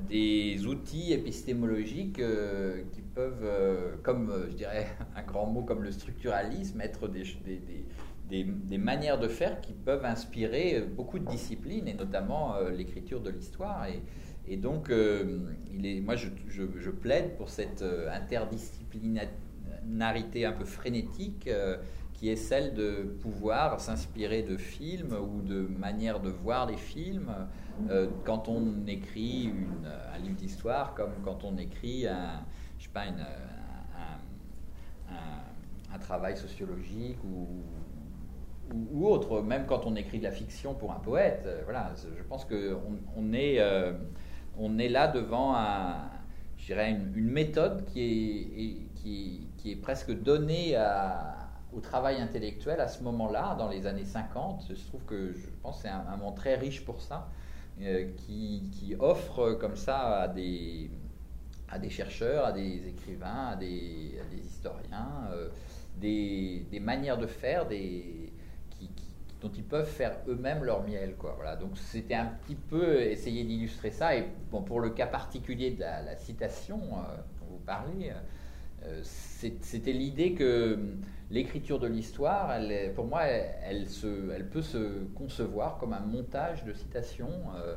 des 0.08 0.64
outils 0.66 1.12
épistémologiques 1.12 2.22
qui 2.92 3.02
peuvent, 3.14 3.98
comme 4.02 4.32
je 4.48 4.56
dirais 4.56 4.86
un 5.14 5.22
grand 5.24 5.44
mot 5.44 5.60
comme 5.60 5.82
le 5.82 5.92
structuralisme, 5.92 6.80
être 6.80 7.06
des, 7.06 7.26
manières 8.78 9.18
de 9.18 9.28
faire 9.28 9.60
qui 9.60 9.72
peuvent 9.72 10.04
inspirer 10.04 10.80
beaucoup 10.80 11.18
de 11.18 11.26
disciplines, 11.26 11.88
et 11.88 11.94
notamment 11.94 12.56
euh, 12.56 12.70
l'écriture 12.70 13.20
de 13.20 13.30
l'histoire. 13.30 13.86
Et, 14.48 14.56
donc, 14.56 14.90
euh, 14.90 15.40
moi, 16.02 16.14
je, 16.16 16.28
plaide 16.90 17.36
pour 17.36 17.48
cette 17.48 17.82
euh, 17.82 18.08
interdisciplinarité 18.12 20.46
un 20.46 20.52
peu 20.52 20.64
frénétique 20.64 21.48
qui 22.12 22.28
est 22.30 22.36
celle 22.36 22.74
de 22.74 23.16
pouvoir 23.20 23.80
s'inspirer 23.80 24.42
de 24.42 24.56
films 24.56 25.12
ou 25.12 25.42
de 25.42 25.60
manières 25.60 26.20
de 26.20 26.30
voir 26.30 26.66
les 26.66 26.78
films 26.78 27.30
quand 28.24 28.48
on 28.48 28.86
écrit 28.86 29.52
un 30.14 30.18
livre 30.18 30.36
d'histoire, 30.36 30.94
comme 30.94 31.12
quand 31.22 31.44
on 31.44 31.58
écrit 31.58 32.06
un, 32.06 32.40
je 32.78 32.84
sais 32.84 32.90
pas, 32.90 33.02
un, 33.02 33.12
travail 35.98 36.36
sociologique 36.36 37.18
ou 37.24 37.46
ou, 38.92 39.06
autre, 39.08 39.40
même 39.42 39.66
quand 39.66 39.86
on 39.86 39.96
écrit 39.96 40.18
de 40.18 40.24
la 40.24 40.32
fiction 40.32 40.74
pour 40.74 40.92
un 40.92 40.98
poète. 40.98 41.44
Euh, 41.46 41.62
voilà, 41.64 41.92
je 41.96 42.22
pense 42.22 42.44
qu'on 42.44 42.98
on 43.16 43.32
est, 43.32 43.60
euh, 43.60 43.92
est 44.78 44.88
là 44.88 45.08
devant 45.08 45.54
je 46.56 46.66
dirais 46.66 46.90
une, 46.90 47.30
méthode 47.30 47.84
qui 47.84 48.00
est, 48.02 49.00
qui, 49.00 49.48
qui, 49.58 49.72
est 49.72 49.76
presque 49.76 50.10
donnée 50.10 50.76
au 51.72 51.80
travail 51.80 52.20
intellectuel 52.20 52.80
à 52.80 52.88
ce 52.88 53.02
moment-là, 53.04 53.54
dans 53.58 53.68
les 53.68 53.86
années 53.86 54.04
50. 54.04 54.64
Je 54.70 54.86
trouve 54.86 55.04
que 55.04 55.32
je 55.34 55.46
pense 55.62 55.82
c'est 55.82 55.88
un, 55.88 56.04
un, 56.08 56.16
moment 56.16 56.32
très 56.32 56.56
riche 56.56 56.84
pour 56.84 57.00
ça, 57.00 57.28
euh, 57.82 58.10
qui, 58.16 58.70
qui, 58.72 58.96
offre 58.98 59.52
comme 59.52 59.76
ça 59.76 60.22
à 60.22 60.28
des, 60.28 60.90
à 61.68 61.78
des 61.78 61.90
chercheurs, 61.90 62.46
à 62.46 62.52
des 62.52 62.88
écrivains, 62.88 63.48
à 63.48 63.56
des, 63.56 64.18
à 64.20 64.34
des 64.34 64.42
historiens, 64.44 65.28
des, 66.00 66.66
des, 66.70 66.80
manières 66.80 67.18
de 67.18 67.26
faire, 67.26 67.66
des, 67.66 68.25
dont 69.40 69.50
ils 69.54 69.64
peuvent 69.64 69.88
faire 69.88 70.16
eux-mêmes 70.28 70.64
leur 70.64 70.82
miel. 70.82 71.14
Quoi. 71.16 71.34
Voilà. 71.36 71.56
Donc 71.56 71.76
c'était 71.76 72.14
un 72.14 72.26
petit 72.26 72.54
peu 72.54 73.00
essayer 73.00 73.44
d'illustrer 73.44 73.90
ça. 73.90 74.16
Et 74.16 74.24
bon, 74.50 74.62
pour 74.62 74.80
le 74.80 74.90
cas 74.90 75.06
particulier 75.06 75.72
de 75.72 75.80
la, 75.80 76.16
citation 76.16 76.78
euh, 76.78 77.16
dont 77.40 77.46
vous 77.50 77.62
parlez, 77.64 78.12
euh, 78.84 79.00
c'était 79.02 79.92
l'idée 79.92 80.32
que 80.32 80.78
l'écriture 81.30 81.78
de 81.78 81.86
l'histoire, 81.86 82.52
pour 82.94 83.06
moi, 83.06 83.24
elle, 83.24 83.88
se, 83.88 84.30
elle, 84.32 84.48
peut 84.48 84.62
se 84.62 85.04
concevoir 85.14 85.78
comme 85.78 85.92
un 85.92 86.00
montage 86.00 86.64
de 86.64 86.72
citations 86.72 87.32
euh, 87.56 87.74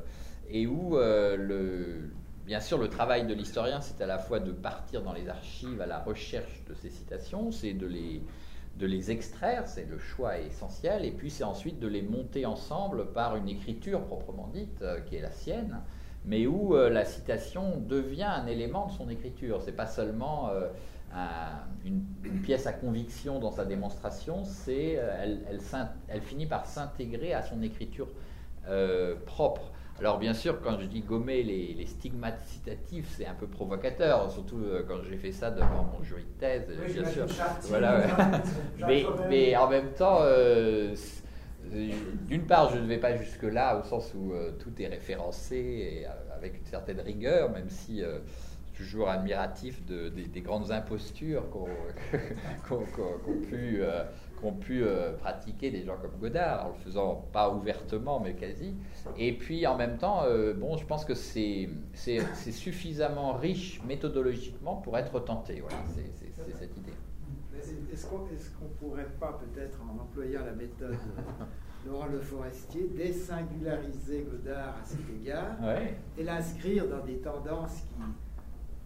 et 0.50 0.68
où 0.68 0.98
le, 0.98 2.12
bien 2.46 2.60
sûr 2.60 2.78
le 2.78 2.90
travail 2.90 3.26
de 3.26 3.34
l'historien, 3.34 3.82
c'est 3.82 4.02
à 4.02 4.08
la 4.08 4.20
fois 4.20 4.40
de 4.40 4.52
partir 4.52 5.02
dans 5.02 5.14
les 5.14 5.30
archives 5.30 5.82
à 5.82 5.88
la 5.88 6.00
recherche 6.00 6.64
de 6.68 6.74
ces 6.74 6.90
citations, 6.90 7.52
c'est 7.52 7.74
de 7.74 7.88
les 7.88 8.22
de 8.80 8.88
les 8.88 9.12
extraire, 9.12 9.68
c'est 9.68 9.88
le 9.90 10.00
choix 10.00 10.40
essentiel, 10.40 11.04
et 11.04 11.12
puis 11.12 11.30
c'est 11.30 11.44
ensuite 11.44 11.80
de 11.80 11.88
les 11.88 12.02
monter 12.02 12.46
ensemble 12.46 13.12
par 13.12 13.36
une 13.36 13.50
écriture 13.50 14.06
proprement 14.06 14.50
dite, 14.54 14.82
euh, 14.82 15.02
qui 15.02 15.18
est 15.18 15.22
la 15.22 15.32
sienne, 15.32 15.82
mais 16.26 16.48
où 16.48 16.76
euh, 16.76 16.90
la 16.90 17.04
citation 17.04 17.78
devient 17.78 18.24
un 18.24 18.48
élément 18.48 18.88
de 18.88 18.94
son 18.94 19.10
écriture. 19.10 19.62
C'est 19.62 19.74
pas 19.74 19.86
seulement 19.86 20.50
euh, 20.50 20.70
une, 21.86 22.04
pièce 22.42 22.68
à 22.68 22.74
conviction 22.74 23.40
dans 23.40 23.52
sa 23.52 23.66
démonstration, 23.66 24.46
c'est 24.46 24.94
elle, 24.94 25.60
elle, 26.08 26.22
finit 26.22 26.46
par 26.46 26.66
s'intégrer 26.66 27.34
à 27.34 27.44
son 27.44 27.62
écriture 27.62 28.08
propre. 29.26 29.72
Alors 30.00 30.18
bien 30.18 30.34
sûr, 30.34 30.62
quand 30.62 30.80
je 30.80 30.86
dis 30.86 31.02
gommer 31.02 31.44
les, 31.44 31.86
stigmates 31.86 32.42
citatifs, 32.46 33.14
c'est 33.18 33.26
un 33.26 33.34
peu 33.34 33.48
provocateur, 33.48 34.32
surtout 34.32 34.60
euh, 34.60 34.84
quand 34.88 35.04
j'ai 35.04 35.18
fait 35.18 35.34
ça 35.34 35.52
devant 35.52 35.90
mon 35.92 36.04
jury 36.04 36.24
de 36.24 36.40
thèse, 36.40 36.68
bien 36.94 37.06
sûr. 37.06 37.26
Voilà, 37.64 38.06
mais, 38.88 39.56
en 39.58 39.70
même 39.70 39.92
temps, 39.92 40.20
euh, 40.22 40.96
d'une 42.28 42.46
part, 42.46 42.70
je 42.74 42.80
ne 42.80 42.88
vais 42.88 42.98
pas 42.98 43.18
jusque-là, 43.18 43.80
au 43.80 43.84
sens 43.84 44.14
où 44.16 44.32
euh, 44.32 44.52
tout 44.58 44.72
est 44.82 44.88
référencé 44.88 45.58
et 45.58 46.06
avec 46.34 46.58
une 46.58 46.66
certaine 46.66 47.02
rigueur, 47.02 47.52
même 47.52 47.70
si 47.70 48.02
toujours 48.74 49.10
admiratif 49.10 49.82
des, 49.86 50.42
grandes 50.42 50.72
impostures 50.72 51.44
qu'ont 51.50 51.68
pu 53.50 53.82
qu'ont 54.40 54.54
pu 54.54 54.84
euh, 54.84 55.14
pratiquer 55.14 55.72
des 55.72 55.84
gens 55.84 55.98
comme 56.02 56.18
Godard, 56.20 56.68
en 56.68 56.70
le 56.70 56.76
faisant 56.76 57.28
pas 57.32 57.50
ouvertement, 57.50 58.20
mais 58.20 58.34
quasi. 58.34 58.74
Et 59.18 59.34
puis 59.34 59.66
en 59.68 59.78
même 59.78 59.98
temps, 59.98 60.24
euh, 60.24 60.54
bon, 60.54 60.78
je 60.78 60.86
pense 60.86 61.06
que 61.06 61.14
c'est 61.14 61.70
suffisamment 62.52 63.34
riche 63.34 63.82
méthodologiquement 63.86 64.78
pour 64.78 64.98
être 64.98 65.20
tenté. 65.20 65.62
Voilà, 65.62 65.78
c'est 65.88 66.54
cette 66.54 66.78
idée. 66.78 66.94
Est-ce 67.92 68.08
qu'on 68.08 68.20
ne 68.20 68.70
pourrait 68.80 69.10
pas, 69.20 69.38
peut-être, 69.40 69.80
en 69.82 70.02
employant 70.02 70.46
la 70.46 70.54
méthode 70.54 70.92
de 71.86 71.90
Laurent 71.92 72.08
Le 72.08 72.20
Forestier, 72.20 72.88
désingulariser 72.96 74.26
Godard 74.30 74.76
à 74.82 74.86
cet 74.86 75.02
égard 75.22 75.58
et 76.18 76.24
l'inscrire 76.24 76.88
dans 76.88 77.06
des 77.06 77.18
tendances 77.18 77.82
qui, 77.82 78.02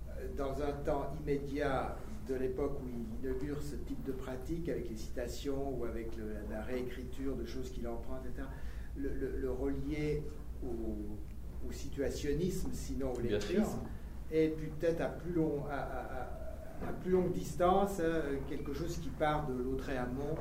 euh, 0.09 0.27
dans 0.37 0.61
un 0.61 0.71
temps 0.83 1.13
immédiat, 1.21 1.95
de 2.27 2.35
l'époque 2.35 2.79
où 2.83 2.87
il 2.87 3.25
inaugure 3.25 3.61
ce 3.61 3.75
type 3.75 4.03
de 4.03 4.11
pratique 4.11 4.69
avec 4.69 4.89
les 4.89 4.95
citations 4.95 5.77
ou 5.77 5.85
avec 5.85 6.11
la 6.49 6.61
réécriture 6.61 7.35
de 7.35 7.45
choses 7.45 7.71
qu'il 7.71 7.87
emprunte, 7.87 8.25
etc., 8.25 8.47
le, 8.95 9.49
relier 9.51 10.23
au, 10.63 11.71
situationnisme, 11.71 12.69
sinon 12.73 13.13
au 13.13 13.19
lettrisme, 13.19 13.79
et 14.31 14.49
peut-être 14.49 15.01
à 15.01 15.07
plus 15.07 15.33
long, 15.33 15.63
à, 15.71 16.87
à 16.87 16.93
plus 17.01 17.11
longue 17.11 17.31
distance, 17.31 17.99
hein, 17.99 18.21
quelque 18.47 18.73
chose 18.73 18.97
qui 18.97 19.09
part 19.09 19.47
de 19.47 19.53
Lautréamont 19.53 20.35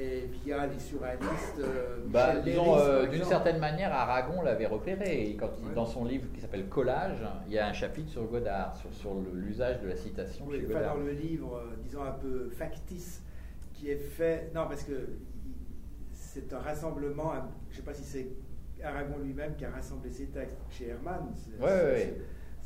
et 0.00 0.30
via 0.44 0.66
les 0.66 0.78
surréalistes. 0.78 1.58
Euh, 1.58 1.98
bah, 2.06 2.36
disons, 2.36 2.78
euh, 2.78 3.06
d'une 3.06 3.24
certaine 3.24 3.58
manière, 3.58 3.92
Aragon 3.92 4.42
l'avait 4.42 4.66
repéré. 4.66 5.36
quand 5.38 5.50
dans 5.74 5.86
son 5.86 6.04
livre 6.04 6.26
qui 6.32 6.40
s'appelle 6.40 6.68
Collage, 6.68 7.18
il 7.46 7.52
y 7.52 7.58
a 7.58 7.66
un 7.66 7.72
chapitre 7.72 8.10
sur 8.10 8.24
Godard, 8.24 8.74
sur, 8.76 8.92
sur 8.92 9.14
l'usage 9.34 9.80
de 9.80 9.88
la 9.88 9.96
citation 9.96 10.46
oui, 10.48 10.60
chez 10.60 10.66
Godard. 10.66 10.96
dans 10.96 11.02
le 11.02 11.12
livre, 11.12 11.56
euh, 11.56 11.76
disons 11.82 12.02
un 12.02 12.12
peu 12.12 12.48
factice, 12.50 13.22
qui 13.74 13.90
est 13.90 13.96
fait. 13.96 14.50
Non, 14.54 14.66
parce 14.68 14.84
que 14.84 15.08
c'est 16.12 16.52
un 16.52 16.60
rassemblement. 16.60 17.32
Je 17.68 17.74
ne 17.74 17.76
sais 17.76 17.84
pas 17.84 17.94
si 17.94 18.04
c'est 18.04 18.28
Aragon 18.82 19.18
lui-même 19.22 19.54
qui 19.56 19.64
a 19.64 19.70
rassemblé 19.70 20.10
ses 20.10 20.26
textes 20.26 20.58
chez 20.70 20.88
Hermann. 20.88 21.34
Oui, 21.60 21.68
oui 21.68 22.02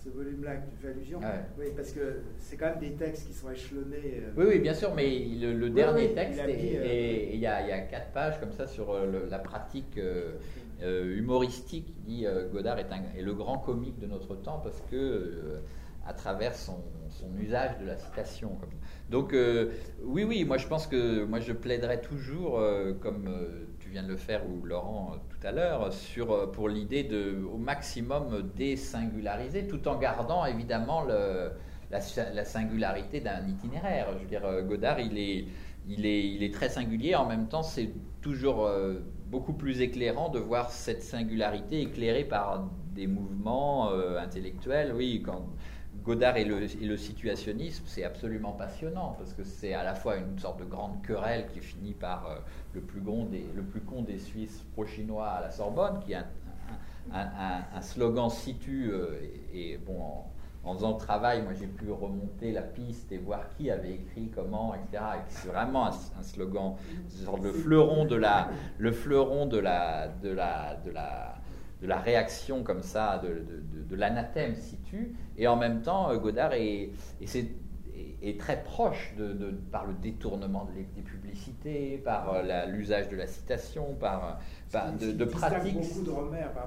ce 0.05 0.11
volume-là 0.11 0.57
que 0.57 0.71
tu 0.71 0.77
fais 0.77 0.89
allusion. 0.89 1.21
Oui, 1.59 1.67
parce 1.75 1.93
que 1.93 2.21
c'est 2.39 2.57
quand 2.57 2.67
même 2.67 2.81
des 2.81 2.93
textes 2.93 3.27
qui 3.27 3.33
sont 3.33 3.51
échelonnés. 3.51 4.23
Euh, 4.23 4.33
oui, 4.37 4.45
oui, 4.49 4.59
bien 4.59 4.75
sûr, 4.75 4.95
mais 4.95 5.09
le, 5.09 5.71
dernier 5.71 6.13
texte, 6.13 6.41
euh, 6.41 7.31
il, 7.33 7.39
y 7.39 7.47
a, 7.47 7.81
quatre 7.81 8.13
pages 8.13 8.39
comme 8.39 8.53
ça 8.53 8.67
sur 8.67 8.91
euh, 8.91 9.27
la 9.31 9.39
pratique 9.39 9.99
humoristique. 10.83 11.95
Il 11.97 12.05
dit 12.05 12.27
Godard 12.53 12.79
est, 12.79 12.87
est, 13.17 13.23
le 13.23 13.35
grand 13.35 13.59
comique 13.59 13.99
de 13.99 14.07
notre 14.07 14.35
temps 14.37 14.61
parce 14.63 14.83
que 14.91 15.61
à 16.07 16.13
travers 16.13 16.55
son, 16.55 16.83
usage 17.41 17.79
de 17.81 17.87
la 17.87 17.97
citation. 17.97 18.59
Donc 19.09 19.35
oui, 20.03 20.25
oui, 20.25 20.45
moi 20.45 20.59
je 20.59 20.67
pense 20.67 20.87
que 20.87 21.25
moi 21.25 21.41
je 21.41 21.53
plaiderais 21.53 22.01
toujours, 22.03 22.63
comme 23.01 23.31
viens 23.95 24.03
de 24.03 24.09
le 24.09 24.17
faire 24.17 24.43
ou 24.49 24.67
Laurent 24.67 25.13
tout 25.31 25.47
à 25.47 25.53
l'heure, 25.53 25.93
sur 25.93 26.51
pour 26.51 26.69
l'idée 26.69 27.05
de 27.05 27.45
au 27.45 27.59
maximum 27.59 28.51
désingulariser, 28.57 29.69
tout 29.69 29.87
en 29.87 29.97
gardant 29.99 30.45
évidemment 30.45 31.05
le, 31.05 31.53
la, 31.93 32.45
singularité 32.45 33.21
d'un 33.21 33.47
itinéraire. 33.47 34.09
Je 34.15 34.19
veux 34.19 34.29
dire, 34.29 34.43
Godard, 34.65 34.99
il 34.99 35.17
est, 35.17 35.45
il 35.87 36.07
est, 36.07 36.27
il 36.29 36.43
est 36.43 36.53
très 36.53 36.71
singulier. 36.71 37.15
En 37.15 37.27
même 37.27 37.47
temps, 37.47 37.63
c'est 37.63 37.91
toujours 38.21 38.69
beaucoup 39.27 39.53
plus 39.53 39.81
éclairant 39.81 40.29
de 40.29 40.41
voir 40.41 40.71
cette 40.71 41.05
singularité 41.05 41.81
éclairée 41.83 42.25
par 42.25 42.69
des 42.97 43.07
mouvements 43.07 43.93
intellectuels. 44.19 44.93
Oui, 44.93 45.23
Godard 46.05 46.37
et 46.37 46.45
le, 46.45 46.97
situationnisme, 46.97 47.85
c'est 47.87 48.05
absolument 48.05 48.53
passionnant 48.53 49.17
parce 49.19 49.33
que 49.33 49.43
c'est 49.43 49.73
à 49.73 49.83
la 49.83 49.95
fois 49.95 50.17
une 50.17 50.39
sorte 50.39 50.61
de 50.61 50.65
grande 50.65 51.03
querelle 51.03 51.47
qui 51.53 51.61
finit 51.61 51.95
par 51.95 52.27
euh, 52.27 52.35
le, 52.75 52.83
plus 52.83 53.01
con 53.01 53.25
des, 53.25 53.47
le 53.55 53.63
plus 53.63 53.81
con 53.81 54.03
des 54.03 54.19
Suisses 54.19 54.65
pro-chinois 54.75 55.29
à 55.29 55.41
la 55.41 55.51
Sorbonne, 55.51 56.01
qui 56.05 56.13
est 56.13 56.19
un, 57.13 57.81
slogan 57.81 58.29
situ. 58.29 58.91
Euh, 58.93 59.19
et, 59.55 59.79
bon, 59.79 59.99
en, 60.63 60.75
faisant 60.75 60.93
le 60.93 60.99
travail, 60.99 61.43
moi 61.43 61.53
j'ai 61.59 61.67
pu 61.67 61.91
remonter 61.91 62.53
la 62.53 62.63
piste 62.63 63.11
et 63.11 63.19
voir 63.19 63.49
qui 63.57 63.71
avait 63.71 63.95
écrit, 63.95 64.31
comment, 64.35 64.75
etc. 64.75 65.03
c'est 65.29 65.49
vraiment 65.49 65.87
un, 65.87 66.23
slogan, 66.23 66.75
de 67.43 67.51
fleuron 67.51 68.05
de 68.05 68.17
la, 68.17 68.51
le 68.77 68.93
fleuron 68.93 69.47
de 69.47 69.59
la, 69.59 70.09
de 70.09 70.31
la, 70.31 70.77
de 70.85 70.91
la 70.91 71.37
de 71.85 71.89
la 71.89 71.99
réaction 72.01 72.63
comme 72.63 72.83
ça, 72.83 73.23
de, 73.23 73.95
l'anathème 73.95 74.57
situe, 74.57 75.15
et 75.37 75.47
en 75.47 75.55
même 75.55 75.83
temps, 75.83 76.11
euh, 76.11 76.17
Godard 76.17 76.53
est, 77.97 78.29
est, 78.29 78.41
très 78.41 78.63
proche 78.63 79.15
de, 79.17 79.35
par 79.71 79.87
le 79.87 79.95
détournement 79.95 80.69
des 80.75 81.03
publicités, 81.03 82.01
par 82.05 82.35
euh, 82.35 82.67
l'usage 82.67 83.09
de 83.09 83.17
la 83.17 83.27
citation, 83.27 83.95
par, 83.95 84.41
de, 84.73 85.25
pratiques. 85.25 85.75
de 85.75 86.11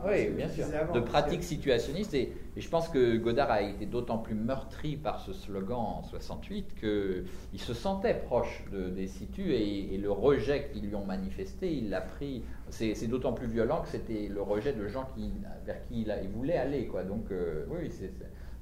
oui, 0.08 0.30
bien 0.30 0.50
sûr, 0.50 0.66
de 0.94 1.00
pratiques 1.00 1.44
situationnistes. 1.44 2.14
Et, 2.14 2.34
je 2.56 2.70
pense 2.70 2.90
que 2.90 3.18
Godard 3.18 3.52
a 3.52 3.62
été 3.62 3.86
d'autant 3.86 4.18
plus 4.18 4.34
meurtri 4.34 4.96
par 4.96 5.20
ce 5.20 5.32
slogan 5.32 5.78
en 5.78 6.04
68 6.04 6.74
qu'il 6.80 7.60
se 7.62 7.74
sentait 7.74 8.16
proche 8.16 8.64
des 8.72 9.08
situs 9.08 9.54
et, 9.54 9.98
le 9.98 10.12
rejet 10.12 10.70
qu'ils 10.72 10.88
lui 10.88 10.96
ont 10.96 11.06
manifesté, 11.06 11.74
il 11.74 11.90
l'a 11.90 12.02
pris. 12.02 12.44
C'est 12.70 13.08
d'autant 13.08 13.34
plus 13.34 13.48
violent 13.48 13.82
que 13.82 13.90
c'était 13.90 14.28
le 14.28 14.42
rejet 14.42 14.74
de 14.74 14.88
gens 14.88 15.08
qui, 15.16 15.32
vers 15.66 15.82
qui 15.88 16.02
il, 16.02 16.30
voulait 16.30 16.58
aller. 16.58 16.88
Quoi. 16.88 17.04
Donc, 17.04 17.32
euh, 17.32 17.66
oui, 17.70 17.90
c'est 17.90 18.12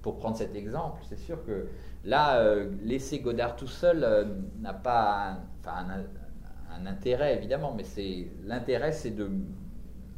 pour 0.05 0.17
prendre 0.17 0.37
cet 0.37 0.55
exemple, 0.55 1.01
c'est 1.09 1.17
sûr 1.17 1.43
que 1.45 1.65
là, 2.05 2.39
euh, 2.39 2.71
laisser 2.83 3.19
Godard 3.19 3.55
tout 3.55 3.67
seul 3.67 4.03
euh, 4.03 4.25
n'a 4.59 4.73
pas 4.73 5.39
enfin, 5.59 5.85
un 6.71 6.85
intérêt 6.85 7.35
évidemment, 7.35 7.73
mais 7.73 7.83
c'est 7.83 8.27
l'intérêt, 8.43 8.91
c'est 8.91 9.11
de 9.11 9.29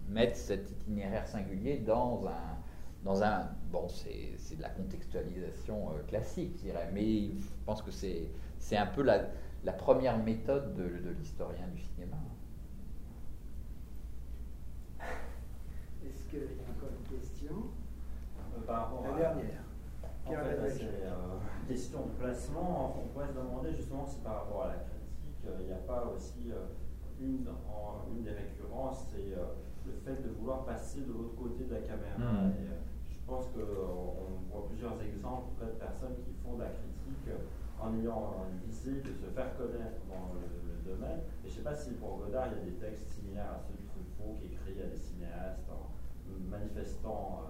mettre 0.09 0.35
cet 0.35 0.69
itinéraire 0.69 1.27
singulier 1.27 1.77
dans 1.77 2.25
un, 2.27 2.57
dans 3.03 3.23
un 3.23 3.49
bon, 3.71 3.87
c'est 3.87 4.55
de 4.57 4.61
la 4.61 4.69
contextualisation 4.69 5.91
euh, 5.91 6.03
classique, 6.07 6.53
je 6.57 6.63
dirais, 6.63 6.89
mais 6.93 7.29
je 7.37 7.47
pense 7.65 7.81
que 7.81 7.91
c'est 7.91 8.29
c'est 8.59 8.77
un 8.77 8.87
peu 8.87 9.03
la, 9.03 9.25
la 9.63 9.73
première 9.73 10.17
méthode 10.17 10.73
de, 10.73 10.83
de 10.83 11.09
l'historien 11.17 11.67
du 11.73 11.81
cinéma. 11.81 12.17
Est-ce 16.03 16.25
qu'il 16.29 16.39
y 16.39 16.43
a 16.43 16.71
encore 16.75 16.89
une 16.89 17.17
question? 17.17 17.55
Par 18.65 18.89
rapport 18.89 19.03
La 19.03 19.19
dernière. 19.19 19.66
En 20.27 20.43
fait, 20.43 20.69
c'est 20.69 21.05
euh, 21.05 21.67
question 21.67 21.99
de 22.07 22.11
placement. 22.19 22.95
On 22.99 23.07
pourrait 23.07 23.27
se 23.27 23.33
demander 23.33 23.73
justement 23.73 24.05
si 24.05 24.19
par 24.19 24.43
rapport 24.43 24.63
à 24.63 24.67
la 24.67 24.75
il 25.59 25.65
n'y 25.65 25.73
a 25.73 25.83
pas 25.87 26.11
aussi 26.15 26.51
euh, 26.51 26.67
une, 27.19 27.47
une 28.11 28.23
des 28.23 28.31
récurrences, 28.31 29.07
c'est 29.11 29.33
euh, 29.33 29.55
le 29.85 29.93
fait 30.03 30.21
de 30.21 30.29
vouloir 30.39 30.65
passer 30.65 31.01
de 31.01 31.13
l'autre 31.13 31.35
côté 31.35 31.63
de 31.65 31.73
la 31.73 31.81
caméra. 31.81 32.17
Hmm. 32.17 32.51
Et, 32.51 32.67
euh, 32.67 32.83
je 33.09 33.33
pense 33.33 33.47
qu'on 33.47 34.39
voit 34.51 34.67
plusieurs 34.69 34.95
exemples 35.03 35.59
de 35.59 35.71
personnes 35.75 36.15
qui 36.23 36.31
font 36.43 36.55
de 36.55 36.63
la 36.63 36.69
critique 36.69 37.27
en 37.77 37.93
ayant 37.99 38.47
une 38.47 38.63
visée 38.65 39.01
de 39.03 39.11
se 39.11 39.27
faire 39.35 39.51
connaître 39.57 39.99
dans 40.07 40.31
le, 40.33 40.47
domaine. 40.87 41.19
Et 41.43 41.49
je 41.49 41.51
ne 41.51 41.57
sais 41.57 41.63
pas 41.63 41.75
si 41.75 41.91
pour 41.95 42.15
Godard, 42.15 42.47
il 42.47 42.59
y 42.59 42.61
a 42.61 42.71
des 42.71 42.79
textes 42.79 43.11
similaires 43.11 43.51
à 43.51 43.59
ceux 43.59 43.75
de 43.75 43.83
Truffaut 43.91 44.39
qui 44.39 44.45
écrit 44.45 44.81
à 44.81 44.87
des 44.87 44.95
cinéastes 44.95 45.67
en 45.67 45.91
manifestant 46.49 47.43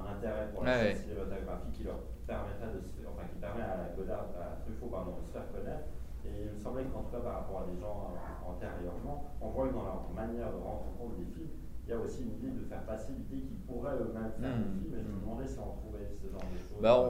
un 0.00 0.16
intérêt 0.16 0.48
pour 0.54 0.64
la 0.64 0.94
cinématographie 0.94 1.72
qui 1.72 1.84
leur 1.84 2.00
permettrait 2.26 2.72
de 2.74 2.80
se, 2.80 3.02
enfin, 3.06 3.26
qui 3.30 3.38
permet 3.38 3.62
à 3.62 3.90
Godard, 3.96 4.28
à 4.38 4.60
Truffaut 4.62 4.86
pardon, 4.86 5.16
de 5.20 5.26
se 5.26 5.32
faire 5.32 5.50
connaître 5.52 5.88
et 6.24 6.44
il 6.46 6.52
me 6.52 6.58
semblait 6.58 6.84
qu'en 6.84 7.02
tout 7.02 7.10
cas 7.10 7.20
par 7.20 7.34
rapport 7.34 7.62
à 7.62 7.72
des 7.72 7.78
gens 7.80 8.12
euh, 8.12 8.50
antérieurement, 8.50 9.24
on 9.40 9.48
voit 9.50 9.68
que 9.68 9.74
dans 9.74 9.84
leur 9.84 10.10
manière 10.14 10.50
de 10.50 10.56
rendre 10.56 10.92
compte 10.98 11.16
des 11.16 11.24
films, 11.24 11.50
il 11.86 11.90
y 11.90 11.92
a 11.94 11.98
aussi 11.98 12.22
une 12.22 12.34
idée 12.34 12.58
de 12.58 12.64
faire 12.66 12.82
passer 12.82 13.12
l'idée 13.12 13.46
qu'ils 13.46 13.60
pourraient 13.60 13.94
eux-mêmes 13.94 14.32
faire 14.38 14.56
des 14.56 14.64
hmm. 14.64 14.80
films. 14.80 14.94
Et 14.94 15.02
je 15.02 15.08
me 15.08 15.20
demandais 15.20 15.46
si 15.46 15.58
on 15.58 15.72
trouvait 15.72 16.06
ce 16.20 16.28
genre 16.30 16.42
de 16.52 16.58
choses. 16.58 16.82
Bah, 16.82 17.00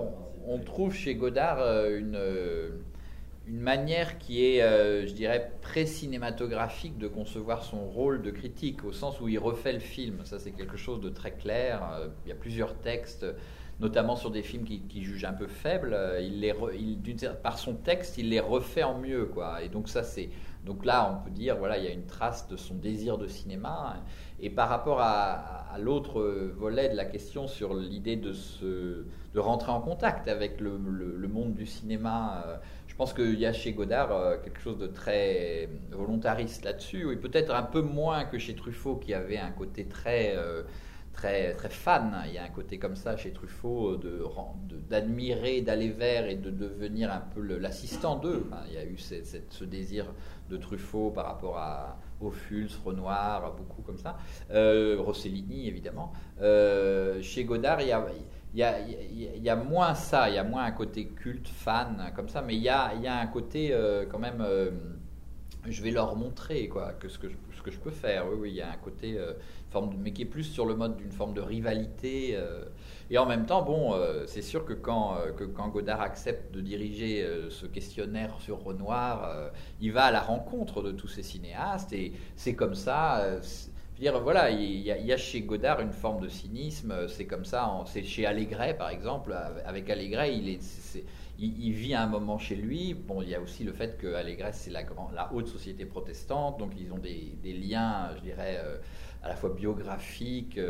on, 0.46 0.58
trouve 0.60 0.92
chez 0.92 1.16
Godard 1.16 1.58
euh, 1.58 1.98
une, 1.98 2.14
euh, 2.14 2.78
une 3.48 3.60
manière 3.60 4.18
qui 4.18 4.44
est, 4.44 4.60
je 4.60 5.12
dirais, 5.12 5.52
pré-cinématographique 5.62 6.98
de 6.98 7.08
concevoir 7.08 7.64
son 7.64 7.88
rôle 7.88 8.20
de 8.22 8.30
critique, 8.30 8.84
au 8.84 8.92
sens 8.92 9.20
où 9.20 9.28
il 9.28 9.38
refait 9.38 9.72
le 9.72 9.78
film. 9.80 10.20
Ça, 10.24 10.38
c'est 10.38 10.52
quelque 10.52 10.76
chose 10.76 11.00
de 11.00 11.08
très 11.08 11.32
clair. 11.32 11.80
il 12.24 12.28
y 12.28 12.32
a 12.32 12.34
plusieurs 12.34 12.74
textes 12.74 13.24
notamment 13.80 14.16
sur 14.16 14.30
des 14.30 14.42
films 14.42 14.64
qu'il 14.64 14.86
qui 14.86 15.04
juge 15.04 15.24
un 15.24 15.32
peu 15.32 15.46
faibles, 15.46 15.92
euh, 15.94 16.20
il 16.20 16.40
les 16.40 16.52
il, 16.78 16.98
par 17.42 17.58
son 17.58 17.74
texte, 17.74 18.18
il 18.18 18.30
les 18.30 18.40
refait 18.40 18.82
en 18.82 18.98
mieux, 18.98 19.26
quoi. 19.26 19.62
Et 19.62 19.68
donc 19.68 19.88
ça, 19.88 20.02
c'est 20.02 20.30
donc 20.64 20.84
là, 20.84 21.16
on 21.18 21.24
peut 21.24 21.30
dire, 21.30 21.56
voilà, 21.56 21.78
il 21.78 21.84
y 21.84 21.86
a 21.86 21.92
une 21.92 22.06
trace 22.06 22.48
de 22.48 22.56
son 22.56 22.74
désir 22.74 23.16
de 23.16 23.26
cinéma. 23.26 24.02
Et 24.40 24.50
par 24.50 24.68
rapport 24.68 25.00
à, 25.00 25.54
l'autre 25.78 26.22
volet 26.56 26.88
de 26.88 26.96
la 26.96 27.04
question 27.04 27.46
sur 27.46 27.74
l'idée 27.74 28.16
de 28.16 28.32
de 29.34 29.40
rentrer 29.40 29.70
en 29.70 29.80
contact 29.80 30.26
avec 30.26 30.60
le, 30.60 30.78
monde 31.28 31.54
du 31.54 31.66
cinéma, 31.66 32.42
euh, 32.46 32.56
je 32.86 32.96
pense 32.96 33.12
qu'il 33.12 33.38
y 33.38 33.44
a 33.46 33.52
chez 33.52 33.72
Godard 33.72 34.10
euh, 34.10 34.38
quelque 34.42 34.58
chose 34.58 34.78
de 34.78 34.86
très 34.86 35.68
volontariste 35.90 36.64
là-dessus. 36.64 37.04
Oui, 37.04 37.16
peut-être 37.16 37.54
un 37.54 37.62
peu 37.62 37.82
moins 37.82 38.24
que 38.24 38.38
chez 38.38 38.54
Truffaut, 38.54 38.96
qui 38.96 39.12
avait 39.12 39.38
un 39.38 39.50
côté 39.50 39.84
très 39.84 40.34
très, 41.18 41.54
très 41.54 41.68
fan. 41.68 42.16
Il 42.26 42.32
y 42.32 42.38
a 42.38 42.44
un 42.44 42.48
côté 42.48 42.78
comme 42.78 42.94
ça 42.94 43.16
chez 43.16 43.32
Truffaut 43.32 43.96
de, 43.96 44.24
d'admirer, 44.88 45.60
d'aller 45.62 45.90
vers 45.90 46.26
et 46.26 46.36
de 46.36 46.50
devenir 46.50 47.12
un 47.12 47.20
peu 47.20 47.40
l'assistant 47.40 48.16
d'eux. 48.16 48.48
il 48.68 48.74
y 48.74 48.78
a 48.78 48.84
eu 48.84 48.96
ce 48.96 49.64
désir 49.64 50.06
de 50.48 50.56
Truffaut 50.56 51.10
par 51.10 51.26
rapport 51.26 51.58
à 51.58 51.98
Ophuls, 52.20 52.70
Renoir, 52.84 53.54
beaucoup 53.54 53.82
comme 53.82 53.98
ça. 53.98 54.18
Euh, 54.50 54.96
Rossellini, 54.98 55.68
évidemment. 55.68 56.12
Euh, 56.40 57.20
chez 57.22 57.44
Godard, 57.44 57.80
il 57.80 57.88
y 58.54 59.48
a. 59.48 59.56
Moins 59.56 59.94
ça, 59.94 60.28
il 60.28 60.34
y 60.34 60.38
a 60.38 60.44
moins 60.44 60.64
un 60.64 60.72
côté 60.72 61.06
culte, 61.06 61.48
fan, 61.48 62.12
comme 62.16 62.28
ça, 62.28 62.42
mais 62.42 62.56
il 62.56 62.62
y 62.62 62.68
a, 62.68 62.92
un 63.20 63.26
côté 63.26 63.70
euh, 63.72 64.04
quand 64.10 64.18
même, 64.18 64.44
je 65.68 65.82
vais 65.82 65.90
leur 65.90 66.16
montrer 66.16 66.68
quoi, 66.68 66.92
que 66.92 67.08
ce, 67.08 67.18
que 67.18 67.28
je, 67.28 67.78
peux 67.78 67.90
faire. 67.90 68.26
Oui, 68.28 68.36
oui, 68.40 68.50
il 68.50 68.56
y 68.56 68.62
a 68.62 68.70
un 68.70 68.76
côté 68.76 69.18
forme 69.70 69.94
mais 69.98 70.12
qui 70.12 70.22
est 70.22 70.26
plus 70.26 70.44
sur 70.44 70.64
le 70.66 70.74
mode 70.74 70.96
d'une 70.96 71.12
forme 71.12 71.34
de 71.34 71.40
rivalité. 71.40 72.36
Euh. 73.10 73.14
et 73.14 73.18
en 73.18 73.26
même 73.26 73.46
temps, 73.46 73.62
bon, 73.62 73.94
euh, 73.94 74.24
c'est 74.26 74.42
sûr 74.42 74.64
que 74.64 74.72
quand, 74.72 75.16
euh, 75.16 75.32
que 75.32 75.44
quand 75.44 75.68
Godard 75.68 76.00
accepte 76.00 76.52
de 76.52 76.60
diriger 76.60 77.26
ce 77.50 77.66
questionnaire 77.66 78.34
sur 78.40 78.62
Renoir, 78.62 79.50
il 79.80 79.92
va 79.92 80.04
à 80.04 80.10
la 80.10 80.20
rencontre 80.20 80.82
de 80.82 80.92
tous 80.92 81.08
ces 81.08 81.22
cinéastes 81.22 81.92
et 81.92 82.12
c'est 82.36 82.54
comme 82.54 82.74
ça. 82.74 83.24
dire, 83.98 84.20
voilà, 84.20 84.50
il 84.50 84.80
y, 84.80 85.12
a, 85.12 85.16
chez 85.16 85.42
Godard 85.42 85.80
une 85.80 85.92
forme 85.92 86.20
de 86.22 86.28
cynisme, 86.28 87.08
c'est 87.08 87.26
comme 87.26 87.44
ça, 87.44 87.82
c'est 87.86 88.04
chez 88.04 88.26
Allégret 88.26 88.76
par 88.76 88.90
exemple, 88.90 89.34
avec 89.64 89.90
Allégret, 89.90 90.36
il 91.38 91.72
vit 91.72 91.94
un 91.94 92.06
moment 92.06 92.38
chez 92.38 92.56
lui. 92.56 92.94
Bon, 92.94 93.22
il 93.22 93.28
y 93.28 93.34
a 93.34 93.40
aussi 93.40 93.64
le 93.64 93.72
fait 93.72 93.98
que 93.98 94.14
Allégret, 94.14 94.52
c'est 94.52 94.70
la, 94.70 94.82
la 95.14 95.32
haute 95.32 95.48
société 95.48 95.84
protestante, 95.84 96.58
donc 96.58 96.72
ils 96.78 96.92
ont 96.92 96.98
des, 96.98 97.52
liens, 97.52 98.10
je 98.16 98.20
dirais, 98.22 98.62
à 99.22 99.28
la 99.28 99.34
fois 99.34 99.50
biographiques, 99.50 100.60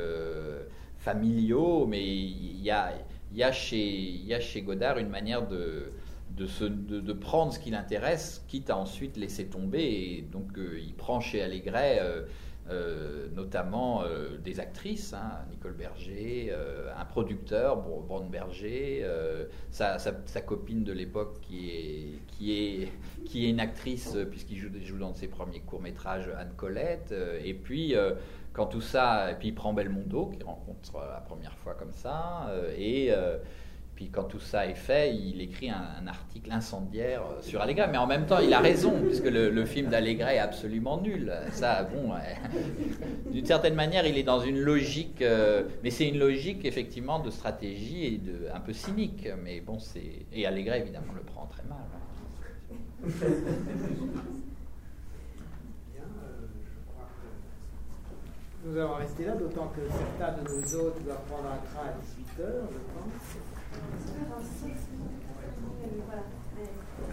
familiaux, 0.98 1.86
mais 1.86 2.04
il 2.04 2.60
y 2.60 2.70
a, 2.70 2.92
y 3.32 3.42
a, 3.42 3.52
chez, 3.52 3.78
y 3.78 4.34
a 4.34 4.40
chez 4.40 4.62
Godard 4.62 4.98
une 4.98 5.08
manière 5.08 5.46
de 5.46 5.92
de, 6.38 7.00
de, 7.00 7.12
prendre 7.12 7.52
ce 7.52 7.58
qui 7.58 7.70
l'intéresse, 7.70 8.44
quitte 8.48 8.70
à 8.70 8.76
ensuite 8.76 9.16
laisser 9.16 9.46
tomber. 9.46 10.24
Donc, 10.30 10.56
euh, 10.58 10.78
il 10.80 10.94
prend 10.94 11.20
chez 11.20 11.42
Allégret 11.42 11.98
euh, 12.00 12.22
euh, 12.70 13.28
notamment 13.34 14.04
des 14.44 14.60
actrices, 14.60 15.14
hein, 15.14 15.38
Nicole 15.50 15.72
Berger, 15.72 16.54
un 16.96 17.04
producteur, 17.06 17.82
Berger, 18.30 19.06
sa, 19.70 19.98
sa, 19.98 20.40
copine 20.42 20.84
de 20.84 20.92
l'époque 20.92 21.40
qui 21.40 21.70
est, 21.70 22.18
qui, 22.26 22.52
est, 22.52 22.92
qui 23.24 23.46
est 23.46 23.50
une 23.50 23.60
actrice, 23.60 24.18
puisqu'il 24.30 24.58
joue, 24.58 24.68
joue, 24.84 24.98
dans 24.98 25.14
ses 25.14 25.28
premiers 25.28 25.60
courts-métrages, 25.60 26.30
Anne 26.36 26.52
Colette. 26.58 27.14
et 27.42 27.54
puis, 27.54 27.94
quand 28.58 28.66
tout 28.66 28.80
ça, 28.80 29.30
et 29.30 29.34
puis 29.36 29.48
il 29.48 29.54
prend 29.54 29.72
Belmondo, 29.72 30.26
qu'il 30.26 30.44
rencontre 30.44 30.92
la 30.94 31.20
première 31.20 31.56
fois 31.58 31.74
comme 31.74 31.92
ça, 31.92 32.50
et 32.76 33.12
puis 33.98 34.10
quand 34.10 34.22
tout 34.22 34.38
ça 34.38 34.64
est 34.64 34.76
fait, 34.76 35.12
il 35.12 35.40
écrit 35.40 35.70
un, 35.70 36.06
article 36.06 36.52
incendiaire 36.52 37.22
euh, 37.22 37.42
sur 37.42 37.60
Allégret. 37.60 37.88
Mais 37.88 37.98
en 37.98 38.06
même 38.06 38.26
temps, 38.26 38.38
il 38.38 38.54
a 38.54 38.60
raison, 38.60 38.92
puisque 39.04 39.24
le, 39.24 39.64
film 39.64 39.88
d'Allégret 39.88 40.36
est 40.36 40.38
absolument 40.38 41.00
nul. 41.00 41.32
Ça, 41.50 41.82
bon, 41.82 42.12
d'une 43.32 43.44
certaine 43.44 43.74
manière, 43.74 44.06
il 44.06 44.16
est 44.16 44.22
dans 44.22 44.38
une 44.38 44.60
logique, 44.60 45.20
euh, 45.20 45.64
mais 45.82 45.90
c'est 45.90 46.06
une 46.06 46.20
logique 46.20 46.64
effectivement 46.64 47.18
de 47.18 47.30
stratégie 47.30 48.04
et 48.04 48.18
de 48.18 48.46
un 48.54 48.60
peu 48.60 48.72
cynique. 48.72 49.28
Mais 49.42 49.60
bon, 49.60 49.80
c'est 49.80 50.26
et 50.32 50.46
Allégret 50.46 50.78
évidemment 50.78 51.14
le 51.16 51.22
prend 51.22 51.46
très 51.46 51.64
mal. 51.64 51.78
Bien, 53.02 53.16
euh, 56.04 56.46
je 56.62 56.92
crois 56.92 57.08
que 57.20 57.26
nous 58.64 58.76
allons 58.78 58.94
rester 58.94 59.24
là, 59.24 59.32
d'autant 59.34 59.68
que 59.74 59.80
certains 59.88 60.42
de 60.42 60.48
nos 60.48 60.62
autres 60.80 61.00
doivent 61.00 61.24
prendre 61.30 61.48
un 61.48 61.58
train 61.66 61.88
à 61.88 61.92
18 62.02 62.26
h 62.40 62.46
je 62.70 62.78
pense. 62.94 63.14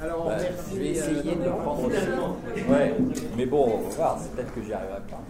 Alors, 0.02 0.26
bah, 0.26 0.38
je 0.72 0.78
vais 0.78 0.90
essayer 0.90 1.32
euh, 1.32 1.36
de 1.36 1.44
le 1.44 1.52
prendre 1.52 1.86
aussi. 1.86 2.70
Ouais, 2.70 2.96
mais 3.38 3.46
bon, 3.46 3.78
on 3.78 3.90
va 3.90 3.96
voir, 3.96 4.20
c'est 4.20 4.32
peut-être 4.36 4.54
que 4.54 4.64
j'y 4.64 4.74
arriverai 4.74 5.02
pas. 5.10 5.22